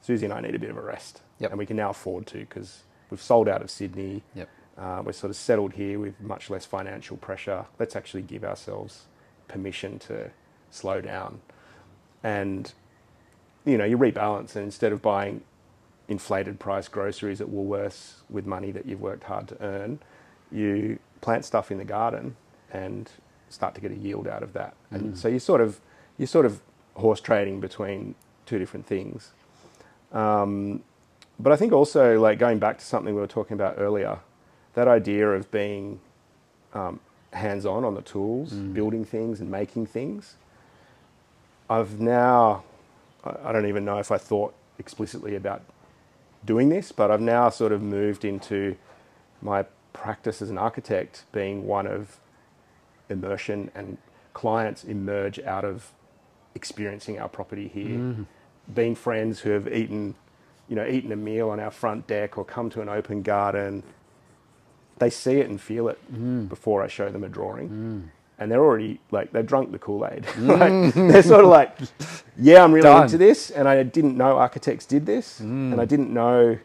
Susie 0.00 0.24
and 0.24 0.32
I 0.32 0.40
need 0.40 0.54
a 0.54 0.58
bit 0.58 0.70
of 0.70 0.78
a 0.78 0.82
rest. 0.82 1.20
Yep. 1.40 1.50
And 1.50 1.58
we 1.58 1.66
can 1.66 1.76
now 1.76 1.90
afford 1.90 2.26
to 2.28 2.38
because 2.38 2.84
we've 3.10 3.20
sold 3.22 3.48
out 3.48 3.60
of 3.60 3.70
Sydney. 3.70 4.22
Yep. 4.34 4.48
Uh, 4.78 5.02
we're 5.04 5.12
sort 5.12 5.30
of 5.30 5.36
settled 5.36 5.74
here 5.74 5.98
with 5.98 6.20
much 6.20 6.50
less 6.50 6.66
financial 6.66 7.16
pressure. 7.16 7.66
Let's 7.78 7.96
actually 7.96 8.22
give 8.22 8.44
ourselves 8.44 9.06
permission 9.48 9.98
to 10.00 10.30
slow 10.70 11.00
down. 11.00 11.40
And, 12.22 12.72
you 13.64 13.78
know, 13.78 13.84
you 13.84 13.96
rebalance 13.96 14.54
and 14.54 14.64
instead 14.64 14.92
of 14.92 15.00
buying 15.00 15.42
inflated 16.08 16.60
price 16.60 16.88
groceries 16.88 17.40
at 17.40 17.48
Woolworths 17.48 18.16
with 18.28 18.46
money 18.46 18.70
that 18.70 18.86
you've 18.86 19.00
worked 19.00 19.24
hard 19.24 19.48
to 19.48 19.62
earn, 19.62 19.98
you 20.52 20.98
plant 21.20 21.44
stuff 21.44 21.70
in 21.70 21.78
the 21.78 21.84
garden 21.84 22.36
and 22.72 23.10
start 23.48 23.74
to 23.74 23.80
get 23.80 23.90
a 23.90 23.96
yield 23.96 24.28
out 24.28 24.42
of 24.42 24.52
that. 24.52 24.74
And 24.90 25.18
so 25.18 25.28
you 25.28 25.38
sort 25.38 25.60
of 25.60 25.80
you 26.18 26.26
sort 26.26 26.46
of 26.46 26.60
horse 26.94 27.20
trading 27.20 27.60
between 27.60 28.14
two 28.44 28.58
different 28.58 28.86
things. 28.86 29.32
Um, 30.12 30.82
but 31.38 31.52
I 31.52 31.56
think 31.56 31.72
also 31.72 32.20
like 32.20 32.38
going 32.38 32.58
back 32.58 32.78
to 32.78 32.84
something 32.84 33.14
we 33.14 33.20
were 33.20 33.26
talking 33.26 33.54
about 33.54 33.74
earlier, 33.78 34.20
that 34.76 34.86
idea 34.88 35.28
of 35.30 35.50
being 35.50 35.98
um, 36.74 37.00
hands-on 37.32 37.84
on 37.84 37.94
the 37.94 38.02
tools, 38.02 38.52
building 38.52 39.04
things 39.04 39.40
and 39.40 39.50
making 39.50 39.86
things. 39.86 40.36
I've 41.68 41.98
now, 41.98 42.62
I 43.24 43.32
I 43.46 43.52
don't 43.52 43.66
even 43.66 43.84
know 43.84 43.98
if 43.98 44.12
I 44.12 44.18
thought 44.18 44.54
explicitly 44.78 45.34
about 45.34 45.62
doing 46.44 46.68
this, 46.68 46.92
but 46.92 47.10
I've 47.10 47.22
now 47.22 47.48
sort 47.50 47.72
of 47.72 47.82
moved 47.82 48.24
into 48.24 48.76
my 49.42 49.64
practice 49.94 50.42
as 50.42 50.50
an 50.50 50.58
architect 50.58 51.24
being 51.32 51.66
one 51.66 51.86
of 51.86 52.18
immersion 53.08 53.70
and 53.74 53.96
clients 54.34 54.84
emerge 54.84 55.38
out 55.40 55.64
of 55.64 55.90
experiencing 56.54 57.18
our 57.18 57.28
property 57.28 57.68
here, 57.68 58.26
being 58.74 58.94
friends 58.94 59.40
who 59.40 59.50
have 59.50 59.66
eaten, 59.72 60.14
you 60.68 60.76
know, 60.76 60.86
eaten 60.86 61.12
a 61.12 61.16
meal 61.16 61.48
on 61.50 61.58
our 61.60 61.70
front 61.70 62.06
deck 62.06 62.36
or 62.38 62.44
come 62.44 62.68
to 62.70 62.82
an 62.82 62.88
open 62.90 63.22
garden. 63.22 63.82
They 64.98 65.10
see 65.10 65.40
it 65.40 65.48
and 65.48 65.60
feel 65.60 65.88
it 65.88 65.98
mm. 66.12 66.48
before 66.48 66.82
I 66.82 66.88
show 66.88 67.10
them 67.10 67.24
a 67.24 67.28
drawing. 67.28 67.68
Mm. 67.68 68.08
and 68.38 68.50
they're 68.50 68.64
already 68.64 69.00
like 69.10 69.32
they've 69.32 69.46
drunk 69.46 69.72
the 69.72 69.78
Kool 69.78 70.06
Aid. 70.06 70.24
Mm. 70.36 70.48
like, 70.60 70.94
they're 70.94 71.22
sort 71.22 71.44
of 71.44 71.50
like, 71.50 71.76
yeah, 72.38 72.62
I'm 72.62 72.72
really 72.72 72.84
Done. 72.84 73.04
into 73.04 73.18
this, 73.18 73.50
and 73.50 73.68
I 73.68 73.82
didn't 73.82 74.16
know 74.16 74.36
architects 74.38 74.86
did 74.86 75.06
this, 75.06 75.40
and 75.40 75.80
I 75.80 75.84
didn't 75.84 76.12
know, 76.12 76.58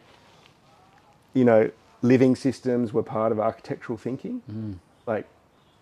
you 1.34 1.44
know, 1.44 1.70
living 2.02 2.36
systems 2.36 2.92
were 2.92 3.02
part 3.02 3.32
of 3.32 3.40
architectural 3.40 3.96
thinking, 3.96 4.42
like 5.06 5.26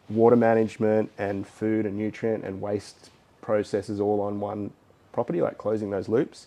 water 0.09 0.37
management 0.37 1.11
and 1.19 1.47
food 1.47 1.87
and 1.87 1.97
nutrient 1.97 2.45
and 2.45 2.61
waste 2.61 3.11
processes 3.41 4.01
all 4.01 4.21
on 4.21 4.41
one 4.41 4.71
property, 5.13 5.41
like 5.41 5.59
closing 5.59 5.91
those 5.91 6.09
loops. 6.09 6.47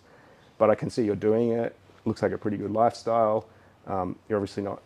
But 0.58 0.70
I 0.70 0.76
can 0.76 0.90
see 0.90 1.04
you're 1.04 1.16
doing 1.16 1.52
it. 1.52 1.76
Looks 2.06 2.22
like 2.22 2.32
a 2.32 2.38
pretty 2.38 2.58
good 2.58 2.72
lifestyle. 2.72 3.48
Um, 3.88 4.18
you're 4.28 4.38
obviously 4.38 4.64
not 4.64 4.82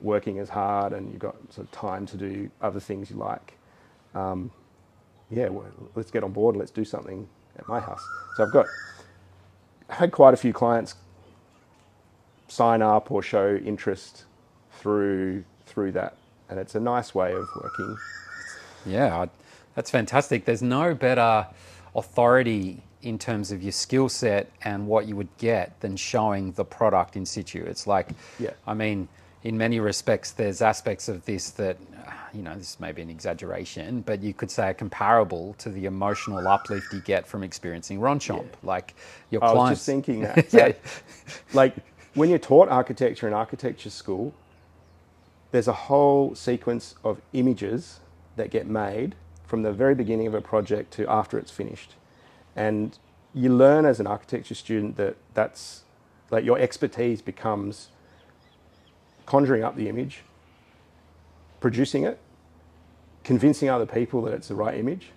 working 0.00 0.38
as 0.38 0.48
hard, 0.48 0.92
and 0.92 1.10
you've 1.10 1.20
got 1.20 1.36
sort 1.52 1.66
of 1.66 1.72
time 1.72 2.06
to 2.06 2.16
do 2.16 2.50
other 2.60 2.80
things 2.80 3.10
you 3.10 3.16
like. 3.16 3.54
Um, 4.14 4.50
yeah, 5.30 5.48
well, 5.48 5.66
let's 5.94 6.10
get 6.10 6.22
on 6.24 6.32
board. 6.32 6.54
and 6.54 6.60
Let's 6.60 6.70
do 6.70 6.84
something 6.84 7.28
at 7.58 7.66
my 7.68 7.80
house. 7.80 8.02
So 8.36 8.44
I've 8.44 8.52
got 8.52 8.66
had 9.88 10.12
quite 10.12 10.34
a 10.34 10.36
few 10.36 10.52
clients 10.52 10.94
sign 12.48 12.82
up 12.82 13.10
or 13.10 13.22
show 13.22 13.56
interest 13.56 14.24
through 14.72 15.44
through 15.66 15.92
that, 15.92 16.16
and 16.48 16.58
it's 16.60 16.74
a 16.74 16.80
nice 16.80 17.14
way 17.14 17.32
of 17.32 17.48
working. 17.62 17.96
Yeah, 18.84 19.26
that's 19.74 19.90
fantastic. 19.90 20.44
There's 20.44 20.62
no 20.62 20.94
better 20.94 21.46
authority 21.94 22.82
in 23.02 23.18
terms 23.18 23.52
of 23.52 23.62
your 23.62 23.72
skill 23.72 24.08
set 24.08 24.50
and 24.62 24.86
what 24.86 25.06
you 25.06 25.16
would 25.16 25.34
get 25.38 25.78
than 25.80 25.96
showing 25.96 26.52
the 26.52 26.64
product 26.64 27.16
in 27.16 27.24
situ. 27.26 27.64
It's 27.64 27.86
like, 27.86 28.08
Yeah. 28.38 28.50
I 28.66 28.74
mean, 28.74 29.08
in 29.46 29.56
many 29.56 29.78
respects, 29.78 30.32
there's 30.32 30.60
aspects 30.60 31.08
of 31.08 31.24
this 31.24 31.50
that, 31.50 31.76
uh, 32.04 32.10
you 32.34 32.42
know, 32.42 32.52
this 32.56 32.80
may 32.80 32.90
be 32.90 33.00
an 33.00 33.08
exaggeration, 33.08 34.00
but 34.00 34.20
you 34.20 34.34
could 34.34 34.50
say 34.50 34.70
are 34.70 34.74
comparable 34.74 35.54
to 35.58 35.68
the 35.68 35.84
emotional 35.84 36.48
uplift 36.48 36.92
you 36.92 36.98
get 36.98 37.28
from 37.28 37.44
experiencing 37.44 38.00
Ronchamp. 38.00 38.48
Like 38.64 38.96
your 39.30 39.44
I 39.44 39.46
was 39.46 39.54
clients. 39.54 39.78
just 39.78 39.86
thinking 39.86 40.20
that, 40.22 40.52
yeah. 40.52 40.72
like 41.52 41.76
when 42.14 42.28
you're 42.28 42.40
taught 42.40 42.68
architecture 42.68 43.28
in 43.28 43.32
architecture 43.32 43.88
school, 43.88 44.34
there's 45.52 45.68
a 45.68 45.78
whole 45.86 46.34
sequence 46.34 46.96
of 47.04 47.22
images 47.32 48.00
that 48.34 48.50
get 48.50 48.66
made 48.66 49.14
from 49.44 49.62
the 49.62 49.72
very 49.72 49.94
beginning 49.94 50.26
of 50.26 50.34
a 50.34 50.40
project 50.40 50.92
to 50.94 51.08
after 51.08 51.38
it's 51.38 51.52
finished. 51.52 51.94
And 52.56 52.98
you 53.32 53.54
learn 53.54 53.84
as 53.84 54.00
an 54.00 54.08
architecture 54.08 54.56
student 54.56 54.96
that 54.96 55.14
that's 55.34 55.84
like 56.32 56.44
your 56.44 56.58
expertise 56.58 57.22
becomes 57.22 57.90
conjuring 59.26 59.62
up 59.62 59.76
the 59.76 59.88
image, 59.88 60.22
producing 61.60 62.04
it, 62.04 62.18
convincing 63.24 63.68
other 63.68 63.86
people 63.86 64.22
that 64.22 64.32
it's 64.32 64.48
the 64.48 64.54
right 64.54 64.78
image, 64.78 65.08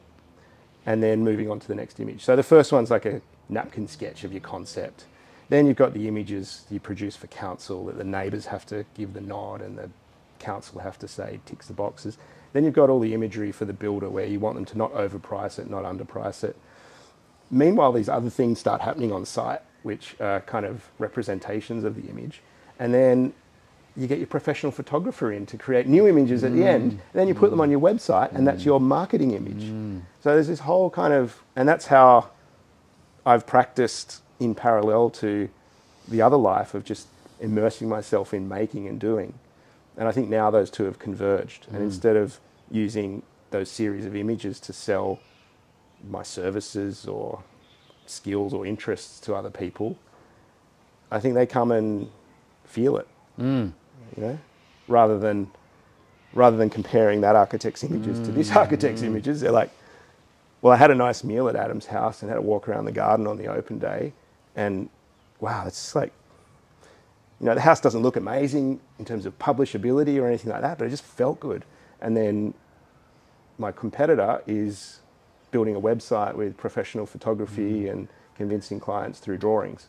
and 0.85 1.03
then 1.03 1.23
moving 1.23 1.49
on 1.49 1.59
to 1.59 1.67
the 1.67 1.75
next 1.75 1.99
image. 1.99 2.23
So 2.23 2.35
the 2.35 2.43
first 2.43 2.71
one's 2.71 2.89
like 2.89 3.05
a 3.05 3.21
napkin 3.47 3.87
sketch 3.87 4.23
of 4.23 4.31
your 4.31 4.41
concept. 4.41 5.05
Then 5.49 5.65
you've 5.65 5.77
got 5.77 5.93
the 5.93 6.07
images 6.07 6.65
you 6.69 6.79
produce 6.79 7.15
for 7.15 7.27
council 7.27 7.85
that 7.85 7.97
the 7.97 8.03
neighbours 8.03 8.47
have 8.47 8.65
to 8.67 8.85
give 8.95 9.13
the 9.13 9.21
nod 9.21 9.61
and 9.61 9.77
the 9.77 9.89
council 10.39 10.79
have 10.79 10.97
to 10.99 11.07
say 11.07 11.39
ticks 11.45 11.67
the 11.67 11.73
boxes. 11.73 12.17
Then 12.53 12.63
you've 12.63 12.73
got 12.73 12.89
all 12.89 12.99
the 12.99 13.13
imagery 13.13 13.51
for 13.51 13.65
the 13.65 13.73
builder 13.73 14.09
where 14.09 14.25
you 14.25 14.39
want 14.39 14.55
them 14.55 14.65
to 14.65 14.77
not 14.77 14.93
overprice 14.93 15.59
it, 15.59 15.69
not 15.69 15.83
underprice 15.83 16.43
it. 16.43 16.55
Meanwhile, 17.51 17.93
these 17.93 18.09
other 18.09 18.29
things 18.29 18.59
start 18.59 18.81
happening 18.81 19.11
on 19.11 19.25
site, 19.25 19.61
which 19.83 20.15
are 20.19 20.41
kind 20.41 20.65
of 20.65 20.89
representations 20.99 21.83
of 21.83 21.95
the 21.95 22.09
image. 22.09 22.41
And 22.77 22.93
then 22.93 23.33
you 23.99 24.07
get 24.07 24.17
your 24.17 24.27
professional 24.27 24.71
photographer 24.71 25.31
in 25.31 25.45
to 25.47 25.57
create 25.57 25.85
new 25.85 26.07
images 26.07 26.43
at 26.43 26.53
the 26.53 26.63
end, 26.63 26.91
and 26.91 27.01
then 27.13 27.27
you 27.27 27.35
put 27.35 27.49
them 27.51 27.59
on 27.59 27.69
your 27.69 27.81
website, 27.81 28.31
and 28.33 28.47
that's 28.47 28.61
mm. 28.61 28.67
your 28.67 28.79
marketing 28.79 29.31
image. 29.31 29.63
Mm. 29.63 30.01
So 30.21 30.33
there's 30.33 30.47
this 30.47 30.61
whole 30.61 30.89
kind 30.89 31.13
of, 31.13 31.43
and 31.55 31.67
that's 31.67 31.87
how 31.87 32.29
I've 33.25 33.45
practiced 33.45 34.21
in 34.39 34.55
parallel 34.55 35.09
to 35.09 35.49
the 36.07 36.21
other 36.21 36.37
life 36.37 36.73
of 36.73 36.85
just 36.85 37.07
immersing 37.41 37.89
myself 37.89 38.33
in 38.33 38.47
making 38.47 38.87
and 38.87 38.99
doing. 38.99 39.33
And 39.97 40.07
I 40.07 40.11
think 40.13 40.29
now 40.29 40.49
those 40.49 40.69
two 40.69 40.85
have 40.85 40.97
converged. 40.97 41.67
And 41.71 41.83
instead 41.83 42.15
of 42.15 42.39
using 42.71 43.21
those 43.51 43.69
series 43.69 44.05
of 44.05 44.15
images 44.15 44.59
to 44.61 44.73
sell 44.73 45.19
my 46.09 46.23
services 46.23 47.05
or 47.05 47.43
skills 48.05 48.53
or 48.53 48.65
interests 48.65 49.19
to 49.21 49.35
other 49.35 49.49
people, 49.49 49.97
I 51.11 51.19
think 51.19 51.35
they 51.35 51.45
come 51.45 51.71
and 51.71 52.09
feel 52.63 52.95
it. 52.95 53.07
You 54.15 54.23
know, 54.23 54.39
rather 54.87 55.19
than 55.19 55.51
rather 56.33 56.57
than 56.57 56.69
comparing 56.69 57.21
that 57.21 57.35
architect's 57.35 57.83
images 57.83 58.19
to 58.19 58.31
this 58.31 58.51
mm. 58.51 58.55
architect's 58.55 59.01
images, 59.01 59.41
they're 59.41 59.51
like, 59.51 59.71
well, 60.61 60.73
I 60.73 60.77
had 60.77 60.91
a 60.91 60.95
nice 60.95 61.23
meal 61.23 61.49
at 61.49 61.55
Adam's 61.55 61.87
house 61.87 62.21
and 62.21 62.29
had 62.29 62.37
a 62.37 62.41
walk 62.41 62.67
around 62.67 62.85
the 62.85 62.91
garden 62.91 63.25
on 63.25 63.37
the 63.37 63.47
open 63.47 63.79
day, 63.79 64.13
and 64.55 64.89
wow, 65.39 65.65
it's 65.65 65.95
like, 65.95 66.11
you 67.39 67.45
know, 67.45 67.55
the 67.55 67.61
house 67.61 67.79
doesn't 67.79 68.01
look 68.01 68.17
amazing 68.17 68.79
in 68.99 69.05
terms 69.05 69.25
of 69.25 69.37
publishability 69.39 70.21
or 70.21 70.27
anything 70.27 70.51
like 70.51 70.61
that, 70.61 70.77
but 70.77 70.85
it 70.85 70.89
just 70.89 71.05
felt 71.05 71.39
good. 71.39 71.63
And 72.01 72.15
then 72.15 72.53
my 73.57 73.71
competitor 73.71 74.41
is 74.45 74.99
building 75.51 75.75
a 75.75 75.81
website 75.81 76.35
with 76.35 76.57
professional 76.57 77.05
photography 77.05 77.81
mm-hmm. 77.83 77.91
and 77.91 78.07
convincing 78.35 78.79
clients 78.79 79.19
through 79.19 79.37
drawings. 79.37 79.87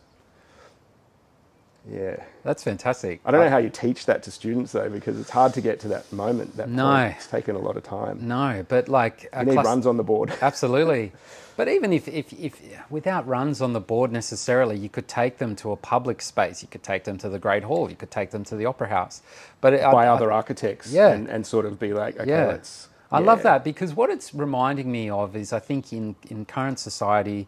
Yeah. 1.89 2.17
That's 2.43 2.63
fantastic. 2.63 3.21
I 3.25 3.31
don't 3.31 3.41
know 3.43 3.49
how 3.49 3.57
you 3.57 3.69
teach 3.69 4.05
that 4.05 4.23
to 4.23 4.31
students 4.31 4.71
though, 4.71 4.89
because 4.89 5.19
it's 5.19 5.29
hard 5.31 5.53
to 5.55 5.61
get 5.61 5.79
to 5.81 5.87
that 5.89 6.11
moment. 6.13 6.55
That 6.57 6.69
No. 6.69 6.85
point. 6.85 7.15
it's 7.17 7.27
taken 7.27 7.55
a 7.55 7.59
lot 7.59 7.75
of 7.77 7.83
time. 7.83 8.27
No, 8.27 8.63
but 8.67 8.87
like 8.87 9.27
You 9.37 9.45
need 9.45 9.53
class- 9.53 9.65
runs 9.65 9.87
on 9.87 9.97
the 9.97 10.03
board. 10.03 10.31
Absolutely. 10.41 11.11
But 11.57 11.67
even 11.67 11.91
if, 11.91 12.07
if, 12.07 12.31
if 12.33 12.61
without 12.89 13.27
runs 13.27 13.61
on 13.61 13.73
the 13.73 13.79
board 13.81 14.11
necessarily, 14.11 14.77
you 14.77 14.89
could 14.89 15.07
take 15.07 15.37
them 15.37 15.55
to 15.57 15.71
a 15.71 15.75
public 15.75 16.21
space. 16.21 16.61
You 16.61 16.67
could 16.69 16.81
take 16.83 17.03
them 17.03 17.17
to 17.19 17.29
the 17.29 17.39
Great 17.39 17.63
Hall. 17.63 17.89
You 17.89 17.95
could 17.95 18.09
take 18.11 18.31
them 18.31 18.43
to 18.45 18.55
the 18.55 18.65
Opera 18.65 18.87
House. 18.87 19.21
But 19.59 19.73
it- 19.73 19.81
by 19.81 20.05
I- 20.05 20.09
other 20.09 20.31
architects, 20.31 20.91
Yeah. 20.91 21.09
and, 21.09 21.27
and 21.27 21.45
sort 21.45 21.65
of 21.65 21.79
be 21.79 21.93
like, 21.93 22.19
okay, 22.19 22.29
yeah. 22.29 22.45
let's. 22.47 22.87
I 23.13 23.19
love 23.19 23.43
that 23.43 23.65
because 23.65 23.93
what 23.93 24.09
it's 24.09 24.33
reminding 24.33 24.89
me 24.89 25.09
of 25.09 25.35
is 25.35 25.51
I 25.51 25.59
think 25.59 25.91
in, 25.91 26.15
in 26.29 26.45
current 26.45 26.79
society, 26.79 27.45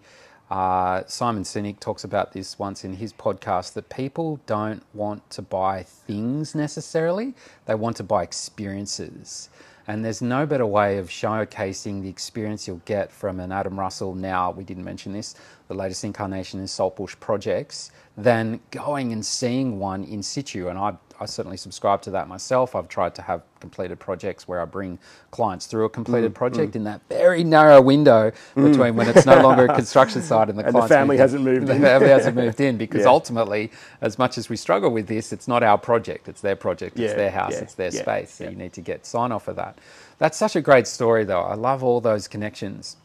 uh, 0.54 1.04
Simon 1.08 1.42
Sinek 1.42 1.80
talks 1.80 2.04
about 2.04 2.32
this 2.32 2.60
once 2.60 2.84
in 2.84 2.94
his 2.94 3.12
podcast 3.12 3.74
that 3.74 3.90
people 3.90 4.40
don't 4.46 4.84
want 4.94 5.28
to 5.32 5.42
buy 5.42 5.82
things 5.82 6.54
necessarily, 6.54 7.34
they 7.66 7.74
want 7.74 7.98
to 7.98 8.04
buy 8.04 8.22
experiences. 8.22 9.50
And 9.88 10.06
there's 10.06 10.22
no 10.22 10.46
better 10.46 10.68
way 10.68 11.00
of 11.00 11.10
showcasing 11.10 12.04
the 12.04 12.10
experience 12.10 12.68
you'll 12.68 12.84
get 12.86 13.12
from 13.12 13.40
an 13.40 13.52
Adam 13.52 13.80
Russell 13.80 14.14
now, 14.14 14.52
we 14.52 14.64
didn't 14.64 14.84
mention 14.84 15.12
this, 15.12 15.34
the 15.68 15.74
latest 15.74 16.04
incarnation 16.04 16.60
in 16.60 16.68
Saltbush 16.68 17.16
projects, 17.20 17.92
than 18.18 18.60
going 18.72 19.12
and 19.14 19.26
seeing 19.26 19.80
one 19.80 20.04
in 20.04 20.22
situ. 20.22 20.68
And 20.68 20.78
I, 20.78 20.94
I 21.20 21.26
certainly 21.26 21.58
subscribe 21.58 22.02
to 22.04 22.12
that 22.12 22.28
myself. 22.28 22.76
I've 22.76 22.88
tried 22.88 23.16
to 23.16 23.22
have 23.24 23.42
completed 23.60 24.00
projects 24.00 24.48
where 24.48 24.62
I 24.62 24.66
bring 24.66 25.00
clients 25.32 25.66
through 25.66 25.86
a 25.86 25.90
completed 25.90 26.32
Mm, 26.32 26.36
project 26.36 26.76
in 26.76 26.84
that 26.84 27.02
very 27.10 27.44
narrow 27.44 27.82
window 27.82 28.32
between 28.56 28.96
when 28.96 29.08
it's 29.08 29.26
no 29.26 29.42
longer 29.42 29.66
a 29.66 29.74
construction 29.76 30.22
site 30.22 30.50
and 30.50 30.60
the, 30.60 30.66
And 30.66 30.76
the 30.76 30.88
family 30.88 31.14
moved 31.16 31.22
hasn't 31.22 31.44
moved 31.44 31.70
in. 31.70 31.82
the 31.82 31.88
family 31.88 32.10
hasn't 32.10 32.36
moved 32.36 32.60
in 32.62 32.78
because 32.86 33.02
Yeah. 33.04 33.10
ultimately, 33.10 33.72
as 34.02 34.20
much 34.20 34.38
as 34.38 34.50
we 34.50 34.58
struggle 34.58 34.92
with 34.92 35.08
this, 35.08 35.34
it's 35.34 35.48
not 35.48 35.64
our 35.64 35.78
project. 35.80 36.28
It's 36.28 36.42
their 36.42 36.56
project. 36.58 37.00
It's 37.00 37.14
their 37.14 37.32
house. 37.32 37.54
yeah, 37.54 37.60
it's 37.62 37.74
their 37.74 37.92
yeah, 37.92 38.02
space. 38.02 38.34
So 38.34 38.44
yeah. 38.44 38.50
you 38.52 38.56
need 38.58 38.74
to 38.74 38.82
get 38.82 39.06
sign 39.08 39.32
off 39.32 39.48
of 39.48 39.56
that. 39.56 39.80
That's 40.20 40.38
such 40.38 40.56
a 40.56 40.62
great 40.62 40.88
story, 40.88 41.24
though. 41.24 41.42
I 41.42 41.56
love 41.56 41.84
all 41.84 42.00
those 42.02 42.28
connections. 42.28 42.98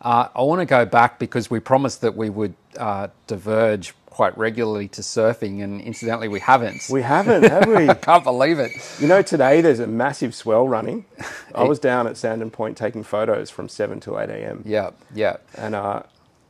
Uh, 0.00 0.28
I 0.34 0.42
want 0.42 0.60
to 0.60 0.66
go 0.66 0.84
back 0.84 1.18
because 1.18 1.50
we 1.50 1.60
promised 1.60 2.00
that 2.02 2.16
we 2.16 2.30
would 2.30 2.54
uh, 2.76 3.08
diverge 3.26 3.94
quite 4.06 4.36
regularly 4.36 4.88
to 4.88 5.00
surfing, 5.00 5.62
and 5.62 5.80
incidentally, 5.80 6.28
we 6.28 6.40
haven't. 6.40 6.88
We 6.90 7.02
haven't, 7.02 7.44
have 7.44 7.66
we? 7.68 7.88
I 7.88 7.94
can't 7.94 8.24
believe 8.24 8.58
it. 8.58 8.72
you 9.00 9.06
know, 9.06 9.22
today 9.22 9.60
there's 9.60 9.80
a 9.80 9.86
massive 9.86 10.34
swell 10.34 10.66
running. 10.66 11.04
I 11.54 11.64
was 11.64 11.78
down 11.78 12.06
at 12.06 12.16
Sandon 12.16 12.50
Point 12.50 12.76
taking 12.76 13.04
photos 13.04 13.50
from 13.50 13.68
7 13.68 14.00
till 14.00 14.18
8 14.18 14.28
a.m. 14.30 14.62
Yeah, 14.64 14.90
yeah. 15.14 15.36
And 15.56 15.74
uh, 15.74 16.02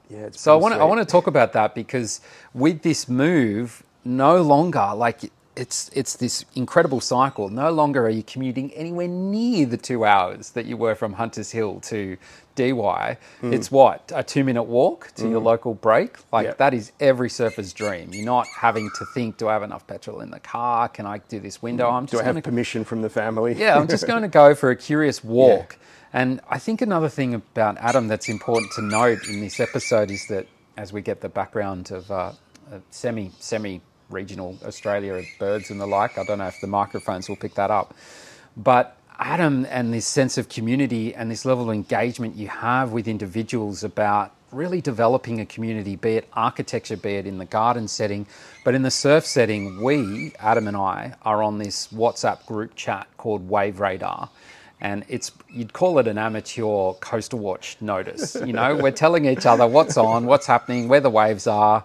yeah, 0.09 0.21
it's 0.27 0.41
So 0.41 0.53
I 0.53 0.57
want 0.57 0.75
to 0.75 0.81
I 0.81 0.85
want 0.85 1.01
to 1.01 1.11
talk 1.11 1.27
about 1.27 1.53
that 1.53 1.75
because 1.75 2.21
with 2.55 2.83
this 2.83 3.09
move, 3.09 3.83
no 4.05 4.41
longer 4.41 4.93
like 4.95 5.31
it's 5.59 5.91
it's 5.95 6.17
this 6.17 6.45
incredible 6.55 7.01
cycle. 7.01 7.49
No 7.49 7.71
longer 7.71 8.07
are 8.07 8.11
you 8.11 8.23
commuting 8.23 8.73
anywhere 8.75 9.09
near 9.09 9.67
the 9.67 9.77
two 9.77 10.05
hours 10.05 10.51
that 10.51 10.67
you 10.67 10.77
were 10.77 10.95
from 10.95 11.15
Hunters 11.15 11.51
Hill 11.51 11.81
to 11.81 12.17
DY. 12.55 13.17
Hmm. 13.41 13.53
It's 13.53 13.71
what 13.71 14.11
a 14.15 14.23
two 14.23 14.45
minute 14.45 14.65
walk 14.65 15.13
to 15.17 15.29
your 15.29 15.41
local 15.41 15.75
break. 15.75 16.17
Like 16.33 16.47
Yeah. 16.47 16.55
that 16.59 16.75
is 16.75 16.93
every 17.01 17.31
surfer's 17.31 17.73
dream. 17.73 18.11
You're 18.13 18.25
not 18.25 18.47
having 18.49 18.91
to 18.99 19.05
think, 19.15 19.37
do 19.37 19.49
I 19.49 19.53
have 19.53 19.63
enough 19.63 19.87
petrol 19.87 20.21
in 20.21 20.31
the 20.31 20.41
car? 20.41 20.89
Can 20.89 21.07
I 21.07 21.19
do 21.19 21.39
this 21.41 21.63
window? 21.63 21.89
I'm 21.91 22.07
Do 22.07 22.13
just 22.13 22.23
I 22.25 22.27
have 22.33 22.43
permission 22.43 22.85
from 22.85 23.03
the 23.03 23.11
family? 23.11 23.55
yeah, 23.55 23.79
I'm 23.79 23.87
just 23.89 24.07
going 24.07 24.23
to 24.29 24.29
go 24.29 24.55
for 24.55 24.71
a 24.71 24.77
curious 24.77 25.23
walk. 25.23 25.79
And 26.13 26.41
I 26.49 26.59
think 26.59 26.81
another 26.83 27.09
thing 27.09 27.35
about 27.35 27.77
Adam 27.79 28.09
that's 28.09 28.29
important 28.29 28.73
to 28.73 28.83
note 28.83 29.27
in 29.29 29.41
this 29.41 29.61
episode 29.61 30.11
is 30.11 30.27
that 30.29 30.47
as 30.77 30.93
we 30.93 31.03
get 31.03 31.21
the 31.21 31.29
background 31.29 31.91
of 31.91 32.11
uh, 32.11 32.33
semi 32.91 33.31
semi 33.39 33.81
regional 34.11 34.59
Australia 34.65 35.23
birds 35.39 35.71
and 35.71 35.81
the 35.81 35.87
like, 35.87 36.19
I 36.19 36.25
don't 36.25 36.39
know 36.39 36.47
if 36.47 36.61
the 36.61 36.67
microphones 36.67 37.29
will 37.29 37.37
pick 37.37 37.55
that 37.55 37.71
up, 37.71 37.95
but 38.57 38.97
Adam 39.19 39.67
and 39.69 39.93
this 39.93 40.07
sense 40.07 40.39
of 40.39 40.49
community 40.49 41.15
and 41.15 41.31
this 41.31 41.45
level 41.45 41.69
of 41.69 41.75
engagement 41.75 42.37
you 42.37 42.49
have 42.49 42.93
with 42.93 43.09
individuals 43.09 43.83
about 43.83 44.33
really 44.53 44.81
developing 44.81 45.41
a 45.41 45.47
community, 45.47 45.97
be 45.97 46.17
it 46.17 46.29
architecture, 46.33 46.97
be 46.97 47.17
it 47.17 47.27
in 47.27 47.39
the 47.39 47.45
garden 47.45 47.87
setting, 47.87 48.27
but 48.65 48.75
in 48.75 48.83
the 48.83 48.91
surf 48.91 49.27
setting, 49.27 49.83
we, 49.83 50.33
Adam 50.39 50.69
and 50.69 50.77
I, 50.77 51.15
are 51.23 51.43
on 51.43 51.59
this 51.59 51.89
WhatsApp 51.89 52.47
group 52.47 52.75
chat 52.75 53.09
called 53.17 53.49
Wave 53.49 53.81
Radar. 53.81 54.31
And 54.81 55.05
it's 55.09 55.33
you'd 55.51 55.73
call 55.73 55.99
it 55.99 56.07
an 56.07 56.19
amateur 56.19 56.93
coastal 56.95 57.41
watch 57.41 57.77
notice. 57.81 58.37
You 58.37 58.53
know, 58.53 58.77
we're 58.77 58.93
telling 58.93 59.27
each 59.27 59.45
other 59.45 59.67
what's 59.67 59.97
on, 59.97 60.27
what's 60.27 60.47
happening, 60.47 60.89
where 60.89 61.01
the 61.01 61.11
waves 61.11 61.49
are, 61.49 61.85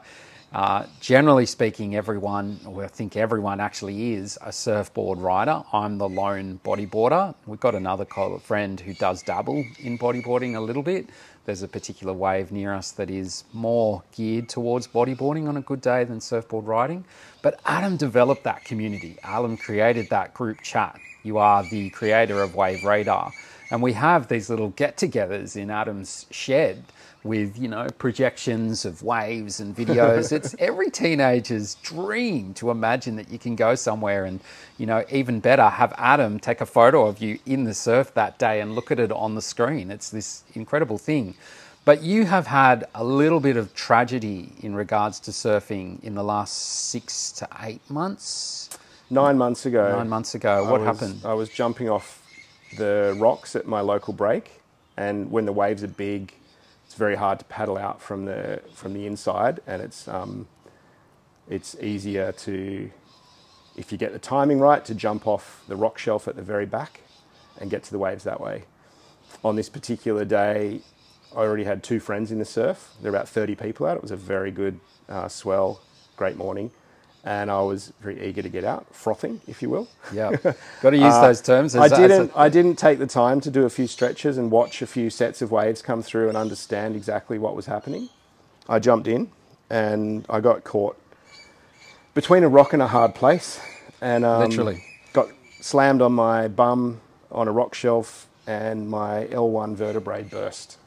uh, 0.53 0.85
generally 0.99 1.47
speaking, 1.47 1.95
everyone, 1.95 2.59
or 2.67 2.84
I 2.84 2.88
think 2.88 3.17
everyone 3.17 3.59
actually 3.59 4.13
is 4.13 4.38
a 4.41 4.51
surfboard 4.51 5.17
rider. 5.17 5.63
I'm 5.73 5.97
the 5.97 6.07
lone 6.07 6.59
bodyboarder. 6.63 7.34
We've 7.47 7.59
got 7.59 7.73
another 7.73 8.05
friend 8.39 8.80
who 8.80 8.93
does 8.93 9.23
dabble 9.23 9.65
in 9.80 9.97
bodyboarding 9.97 10.55
a 10.55 10.59
little 10.59 10.84
bit. 10.84 11.07
There's 11.45 11.63
a 11.63 11.67
particular 11.67 12.13
wave 12.13 12.51
near 12.51 12.71
us 12.71 12.91
that 12.91 13.09
is 13.09 13.45
more 13.51 14.03
geared 14.15 14.47
towards 14.47 14.88
bodyboarding 14.88 15.49
on 15.49 15.57
a 15.57 15.61
good 15.61 15.81
day 15.81 16.03
than 16.03 16.21
surfboard 16.21 16.65
riding. 16.65 17.03
But 17.41 17.59
Adam 17.65 17.97
developed 17.97 18.43
that 18.43 18.63
community. 18.63 19.17
Adam 19.23 19.57
created 19.57 20.09
that 20.11 20.35
group 20.35 20.61
chat. 20.61 20.99
You 21.23 21.39
are 21.39 21.63
the 21.63 21.89
creator 21.89 22.43
of 22.43 22.53
Wave 22.53 22.84
Radar. 22.84 23.34
And 23.71 23.81
we 23.81 23.93
have 23.93 24.27
these 24.27 24.51
little 24.51 24.69
get 24.69 24.97
togethers 24.97 25.55
in 25.55 25.71
Adam's 25.71 26.27
shed 26.30 26.84
with 27.24 27.58
you 27.58 27.68
know 27.68 27.88
projections 27.98 28.86
of 28.86 29.02
waves 29.02 29.60
and 29.60 29.76
videos. 29.76 30.32
it's 30.32 30.56
every 30.60 30.90
teenager's 30.90 31.76
dream 31.76 32.54
to 32.54 32.70
imagine 32.70 33.16
that 33.16 33.30
you 33.30 33.40
can 33.40 33.56
go 33.56 33.76
somewhere 33.76 34.26
and 34.26 34.41
you 34.78 34.86
know 34.86 35.04
even 35.10 35.40
better 35.40 35.70
have 35.70 35.94
Adam 35.98 36.40
take 36.40 36.60
a 36.62 36.66
photo 36.66 37.06
of 37.08 37.22
you 37.22 37.40
in 37.45 37.64
the 37.64 37.74
surf 37.74 38.14
that 38.14 38.38
day 38.38 38.60
and 38.60 38.76
look 38.76 38.91
at 38.91 39.00
it 39.00 39.12
on 39.12 39.36
the 39.36 39.41
screen. 39.41 39.90
It's 39.91 40.10
this 40.10 40.44
incredible 40.54 40.98
thing. 40.98 41.36
But 41.86 42.02
you 42.02 42.26
have 42.26 42.48
had 42.48 42.86
a 42.95 43.04
little 43.04 43.41
bit 43.41 43.58
of 43.58 43.74
tragedy 43.74 44.54
in 44.62 44.74
regards 44.74 45.20
to 45.22 45.32
surfing 45.32 46.02
in 46.02 46.16
the 46.16 46.24
last 46.24 46.54
six 46.90 47.32
to 47.34 47.48
eight 47.62 47.82
months. 47.90 48.70
Nine 49.10 49.38
months 49.38 49.66
ago. 49.66 49.98
Nine 49.98 50.08
months 50.08 50.34
ago. 50.34 50.64
What 50.64 50.80
I 50.80 50.90
was, 50.90 51.00
happened? 51.00 51.22
I 51.26 51.34
was 51.34 51.50
jumping 51.50 51.90
off 51.90 52.22
the 52.78 53.16
rocks 53.20 53.56
at 53.58 53.68
my 53.68 53.82
local 53.82 54.14
break, 54.14 54.62
and 54.95 55.30
when 55.30 55.45
the 55.45 55.52
waves 55.52 55.84
are 55.84 55.90
big, 55.90 56.34
it's 56.94 56.99
very 56.99 57.15
hard 57.15 57.40
to 57.40 57.45
paddle 57.45 57.76
out 57.76 57.99
from 58.03 58.26
the 58.26 58.61
from 58.72 58.94
the 58.94 59.07
inside, 59.07 59.61
and 59.65 59.82
it's 59.82 60.07
um, 60.07 60.48
it's 61.49 61.76
easier 61.82 62.32
to, 62.34 62.91
if 63.76 63.91
you 63.91 63.98
get 63.98 64.14
the 64.14 64.20
timing 64.20 64.60
right, 64.60 64.86
to 64.86 64.94
jump 64.94 65.26
off 65.26 65.64
the 65.68 65.76
rock 65.76 65.98
shelf 65.98 66.28
at 66.28 66.36
the 66.36 66.44
very 66.44 66.68
back, 66.68 67.02
and 67.60 67.72
get 67.72 67.82
to 67.86 67.90
the 67.90 67.98
waves 67.98 68.24
that 68.26 68.40
way. 68.40 68.65
On 69.44 69.56
this 69.56 69.70
particular 69.70 70.24
day, 70.24 70.82
I 71.36 71.40
already 71.40 71.64
had 71.64 71.82
two 71.82 71.99
friends 71.99 72.32
in 72.32 72.38
the 72.38 72.45
surf. 72.45 72.94
There 73.02 73.11
were 73.11 73.18
about 73.18 73.28
30 73.28 73.56
people 73.56 73.88
out. 73.88 73.98
It 73.98 74.03
was 74.03 74.11
a 74.11 74.15
very 74.15 74.52
good 74.52 74.80
uh, 75.10 75.28
swell, 75.30 75.82
great 76.15 76.38
morning 76.38 76.70
and 77.24 77.50
I 77.50 77.62
was 77.62 77.94
very 78.02 78.22
eager 78.26 78.41
to 78.41 78.50
get 78.50 78.64
out, 78.66 78.86
frothing, 78.94 79.40
if 79.48 79.62
you 79.62 79.70
will. 79.70 79.88
Yeah, 80.12 80.32
got 80.82 80.90
to 80.90 80.98
use 80.98 81.06
uh, 81.14 81.22
those 81.22 81.41
terms. 81.41 81.76
I 81.76 81.88
didn't. 81.88 82.32
I 82.36 82.50
didn't 82.50 82.76
take 82.76 83.00
the 83.00 83.08
time 83.08 83.40
to 83.41 83.52
do 83.52 83.64
a 83.64 83.70
few 83.70 83.88
stretches 83.88 84.38
and 84.38 84.52
watch 84.52 84.82
a 84.82 84.88
few 84.88 85.10
sets 85.10 85.41
of 85.41 85.52
waves 85.52 85.82
come 85.82 86.02
through 86.02 86.28
and 86.28 86.38
understand 86.38 86.95
exactly 86.95 87.40
what 87.40 87.56
was 87.56 87.66
happening. 87.66 88.10
I 88.68 88.80
jumped 88.80 89.08
in, 89.08 89.32
and 89.70 90.26
I 90.30 90.41
got 90.41 90.64
caught 90.64 91.00
between 92.14 92.44
a 92.44 92.50
rock 92.50 92.74
and 92.74 92.82
a 92.82 92.88
hard 92.88 93.16
place, 93.16 93.60
and 94.02 94.26
um, 94.26 94.41
literally 94.41 94.84
got 95.14 95.30
slammed 95.62 96.02
on 96.02 96.14
my 96.14 96.50
bum 96.50 97.00
on 97.32 97.48
a 97.48 97.52
rock 97.52 97.74
shelf, 97.74 98.28
and 98.48 98.90
my 98.90 99.28
L1 99.32 99.76
vertebrae 99.76 100.24
burst. 100.24 100.78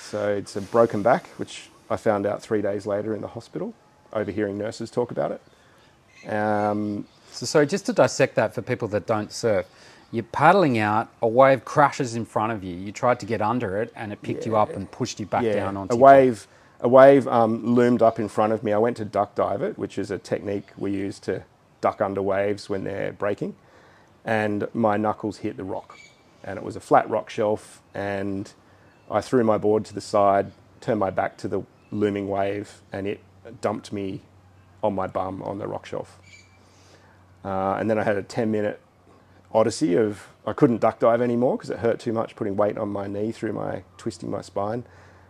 So 0.00 0.28
it's 0.28 0.56
a 0.56 0.60
broken 0.60 1.02
back, 1.02 1.26
which 1.38 1.70
I 1.88 1.96
found 1.96 2.26
out 2.26 2.42
three 2.42 2.62
days 2.62 2.84
later 2.84 3.14
in 3.14 3.20
the 3.20 3.28
hospital 3.28 3.74
overhearing 4.14 4.56
nurses 4.56 4.90
talk 4.90 5.10
about 5.10 5.32
it. 5.32 6.30
Um, 6.32 7.06
so, 7.30 7.46
so 7.46 7.64
just 7.64 7.86
to 7.86 7.92
dissect 7.92 8.36
that 8.36 8.54
for 8.54 8.62
people 8.62 8.88
that 8.88 9.06
don't 9.06 9.32
surf, 9.32 9.66
you're 10.14 10.22
paddling 10.22 10.78
out, 10.78 11.08
a 11.22 11.26
wave 11.26 11.64
crashes 11.64 12.14
in 12.14 12.24
front 12.24 12.52
of 12.52 12.62
you. 12.62 12.76
You 12.76 12.92
tried 12.92 13.18
to 13.20 13.26
get 13.26 13.42
under 13.42 13.82
it, 13.82 13.92
and 13.96 14.12
it 14.12 14.22
picked 14.22 14.46
yeah, 14.46 14.52
you 14.52 14.56
up 14.56 14.70
and 14.70 14.88
pushed 14.90 15.18
you 15.18 15.26
back 15.26 15.42
yeah, 15.42 15.54
down 15.54 15.76
onto 15.76 15.94
a 15.94 15.98
wave. 15.98 16.46
A 16.80 16.88
wave 16.88 17.26
um, 17.26 17.74
loomed 17.74 18.02
up 18.02 18.20
in 18.20 18.28
front 18.28 18.52
of 18.52 18.62
me. 18.62 18.72
I 18.72 18.78
went 18.78 18.96
to 18.98 19.04
duck 19.04 19.34
dive 19.34 19.62
it, 19.62 19.76
which 19.76 19.98
is 19.98 20.10
a 20.10 20.18
technique 20.18 20.68
we 20.76 20.92
use 20.92 21.18
to 21.20 21.42
duck 21.80 22.00
under 22.00 22.22
waves 22.22 22.68
when 22.68 22.84
they're 22.84 23.12
breaking, 23.12 23.56
and 24.24 24.68
my 24.72 24.96
knuckles 24.96 25.38
hit 25.38 25.56
the 25.56 25.64
rock, 25.64 25.98
and 26.44 26.58
it 26.58 26.64
was 26.64 26.76
a 26.76 26.80
flat 26.80 27.08
rock 27.10 27.28
shelf, 27.28 27.82
and 27.92 28.52
I 29.10 29.20
threw 29.20 29.42
my 29.42 29.58
board 29.58 29.84
to 29.86 29.94
the 29.94 30.00
side, 30.00 30.52
turned 30.80 31.00
my 31.00 31.10
back 31.10 31.36
to 31.38 31.48
the 31.48 31.62
looming 31.90 32.28
wave, 32.28 32.82
and 32.92 33.06
it 33.06 33.20
dumped 33.60 33.92
me 33.92 34.22
on 34.82 34.94
my 34.94 35.06
bum 35.06 35.42
on 35.42 35.58
the 35.58 35.66
rock 35.66 35.86
shelf. 35.86 36.18
Uh, 37.44 37.76
and 37.78 37.90
then 37.90 37.98
I 37.98 38.04
had 38.04 38.16
a 38.16 38.22
10 38.22 38.50
minute 38.50 38.80
odyssey 39.52 39.94
of 39.94 40.28
I 40.46 40.52
couldn't 40.52 40.80
duck 40.80 40.98
dive 40.98 41.22
anymore 41.22 41.56
because 41.56 41.70
it 41.70 41.78
hurt 41.78 42.00
too 42.00 42.12
much 42.12 42.36
putting 42.36 42.56
weight 42.56 42.76
on 42.76 42.90
my 42.90 43.06
knee 43.06 43.32
through 43.32 43.52
my 43.52 43.82
twisting 43.96 44.30
my 44.30 44.42
spine. 44.42 44.84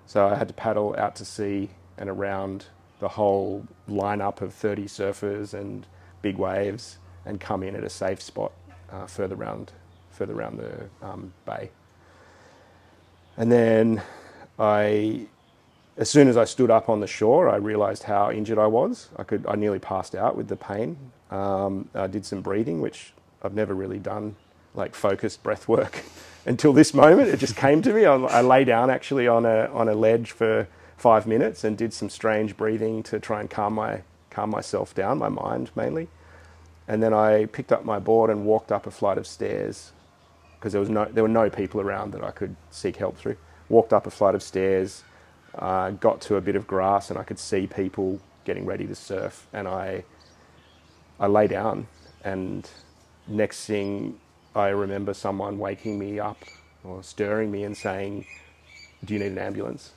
So 0.06 0.26
I 0.26 0.34
had 0.34 0.48
to 0.48 0.54
paddle 0.54 0.94
out 0.98 1.16
to 1.16 1.24
sea 1.24 1.70
and 1.96 2.08
around 2.08 2.66
the 2.98 3.08
whole 3.08 3.66
lineup 3.88 4.40
of 4.40 4.52
30 4.54 4.84
surfers 4.84 5.54
and 5.54 5.86
big 6.22 6.36
waves 6.36 6.98
and 7.24 7.40
come 7.40 7.62
in 7.62 7.76
at 7.76 7.84
a 7.84 7.90
safe 7.90 8.20
spot 8.20 8.52
uh, 8.90 9.06
further 9.06 9.34
around 9.34 9.72
further 10.10 10.34
around 10.34 10.58
the 10.58 10.88
um, 11.02 11.32
bay. 11.44 11.70
And 13.36 13.50
then 13.50 14.02
I 14.58 15.26
as 15.96 16.10
soon 16.10 16.28
as 16.28 16.36
I 16.36 16.44
stood 16.44 16.70
up 16.70 16.88
on 16.88 17.00
the 17.00 17.06
shore, 17.06 17.48
I 17.48 17.56
realised 17.56 18.04
how 18.04 18.30
injured 18.30 18.58
I 18.58 18.66
was. 18.66 19.10
I 19.16 19.22
could, 19.22 19.46
I 19.46 19.54
nearly 19.54 19.78
passed 19.78 20.14
out 20.14 20.36
with 20.36 20.48
the 20.48 20.56
pain. 20.56 20.96
Um, 21.30 21.88
I 21.94 22.08
did 22.08 22.26
some 22.26 22.40
breathing, 22.40 22.80
which 22.80 23.12
I've 23.42 23.54
never 23.54 23.74
really 23.74 24.00
done, 24.00 24.34
like 24.74 24.94
focused 24.94 25.42
breath 25.42 25.68
work 25.68 26.02
until 26.46 26.72
this 26.72 26.94
moment. 26.94 27.28
It 27.28 27.38
just 27.38 27.56
came 27.56 27.80
to 27.82 27.92
me. 27.92 28.06
I, 28.06 28.16
I 28.16 28.40
lay 28.40 28.64
down 28.64 28.90
actually 28.90 29.28
on 29.28 29.46
a 29.46 29.66
on 29.72 29.88
a 29.88 29.94
ledge 29.94 30.32
for 30.32 30.66
five 30.96 31.26
minutes 31.26 31.62
and 31.62 31.78
did 31.78 31.92
some 31.92 32.08
strange 32.08 32.56
breathing 32.56 33.02
to 33.04 33.20
try 33.20 33.40
and 33.40 33.48
calm 33.48 33.74
my 33.74 34.02
calm 34.30 34.50
myself 34.50 34.94
down, 34.94 35.18
my 35.18 35.28
mind 35.28 35.70
mainly. 35.76 36.08
And 36.88 37.02
then 37.02 37.14
I 37.14 37.46
picked 37.46 37.72
up 37.72 37.84
my 37.84 37.98
board 37.98 38.30
and 38.30 38.44
walked 38.44 38.72
up 38.72 38.86
a 38.86 38.90
flight 38.90 39.16
of 39.16 39.26
stairs 39.26 39.92
because 40.58 40.72
there 40.72 40.80
was 40.80 40.90
no 40.90 41.04
there 41.04 41.22
were 41.22 41.28
no 41.28 41.48
people 41.48 41.80
around 41.80 42.12
that 42.12 42.24
I 42.24 42.32
could 42.32 42.56
seek 42.70 42.96
help 42.96 43.16
through. 43.16 43.36
Walked 43.68 43.92
up 43.92 44.06
a 44.06 44.10
flight 44.10 44.34
of 44.34 44.42
stairs 44.42 45.04
uh, 45.58 45.90
got 45.90 46.20
to 46.22 46.36
a 46.36 46.40
bit 46.40 46.56
of 46.56 46.66
grass 46.66 47.10
and 47.10 47.18
I 47.18 47.22
could 47.22 47.38
see 47.38 47.66
people 47.66 48.20
getting 48.44 48.66
ready 48.66 48.86
to 48.86 48.94
surf, 48.94 49.46
and 49.52 49.66
I 49.66 50.04
I 51.18 51.26
lay 51.26 51.46
down, 51.46 51.86
and 52.24 52.68
next 53.26 53.66
thing 53.66 54.18
I 54.54 54.68
remember 54.68 55.14
someone 55.14 55.58
waking 55.58 55.98
me 55.98 56.20
up 56.20 56.44
or 56.82 57.02
stirring 57.02 57.50
me 57.50 57.64
and 57.64 57.76
saying, 57.76 58.26
"Do 59.04 59.14
you 59.14 59.20
need 59.20 59.32
an 59.32 59.38
ambulance? 59.38 59.92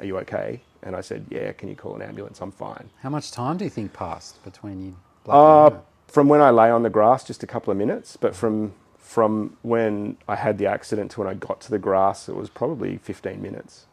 Are 0.00 0.06
you 0.06 0.18
okay?" 0.18 0.60
And 0.82 0.96
I 0.96 1.00
said, 1.00 1.26
"Yeah. 1.30 1.52
Can 1.52 1.68
you 1.68 1.76
call 1.76 1.94
an 1.94 2.02
ambulance? 2.02 2.40
I'm 2.40 2.52
fine." 2.52 2.90
How 3.02 3.10
much 3.10 3.30
time 3.30 3.56
do 3.56 3.64
you 3.64 3.70
think 3.70 3.92
passed 3.92 4.42
between 4.44 4.86
you? 4.86 4.96
Uh, 5.26 5.70
from 6.08 6.28
when 6.28 6.40
I 6.40 6.50
lay 6.50 6.70
on 6.70 6.82
the 6.82 6.90
grass, 6.90 7.24
just 7.24 7.42
a 7.42 7.46
couple 7.46 7.70
of 7.70 7.76
minutes, 7.76 8.16
but 8.16 8.34
from 8.34 8.74
from 8.98 9.56
when 9.62 10.16
I 10.26 10.34
had 10.34 10.58
the 10.58 10.66
accident 10.66 11.12
to 11.12 11.20
when 11.20 11.28
I 11.28 11.34
got 11.34 11.60
to 11.62 11.70
the 11.70 11.78
grass, 11.78 12.28
it 12.28 12.34
was 12.34 12.48
probably 12.48 12.96
15 12.98 13.40
minutes. 13.40 13.86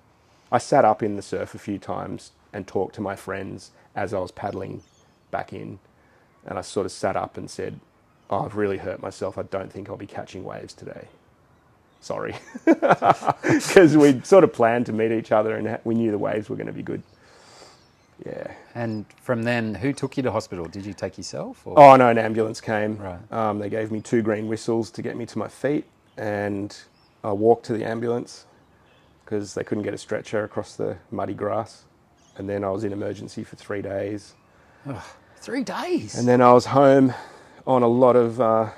I 0.52 0.57
sat 0.57 0.86
up 0.86 1.02
in 1.02 1.15
the 1.15 1.22
surf 1.22 1.56
a 1.56 1.60
few 1.60 1.78
times 1.78 2.32
and 2.53 2.68
talked 2.68 2.95
to 2.95 3.02
my 3.02 3.15
friends 3.15 3.72
as 3.95 4.14
I 4.14 4.19
was 4.19 4.32
paddling 4.32 4.84
back 5.32 5.53
in. 5.53 5.80
And 6.45 6.57
I 6.57 6.61
sort 6.61 6.86
of 6.86 6.91
sat 6.91 7.15
up 7.15 7.38
and 7.38 7.49
said, 7.49 7.80
oh, 8.30 8.45
I've 8.45 8.56
really 8.56 8.78
hurt 8.78 9.02
myself. 9.02 9.38
I 9.38 9.44
don't 9.44 9.72
think 9.72 9.90
I'll 9.90 9.98
be 9.98 10.07
catching 10.07 10.44
waves 10.44 10.73
today. 10.73 11.07
Sorry. 12.02 12.36
Because 13.44 13.95
we'd 13.98 14.26
sort 14.26 14.44
of 14.44 14.53
planned 14.53 14.86
to 14.88 14.94
meet 14.94 15.11
each 15.11 15.32
other 15.32 15.56
and 15.56 15.80
we 15.84 15.94
knew 15.94 16.11
the 16.11 16.18
waves 16.18 16.49
were 16.49 16.56
going 16.56 16.68
to 16.68 16.73
be 16.73 16.84
good. 16.84 17.03
Yeah. 18.26 18.52
And 18.76 19.06
from 19.22 19.44
then, 19.44 19.76
who 19.76 19.94
took 19.94 20.18
you 20.18 20.23
to 20.23 20.32
hospital? 20.32 20.65
Did 20.65 20.86
you 20.86 20.94
take 20.94 21.18
yourself? 21.18 21.65
Or? 21.65 21.78
Oh, 21.78 21.95
no, 21.95 22.10
an 22.10 22.18
ambulance 22.18 22.61
came. 22.61 22.98
Right. 22.98 23.32
Um, 23.32 23.60
they 23.60 23.69
gave 23.69 23.91
me 23.91 24.02
two 24.02 24.22
green 24.22 24.48
whistles 24.48 24.90
to 24.91 25.02
get 25.02 25.18
me 25.18 25.26
to 25.28 25.38
my 25.38 25.48
feet 25.48 25.86
and 26.18 26.76
I 27.23 27.32
walked 27.34 27.65
to 27.68 27.73
the 27.73 27.84
ambulance 27.84 28.45
because 29.31 29.53
they 29.53 29.63
couldn't 29.63 29.85
get 29.85 29.93
a 29.93 29.97
stretcher 29.97 30.43
across 30.43 30.75
the 30.75 30.97
muddy 31.09 31.33
grass. 31.33 31.85
And 32.35 32.49
then 32.49 32.65
I 32.65 32.69
was 32.69 32.83
in 32.83 32.91
emergency 32.91 33.45
for 33.45 33.55
three 33.55 33.81
days. 33.81 34.33
Ugh, 34.85 35.01
three 35.37 35.63
days? 35.63 36.17
And 36.17 36.27
then 36.27 36.41
I 36.41 36.51
was 36.51 36.65
home 36.65 37.13
on 37.65 37.81
a 37.81 37.87
lot 37.87 38.17
of 38.17 38.41
uh, 38.41 38.71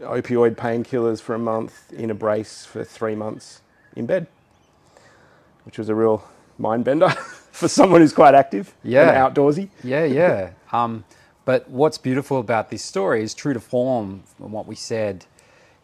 opioid 0.00 0.54
painkillers 0.54 1.20
for 1.20 1.34
a 1.34 1.38
month, 1.38 1.92
in 1.92 2.10
a 2.10 2.14
brace 2.14 2.64
for 2.64 2.84
three 2.84 3.14
months 3.14 3.60
in 3.94 4.06
bed, 4.06 4.28
which 5.64 5.76
was 5.76 5.90
a 5.90 5.94
real 5.94 6.24
mind 6.56 6.86
bender 6.86 7.10
for 7.52 7.68
someone 7.68 8.00
who's 8.00 8.14
quite 8.14 8.34
active 8.34 8.72
yeah. 8.82 9.10
and 9.10 9.36
outdoorsy. 9.36 9.68
Yeah, 9.82 10.04
yeah. 10.04 10.50
Um, 10.72 11.04
But 11.44 11.68
what's 11.68 11.98
beautiful 11.98 12.40
about 12.40 12.70
this 12.70 12.82
story 12.82 13.22
is 13.22 13.34
true 13.34 13.52
to 13.52 13.60
form 13.60 14.22
from 14.38 14.50
what 14.52 14.66
we 14.66 14.74
said. 14.74 15.26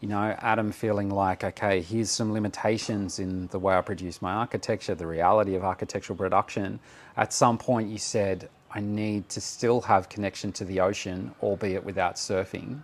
You 0.01 0.09
know, 0.09 0.35
Adam 0.39 0.73
feeling 0.73 1.11
like, 1.11 1.45
okay, 1.45 1.83
here's 1.83 2.11
some 2.11 2.33
limitations 2.33 3.19
in 3.19 3.49
the 3.49 3.59
way 3.59 3.75
I 3.75 3.83
produce 3.83 4.23
my 4.23 4.33
architecture, 4.33 4.95
the 4.95 5.07
reality 5.07 5.55
of 5.55 5.65
architectural 5.65 6.17
production. 6.17 6.81
At 7.17 7.33
some 7.33 7.59
point, 7.59 7.91
you 7.91 7.99
said, 7.99 8.49
I 8.73 8.81
need 8.81 9.29
to 9.31 9.41
still 9.41 9.83
have 9.83 10.09
connection 10.09 10.53
to 10.53 10.65
the 10.65 10.81
ocean, 10.81 11.35
albeit 11.43 11.85
without 11.85 12.15
surfing. 12.15 12.81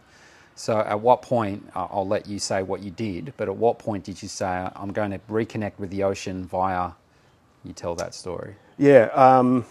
So, 0.56 0.78
at 0.78 1.00
what 1.00 1.22
point, 1.22 1.70
I'll 1.74 2.06
let 2.06 2.26
you 2.26 2.38
say 2.38 2.62
what 2.62 2.82
you 2.82 2.90
did, 2.90 3.32
but 3.36 3.48
at 3.48 3.56
what 3.56 3.78
point 3.78 4.04
did 4.04 4.22
you 4.22 4.28
say, 4.28 4.68
I'm 4.74 4.92
going 4.92 5.10
to 5.10 5.18
reconnect 5.30 5.78
with 5.78 5.90
the 5.90 6.02
ocean 6.02 6.46
via 6.46 6.92
you 7.66 7.72
tell 7.72 7.94
that 7.96 8.14
story? 8.14 8.54
Yeah. 8.78 9.08
Um, 9.14 9.64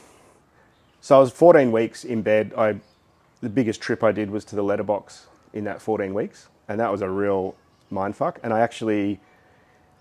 so 1.01 1.15
I 1.15 1.19
was 1.19 1.31
14 1.31 1.71
weeks 1.71 2.03
in 2.03 2.21
bed. 2.21 2.53
I, 2.57 2.79
the 3.41 3.49
biggest 3.49 3.81
trip 3.81 4.03
I 4.03 4.11
did 4.11 4.29
was 4.29 4.43
to 4.45 4.55
the 4.55 4.63
letterbox 4.63 5.27
in 5.53 5.63
that 5.65 5.81
14 5.81 6.13
weeks, 6.13 6.47
and 6.67 6.79
that 6.79 6.91
was 6.91 7.01
a 7.01 7.09
real 7.09 7.55
mindfuck. 7.91 8.37
And 8.43 8.53
I 8.53 8.59
actually 8.59 9.19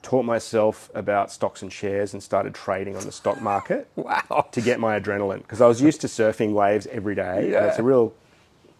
taught 0.02 0.24
myself 0.24 0.90
about 0.94 1.32
stocks 1.32 1.62
and 1.62 1.72
shares 1.72 2.12
and 2.12 2.22
started 2.22 2.54
trading 2.54 2.96
on 2.96 3.04
the 3.04 3.12
stock 3.12 3.40
market. 3.40 3.88
wow. 3.96 4.46
To 4.52 4.60
get 4.60 4.78
my 4.78 5.00
adrenaline 5.00 5.38
because 5.38 5.60
I 5.60 5.66
was 5.66 5.80
used 5.80 6.00
to 6.02 6.06
surfing 6.06 6.52
waves 6.52 6.86
every 6.86 7.14
day, 7.14 7.50
yeah. 7.50 7.58
and 7.58 7.66
it's 7.66 7.78
a 7.78 7.82
real. 7.82 8.12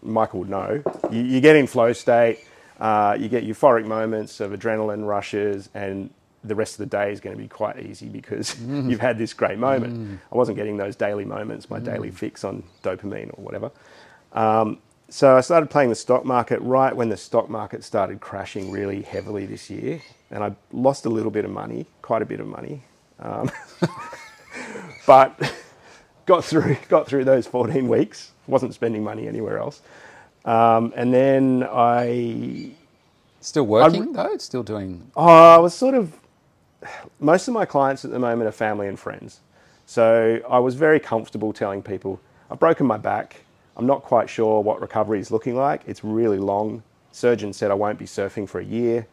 Michael 0.01 0.41
would 0.41 0.49
know. 0.49 0.83
You, 1.11 1.21
you 1.21 1.41
get 1.41 1.55
in 1.55 1.65
flow 1.65 1.91
state. 1.91 2.39
Uh, 2.79 3.17
you 3.19 3.27
get 3.27 3.43
euphoric 3.43 3.87
moments 3.87 4.39
of 4.39 4.51
adrenaline 4.51 5.07
rushes, 5.07 5.69
and 5.73 6.11
the 6.43 6.53
rest 6.53 6.73
of 6.73 6.77
the 6.77 6.85
day 6.85 7.11
is 7.11 7.19
going 7.19 7.35
to 7.35 7.41
be 7.41 7.47
quite 7.47 7.79
easy 7.79 8.07
because 8.07 8.53
mm. 8.55 8.89
you've 8.89 8.99
had 8.99 9.17
this 9.17 9.33
great 9.33 9.57
moment. 9.57 9.97
Mm. 9.97 10.19
I 10.31 10.35
wasn't 10.35 10.57
getting 10.57 10.77
those 10.77 10.95
daily 10.95 11.25
moments, 11.25 11.69
my 11.69 11.79
mm. 11.79 11.85
daily 11.85 12.11
fix 12.11 12.43
on 12.43 12.63
dopamine 12.83 13.29
or 13.37 13.43
whatever. 13.43 13.71
Um, 14.33 14.79
so 15.15 15.37
I 15.37 15.39
started 15.39 15.69
playing 15.69 15.89
the 15.89 15.95
stock 15.95 16.25
market 16.25 16.59
right 16.59 16.93
when 16.93 17.07
the 17.07 17.15
stock 17.15 17.49
market 17.49 17.85
started 17.85 18.19
crashing 18.19 18.69
really 18.69 19.01
heavily 19.01 19.45
this 19.45 19.69
year, 19.69 20.01
and 20.29 20.43
I 20.43 20.53
lost 20.73 21.05
a 21.05 21.09
little 21.09 21.31
bit 21.31 21.45
of 21.45 21.51
money, 21.51 21.85
quite 22.01 22.21
a 22.21 22.25
bit 22.25 22.41
of 22.41 22.47
money, 22.47 22.83
um, 23.19 23.49
but 25.07 25.39
got 26.25 26.43
through 26.43 26.75
got 26.89 27.07
through 27.07 27.23
those 27.23 27.47
14 27.47 27.87
weeks. 27.87 28.31
wasn't 28.45 28.73
spending 28.73 29.05
money 29.05 29.25
anywhere 29.25 29.57
else, 29.57 29.81
um, 30.43 30.91
and 30.97 31.13
then 31.13 31.65
I 31.71 32.71
Still 33.39 33.67
working 33.67 34.17
I, 34.17 34.23
though? 34.23 34.37
Still 34.37 34.63
doing? 34.63 35.09
Oh, 35.15 35.27
I 35.27 35.59
was 35.59 35.73
sort 35.73 35.95
of 35.95 36.19
most 37.21 37.47
of 37.47 37.53
my 37.53 37.63
clients 37.63 38.03
at 38.03 38.11
the 38.11 38.19
moment 38.19 38.49
are 38.49 38.51
family 38.51 38.89
and 38.89 38.99
friends. 38.99 39.39
So 39.85 40.41
I 40.49 40.59
was 40.59 40.75
very 40.75 40.99
comfortable 40.99 41.53
telling 41.53 41.81
people, 41.81 42.19
I've 42.51 42.59
broken 42.59 42.85
my 42.85 42.97
back. 42.97 43.44
I'm 43.77 43.85
not 43.85 44.03
quite 44.03 44.29
sure 44.29 44.61
what 44.61 44.81
recovery 44.81 45.19
is 45.19 45.31
looking 45.31 45.55
like. 45.55 45.81
It's 45.85 46.03
really 46.03 46.39
long. 46.39 46.83
Surgeon 47.11 47.53
said 47.53 47.71
I 47.71 47.73
won't 47.73 47.99
be 47.99 48.05
surfing 48.05 48.47
for 48.47 48.59
a 48.59 48.65
year. 48.65 49.07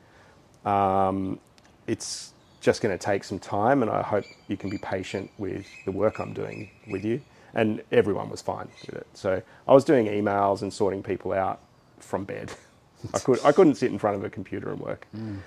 Um, 0.65 1.41
it's 1.87 2.33
just 2.61 2.81
going 2.81 2.97
to 2.97 3.05
take 3.05 3.25
some 3.25 3.39
time, 3.39 3.83
and 3.83 3.91
I 3.91 4.03
hope 4.03 4.25
you 4.49 4.57
can 4.57 4.71
be 4.71 4.79
patient 4.79 5.31
with 5.39 5.67
the 5.85 5.91
work 5.91 6.21
I'm 6.21 6.33
doing 6.33 6.71
with 6.89 7.05
you. 7.05 7.21
And 7.55 7.83
everyone 7.91 8.31
was 8.31 8.41
fine 8.41 8.69
with 8.87 8.97
it. 8.97 9.07
So 9.15 9.43
I 9.69 9.73
was 9.73 9.85
doing 9.85 10.07
emails 10.07 10.63
and 10.63 10.73
sorting 10.73 11.03
people 11.03 11.33
out 11.33 11.61
from 11.99 12.25
bed. 12.25 12.53
I, 13.15 13.19
could, 13.19 13.45
I 13.45 13.53
couldn't 13.53 13.75
sit 13.75 13.91
in 13.91 13.99
front 13.99 14.17
of 14.17 14.25
a 14.25 14.31
computer 14.31 14.71
and 14.71 14.81
work. 14.81 15.07
Mm. 15.15 15.39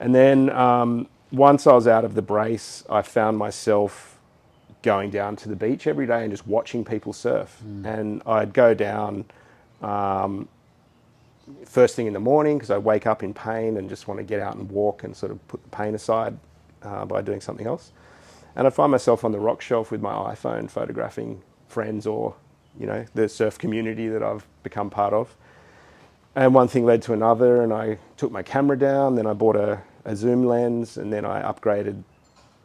And 0.00 0.14
then 0.14 0.50
um, 0.50 1.08
once 1.32 1.66
I 1.66 1.72
was 1.72 1.86
out 1.86 2.04
of 2.04 2.14
the 2.14 2.22
brace, 2.22 2.84
I 2.90 3.02
found 3.02 3.38
myself 3.38 4.15
going 4.86 5.10
down 5.10 5.34
to 5.34 5.48
the 5.48 5.56
beach 5.56 5.88
every 5.88 6.06
day 6.06 6.22
and 6.22 6.30
just 6.30 6.46
watching 6.46 6.84
people 6.84 7.12
surf. 7.12 7.60
Mm. 7.66 7.98
And 7.98 8.22
I'd 8.24 8.52
go 8.54 8.72
down 8.72 9.24
um, 9.82 10.48
first 11.64 11.96
thing 11.96 12.06
in 12.06 12.12
the 12.12 12.20
morning 12.20 12.56
because 12.56 12.70
I 12.70 12.78
wake 12.78 13.04
up 13.04 13.24
in 13.24 13.34
pain 13.34 13.76
and 13.76 13.88
just 13.88 14.06
want 14.06 14.18
to 14.18 14.24
get 14.24 14.38
out 14.38 14.54
and 14.54 14.70
walk 14.70 15.02
and 15.02 15.14
sort 15.16 15.32
of 15.32 15.48
put 15.48 15.60
the 15.64 15.68
pain 15.70 15.96
aside 15.96 16.38
uh, 16.82 17.04
by 17.04 17.20
doing 17.20 17.40
something 17.40 17.66
else. 17.66 17.90
And 18.54 18.64
I'd 18.64 18.74
find 18.74 18.92
myself 18.92 19.24
on 19.24 19.32
the 19.32 19.40
rock 19.40 19.60
shelf 19.60 19.90
with 19.90 20.00
my 20.00 20.12
iPhone 20.12 20.70
photographing 20.70 21.42
friends 21.66 22.06
or, 22.06 22.36
you 22.78 22.86
know, 22.86 23.04
the 23.14 23.28
surf 23.28 23.58
community 23.58 24.06
that 24.08 24.22
I've 24.22 24.46
become 24.62 24.88
part 24.88 25.12
of. 25.12 25.34
And 26.36 26.54
one 26.54 26.68
thing 26.68 26.84
led 26.84 27.02
to 27.02 27.12
another, 27.12 27.62
and 27.62 27.72
I 27.72 27.98
took 28.16 28.30
my 28.30 28.42
camera 28.42 28.78
down. 28.78 29.16
Then 29.16 29.26
I 29.26 29.32
bought 29.32 29.56
a 29.56 29.82
a 30.06 30.14
zoom 30.14 30.44
lens, 30.46 30.96
and 30.96 31.12
then 31.12 31.24
I 31.24 31.42
upgraded 31.42 32.04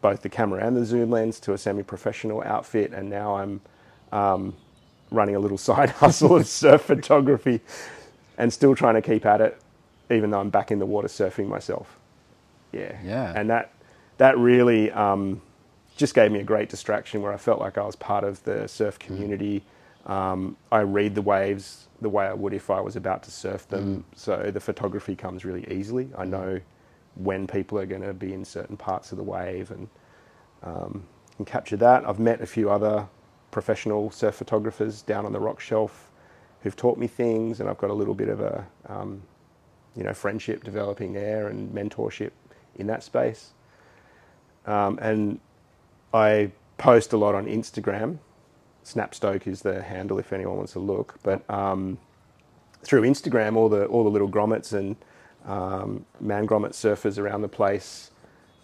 both 0.01 0.21
the 0.21 0.29
camera 0.29 0.65
and 0.65 0.75
the 0.75 0.83
zoom 0.83 1.11
lens 1.11 1.39
to 1.41 1.53
a 1.53 1.57
semi-professional 1.57 2.41
outfit, 2.43 2.91
and 2.91 3.09
now 3.09 3.35
I'm 3.35 3.61
um, 4.11 4.55
running 5.11 5.35
a 5.35 5.39
little 5.39 5.57
side 5.69 5.89
hustle 5.91 6.35
of 6.35 6.47
surf 6.47 6.81
photography, 6.81 7.61
and 8.37 8.51
still 8.51 8.75
trying 8.75 8.95
to 8.95 9.01
keep 9.01 9.25
at 9.25 9.41
it, 9.41 9.61
even 10.09 10.31
though 10.31 10.39
I'm 10.39 10.49
back 10.49 10.71
in 10.71 10.79
the 10.79 10.85
water 10.85 11.07
surfing 11.07 11.47
myself. 11.47 11.97
Yeah, 12.71 12.97
yeah, 13.03 13.33
and 13.35 13.49
that 13.49 13.73
that 14.17 14.37
really 14.37 14.91
um, 14.91 15.41
just 15.97 16.13
gave 16.13 16.31
me 16.31 16.39
a 16.39 16.43
great 16.43 16.69
distraction 16.69 17.21
where 17.21 17.33
I 17.33 17.37
felt 17.37 17.59
like 17.59 17.77
I 17.77 17.85
was 17.85 17.95
part 17.95 18.23
of 18.23 18.43
the 18.43 18.67
surf 18.67 18.97
mm. 18.97 19.05
community. 19.05 19.63
Um, 20.05 20.57
I 20.71 20.79
read 20.79 21.13
the 21.13 21.21
waves 21.21 21.87
the 22.01 22.09
way 22.09 22.25
I 22.25 22.33
would 22.33 22.53
if 22.53 22.71
I 22.71 22.81
was 22.81 22.95
about 22.95 23.21
to 23.23 23.31
surf 23.31 23.67
them, 23.69 23.97
mm. 23.97 24.17
so 24.17 24.49
the 24.51 24.59
photography 24.59 25.15
comes 25.15 25.45
really 25.45 25.71
easily. 25.71 26.09
I 26.17 26.25
know 26.25 26.59
when 27.15 27.47
people 27.47 27.77
are 27.77 27.85
going 27.85 28.01
to 28.01 28.13
be 28.13 28.33
in 28.33 28.45
certain 28.45 28.77
parts 28.77 29.11
of 29.11 29.17
the 29.17 29.23
wave 29.23 29.71
and, 29.71 29.89
um, 30.63 31.03
and 31.37 31.47
capture 31.47 31.77
that. 31.77 32.07
I've 32.07 32.19
met 32.19 32.41
a 32.41 32.45
few 32.45 32.69
other 32.69 33.07
professional 33.51 34.11
surf 34.11 34.35
photographers 34.35 35.01
down 35.01 35.25
on 35.25 35.33
the 35.33 35.39
rock 35.39 35.59
shelf 35.59 36.09
who've 36.61 36.75
taught 36.75 36.97
me 36.97 37.07
things, 37.07 37.59
and 37.59 37.69
I've 37.69 37.77
got 37.77 37.89
a 37.89 37.93
little 37.93 38.13
bit 38.13 38.29
of 38.29 38.39
a 38.39 38.65
um, 38.87 39.23
you 39.95 40.03
know 40.03 40.13
friendship 40.13 40.63
developing 40.63 41.13
there 41.13 41.47
and 41.47 41.73
mentorship 41.73 42.31
in 42.75 42.87
that 42.87 43.03
space. 43.03 43.51
Um, 44.65 44.99
and 45.01 45.39
I 46.13 46.51
post 46.77 47.13
a 47.13 47.17
lot 47.17 47.35
on 47.35 47.45
Instagram. 47.45 48.19
Snapstoke 48.85 49.47
is 49.47 49.61
the 49.61 49.81
handle 49.81 50.17
if 50.19 50.33
anyone 50.33 50.57
wants 50.57 50.73
to 50.73 50.79
look. 50.79 51.19
But 51.23 51.47
um, 51.49 51.97
through 52.83 53.01
Instagram, 53.03 53.55
all 53.55 53.69
the 53.69 53.85
all 53.85 54.03
the 54.03 54.09
little 54.09 54.29
grommets 54.29 54.73
and 54.73 54.95
um, 55.45 56.05
man 56.19 56.47
grommet 56.47 56.71
surfers 56.71 57.17
around 57.17 57.41
the 57.41 57.49
place 57.49 58.11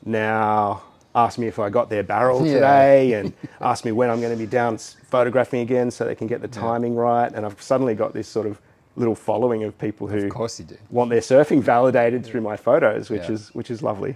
now 0.05 0.83
ask 1.17 1.39
me 1.39 1.47
if 1.47 1.57
I 1.59 1.69
got 1.69 1.89
their 1.89 2.03
barrel 2.03 2.45
yeah. 2.45 2.53
today 2.53 3.13
and 3.19 3.33
ask 3.59 3.83
me 3.83 3.91
when 3.91 4.09
I'm 4.09 4.21
going 4.21 4.31
to 4.31 4.37
be 4.37 4.45
down 4.45 4.77
photographing 4.77 5.61
again 5.61 5.91
so 5.91 6.05
they 6.05 6.15
can 6.15 6.27
get 6.27 6.41
the 6.41 6.47
timing 6.47 6.93
yeah. 6.93 7.01
right. 7.01 7.31
And 7.33 7.45
I've 7.45 7.61
suddenly 7.61 7.95
got 7.95 8.13
this 8.13 8.27
sort 8.27 8.45
of 8.45 8.61
little 8.95 9.15
following 9.15 9.63
of 9.63 9.77
people 9.77 10.07
who 10.07 10.25
of 10.25 10.31
course 10.31 10.59
you 10.59 10.65
do. 10.65 10.77
want 10.89 11.09
their 11.09 11.21
surfing 11.21 11.61
validated 11.61 12.25
through 12.25 12.41
my 12.41 12.57
photos, 12.57 13.09
which 13.09 13.23
yeah. 13.23 13.33
is 13.33 13.53
which 13.53 13.69
is 13.69 13.83
lovely. 13.83 14.15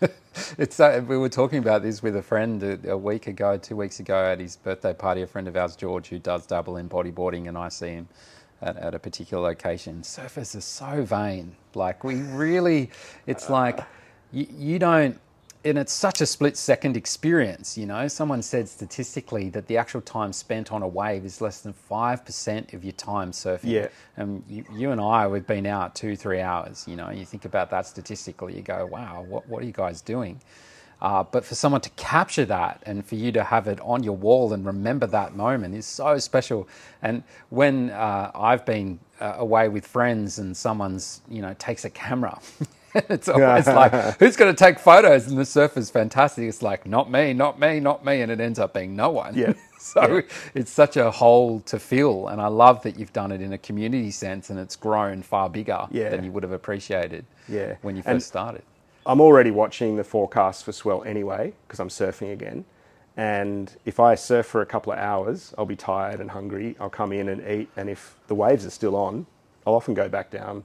it's 0.58 0.78
uh, 0.78 1.02
we 1.06 1.16
were 1.16 1.28
talking 1.28 1.58
about 1.58 1.82
this 1.82 2.02
with 2.02 2.14
a 2.14 2.22
friend 2.22 2.62
a, 2.62 2.92
a, 2.92 2.96
week 2.96 3.26
ago, 3.26 3.56
two 3.56 3.74
weeks 3.74 3.98
ago 3.98 4.16
at 4.26 4.38
his 4.38 4.56
birthday 4.56 4.92
party. 4.92 5.22
A 5.22 5.26
friend 5.26 5.48
of 5.48 5.56
ours, 5.56 5.74
George, 5.74 6.08
who 6.08 6.18
does 6.18 6.46
double 6.46 6.76
in 6.76 6.88
bodyboarding, 6.88 7.48
and 7.48 7.56
I 7.56 7.70
see 7.70 7.88
him 7.88 8.08
at, 8.62 8.76
at 8.76 8.94
a 8.94 8.98
particular 8.98 9.42
location. 9.42 10.02
Surfers 10.02 10.56
are 10.56 10.60
so 10.60 11.02
vain. 11.04 11.56
Like 11.74 12.04
we 12.04 12.16
really, 12.16 12.90
it's 13.26 13.50
like 13.50 13.80
you, 14.32 14.46
you 14.50 14.78
don't 14.78 15.20
and 15.64 15.76
it's 15.76 15.92
such 15.92 16.20
a 16.20 16.26
split 16.26 16.56
second 16.56 16.96
experience. 16.96 17.76
You 17.76 17.86
know, 17.86 18.08
someone 18.08 18.42
said 18.42 18.68
statistically 18.68 19.50
that 19.50 19.66
the 19.66 19.76
actual 19.76 20.00
time 20.00 20.32
spent 20.32 20.72
on 20.72 20.82
a 20.82 20.88
wave 20.88 21.24
is 21.24 21.40
less 21.40 21.60
than 21.60 21.74
5% 21.90 22.72
of 22.72 22.82
your 22.82 22.92
time 22.92 23.32
surfing. 23.32 23.64
Yeah. 23.64 23.88
And 24.16 24.42
you, 24.48 24.64
you, 24.74 24.90
and 24.90 25.00
I, 25.00 25.26
we've 25.26 25.46
been 25.46 25.66
out 25.66 25.94
two, 25.94 26.16
three 26.16 26.40
hours. 26.40 26.86
You 26.88 26.96
know, 26.96 27.10
you 27.10 27.26
think 27.26 27.44
about 27.44 27.70
that 27.70 27.86
statistically, 27.86 28.56
you 28.56 28.62
go, 28.62 28.86
wow, 28.86 29.24
what, 29.28 29.46
what 29.48 29.62
are 29.62 29.66
you 29.66 29.72
guys 29.72 30.00
doing? 30.00 30.40
Uh, 31.02 31.24
but 31.24 31.44
for 31.44 31.54
someone 31.54 31.80
to 31.80 31.90
capture 31.90 32.44
that 32.44 32.82
and 32.84 33.04
for 33.04 33.14
you 33.14 33.32
to 33.32 33.42
have 33.42 33.66
it 33.66 33.80
on 33.80 34.02
your 34.02 34.16
wall 34.16 34.52
and 34.52 34.66
remember 34.66 35.06
that 35.06 35.34
moment 35.34 35.74
is 35.74 35.86
so 35.86 36.18
special. 36.18 36.68
And 37.02 37.22
when 37.48 37.90
uh, 37.90 38.30
I've 38.34 38.66
been 38.66 39.00
uh, 39.20 39.34
away 39.38 39.68
with 39.68 39.86
friends 39.86 40.38
and 40.38 40.56
someone's, 40.56 41.22
you 41.28 41.40
know, 41.40 41.54
takes 41.58 41.84
a 41.84 41.90
camera, 41.90 42.38
it's 42.94 43.28
always 43.28 43.66
like, 43.66 44.18
who's 44.18 44.36
going 44.36 44.54
to 44.54 44.64
take 44.64 44.78
photos? 44.78 45.26
And 45.28 45.38
the 45.38 45.44
surf 45.44 45.76
is 45.76 45.90
fantastic. 45.90 46.44
It's 46.44 46.62
like, 46.62 46.86
not 46.86 47.10
me, 47.10 47.32
not 47.32 47.58
me, 47.58 47.80
not 47.80 48.04
me. 48.04 48.20
And 48.20 48.30
it 48.30 48.40
ends 48.40 48.58
up 48.58 48.74
being 48.74 48.94
no 48.94 49.10
one. 49.10 49.34
Yeah. 49.34 49.54
so 49.78 50.16
yeah. 50.16 50.20
it's 50.54 50.70
such 50.70 50.96
a 50.96 51.10
hole 51.10 51.60
to 51.60 51.78
fill. 51.78 52.28
And 52.28 52.40
I 52.40 52.48
love 52.48 52.82
that 52.82 52.98
you've 52.98 53.12
done 53.12 53.32
it 53.32 53.40
in 53.40 53.54
a 53.54 53.58
community 53.58 54.10
sense 54.10 54.50
and 54.50 54.58
it's 54.58 54.76
grown 54.76 55.22
far 55.22 55.48
bigger 55.48 55.86
yeah. 55.90 56.10
than 56.10 56.24
you 56.24 56.32
would 56.32 56.42
have 56.42 56.52
appreciated 56.52 57.24
yeah. 57.48 57.76
when 57.82 57.96
you 57.96 58.02
first 58.02 58.12
and, 58.12 58.22
started. 58.22 58.62
I'm 59.06 59.20
already 59.20 59.50
watching 59.50 59.96
the 59.96 60.04
forecast 60.04 60.64
for 60.64 60.72
swell 60.72 61.02
anyway 61.04 61.54
because 61.66 61.80
I'm 61.80 61.88
surfing 61.88 62.32
again. 62.32 62.64
And 63.16 63.74
if 63.84 63.98
I 63.98 64.14
surf 64.14 64.46
for 64.46 64.62
a 64.62 64.66
couple 64.66 64.92
of 64.92 64.98
hours, 64.98 65.54
I'll 65.58 65.66
be 65.66 65.76
tired 65.76 66.20
and 66.20 66.30
hungry. 66.30 66.76
I'll 66.78 66.90
come 66.90 67.12
in 67.12 67.28
and 67.28 67.46
eat. 67.46 67.68
And 67.76 67.90
if 67.90 68.16
the 68.28 68.34
waves 68.34 68.64
are 68.64 68.70
still 68.70 68.96
on, 68.96 69.26
I'll 69.66 69.74
often 69.74 69.94
go 69.94 70.08
back 70.08 70.30
down 70.30 70.64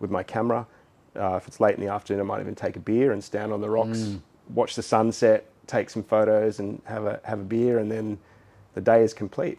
with 0.00 0.10
my 0.10 0.22
camera. 0.22 0.66
Uh, 1.14 1.36
if 1.36 1.46
it's 1.46 1.60
late 1.60 1.76
in 1.76 1.84
the 1.84 1.90
afternoon, 1.90 2.20
I 2.20 2.24
might 2.24 2.40
even 2.40 2.54
take 2.54 2.76
a 2.76 2.80
beer 2.80 3.12
and 3.12 3.22
stand 3.22 3.52
on 3.52 3.60
the 3.60 3.70
rocks, 3.70 3.98
mm. 3.98 4.20
watch 4.50 4.74
the 4.74 4.82
sunset, 4.82 5.46
take 5.66 5.88
some 5.88 6.02
photos, 6.02 6.58
and 6.58 6.82
have 6.84 7.06
a 7.06 7.20
have 7.24 7.40
a 7.40 7.44
beer, 7.44 7.78
and 7.78 7.90
then 7.90 8.18
the 8.74 8.80
day 8.80 9.02
is 9.02 9.14
complete. 9.14 9.58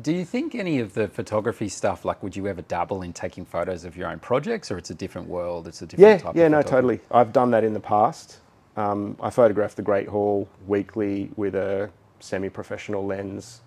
Do 0.00 0.12
you 0.12 0.24
think 0.24 0.54
any 0.54 0.80
of 0.80 0.94
the 0.94 1.08
photography 1.08 1.68
stuff, 1.68 2.04
like, 2.04 2.22
would 2.22 2.36
you 2.36 2.46
ever 2.48 2.62
dabble 2.62 3.02
in 3.02 3.12
taking 3.12 3.44
photos 3.44 3.84
of 3.84 3.96
your 3.96 4.08
own 4.08 4.18
projects, 4.18 4.70
or 4.70 4.78
it's 4.78 4.90
a 4.90 4.94
different 4.94 5.28
world? 5.28 5.68
It's 5.68 5.82
a 5.82 5.86
different 5.86 6.10
Yeah, 6.10 6.18
type 6.18 6.36
yeah, 6.36 6.46
of 6.46 6.52
no, 6.52 6.62
totally. 6.62 7.00
I've 7.10 7.32
done 7.32 7.50
that 7.52 7.64
in 7.64 7.72
the 7.74 7.80
past. 7.80 8.40
Um, 8.76 9.16
I 9.20 9.30
photographed 9.30 9.76
the 9.76 9.82
Great 9.82 10.08
Hall 10.08 10.48
weekly 10.66 11.30
with 11.36 11.54
a 11.54 11.90
semi-professional 12.20 13.04
lens, 13.04 13.60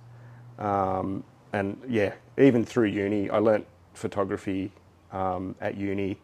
um, 0.59 1.23
and 1.53 1.79
yeah, 1.87 2.13
even 2.37 2.65
through 2.65 2.87
uni, 2.87 3.29
I 3.29 3.37
learnt 3.39 3.65
photography 3.93 4.71
um, 5.11 5.55
at 5.61 5.77
uni, 5.77 6.17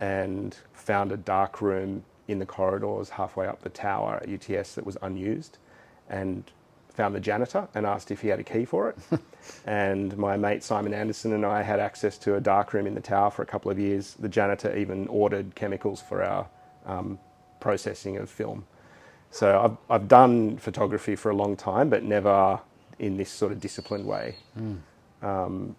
and 0.00 0.56
found 0.74 1.12
a 1.12 1.16
dark 1.16 1.60
room 1.60 2.04
in 2.28 2.38
the 2.38 2.46
corridors 2.46 3.10
halfway 3.10 3.46
up 3.46 3.62
the 3.62 3.68
tower 3.70 4.20
at 4.22 4.28
UTS 4.28 4.74
that 4.76 4.86
was 4.86 4.96
unused, 5.02 5.58
and 6.08 6.44
found 6.92 7.14
the 7.14 7.20
janitor 7.20 7.68
and 7.74 7.86
asked 7.86 8.10
if 8.10 8.20
he 8.20 8.28
had 8.28 8.40
a 8.40 8.44
key 8.44 8.64
for 8.64 8.90
it. 8.90 8.98
and 9.66 10.16
my 10.16 10.36
mate 10.36 10.62
Simon 10.62 10.94
Anderson 10.94 11.32
and 11.32 11.44
I 11.44 11.62
had 11.62 11.80
access 11.80 12.18
to 12.18 12.36
a 12.36 12.40
dark 12.40 12.72
room 12.72 12.86
in 12.86 12.94
the 12.94 13.00
tower 13.00 13.30
for 13.30 13.42
a 13.42 13.46
couple 13.46 13.70
of 13.70 13.78
years. 13.78 14.14
The 14.18 14.28
janitor 14.28 14.76
even 14.76 15.08
ordered 15.08 15.54
chemicals 15.54 16.00
for 16.02 16.22
our 16.22 16.46
um, 16.86 17.18
processing 17.60 18.16
of 18.18 18.30
film. 18.30 18.64
So 19.30 19.78
I've, 19.90 20.02
I've 20.02 20.08
done 20.08 20.58
photography 20.58 21.16
for 21.16 21.30
a 21.30 21.36
long 21.36 21.56
time, 21.56 21.88
but 21.88 22.02
never 22.02 22.60
in 22.98 23.16
this 23.16 23.30
sort 23.30 23.52
of 23.52 23.60
disciplined 23.60 24.06
way. 24.06 24.36
Um, 25.22 25.74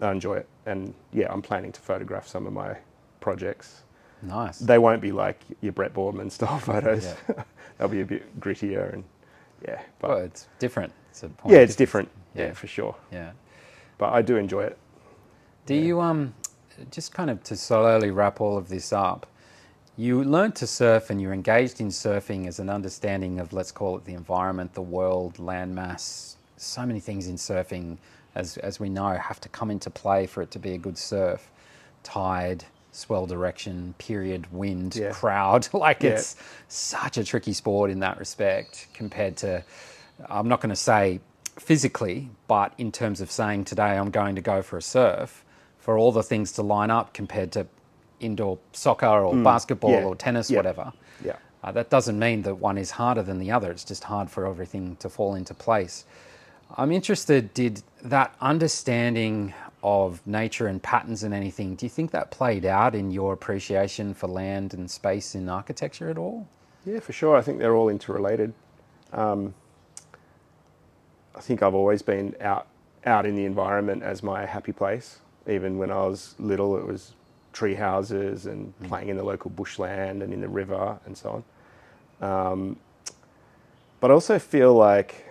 I 0.00 0.12
enjoy 0.12 0.36
it. 0.36 0.48
And 0.66 0.94
yeah, 1.12 1.32
I'm 1.32 1.42
planning 1.42 1.72
to 1.72 1.80
photograph 1.80 2.26
some 2.28 2.46
of 2.46 2.52
my 2.52 2.76
projects. 3.20 3.82
Nice. 4.22 4.58
They 4.58 4.78
won't 4.78 5.02
be 5.02 5.12
like 5.12 5.40
your 5.60 5.72
Brett 5.72 5.92
Boardman 5.92 6.30
style 6.30 6.58
photos. 6.60 7.14
Yeah. 7.28 7.44
They'll 7.78 7.88
be 7.88 8.00
a 8.00 8.06
bit 8.06 8.40
grittier 8.40 8.92
and 8.92 9.04
yeah, 9.66 9.82
but 9.98 10.10
well, 10.10 10.18
it's 10.18 10.48
different. 10.58 10.92
It's 11.10 11.22
a 11.22 11.28
point 11.28 11.54
yeah, 11.54 11.60
it's 11.60 11.76
different. 11.76 12.08
Yeah. 12.34 12.46
Yeah, 12.46 12.52
for 12.52 12.66
sure. 12.66 12.94
Yeah. 13.12 13.32
But 13.98 14.12
I 14.12 14.22
do 14.22 14.36
enjoy 14.36 14.64
it. 14.64 14.78
Do 15.66 15.74
you 15.74 16.00
um 16.00 16.34
just 16.90 17.12
kind 17.12 17.30
of 17.30 17.42
to 17.44 17.56
slowly 17.56 18.10
wrap 18.10 18.40
all 18.40 18.58
of 18.58 18.68
this 18.68 18.92
up? 18.92 19.26
You 19.96 20.24
learned 20.24 20.56
to 20.56 20.66
surf 20.66 21.10
and 21.10 21.20
you're 21.20 21.32
engaged 21.32 21.80
in 21.80 21.88
surfing 21.88 22.48
as 22.48 22.58
an 22.58 22.68
understanding 22.68 23.38
of 23.38 23.52
let's 23.52 23.70
call 23.70 23.96
it 23.96 24.04
the 24.04 24.14
environment, 24.14 24.74
the 24.74 24.82
world, 24.82 25.34
landmass. 25.36 26.36
So 26.56 26.84
many 26.84 27.00
things 27.00 27.28
in 27.28 27.36
surfing, 27.36 27.98
as 28.34 28.56
as 28.58 28.80
we 28.80 28.88
know, 28.88 29.14
have 29.14 29.40
to 29.40 29.48
come 29.48 29.70
into 29.70 29.90
play 29.90 30.26
for 30.26 30.42
it 30.42 30.50
to 30.52 30.58
be 30.58 30.72
a 30.72 30.78
good 30.78 30.98
surf. 30.98 31.50
Tide, 32.02 32.64
swell 32.94 33.26
direction, 33.26 33.94
period, 33.98 34.46
wind, 34.52 34.94
Yeah. 34.96 35.10
crowd. 35.10 35.68
Like 35.74 36.02
Yeah. 36.02 36.10
it's 36.10 36.36
such 36.68 37.18
a 37.18 37.24
tricky 37.24 37.52
sport 37.52 37.90
in 37.90 38.00
that 38.00 38.18
respect 38.18 38.86
compared 38.94 39.36
to 39.38 39.64
I'm 40.30 40.46
not 40.48 40.60
going 40.60 40.70
to 40.70 40.76
say 40.76 41.20
physically, 41.58 42.30
but 42.46 42.72
in 42.78 42.92
terms 42.92 43.20
of 43.20 43.30
saying 43.32 43.64
today 43.64 43.98
I'm 43.98 44.10
going 44.10 44.36
to 44.36 44.40
go 44.40 44.62
for 44.62 44.76
a 44.76 44.82
surf, 44.82 45.44
for 45.78 45.98
all 45.98 46.12
the 46.12 46.22
things 46.22 46.52
to 46.52 46.62
line 46.62 46.90
up 46.90 47.12
compared 47.12 47.50
to 47.52 47.66
indoor 48.20 48.58
soccer 48.72 49.06
or 49.06 49.34
basketball 49.36 49.90
Mm. 49.90 50.00
Yeah. 50.00 50.04
or 50.06 50.14
tennis, 50.16 50.50
whatever. 50.50 50.92
Yeah. 51.24 51.36
Uh, 51.64 51.72
that 51.72 51.90
doesn't 51.90 52.18
mean 52.18 52.42
that 52.42 52.56
one 52.56 52.78
is 52.78 52.92
harder 52.92 53.22
than 53.22 53.38
the 53.38 53.50
other. 53.50 53.70
It's 53.72 53.84
just 53.84 54.04
hard 54.04 54.30
for 54.30 54.46
everything 54.46 54.96
to 55.00 55.08
fall 55.08 55.34
into 55.34 55.52
place. 55.54 56.04
I'm 56.76 56.92
interested, 56.92 57.52
did 57.54 57.82
that 58.02 58.34
understanding 58.40 59.52
of 59.84 60.26
nature 60.26 60.66
and 60.66 60.82
patterns 60.82 61.22
and 61.22 61.34
anything, 61.34 61.74
do 61.74 61.84
you 61.84 61.90
think 61.90 62.10
that 62.10 62.30
played 62.30 62.64
out 62.64 62.94
in 62.94 63.10
your 63.10 63.34
appreciation 63.34 64.14
for 64.14 64.26
land 64.26 64.72
and 64.72 64.90
space 64.90 65.34
in 65.34 65.48
architecture 65.48 66.08
at 66.08 66.16
all? 66.16 66.48
Yeah, 66.86 67.00
for 67.00 67.12
sure. 67.12 67.36
I 67.36 67.42
think 67.42 67.58
they're 67.58 67.76
all 67.76 67.90
interrelated. 67.90 68.54
Um, 69.12 69.54
I 71.36 71.40
think 71.40 71.62
I've 71.62 71.74
always 71.74 72.02
been 72.02 72.34
out 72.40 72.66
out 73.04 73.26
in 73.26 73.36
the 73.36 73.44
environment 73.44 74.02
as 74.02 74.22
my 74.22 74.46
happy 74.46 74.72
place. 74.72 75.18
Even 75.46 75.76
when 75.76 75.90
I 75.90 76.06
was 76.06 76.34
little, 76.38 76.78
it 76.78 76.86
was 76.86 77.12
tree 77.52 77.74
houses 77.74 78.46
and 78.46 78.72
playing 78.84 79.10
in 79.10 79.18
the 79.18 79.22
local 79.22 79.50
bushland 79.50 80.22
and 80.22 80.32
in 80.32 80.40
the 80.40 80.48
river 80.48 80.98
and 81.04 81.16
so 81.16 81.44
on. 82.20 82.50
Um, 82.52 82.76
but 84.00 84.10
I 84.10 84.14
also 84.14 84.38
feel 84.38 84.72
like 84.72 85.26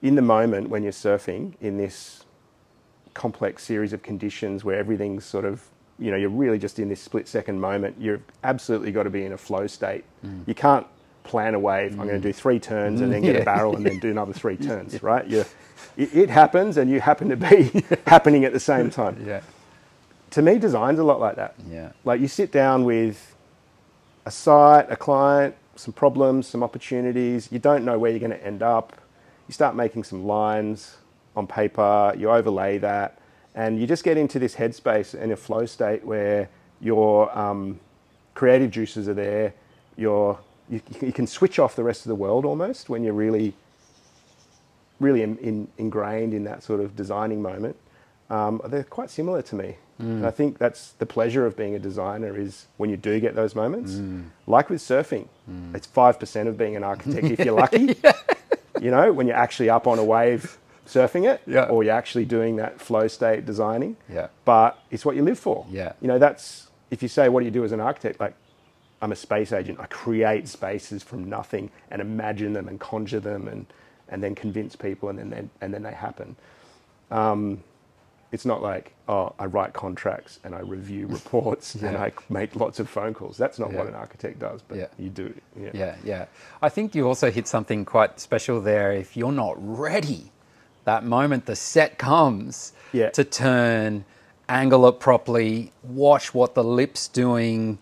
in 0.00 0.14
the 0.14 0.22
moment 0.22 0.68
when 0.68 0.84
you're 0.84 0.92
surfing 0.92 1.54
in 1.60 1.76
this 1.76 2.23
complex 3.14 3.62
series 3.62 3.92
of 3.92 4.02
conditions 4.02 4.64
where 4.64 4.76
everything's 4.78 5.24
sort 5.24 5.44
of 5.44 5.62
you 5.98 6.10
know 6.10 6.16
you're 6.16 6.28
really 6.28 6.58
just 6.58 6.78
in 6.78 6.88
this 6.88 7.00
split 7.00 7.28
second 7.28 7.60
moment 7.60 7.96
you've 7.98 8.22
absolutely 8.42 8.90
got 8.90 9.04
to 9.04 9.10
be 9.10 9.24
in 9.24 9.32
a 9.32 9.38
flow 9.38 9.66
state 9.66 10.04
mm. 10.24 10.46
you 10.46 10.54
can't 10.54 10.86
plan 11.22 11.54
a 11.54 11.58
wave 11.58 11.92
i'm 11.92 12.08
going 12.08 12.20
to 12.20 12.28
do 12.28 12.32
mm. 12.32 12.34
three 12.34 12.58
turns 12.58 13.00
and 13.00 13.12
then 13.12 13.22
get 13.22 13.36
Yeah. 13.36 13.42
a 13.42 13.44
barrel 13.44 13.76
and 13.76 13.86
then 13.86 13.98
do 14.00 14.10
another 14.10 14.32
three 14.32 14.56
turns 14.68 15.00
right 15.02 15.26
you 15.26 15.44
it, 15.96 16.14
it 16.14 16.30
happens 16.30 16.76
and 16.76 16.90
you 16.90 17.00
happen 17.00 17.28
to 17.28 17.36
be 17.36 17.84
happening 18.06 18.44
at 18.44 18.52
the 18.52 18.60
same 18.60 18.90
time 18.90 19.24
Yeah. 19.24 19.40
to 20.30 20.42
me 20.42 20.58
design's 20.58 20.98
a 20.98 21.04
lot 21.04 21.20
like 21.20 21.36
that 21.36 21.54
Yeah. 21.70 21.92
like 22.04 22.20
you 22.20 22.28
sit 22.28 22.50
down 22.50 22.84
with 22.84 23.34
a 24.26 24.30
site, 24.30 24.90
a 24.90 24.96
client, 24.96 25.54
some 25.76 25.92
problems, 25.92 26.46
some 26.46 26.62
opportunities. 26.62 27.50
You 27.52 27.58
don't 27.58 27.84
know 27.84 27.98
where 27.98 28.10
you're 28.10 28.20
going 28.20 28.30
to 28.32 28.44
end 28.44 28.62
up. 28.62 28.96
You 29.48 29.52
start 29.52 29.76
making 29.76 30.04
some 30.04 30.24
lines 30.24 30.96
on 31.36 31.46
paper, 31.46 32.14
you 32.16 32.30
overlay 32.30 32.78
that, 32.78 33.18
and 33.54 33.80
you 33.80 33.86
just 33.86 34.04
get 34.04 34.16
into 34.16 34.38
this 34.38 34.54
headspace 34.56 35.14
and 35.14 35.32
a 35.32 35.36
flow 35.36 35.66
state 35.66 36.04
where 36.04 36.48
your 36.80 37.36
um, 37.38 37.78
creative 38.34 38.70
juices 38.70 39.08
are 39.08 39.14
there. 39.14 39.54
Your, 39.96 40.38
you, 40.68 40.80
you 41.00 41.12
can 41.12 41.26
switch 41.26 41.58
off 41.58 41.76
the 41.76 41.84
rest 41.84 42.04
of 42.04 42.08
the 42.08 42.16
world 42.16 42.44
almost 42.44 42.88
when 42.88 43.04
you're 43.04 43.12
really 43.14 43.54
really 45.00 45.22
in, 45.22 45.36
in, 45.38 45.68
ingrained 45.78 46.32
in 46.34 46.44
that 46.44 46.62
sort 46.62 46.80
of 46.80 46.96
designing 46.96 47.42
moment, 47.42 47.76
um, 48.30 48.60
they're 48.66 48.84
quite 48.84 49.10
similar 49.10 49.42
to 49.42 49.54
me. 49.54 49.76
And 49.98 50.26
I 50.26 50.30
think 50.32 50.58
that's 50.58 50.90
the 50.92 51.06
pleasure 51.06 51.46
of 51.46 51.56
being 51.56 51.76
a 51.76 51.78
designer 51.78 52.36
is 52.36 52.66
when 52.78 52.90
you 52.90 52.96
do 52.96 53.20
get 53.20 53.36
those 53.36 53.54
moments. 53.54 53.92
Like 54.46 54.68
with 54.68 54.80
surfing, 54.80 55.28
it's 55.72 55.86
five 55.86 56.18
percent 56.18 56.48
of 56.48 56.58
being 56.58 56.74
an 56.74 56.82
architect 56.82 57.26
if 57.26 57.38
you're 57.38 57.54
lucky. 57.64 57.96
You 58.80 58.90
know, 58.90 59.12
when 59.12 59.28
you're 59.28 59.36
actually 59.36 59.70
up 59.70 59.86
on 59.86 60.00
a 60.00 60.04
wave 60.04 60.58
surfing 60.86 61.28
it, 61.30 61.40
Yeah. 61.46 61.64
or 61.64 61.82
you're 61.84 61.94
actually 61.94 62.24
doing 62.24 62.56
that 62.56 62.80
flow 62.80 63.08
state 63.08 63.46
designing. 63.46 63.96
Yeah. 64.12 64.28
But 64.44 64.78
it's 64.90 65.04
what 65.04 65.16
you 65.16 65.22
live 65.22 65.38
for. 65.38 65.66
Yeah. 65.70 65.92
You 66.00 66.08
know, 66.08 66.18
that's 66.18 66.68
if 66.90 67.02
you 67.02 67.08
say 67.08 67.28
what 67.28 67.40
do 67.40 67.46
you 67.46 67.50
do 67.50 67.64
as 67.64 67.72
an 67.72 67.80
architect, 67.80 68.20
like 68.20 68.34
I'm 69.02 69.12
a 69.12 69.16
space 69.16 69.52
agent. 69.52 69.80
I 69.80 69.86
create 69.86 70.48
spaces 70.48 71.02
from 71.02 71.28
nothing 71.28 71.70
and 71.90 72.00
imagine 72.00 72.52
them 72.52 72.68
and 72.68 72.78
conjure 72.80 73.20
them 73.20 73.48
and, 73.48 73.66
and 74.08 74.22
then 74.22 74.34
convince 74.34 74.76
people 74.76 75.08
and 75.08 75.18
then, 75.18 75.30
then 75.30 75.50
and 75.60 75.74
then 75.74 75.82
they 75.82 75.92
happen. 75.92 76.36
Um, 77.10 77.62
it's 78.32 78.44
not 78.44 78.62
like 78.62 78.92
oh 79.08 79.32
I 79.38 79.44
write 79.46 79.74
contracts 79.74 80.40
and 80.44 80.54
I 80.54 80.60
review 80.60 81.06
reports 81.18 81.74
and 81.76 81.96
I 81.96 82.12
make 82.28 82.56
lots 82.56 82.80
of 82.80 82.88
phone 82.88 83.14
calls. 83.14 83.36
That's 83.36 83.58
not 83.58 83.72
what 83.72 83.86
an 83.86 83.94
architect 83.94 84.38
does, 84.40 84.60
but 84.62 84.76
Yeah. 84.78 84.86
you 84.98 85.08
do. 85.08 85.34
Yeah. 85.58 85.70
Yeah, 85.72 85.96
yeah. 86.04 86.24
I 86.62 86.68
think 86.68 86.94
you 86.94 87.06
also 87.06 87.30
hit 87.30 87.46
something 87.46 87.84
quite 87.84 88.18
special 88.20 88.60
there. 88.60 88.92
If 88.92 89.16
you're 89.16 89.32
not 89.32 89.54
ready, 89.58 90.32
that 90.84 91.04
moment 91.04 91.46
the 91.46 91.56
set 91.56 91.98
comes 91.98 92.72
Yeah. 92.92 93.10
to 93.10 93.24
turn, 93.24 94.04
angle 94.48 94.86
it 94.88 95.00
properly, 95.00 95.72
watch 95.82 96.34
what 96.34 96.54
the 96.54 96.62
lip's 96.64 97.08
doing, 97.08 97.78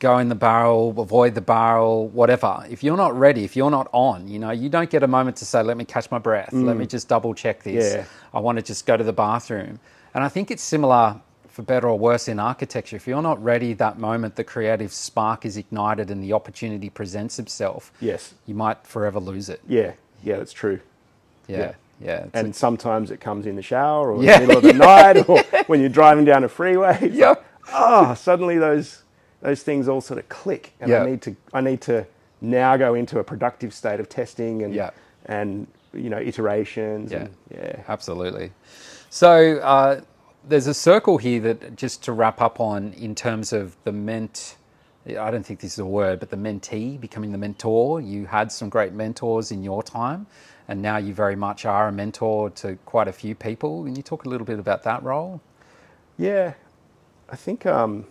go 0.00 0.18
in 0.18 0.28
the 0.28 0.34
barrel, 0.34 0.94
avoid 1.00 1.34
the 1.34 1.40
barrel, 1.40 2.08
whatever. 2.08 2.64
If 2.68 2.82
you're 2.84 2.96
not 2.96 3.16
ready, 3.18 3.44
if 3.44 3.56
you're 3.56 3.70
not 3.70 3.88
on, 3.92 4.28
you 4.28 4.38
know, 4.38 4.50
you 4.50 4.68
don't 4.68 4.90
get 4.90 5.02
a 5.02 5.06
moment 5.06 5.36
to 5.38 5.46
say, 5.46 5.62
let 5.62 5.76
me 5.76 5.84
catch 5.84 6.10
my 6.10 6.18
breath, 6.18 6.52
let 6.52 6.76
me 6.76 6.86
just 6.86 7.08
double 7.08 7.32
check 7.34 7.62
this. 7.62 7.92
Mm. 7.94 7.96
Yeah. 7.98 8.04
I 8.34 8.40
want 8.40 8.56
to 8.58 8.62
just 8.62 8.84
go 8.86 8.96
to 8.96 9.04
the 9.04 9.12
bathroom. 9.12 9.78
And 10.12 10.22
I 10.22 10.28
think 10.28 10.50
it's 10.50 10.62
similar 10.62 11.16
for 11.48 11.62
better 11.62 11.88
or 11.88 11.96
worse 11.98 12.26
in 12.28 12.40
architecture. 12.40 12.96
If 12.96 13.06
you're 13.06 13.22
not 13.22 13.42
ready 13.42 13.72
that 13.74 13.98
moment, 13.98 14.34
the 14.34 14.42
creative 14.44 14.92
spark 14.92 15.46
is 15.46 15.56
ignited 15.56 16.10
and 16.10 16.22
the 16.22 16.32
opportunity 16.32 16.90
presents 16.90 17.38
itself, 17.38 17.92
Yes. 18.00 18.34
you 18.44 18.54
might 18.56 18.84
forever 18.86 19.20
lose 19.20 19.48
it. 19.48 19.60
Yeah. 19.68 19.92
Yeah. 20.22 20.36
That's 20.38 20.52
true. 20.52 20.80
Yeah. 21.46 21.58
Yeah. 21.58 21.72
Yeah. 22.00 22.24
It's 22.24 22.30
And 22.34 22.54
sometimes 22.56 23.10
it 23.10 23.20
comes 23.20 23.46
in 23.46 23.56
the 23.56 23.62
shower 23.62 24.12
or 24.12 24.22
Yeah, 24.22 24.40
in 24.40 24.42
the 24.42 24.54
middle 24.54 24.70
of 24.70 24.76
the 24.76 24.84
night 24.86 25.28
or 25.28 25.42
when 25.66 25.80
you're 25.80 25.88
driving 25.88 26.24
down 26.24 26.44
a 26.44 26.48
freeway. 26.48 26.98
It's 27.00 27.14
Yeah. 27.14 27.30
like, 27.30 27.44
oh, 27.72 28.14
suddenly 28.14 28.58
those 28.58 29.02
those 29.40 29.62
things 29.62 29.88
all 29.88 30.00
sort 30.00 30.18
of 30.18 30.28
click, 30.30 30.72
and 30.80 30.90
Yeah. 30.90 31.02
I 31.02 31.06
need 31.10 31.22
to 31.22 31.36
I 31.52 31.60
need 31.60 31.80
to 31.82 32.06
now 32.40 32.76
go 32.76 32.94
into 32.94 33.18
a 33.18 33.24
productive 33.24 33.74
state 33.74 34.00
of 34.00 34.08
testing 34.08 34.62
and 34.62 34.74
Yeah. 34.74 34.90
and 35.26 35.66
you 35.92 36.10
know 36.10 36.18
iterations. 36.18 37.12
Yeah. 37.12 37.18
And, 37.18 37.30
yeah. 37.52 37.82
Absolutely. 37.88 38.52
So 39.10 39.58
uh, 39.58 40.00
there's 40.46 40.66
a 40.66 40.74
circle 40.74 41.18
here 41.18 41.40
that 41.40 41.76
just 41.76 42.02
to 42.04 42.12
wrap 42.12 42.40
up 42.40 42.60
on 42.60 42.92
in 42.94 43.14
terms 43.14 43.52
of 43.52 43.76
the 43.84 43.92
ment. 43.92 44.56
I 45.06 45.30
don't 45.30 45.44
think 45.44 45.60
this 45.60 45.74
is 45.74 45.78
a 45.78 45.84
word, 45.86 46.18
but 46.18 46.30
the 46.30 46.36
mentee 46.36 46.98
becoming 46.98 47.30
the 47.32 47.38
mentor. 47.38 48.00
You 48.00 48.24
had 48.26 48.50
some 48.50 48.70
great 48.70 48.94
mentors 48.94 49.52
in 49.52 49.62
your 49.62 49.82
time, 49.82 50.26
and 50.68 50.80
now 50.80 50.96
you 50.96 51.12
very 51.12 51.36
much 51.36 51.64
are 51.64 51.88
a 51.88 51.92
mentor 51.92 52.50
to 52.50 52.76
quite 52.84 53.08
a 53.08 53.12
few 53.12 53.34
people. 53.34 53.84
Can 53.84 53.96
you 53.96 54.02
talk 54.02 54.24
a 54.24 54.28
little 54.28 54.46
bit 54.46 54.58
about 54.58 54.82
that 54.84 55.02
role? 55.02 55.40
Yeah, 56.16 56.54
I 57.28 57.36
think 57.36 57.66
um, 57.66 58.06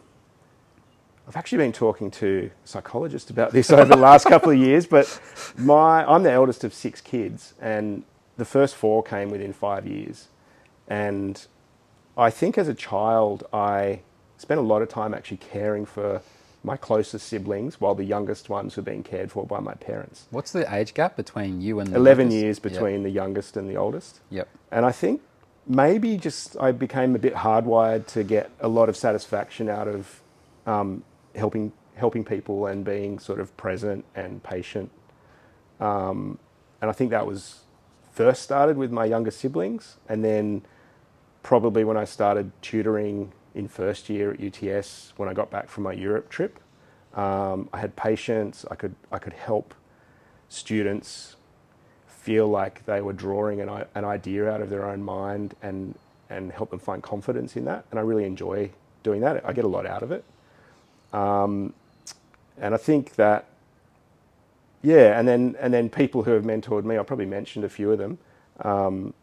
I've 1.27 1.35
actually 1.35 1.59
been 1.59 1.71
talking 1.71 2.11
to 2.11 2.51
psychologists 2.65 3.29
about 3.29 3.51
this 3.51 3.71
over 3.71 3.85
the 3.85 3.97
last 3.97 4.27
couple 4.27 4.51
of 4.51 4.57
years. 4.57 4.85
But 4.85 5.19
my 5.57 6.05
I'm 6.05 6.23
the 6.23 6.31
eldest 6.31 6.63
of 6.63 6.73
six 6.73 7.01
kids, 7.01 7.53
and 7.59 8.03
the 8.37 8.45
first 8.45 8.75
four 8.75 9.03
came 9.03 9.29
within 9.29 9.53
five 9.53 9.87
years. 9.87 10.27
And 10.87 11.45
I 12.17 12.29
think 12.29 12.57
as 12.57 12.67
a 12.67 12.73
child, 12.73 13.45
I 13.53 14.01
spent 14.37 14.59
a 14.59 14.63
lot 14.63 14.81
of 14.81 14.89
time 14.89 15.13
actually 15.13 15.37
caring 15.37 15.85
for 15.85 16.21
my 16.63 16.77
closest 16.77 17.27
siblings 17.27 17.81
while 17.81 17.93
the 17.93 18.05
youngest 18.05 18.49
ones 18.49 18.77
were 18.77 18.83
being 18.83 19.03
cared 19.03 19.31
for 19.31 19.45
by 19.45 19.59
my 19.59 19.73
parents. 19.73 20.27
What's 20.31 20.51
the 20.53 20.73
age 20.73 20.93
gap 20.93 21.17
between 21.17 21.59
you 21.61 21.79
and 21.79 21.89
the 21.91 21.97
11 21.97 22.27
youngest? 22.31 22.41
years 22.43 22.57
Yep. 22.57 22.63
between 22.63 23.03
the 23.03 23.09
youngest 23.09 23.57
and 23.57 23.69
the 23.69 23.75
oldest. 23.75 24.21
Yep. 24.29 24.47
And 24.71 24.85
I 24.85 24.91
think 24.91 25.21
maybe 25.67 26.17
just 26.17 26.55
I 26.59 26.71
became 26.71 27.15
a 27.15 27.19
bit 27.19 27.35
hardwired 27.35 28.07
to 28.07 28.23
get 28.23 28.49
a 28.59 28.67
lot 28.67 28.87
of 28.89 28.95
satisfaction 28.95 29.69
out 29.69 29.87
of 29.87 30.21
um, 30.65 31.03
helping 31.35 31.73
helping 31.95 32.23
people 32.23 32.65
and 32.65 32.83
being 32.83 33.19
sort 33.19 33.39
of 33.39 33.55
present 33.57 34.03
and 34.15 34.41
patient. 34.41 34.89
Um, 35.79 36.39
and 36.81 36.89
I 36.89 36.93
think 36.93 37.11
that 37.11 37.27
was 37.27 37.61
first 38.13 38.41
started 38.41 38.77
with 38.77 38.91
my 38.91 39.05
younger 39.05 39.31
siblings, 39.31 39.97
and 40.07 40.23
then 40.23 40.63
probably 41.43 41.83
when 41.83 41.97
I 41.97 42.05
started 42.05 42.51
tutoring 42.61 43.31
in 43.55 43.67
first 43.67 44.09
year 44.09 44.31
at 44.33 44.41
UTS 44.41 45.13
when 45.17 45.29
I 45.29 45.33
got 45.33 45.51
back 45.51 45.69
from 45.69 45.83
my 45.83 45.93
Europe 45.93 46.29
trip. 46.29 46.59
Um, 47.13 47.69
I 47.71 47.79
had 47.79 47.95
patience. 47.95 48.65
I 48.71 48.75
could 48.75 48.95
I 49.11 49.19
could 49.19 49.33
help 49.33 49.73
students 50.49 51.35
feel 52.07 52.47
like 52.47 52.85
they 52.85 53.01
were 53.01 53.13
drawing 53.13 53.61
an, 53.61 53.69
an 53.95 54.05
idea 54.05 54.49
out 54.49 54.61
of 54.61 54.69
their 54.69 54.85
own 54.87 55.03
mind 55.03 55.55
and 55.61 55.95
and 56.29 56.51
help 56.51 56.71
them 56.71 56.79
find 56.79 57.03
confidence 57.03 57.55
in 57.55 57.65
that. 57.65 57.85
And 57.91 57.99
I 57.99 58.03
really 58.03 58.25
enjoy 58.25 58.71
doing 59.03 59.21
that. 59.21 59.47
I 59.47 59.53
get 59.53 59.65
a 59.65 59.67
lot 59.67 59.85
out 59.85 60.01
of 60.03 60.11
it. 60.11 60.23
Um, 61.11 61.73
and 62.57 62.73
I 62.73 62.77
think 62.77 63.15
that 63.15 63.45
yeah, 64.81 65.17
and 65.19 65.27
then 65.27 65.55
and 65.59 65.73
then 65.73 65.89
people 65.89 66.23
who 66.23 66.31
have 66.31 66.43
mentored 66.43 66.83
me, 66.83 66.97
I 66.97 67.03
probably 67.03 67.25
mentioned 67.25 67.65
a 67.65 67.69
few 67.69 67.91
of 67.91 67.97
them. 67.99 68.17
Um, 68.61 69.13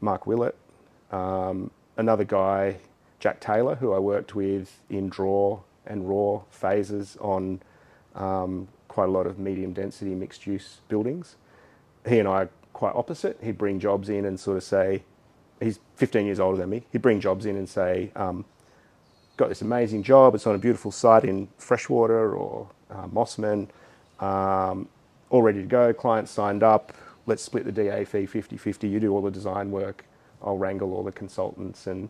Mark 0.00 0.26
Willett, 0.26 0.56
um, 1.10 1.70
another 1.96 2.24
guy, 2.24 2.76
Jack 3.26 3.40
Taylor, 3.40 3.74
who 3.74 3.92
I 3.92 3.98
worked 3.98 4.36
with 4.36 4.82
in 4.88 5.08
draw 5.08 5.58
and 5.84 6.08
raw 6.08 6.42
phases 6.48 7.16
on 7.20 7.60
um, 8.14 8.68
quite 8.86 9.08
a 9.08 9.10
lot 9.10 9.26
of 9.26 9.36
medium 9.36 9.72
density 9.72 10.14
mixed 10.14 10.46
use 10.46 10.78
buildings. 10.86 11.34
He 12.08 12.20
and 12.20 12.28
I 12.28 12.42
are 12.42 12.50
quite 12.72 12.94
opposite. 12.94 13.36
He'd 13.42 13.58
bring 13.58 13.80
jobs 13.80 14.08
in 14.10 14.24
and 14.26 14.38
sort 14.38 14.58
of 14.58 14.62
say, 14.62 15.02
he's 15.58 15.80
15 15.96 16.24
years 16.24 16.38
older 16.38 16.56
than 16.56 16.70
me. 16.70 16.84
He'd 16.92 17.02
bring 17.02 17.18
jobs 17.18 17.46
in 17.46 17.56
and 17.56 17.68
say, 17.68 18.12
um, 18.14 18.44
got 19.36 19.48
this 19.48 19.60
amazing 19.60 20.04
job. 20.04 20.36
It's 20.36 20.46
on 20.46 20.54
a 20.54 20.58
beautiful 20.58 20.92
site 20.92 21.24
in 21.24 21.48
Freshwater 21.58 22.32
or 22.32 22.68
uh, 22.92 23.08
Mosman, 23.08 23.66
um, 24.20 24.88
all 25.30 25.42
ready 25.42 25.62
to 25.62 25.66
go. 25.66 25.92
Client 25.92 26.28
signed 26.28 26.62
up. 26.62 26.92
Let's 27.26 27.42
split 27.42 27.64
the 27.64 27.72
DA 27.72 28.04
fee 28.04 28.26
50 28.26 28.56
50. 28.56 28.86
You 28.86 29.00
do 29.00 29.12
all 29.12 29.20
the 29.20 29.32
design 29.32 29.72
work. 29.72 30.04
I'll 30.40 30.58
wrangle 30.58 30.94
all 30.94 31.02
the 31.02 31.10
consultants 31.10 31.88
and 31.88 32.08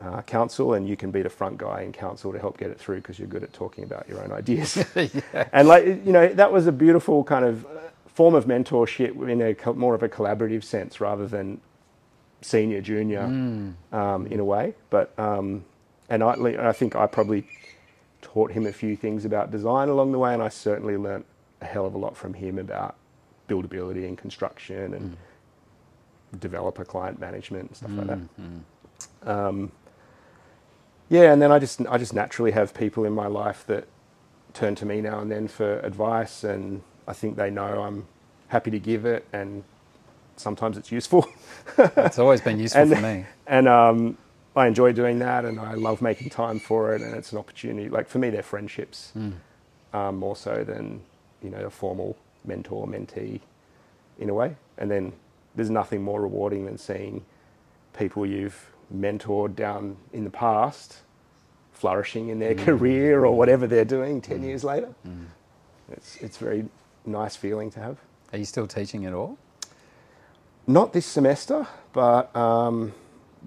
uh, 0.00 0.22
counsel, 0.22 0.74
and 0.74 0.88
you 0.88 0.96
can 0.96 1.10
be 1.10 1.22
the 1.22 1.30
front 1.30 1.58
guy 1.58 1.82
in 1.82 1.92
council 1.92 2.32
to 2.32 2.38
help 2.38 2.56
get 2.58 2.70
it 2.70 2.78
through 2.78 2.96
because 2.96 3.18
you're 3.18 3.28
good 3.28 3.42
at 3.42 3.52
talking 3.52 3.84
about 3.84 4.08
your 4.08 4.22
own 4.22 4.32
ideas. 4.32 4.76
And 5.52 5.68
like 5.68 5.84
you 5.86 6.12
know, 6.12 6.28
that 6.28 6.52
was 6.52 6.66
a 6.66 6.72
beautiful 6.72 7.24
kind 7.24 7.44
of 7.44 7.64
uh, 7.66 7.68
form 8.06 8.34
of 8.34 8.46
mentorship 8.46 9.28
in 9.28 9.40
a 9.42 9.72
more 9.74 9.94
of 9.94 10.02
a 10.02 10.08
collaborative 10.08 10.64
sense 10.64 11.00
rather 11.00 11.26
than 11.26 11.60
senior 12.40 12.80
junior 12.80 13.22
um, 13.92 14.26
in 14.26 14.38
a 14.40 14.44
way. 14.44 14.74
But 14.90 15.18
um, 15.18 15.64
and 16.08 16.22
I, 16.22 16.34
I 16.70 16.72
think 16.72 16.94
I 16.96 17.06
probably 17.06 17.44
taught 18.22 18.52
him 18.52 18.66
a 18.66 18.72
few 18.72 18.96
things 18.96 19.24
about 19.24 19.50
design 19.50 19.88
along 19.88 20.12
the 20.12 20.18
way, 20.18 20.32
and 20.34 20.42
I 20.42 20.48
certainly 20.48 20.96
learnt 20.96 21.26
a 21.60 21.64
hell 21.66 21.86
of 21.86 21.94
a 21.94 21.98
lot 21.98 22.16
from 22.16 22.34
him 22.34 22.58
about 22.58 22.96
buildability 23.48 24.06
and 24.06 24.16
construction 24.16 24.94
and 24.94 25.16
developer 26.40 26.84
client 26.84 27.18
management 27.18 27.68
and 27.68 27.76
stuff 27.76 27.90
like 27.96 28.06
that. 28.06 28.18
Um, 29.30 29.72
yeah, 31.08 31.32
and 31.32 31.40
then 31.40 31.50
I 31.52 31.58
just 31.58 31.80
I 31.88 31.98
just 31.98 32.14
naturally 32.14 32.52
have 32.52 32.74
people 32.74 33.04
in 33.04 33.12
my 33.12 33.26
life 33.26 33.64
that 33.66 33.86
turn 34.54 34.74
to 34.76 34.86
me 34.86 35.00
now 35.00 35.20
and 35.20 35.30
then 35.30 35.48
for 35.48 35.78
advice, 35.80 36.44
and 36.44 36.82
I 37.06 37.12
think 37.12 37.36
they 37.36 37.50
know 37.50 37.82
I'm 37.82 38.06
happy 38.48 38.70
to 38.70 38.78
give 38.78 39.04
it, 39.04 39.26
and 39.32 39.64
sometimes 40.36 40.76
it's 40.76 40.92
useful. 40.92 41.26
It's 41.78 42.18
always 42.18 42.40
been 42.40 42.58
useful 42.58 42.82
and 42.82 42.94
for 42.94 43.00
me. 43.00 43.26
and 43.46 43.68
um, 43.68 44.18
I 44.56 44.66
enjoy 44.66 44.92
doing 44.92 45.18
that, 45.20 45.44
and 45.44 45.60
I 45.60 45.74
love 45.74 46.02
making 46.02 46.30
time 46.30 46.58
for 46.58 46.94
it, 46.94 47.02
and 47.02 47.14
it's 47.14 47.30
an 47.32 47.38
opportunity. 47.38 47.88
Like 47.88 48.08
for 48.08 48.18
me, 48.18 48.30
they're 48.30 48.42
friendships 48.42 49.12
um, 49.92 50.16
more 50.16 50.34
so 50.34 50.64
than 50.64 51.02
you 51.42 51.50
know 51.50 51.66
a 51.66 51.70
formal 51.70 52.16
mentor 52.44 52.86
mentee 52.86 53.40
in 54.18 54.28
a 54.30 54.34
way. 54.34 54.56
And 54.78 54.90
then 54.90 55.12
there's 55.54 55.70
nothing 55.70 56.02
more 56.02 56.20
rewarding 56.20 56.64
than 56.66 56.78
seeing 56.78 57.24
people 57.96 58.26
you've 58.26 58.70
mentored 58.94 59.54
down 59.54 59.96
in 60.12 60.24
the 60.24 60.30
past 60.30 60.98
flourishing 61.72 62.28
in 62.28 62.38
their 62.38 62.54
career 62.54 63.24
or 63.24 63.36
whatever 63.36 63.66
they're 63.66 63.84
doing 63.84 64.20
10 64.20 64.42
years 64.42 64.64
later. 64.64 64.92
It's, 65.92 66.16
it's 66.16 66.40
a 66.40 66.44
very 66.44 66.64
nice 67.06 67.36
feeling 67.36 67.70
to 67.72 67.80
have. 67.80 67.98
Are 68.32 68.38
you 68.38 68.44
still 68.44 68.66
teaching 68.66 69.06
at 69.06 69.12
all? 69.14 69.38
Not 70.66 70.92
this 70.92 71.06
semester, 71.06 71.66
but 71.92 72.34
um, 72.36 72.92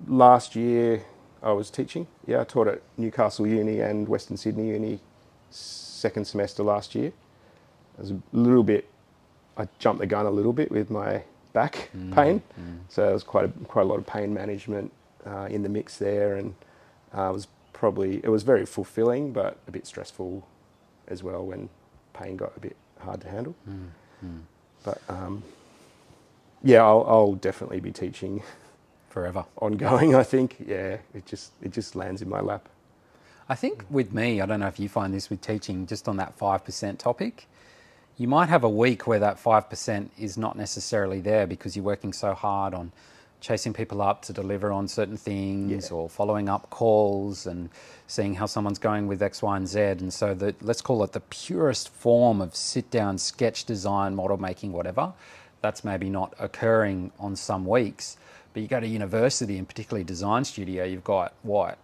last 0.08 0.56
year 0.56 1.04
I 1.44 1.52
was 1.52 1.70
teaching. 1.70 2.08
Yeah, 2.26 2.42
I 2.42 2.44
taught 2.46 2.68
at 2.68 2.82
Newcastle 2.98 3.46
Uni 3.46 3.80
and 3.82 4.08
Western 4.08 4.38
Sydney 4.38 4.70
Uni 4.70 5.00
second 5.52 6.26
semester 6.26 6.64
last 6.64 6.96
year. 6.96 7.12
I 7.98 8.02
was 8.02 8.12
a 8.12 8.20
little 8.32 8.64
bit, 8.64 8.88
I 9.58 9.68
jumped 9.78 10.00
the 10.00 10.08
gun 10.08 10.26
a 10.26 10.32
little 10.32 10.54
bit 10.54 10.72
with 10.72 10.90
my 10.90 11.22
back 11.54 11.90
pain. 12.14 12.42
So 12.90 13.04
there 13.04 13.14
was 13.14 13.24
quite 13.24 13.46
a, 13.46 13.50
quite 13.66 13.84
a 13.84 13.86
lot 13.86 13.98
of 14.00 14.08
pain 14.08 14.34
management 14.34 14.92
uh, 15.26 15.48
in 15.50 15.64
the 15.64 15.70
mix 15.70 15.98
there, 15.98 16.36
and 16.36 16.56
uh, 17.18 17.30
it 17.30 17.34
was 17.34 17.48
probably 17.74 18.22
it 18.24 18.30
was 18.30 18.44
very 18.44 18.66
fulfilling, 18.66 19.34
but 19.34 19.58
a 19.68 19.72
bit 19.72 19.88
stressful 19.88 20.48
as 21.08 21.24
well 21.24 21.46
when 21.46 21.70
pain 22.14 22.38
got 22.38 22.54
a 22.58 22.60
bit 22.60 22.76
hard 23.00 23.22
to 23.22 23.30
handle. 23.30 23.56
But 24.84 25.02
um, 25.10 25.44
yeah, 26.64 26.84
I'll, 26.84 27.06
I'll 27.08 27.34
definitely 27.36 27.80
be 27.80 27.92
teaching 27.92 28.44
Forever. 29.10 29.46
ongoing. 29.58 30.16
I 30.16 30.24
think 30.24 30.58
yeah, 30.66 30.98
it 31.14 31.26
just 31.26 31.52
it 31.62 31.72
just 31.72 31.96
lands 31.96 32.22
in 32.22 32.30
my 32.30 32.42
lap. 32.42 32.70
I 33.50 33.56
think 33.56 33.86
with 33.90 34.14
me, 34.14 34.42
I 34.42 34.46
don't 34.46 34.62
know 34.62 34.68
if 34.68 34.80
you 34.80 34.90
find 34.90 35.14
this 35.14 35.30
with 35.30 35.42
teaching, 35.42 35.86
just 35.88 36.08
on 36.08 36.18
that 36.18 36.38
5% 36.40 36.98
topic, 37.00 37.48
you 38.18 38.28
might 38.28 38.50
have 38.50 38.64
a 38.64 38.70
week 38.70 39.08
where 39.08 39.20
that 39.20 39.44
5% 39.44 40.10
is 40.18 40.38
not 40.38 40.58
necessarily 40.58 41.22
there 41.22 41.46
because 41.48 41.76
you're 41.76 41.86
working 41.86 42.14
so 42.14 42.34
hard 42.34 42.74
on 42.74 42.94
chasing 43.42 43.74
people 43.74 44.02
up 44.02 44.22
to 44.22 44.32
deliver 44.34 44.72
on 44.72 44.88
certain 44.88 45.18
things 45.18 45.90
Yeah. 45.90 45.98
or 45.98 46.08
following 46.10 46.48
up 46.48 46.70
calls 46.70 47.46
and 47.48 47.70
seeing 48.08 48.36
how 48.36 48.46
someone's 48.46 48.80
going 48.80 49.08
with 49.08 49.22
X, 49.22 49.42
Y, 49.42 49.58
and 49.58 49.68
Z. 49.68 49.80
And 49.82 50.14
so, 50.14 50.34
the, 50.34 50.56
let's 50.62 50.82
call 50.82 51.04
it 51.04 51.12
the 51.12 51.20
purest 51.20 51.90
form 51.90 52.40
of 52.40 52.56
sit 52.56 52.90
down 52.92 53.18
sketch 53.18 53.66
design, 53.66 54.16
model 54.16 54.38
making, 54.38 54.72
whatever. 54.72 55.12
That's 55.62 55.84
maybe 55.84 56.10
not 56.10 56.34
occurring 56.40 57.12
on 57.20 57.36
some 57.36 57.66
weeks. 57.66 58.18
But 58.54 58.62
you 58.62 58.68
go 58.68 58.80
to 58.80 58.88
university 58.88 59.58
and 59.58 59.68
particularly 59.68 60.04
design 60.04 60.44
studio, 60.46 60.84
you've 60.84 61.04
got 61.04 61.34
what? 61.42 61.78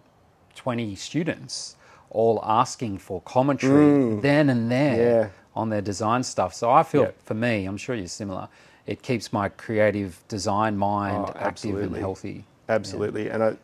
20 0.54 0.94
students 0.96 1.76
all 2.10 2.40
asking 2.44 2.98
for 2.98 3.20
commentary 3.22 4.16
then 4.20 4.48
and 4.48 4.70
there 4.70 4.96
Mm. 4.96 5.22
Yeah. 5.24 5.28
on 5.54 5.68
their 5.70 5.80
design 5.82 6.22
stuff. 6.22 6.54
So 6.54 6.70
I 6.70 6.82
feel 6.82 7.02
Yeah. 7.02 7.10
for 7.24 7.34
me, 7.34 7.64
I'm 7.66 7.76
sure 7.76 7.94
you're 7.94 8.06
similar, 8.06 8.48
it 8.88 9.02
keeps 9.02 9.34
my 9.34 9.50
creative 9.50 10.24
design 10.28 10.78
mind 10.78 11.26
Oh, 11.28 11.32
active 11.36 11.76
and 11.76 11.94
healthy. 11.94 12.44
Absolutely. 12.70 13.28
And 13.28 13.42
I, 13.42 13.56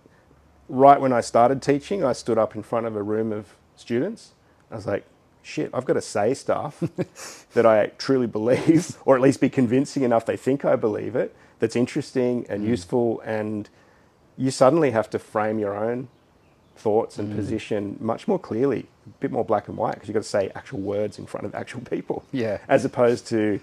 right 0.69 1.01
when 1.01 1.15
I 1.15 1.23
started 1.23 1.63
teaching, 1.63 2.05
I 2.05 2.13
stood 2.13 2.37
up 2.37 2.55
in 2.55 2.63
front 2.63 2.85
of 2.85 2.95
a 2.95 3.03
room 3.03 3.33
of 3.33 3.55
students. 3.75 4.33
I 4.71 4.77
was 4.77 4.87
like, 4.87 5.07
shit, 5.43 5.71
I've 5.73 5.87
got 5.87 5.95
to 5.95 6.03
say 6.03 6.35
stuff 6.35 6.83
that 7.55 7.65
I 7.65 7.87
truly 7.97 8.27
believe, 8.27 8.99
or 9.07 9.17
at 9.17 9.23
least 9.23 9.41
be 9.41 9.49
convincing 9.49 10.03
enough 10.03 10.27
they 10.27 10.37
think 10.37 10.63
I 10.63 10.77
believe 10.77 11.17
it, 11.17 11.35
that's 11.59 11.75
interesting 11.75 12.45
and 12.51 12.63
mm. 12.63 12.69
useful. 12.69 13.23
And 13.25 13.71
you 14.37 14.51
suddenly 14.51 14.91
have 14.91 15.09
to 15.09 15.19
frame 15.19 15.59
your 15.59 15.75
own 15.75 16.09
thoughts 16.77 17.19
and 17.19 17.33
mm. 17.33 17.37
position 17.37 17.97
much 17.99 18.29
more 18.29 18.39
clearly, 18.39 18.89
a 19.07 19.09
bit 19.21 19.33
more 19.33 19.45
black 19.45 19.69
and 19.69 19.79
white, 19.79 19.95
because 19.95 20.09
you've 20.09 20.15
got 20.15 20.23
to 20.25 20.29
say 20.29 20.53
actual 20.55 20.81
words 20.81 21.19
in 21.19 21.25
front 21.25 21.47
of 21.47 21.55
actual 21.55 21.81
people. 21.81 22.25
Yeah. 22.31 22.59
As 22.69 22.85
opposed 22.85 23.27
to, 23.29 23.59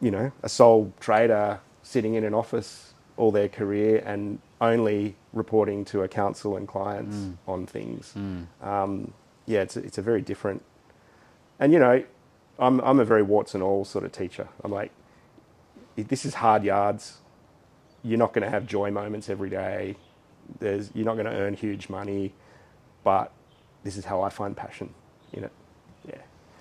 you 0.00 0.10
know, 0.10 0.32
a 0.42 0.48
sole 0.48 0.92
trader 1.00 1.60
sitting 1.82 2.14
in 2.14 2.24
an 2.24 2.34
office 2.34 2.94
all 3.16 3.30
their 3.30 3.48
career 3.48 4.02
and 4.04 4.38
only 4.60 5.16
reporting 5.32 5.84
to 5.86 6.02
a 6.02 6.08
council 6.08 6.56
and 6.56 6.68
clients 6.68 7.16
on 7.48 7.66
things. 7.66 8.14
Um, 8.62 9.12
yeah, 9.46 9.60
it's 9.60 9.76
a, 9.76 9.80
it's 9.80 9.98
a 9.98 10.02
very 10.02 10.20
different. 10.22 10.62
And 11.58 11.72
you 11.72 11.78
know, 11.78 12.04
I'm 12.58 12.80
I'm 12.80 13.00
a 13.00 13.04
very 13.04 13.22
warts 13.22 13.54
and 13.54 13.62
all 13.62 13.84
sort 13.84 14.04
of 14.04 14.12
teacher. 14.12 14.48
I'm 14.62 14.72
like, 14.72 14.90
this 15.96 16.24
is 16.26 16.34
hard 16.34 16.64
yards. 16.64 17.18
You're 18.02 18.18
not 18.18 18.32
going 18.32 18.44
to 18.44 18.50
have 18.50 18.66
joy 18.66 18.90
moments 18.90 19.28
every 19.30 19.50
day. 19.50 19.96
There's 20.58 20.90
you're 20.94 21.06
not 21.06 21.14
going 21.14 21.26
to 21.26 21.32
earn 21.32 21.54
huge 21.54 21.88
money, 21.88 22.34
but 23.02 23.32
this 23.82 23.96
is 23.96 24.04
how 24.04 24.20
I 24.22 24.28
find 24.30 24.56
passion 24.56 24.92
in 25.32 25.44
it. 25.44 25.52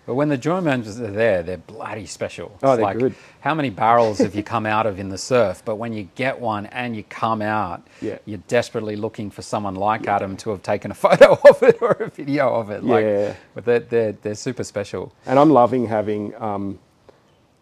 Yeah. 0.06 0.11
But 0.11 0.15
when 0.15 0.30
the 0.30 0.38
joint 0.38 0.65
managers 0.65 0.99
are 1.02 1.11
there, 1.11 1.41
they're 1.44 1.57
bloody 1.57 2.06
special. 2.06 2.57
Oh, 2.61 2.76
they're 2.76 2.86
like, 2.86 2.99
good. 2.99 3.15
How 3.41 3.53
many 3.56 3.69
barrels 3.69 4.19
have 4.19 4.36
you 4.36 4.44
come 4.44 4.65
out 4.65 4.86
of 4.86 4.99
in 4.99 5.10
the 5.10 5.18
surf? 5.18 5.61
But 5.65 5.76
when 5.77 5.94
you 5.94 6.07
get 6.15 6.40
one 6.40 6.68
and 6.68 6.95
you 6.95 7.03
come 7.03 7.41
out, 7.41 7.86
Yeah. 8.02 8.18
you're 8.26 8.41
desperately 8.48 8.95
looking 8.95 9.32
for 9.32 9.41
someone 9.41 9.76
like 9.76 10.07
Adam 10.07 10.38
to 10.38 10.52
have 10.52 10.61
taken 10.64 10.91
a 10.91 10.94
photo 11.06 11.34
of 11.49 11.64
it 11.64 11.82
or 11.82 11.91
a 11.99 12.10
video 12.10 12.53
of 12.53 12.69
it. 12.69 12.84
Like, 12.84 13.03
Yeah. 13.06 13.36
But 13.56 13.65
they're, 13.65 13.80
they're, 13.80 14.11
they're 14.14 14.36
super 14.36 14.64
special. 14.64 15.11
And 15.26 15.40
I'm 15.40 15.49
loving 15.49 15.88
having, 15.88 16.34
um, 16.41 16.80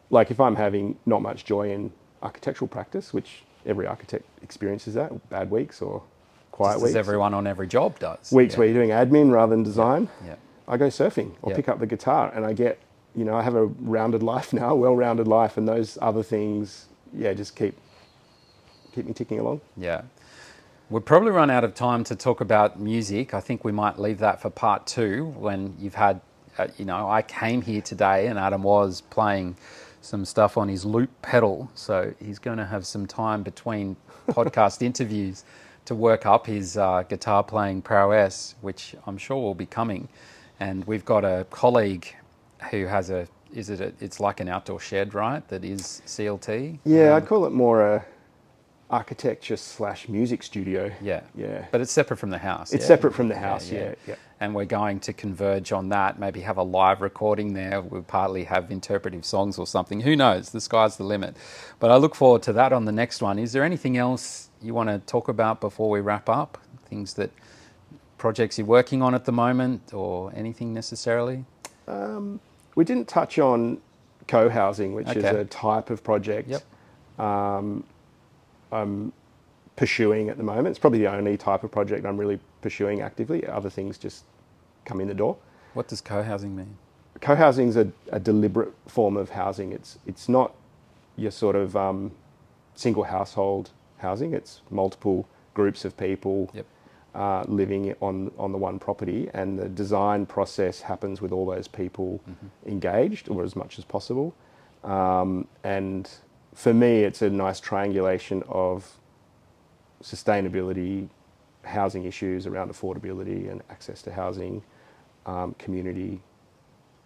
like, 0.09 0.29
if 0.31 0.39
I'm 0.39 0.55
having 0.55 0.97
not 1.05 1.21
much 1.21 1.45
joy 1.45 1.71
in 1.71 1.91
architectural 2.21 2.67
practice, 2.67 3.13
which 3.13 3.43
every 3.65 3.87
architect 3.87 4.25
experiences 4.41 4.93
that, 4.95 5.29
bad 5.29 5.49
weeks 5.49 5.81
or 5.81 6.03
quiet 6.51 6.73
Just 6.75 6.83
weeks, 6.83 6.95
everyone 6.95 7.33
on 7.33 7.47
every 7.47 7.67
job 7.67 7.97
does. 7.99 8.31
weeks 8.31 8.53
Yeah. 8.53 8.59
where 8.59 8.67
you're 8.67 8.75
doing 8.85 8.89
admin 8.89 9.31
rather 9.31 9.51
than 9.51 9.63
design, 9.63 10.09
Yeah. 10.25 10.35
I 10.67 10.77
go 10.77 10.87
surfing 10.87 11.31
or 11.41 11.51
Yeah. 11.51 11.55
pick 11.55 11.69
up 11.69 11.79
the 11.79 11.85
guitar 11.85 12.31
and 12.33 12.45
I 12.45 12.53
get, 12.53 12.79
you 13.15 13.25
know, 13.25 13.35
I 13.35 13.41
have 13.43 13.55
a 13.55 13.65
rounded 13.65 14.23
life 14.33 14.53
now, 14.53 14.71
a 14.71 14.75
well-rounded 14.75 15.27
life, 15.27 15.57
and 15.57 15.67
those 15.67 15.97
other 16.01 16.23
things, 16.23 16.87
yeah, 17.13 17.33
just 17.33 17.55
keep 17.55 17.77
keep 18.93 19.05
me 19.07 19.13
ticking 19.13 19.39
along. 19.39 19.59
Yeah. 19.75 20.03
We've 20.89 21.03
probably 21.03 21.31
run 21.31 21.49
out 21.49 21.63
of 21.63 21.73
time 21.73 22.03
to 22.05 22.15
talk 22.15 22.41
about 22.41 22.79
music. 22.79 23.33
I 23.33 23.39
think 23.39 23.63
we 23.63 23.71
might 23.71 23.97
leave 23.97 24.19
that 24.19 24.39
for 24.41 24.51
part 24.51 24.85
two 24.85 25.25
when 25.37 25.75
you've 25.79 25.95
had, 25.95 26.21
uh, 26.59 26.67
you 26.77 26.85
know, 26.85 27.09
I 27.09 27.23
came 27.23 27.63
here 27.63 27.81
today 27.81 28.27
and 28.27 28.37
Adam 28.37 28.61
was 28.61 29.01
playing 29.01 29.55
some 30.01 30.25
stuff 30.25 30.57
on 30.57 30.69
his 30.69 30.85
loop 30.85 31.09
pedal. 31.23 31.71
So 31.73 32.13
he's 32.19 32.37
going 32.37 32.57
to 32.59 32.65
have 32.65 32.85
some 32.85 33.07
time 33.07 33.41
between 33.41 33.95
podcast 34.29 34.83
interviews 34.83 35.43
to 35.85 35.95
work 35.95 36.27
up 36.27 36.45
his 36.45 36.77
uh, 36.77 37.03
guitar 37.09 37.43
playing 37.43 37.81
prowess, 37.81 38.53
which 38.61 38.95
I'm 39.07 39.17
sure 39.17 39.37
will 39.37 39.55
be 39.55 39.65
coming. 39.65 40.07
And 40.59 40.85
we've 40.85 41.05
got 41.05 41.25
a 41.25 41.45
colleague 41.49 42.07
who 42.71 42.85
has 42.85 43.09
a, 43.09 43.27
is 43.53 43.69
it, 43.69 43.81
a, 43.81 43.93
it's 43.99 44.19
like 44.19 44.39
an 44.39 44.47
outdoor 44.47 44.79
shed, 44.79 45.13
right? 45.13 45.47
That 45.49 45.63
is 45.65 46.01
CLT. 46.05 46.79
Yeah, 46.85 47.09
Um, 47.09 47.15
I'd 47.15 47.27
call 47.27 47.45
it 47.45 47.51
more 47.51 47.81
a 47.95 48.05
architecture 48.89 49.57
slash 49.57 50.07
music 50.07 50.43
studio. 50.43 50.91
Yeah. 51.01 51.21
Yeah. 51.35 51.65
But 51.71 51.81
it's 51.81 51.91
separate 51.91 52.17
from 52.17 52.29
the 52.29 52.37
house. 52.37 52.73
It's 52.73 52.83
yeah? 52.83 52.87
separate 52.89 53.13
from 53.15 53.27
the 53.27 53.35
house, 53.35 53.71
yeah, 53.71 53.95
yeah. 54.07 54.15
And 54.39 54.53
we're 54.53 54.65
going 54.65 54.99
to 55.01 55.13
converge 55.13 55.71
on 55.71 55.89
that, 55.89 56.19
maybe 56.19 56.41
have 56.41 56.57
a 56.57 56.63
live 56.63 57.01
recording 57.01 57.53
there. 57.53 57.81
We'll 57.81 58.03
partly 58.03 58.43
have 58.43 58.69
interpretive 58.71 59.25
songs 59.25 59.57
or 59.57 59.65
something. 59.65 60.01
Who 60.01 60.15
knows? 60.15 60.51
The 60.51 60.61
sky's 60.61 60.97
the 60.97 61.05
limit. 61.05 61.35
But 61.79 61.89
I 61.91 61.95
look 61.95 62.13
forward 62.13 62.43
to 62.43 62.53
that 62.53 62.71
on 62.71 62.85
the 62.85 62.91
next 62.91 63.21
one. 63.21 63.39
Is 63.39 63.51
there 63.53 63.63
anything 63.63 63.97
else 63.97 64.49
you 64.61 64.73
want 64.73 64.89
to 64.89 64.99
talk 64.99 65.27
about 65.27 65.59
before 65.59 65.89
we 65.89 65.99
wrap 66.01 66.29
up? 66.29 66.59
Things 66.87 67.15
that 67.15 67.31
projects 68.23 68.57
you're 68.57 68.65
working 68.65 69.01
on 69.01 69.13
at 69.13 69.25
the 69.25 69.33
moment 69.33 69.93
or 69.93 70.31
anything 70.33 70.73
necessarily? 70.73 71.43
We 72.73 72.85
didn't 72.85 73.09
touch 73.09 73.37
on 73.37 73.81
co-housing, 74.29 74.93
which 74.93 75.09
is 75.09 75.25
a 75.25 75.43
type 75.43 75.89
of 75.89 76.05
project 76.05 76.47
Yep. 76.49 76.61
Um, 77.27 77.83
I'm 78.71 79.11
pursuing 79.75 80.29
at 80.29 80.37
the 80.37 80.43
moment. 80.43 80.69
It's 80.69 80.79
probably 80.79 80.99
the 80.99 81.11
only 81.11 81.35
type 81.35 81.65
of 81.65 81.71
project 81.71 82.05
I'm 82.05 82.17
really 82.17 82.39
pursuing 82.61 83.01
actively. 83.01 83.45
Other 83.45 83.69
things 83.69 83.97
just 83.97 84.23
come 84.85 85.01
in 85.01 85.09
the 85.09 85.19
door. 85.23 85.35
What 85.73 85.89
does 85.89 85.99
co-housing 85.99 86.55
mean? 86.55 86.77
Co-housing 87.19 87.67
is 87.67 87.75
a, 87.75 87.87
a 88.13 88.21
deliberate 88.21 88.73
form 88.87 89.17
of 89.17 89.31
housing. 89.31 89.73
It's 89.73 89.99
it's 90.07 90.29
not 90.29 90.49
your 91.17 91.31
sort 91.31 91.57
of 91.57 91.75
um, 91.75 92.11
single 92.73 93.03
household 93.03 93.71
housing. 93.97 94.33
It's 94.33 94.61
multiple 94.69 95.27
groups 95.53 95.83
of 95.83 95.91
people 95.97 96.49
Yep. 96.53 96.65
Uh, 97.15 97.43
living 97.47 97.95
on 98.01 98.31
on 98.37 98.51
the 98.51 98.57
one 98.57 98.79
property, 98.79 99.29
and 99.33 99.59
the 99.59 99.69
design 99.69 100.25
process 100.25 100.81
happens 100.81 101.21
with 101.21 101.31
all 101.31 101.45
those 101.45 101.67
people 101.67 102.19
engaged, 102.65 103.29
or 103.29 103.43
as 103.43 103.55
much 103.55 103.77
as 103.79 103.85
possible. 103.85 104.33
Um, 104.83 105.47
and 105.63 106.09
for 106.53 106.73
me, 106.73 107.03
it's 107.03 107.21
a 107.21 107.29
nice 107.29 107.59
triangulation 107.59 108.43
of 108.47 108.97
sustainability, 110.01 111.07
housing 111.63 112.03
issues 112.05 112.45
around 112.45 112.71
affordability 112.71 113.49
and 113.49 113.61
access 113.69 114.01
to 114.01 114.11
housing, 114.11 114.63
um, 115.25 115.55
community, 115.57 116.21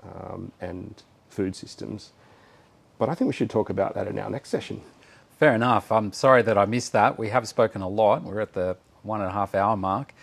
um, 0.03 0.51
and 0.59 1.03
food 1.29 1.55
systems. 1.55 2.11
But 2.97 3.09
I 3.09 3.13
think 3.15 3.27
we 3.27 3.33
should 3.33 3.49
talk 3.49 3.69
about 3.69 3.93
that 3.93 4.07
in 4.07 4.17
our 4.17 4.29
next 4.29 4.49
session. 4.49 4.81
Fair 5.37 5.53
enough. 5.53 5.91
I'm 5.91 6.11
sorry 6.13 6.41
that 6.41 6.57
I 6.57 6.65
missed 6.65 6.93
that. 6.93 7.19
We 7.19 7.29
have 7.29 7.47
spoken 7.47 7.83
a 7.83 7.87
lot. 7.87 8.23
We're 8.23 8.41
at 8.41 8.53
the 8.53 8.75
one 9.07 9.21
and 9.21 9.29
a 9.29 9.33
half 9.33 9.55
hour 9.55 9.75
mark. 9.77 10.13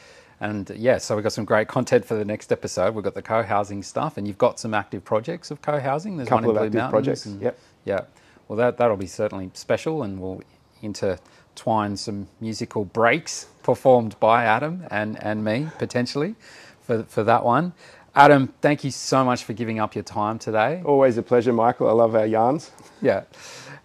And 0.41 0.69
yeah, 0.77 0.99
so 0.99 1.15
we've 1.17 1.23
got 1.23 1.33
some 1.33 1.45
great 1.45 1.69
content 1.69 2.05
for 2.05 2.15
the 2.17 2.25
next 2.25 2.53
episode. 2.53 2.95
We've 2.95 3.05
got 3.05 3.15
the 3.15 3.23
co-housing 3.23 3.83
stuff, 3.83 4.17
and 4.19 4.27
you've 4.29 4.37
got 4.39 4.61
some 4.61 4.75
active 4.75 5.05
projects 5.05 5.51
of 5.51 5.63
co-housing. 5.63 6.17
There's 6.17 6.29
Couple 6.29 6.53
one 6.53 6.57
in 6.57 6.67
of 6.67 6.73
Blue 6.73 6.81
active 6.81 6.93
Mountains. 6.93 6.93
projects, 6.93 7.27
and- 7.27 7.41
yep. 7.43 7.59
Yeah. 7.85 8.01
Well, 8.49 8.57
that 8.59 8.77
that'll 8.77 8.97
be 8.99 9.07
certainly 9.07 9.51
special, 9.55 10.03
and 10.03 10.21
we'll 10.21 10.43
intertwine 10.83 11.97
some 11.97 12.29
musical 12.41 12.85
breaks 12.85 13.47
performed 13.63 14.19
by 14.21 14.45
Adam 14.45 14.85
and 14.91 15.23
and 15.23 15.43
me 15.45 15.69
potentially 15.79 16.35
for 16.83 17.05
for 17.05 17.25
that 17.25 17.45
one. 17.45 17.73
Adam, 18.15 18.53
thank 18.61 18.85
you 18.85 18.91
so 18.91 19.25
much 19.25 19.43
for 19.45 19.55
giving 19.55 19.81
up 19.81 19.95
your 19.95 20.05
time 20.05 20.39
today. 20.39 20.83
Always 20.85 21.17
a 21.17 21.23
pleasure, 21.23 21.53
Michael. 21.53 21.89
I 21.89 21.93
love 21.93 22.15
our 22.15 22.27
yarns. 22.27 22.71
Yeah. 23.03 23.25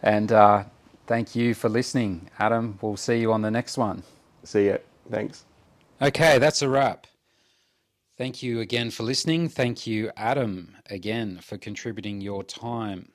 And 0.04 0.32
uh, 0.32 0.66
thank 1.08 1.36
you 1.36 1.54
for 1.56 1.68
listening. 1.70 2.30
Adam, 2.38 2.78
we'll 2.82 2.98
see 2.98 3.18
you 3.20 3.34
on 3.34 3.42
the 3.42 3.50
next 3.52 3.78
one. 3.78 4.04
See 4.44 4.68
ya. 4.68 4.78
Thanks. 5.10 5.46
Okay, 6.02 6.38
that's 6.38 6.62
a 6.62 6.70
wrap. 6.70 7.08
Thank 8.18 8.44
you 8.44 8.60
again 8.60 8.92
for 8.92 9.04
listening. 9.04 9.50
Thank 9.50 9.88
you, 9.88 10.12
Adam, 10.18 10.76
again 10.90 11.40
for 11.42 11.58
contributing 11.58 12.22
your 12.22 12.44
time. 12.44 13.12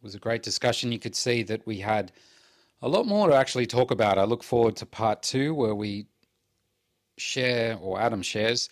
It 0.00 0.04
was 0.04 0.14
a 0.14 0.18
great 0.18 0.42
discussion. 0.42 0.92
You 0.92 0.98
could 0.98 1.16
see 1.16 1.42
that 1.44 1.66
we 1.66 1.78
had 1.78 2.12
a 2.80 2.88
lot 2.88 3.06
more 3.06 3.28
to 3.28 3.34
actually 3.34 3.66
talk 3.66 3.90
about. 3.90 4.18
I 4.18 4.24
look 4.24 4.42
forward 4.42 4.76
to 4.76 4.86
part 4.86 5.22
two 5.22 5.54
where 5.54 5.74
we 5.74 6.06
share, 7.18 7.76
or 7.76 8.00
Adam 8.00 8.22
shares, 8.22 8.68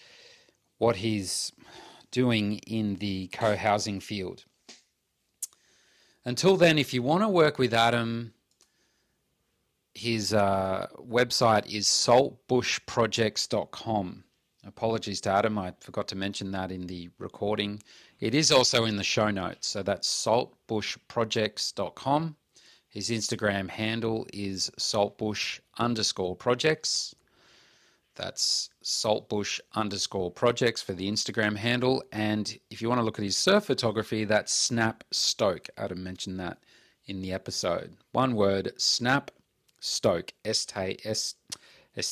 what 0.79 0.97
he's 0.97 1.53
doing 2.11 2.59
in 2.67 2.97
the 2.97 3.29
co 3.29 3.57
housing 3.57 4.01
field. 4.01 4.45
Until 6.25 6.57
then, 6.57 6.79
if 6.79 6.95
you 6.95 7.03
want 7.03 7.23
to 7.23 7.29
work 7.29 7.59
with 7.59 7.75
Adam, 7.75 8.33
his 9.97 10.35
uh, 10.35 10.89
website 11.01 11.73
is 11.73 11.87
saltbushprojects.com. 11.87 14.25
Apologies 14.67 15.23
to 15.23 15.31
Adam, 15.31 15.59
I 15.59 15.73
forgot 15.81 16.07
to 16.09 16.17
mention 16.17 16.51
that 16.51 16.71
in 16.71 16.87
the 16.87 17.09
recording. 17.19 17.83
It 18.21 18.35
is 18.35 18.53
also 18.53 18.85
in 18.85 18.97
the 18.97 19.05
show 19.05 19.31
notes, 19.31 19.69
so 19.69 19.83
that's 19.83 20.07
saltbushprojects.com. 20.27 22.37
His 22.89 23.09
Instagram 23.09 23.71
handle 23.71 24.27
is 24.35 24.71
saltbush 24.79 25.61
underscore 25.79 26.37
projects. 26.37 27.15
That's 28.17 28.69
saltbush 28.83 29.61
underscore 29.75 30.31
projects 30.31 30.83
for 30.83 30.93
the 30.93 31.11
Instagram 31.11 31.57
handle. 31.57 32.05
And 32.13 32.55
if 32.71 32.83
you 32.83 32.89
want 32.89 32.99
to 32.99 33.05
look 33.05 33.19
at 33.19 33.25
his 33.25 33.39
surf 33.39 33.65
photography, 33.65 34.25
that's 34.25 34.53
Snap 34.53 35.05
Stoke. 35.11 35.71
Adam 35.79 36.03
mentioned 36.03 36.39
that 36.41 36.59
in 37.07 37.23
the 37.23 37.33
episode. 37.33 37.97
One 38.13 38.35
word, 38.35 38.73
Snap 38.77 39.31
Stoke. 39.87 40.33
S 40.45 40.67
T 40.67 40.99
S 41.05 41.35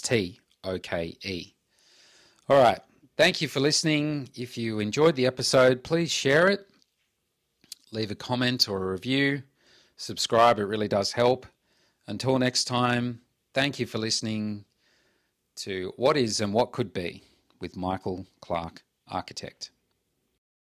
T 0.01 0.41
O 0.63 0.79
K 0.79 1.17
E. 1.23 1.55
All 2.49 2.63
right. 2.63 2.81
Thank 3.17 3.41
you 3.41 3.49
for 3.49 3.61
listening. 3.61 4.29
If 4.35 4.59
you 4.59 4.81
enjoyed 4.81 5.15
the 5.17 5.27
episode, 5.27 5.85
please 5.85 6.11
share 6.11 6.49
it, 6.49 6.67
leave 7.93 8.11
a 8.11 8.17
comment 8.17 8.69
or 8.69 8.83
a 8.83 8.93
review, 8.93 9.43
subscribe. 9.97 10.59
It 10.59 10.65
really 10.65 10.89
does 10.89 11.13
help. 11.13 11.47
Until 12.09 12.39
next 12.39 12.65
time, 12.65 13.21
thank 13.55 13.79
you 13.79 13.87
for 13.87 13.99
listening 13.99 14.65
to 15.57 15.93
What 15.97 16.17
Is 16.17 16.41
and 16.41 16.53
What 16.53 16.73
Could 16.73 16.93
Be 16.93 17.23
with 17.61 17.77
Michael 17.77 18.27
Clark, 18.41 18.83
Architect. 19.09 19.71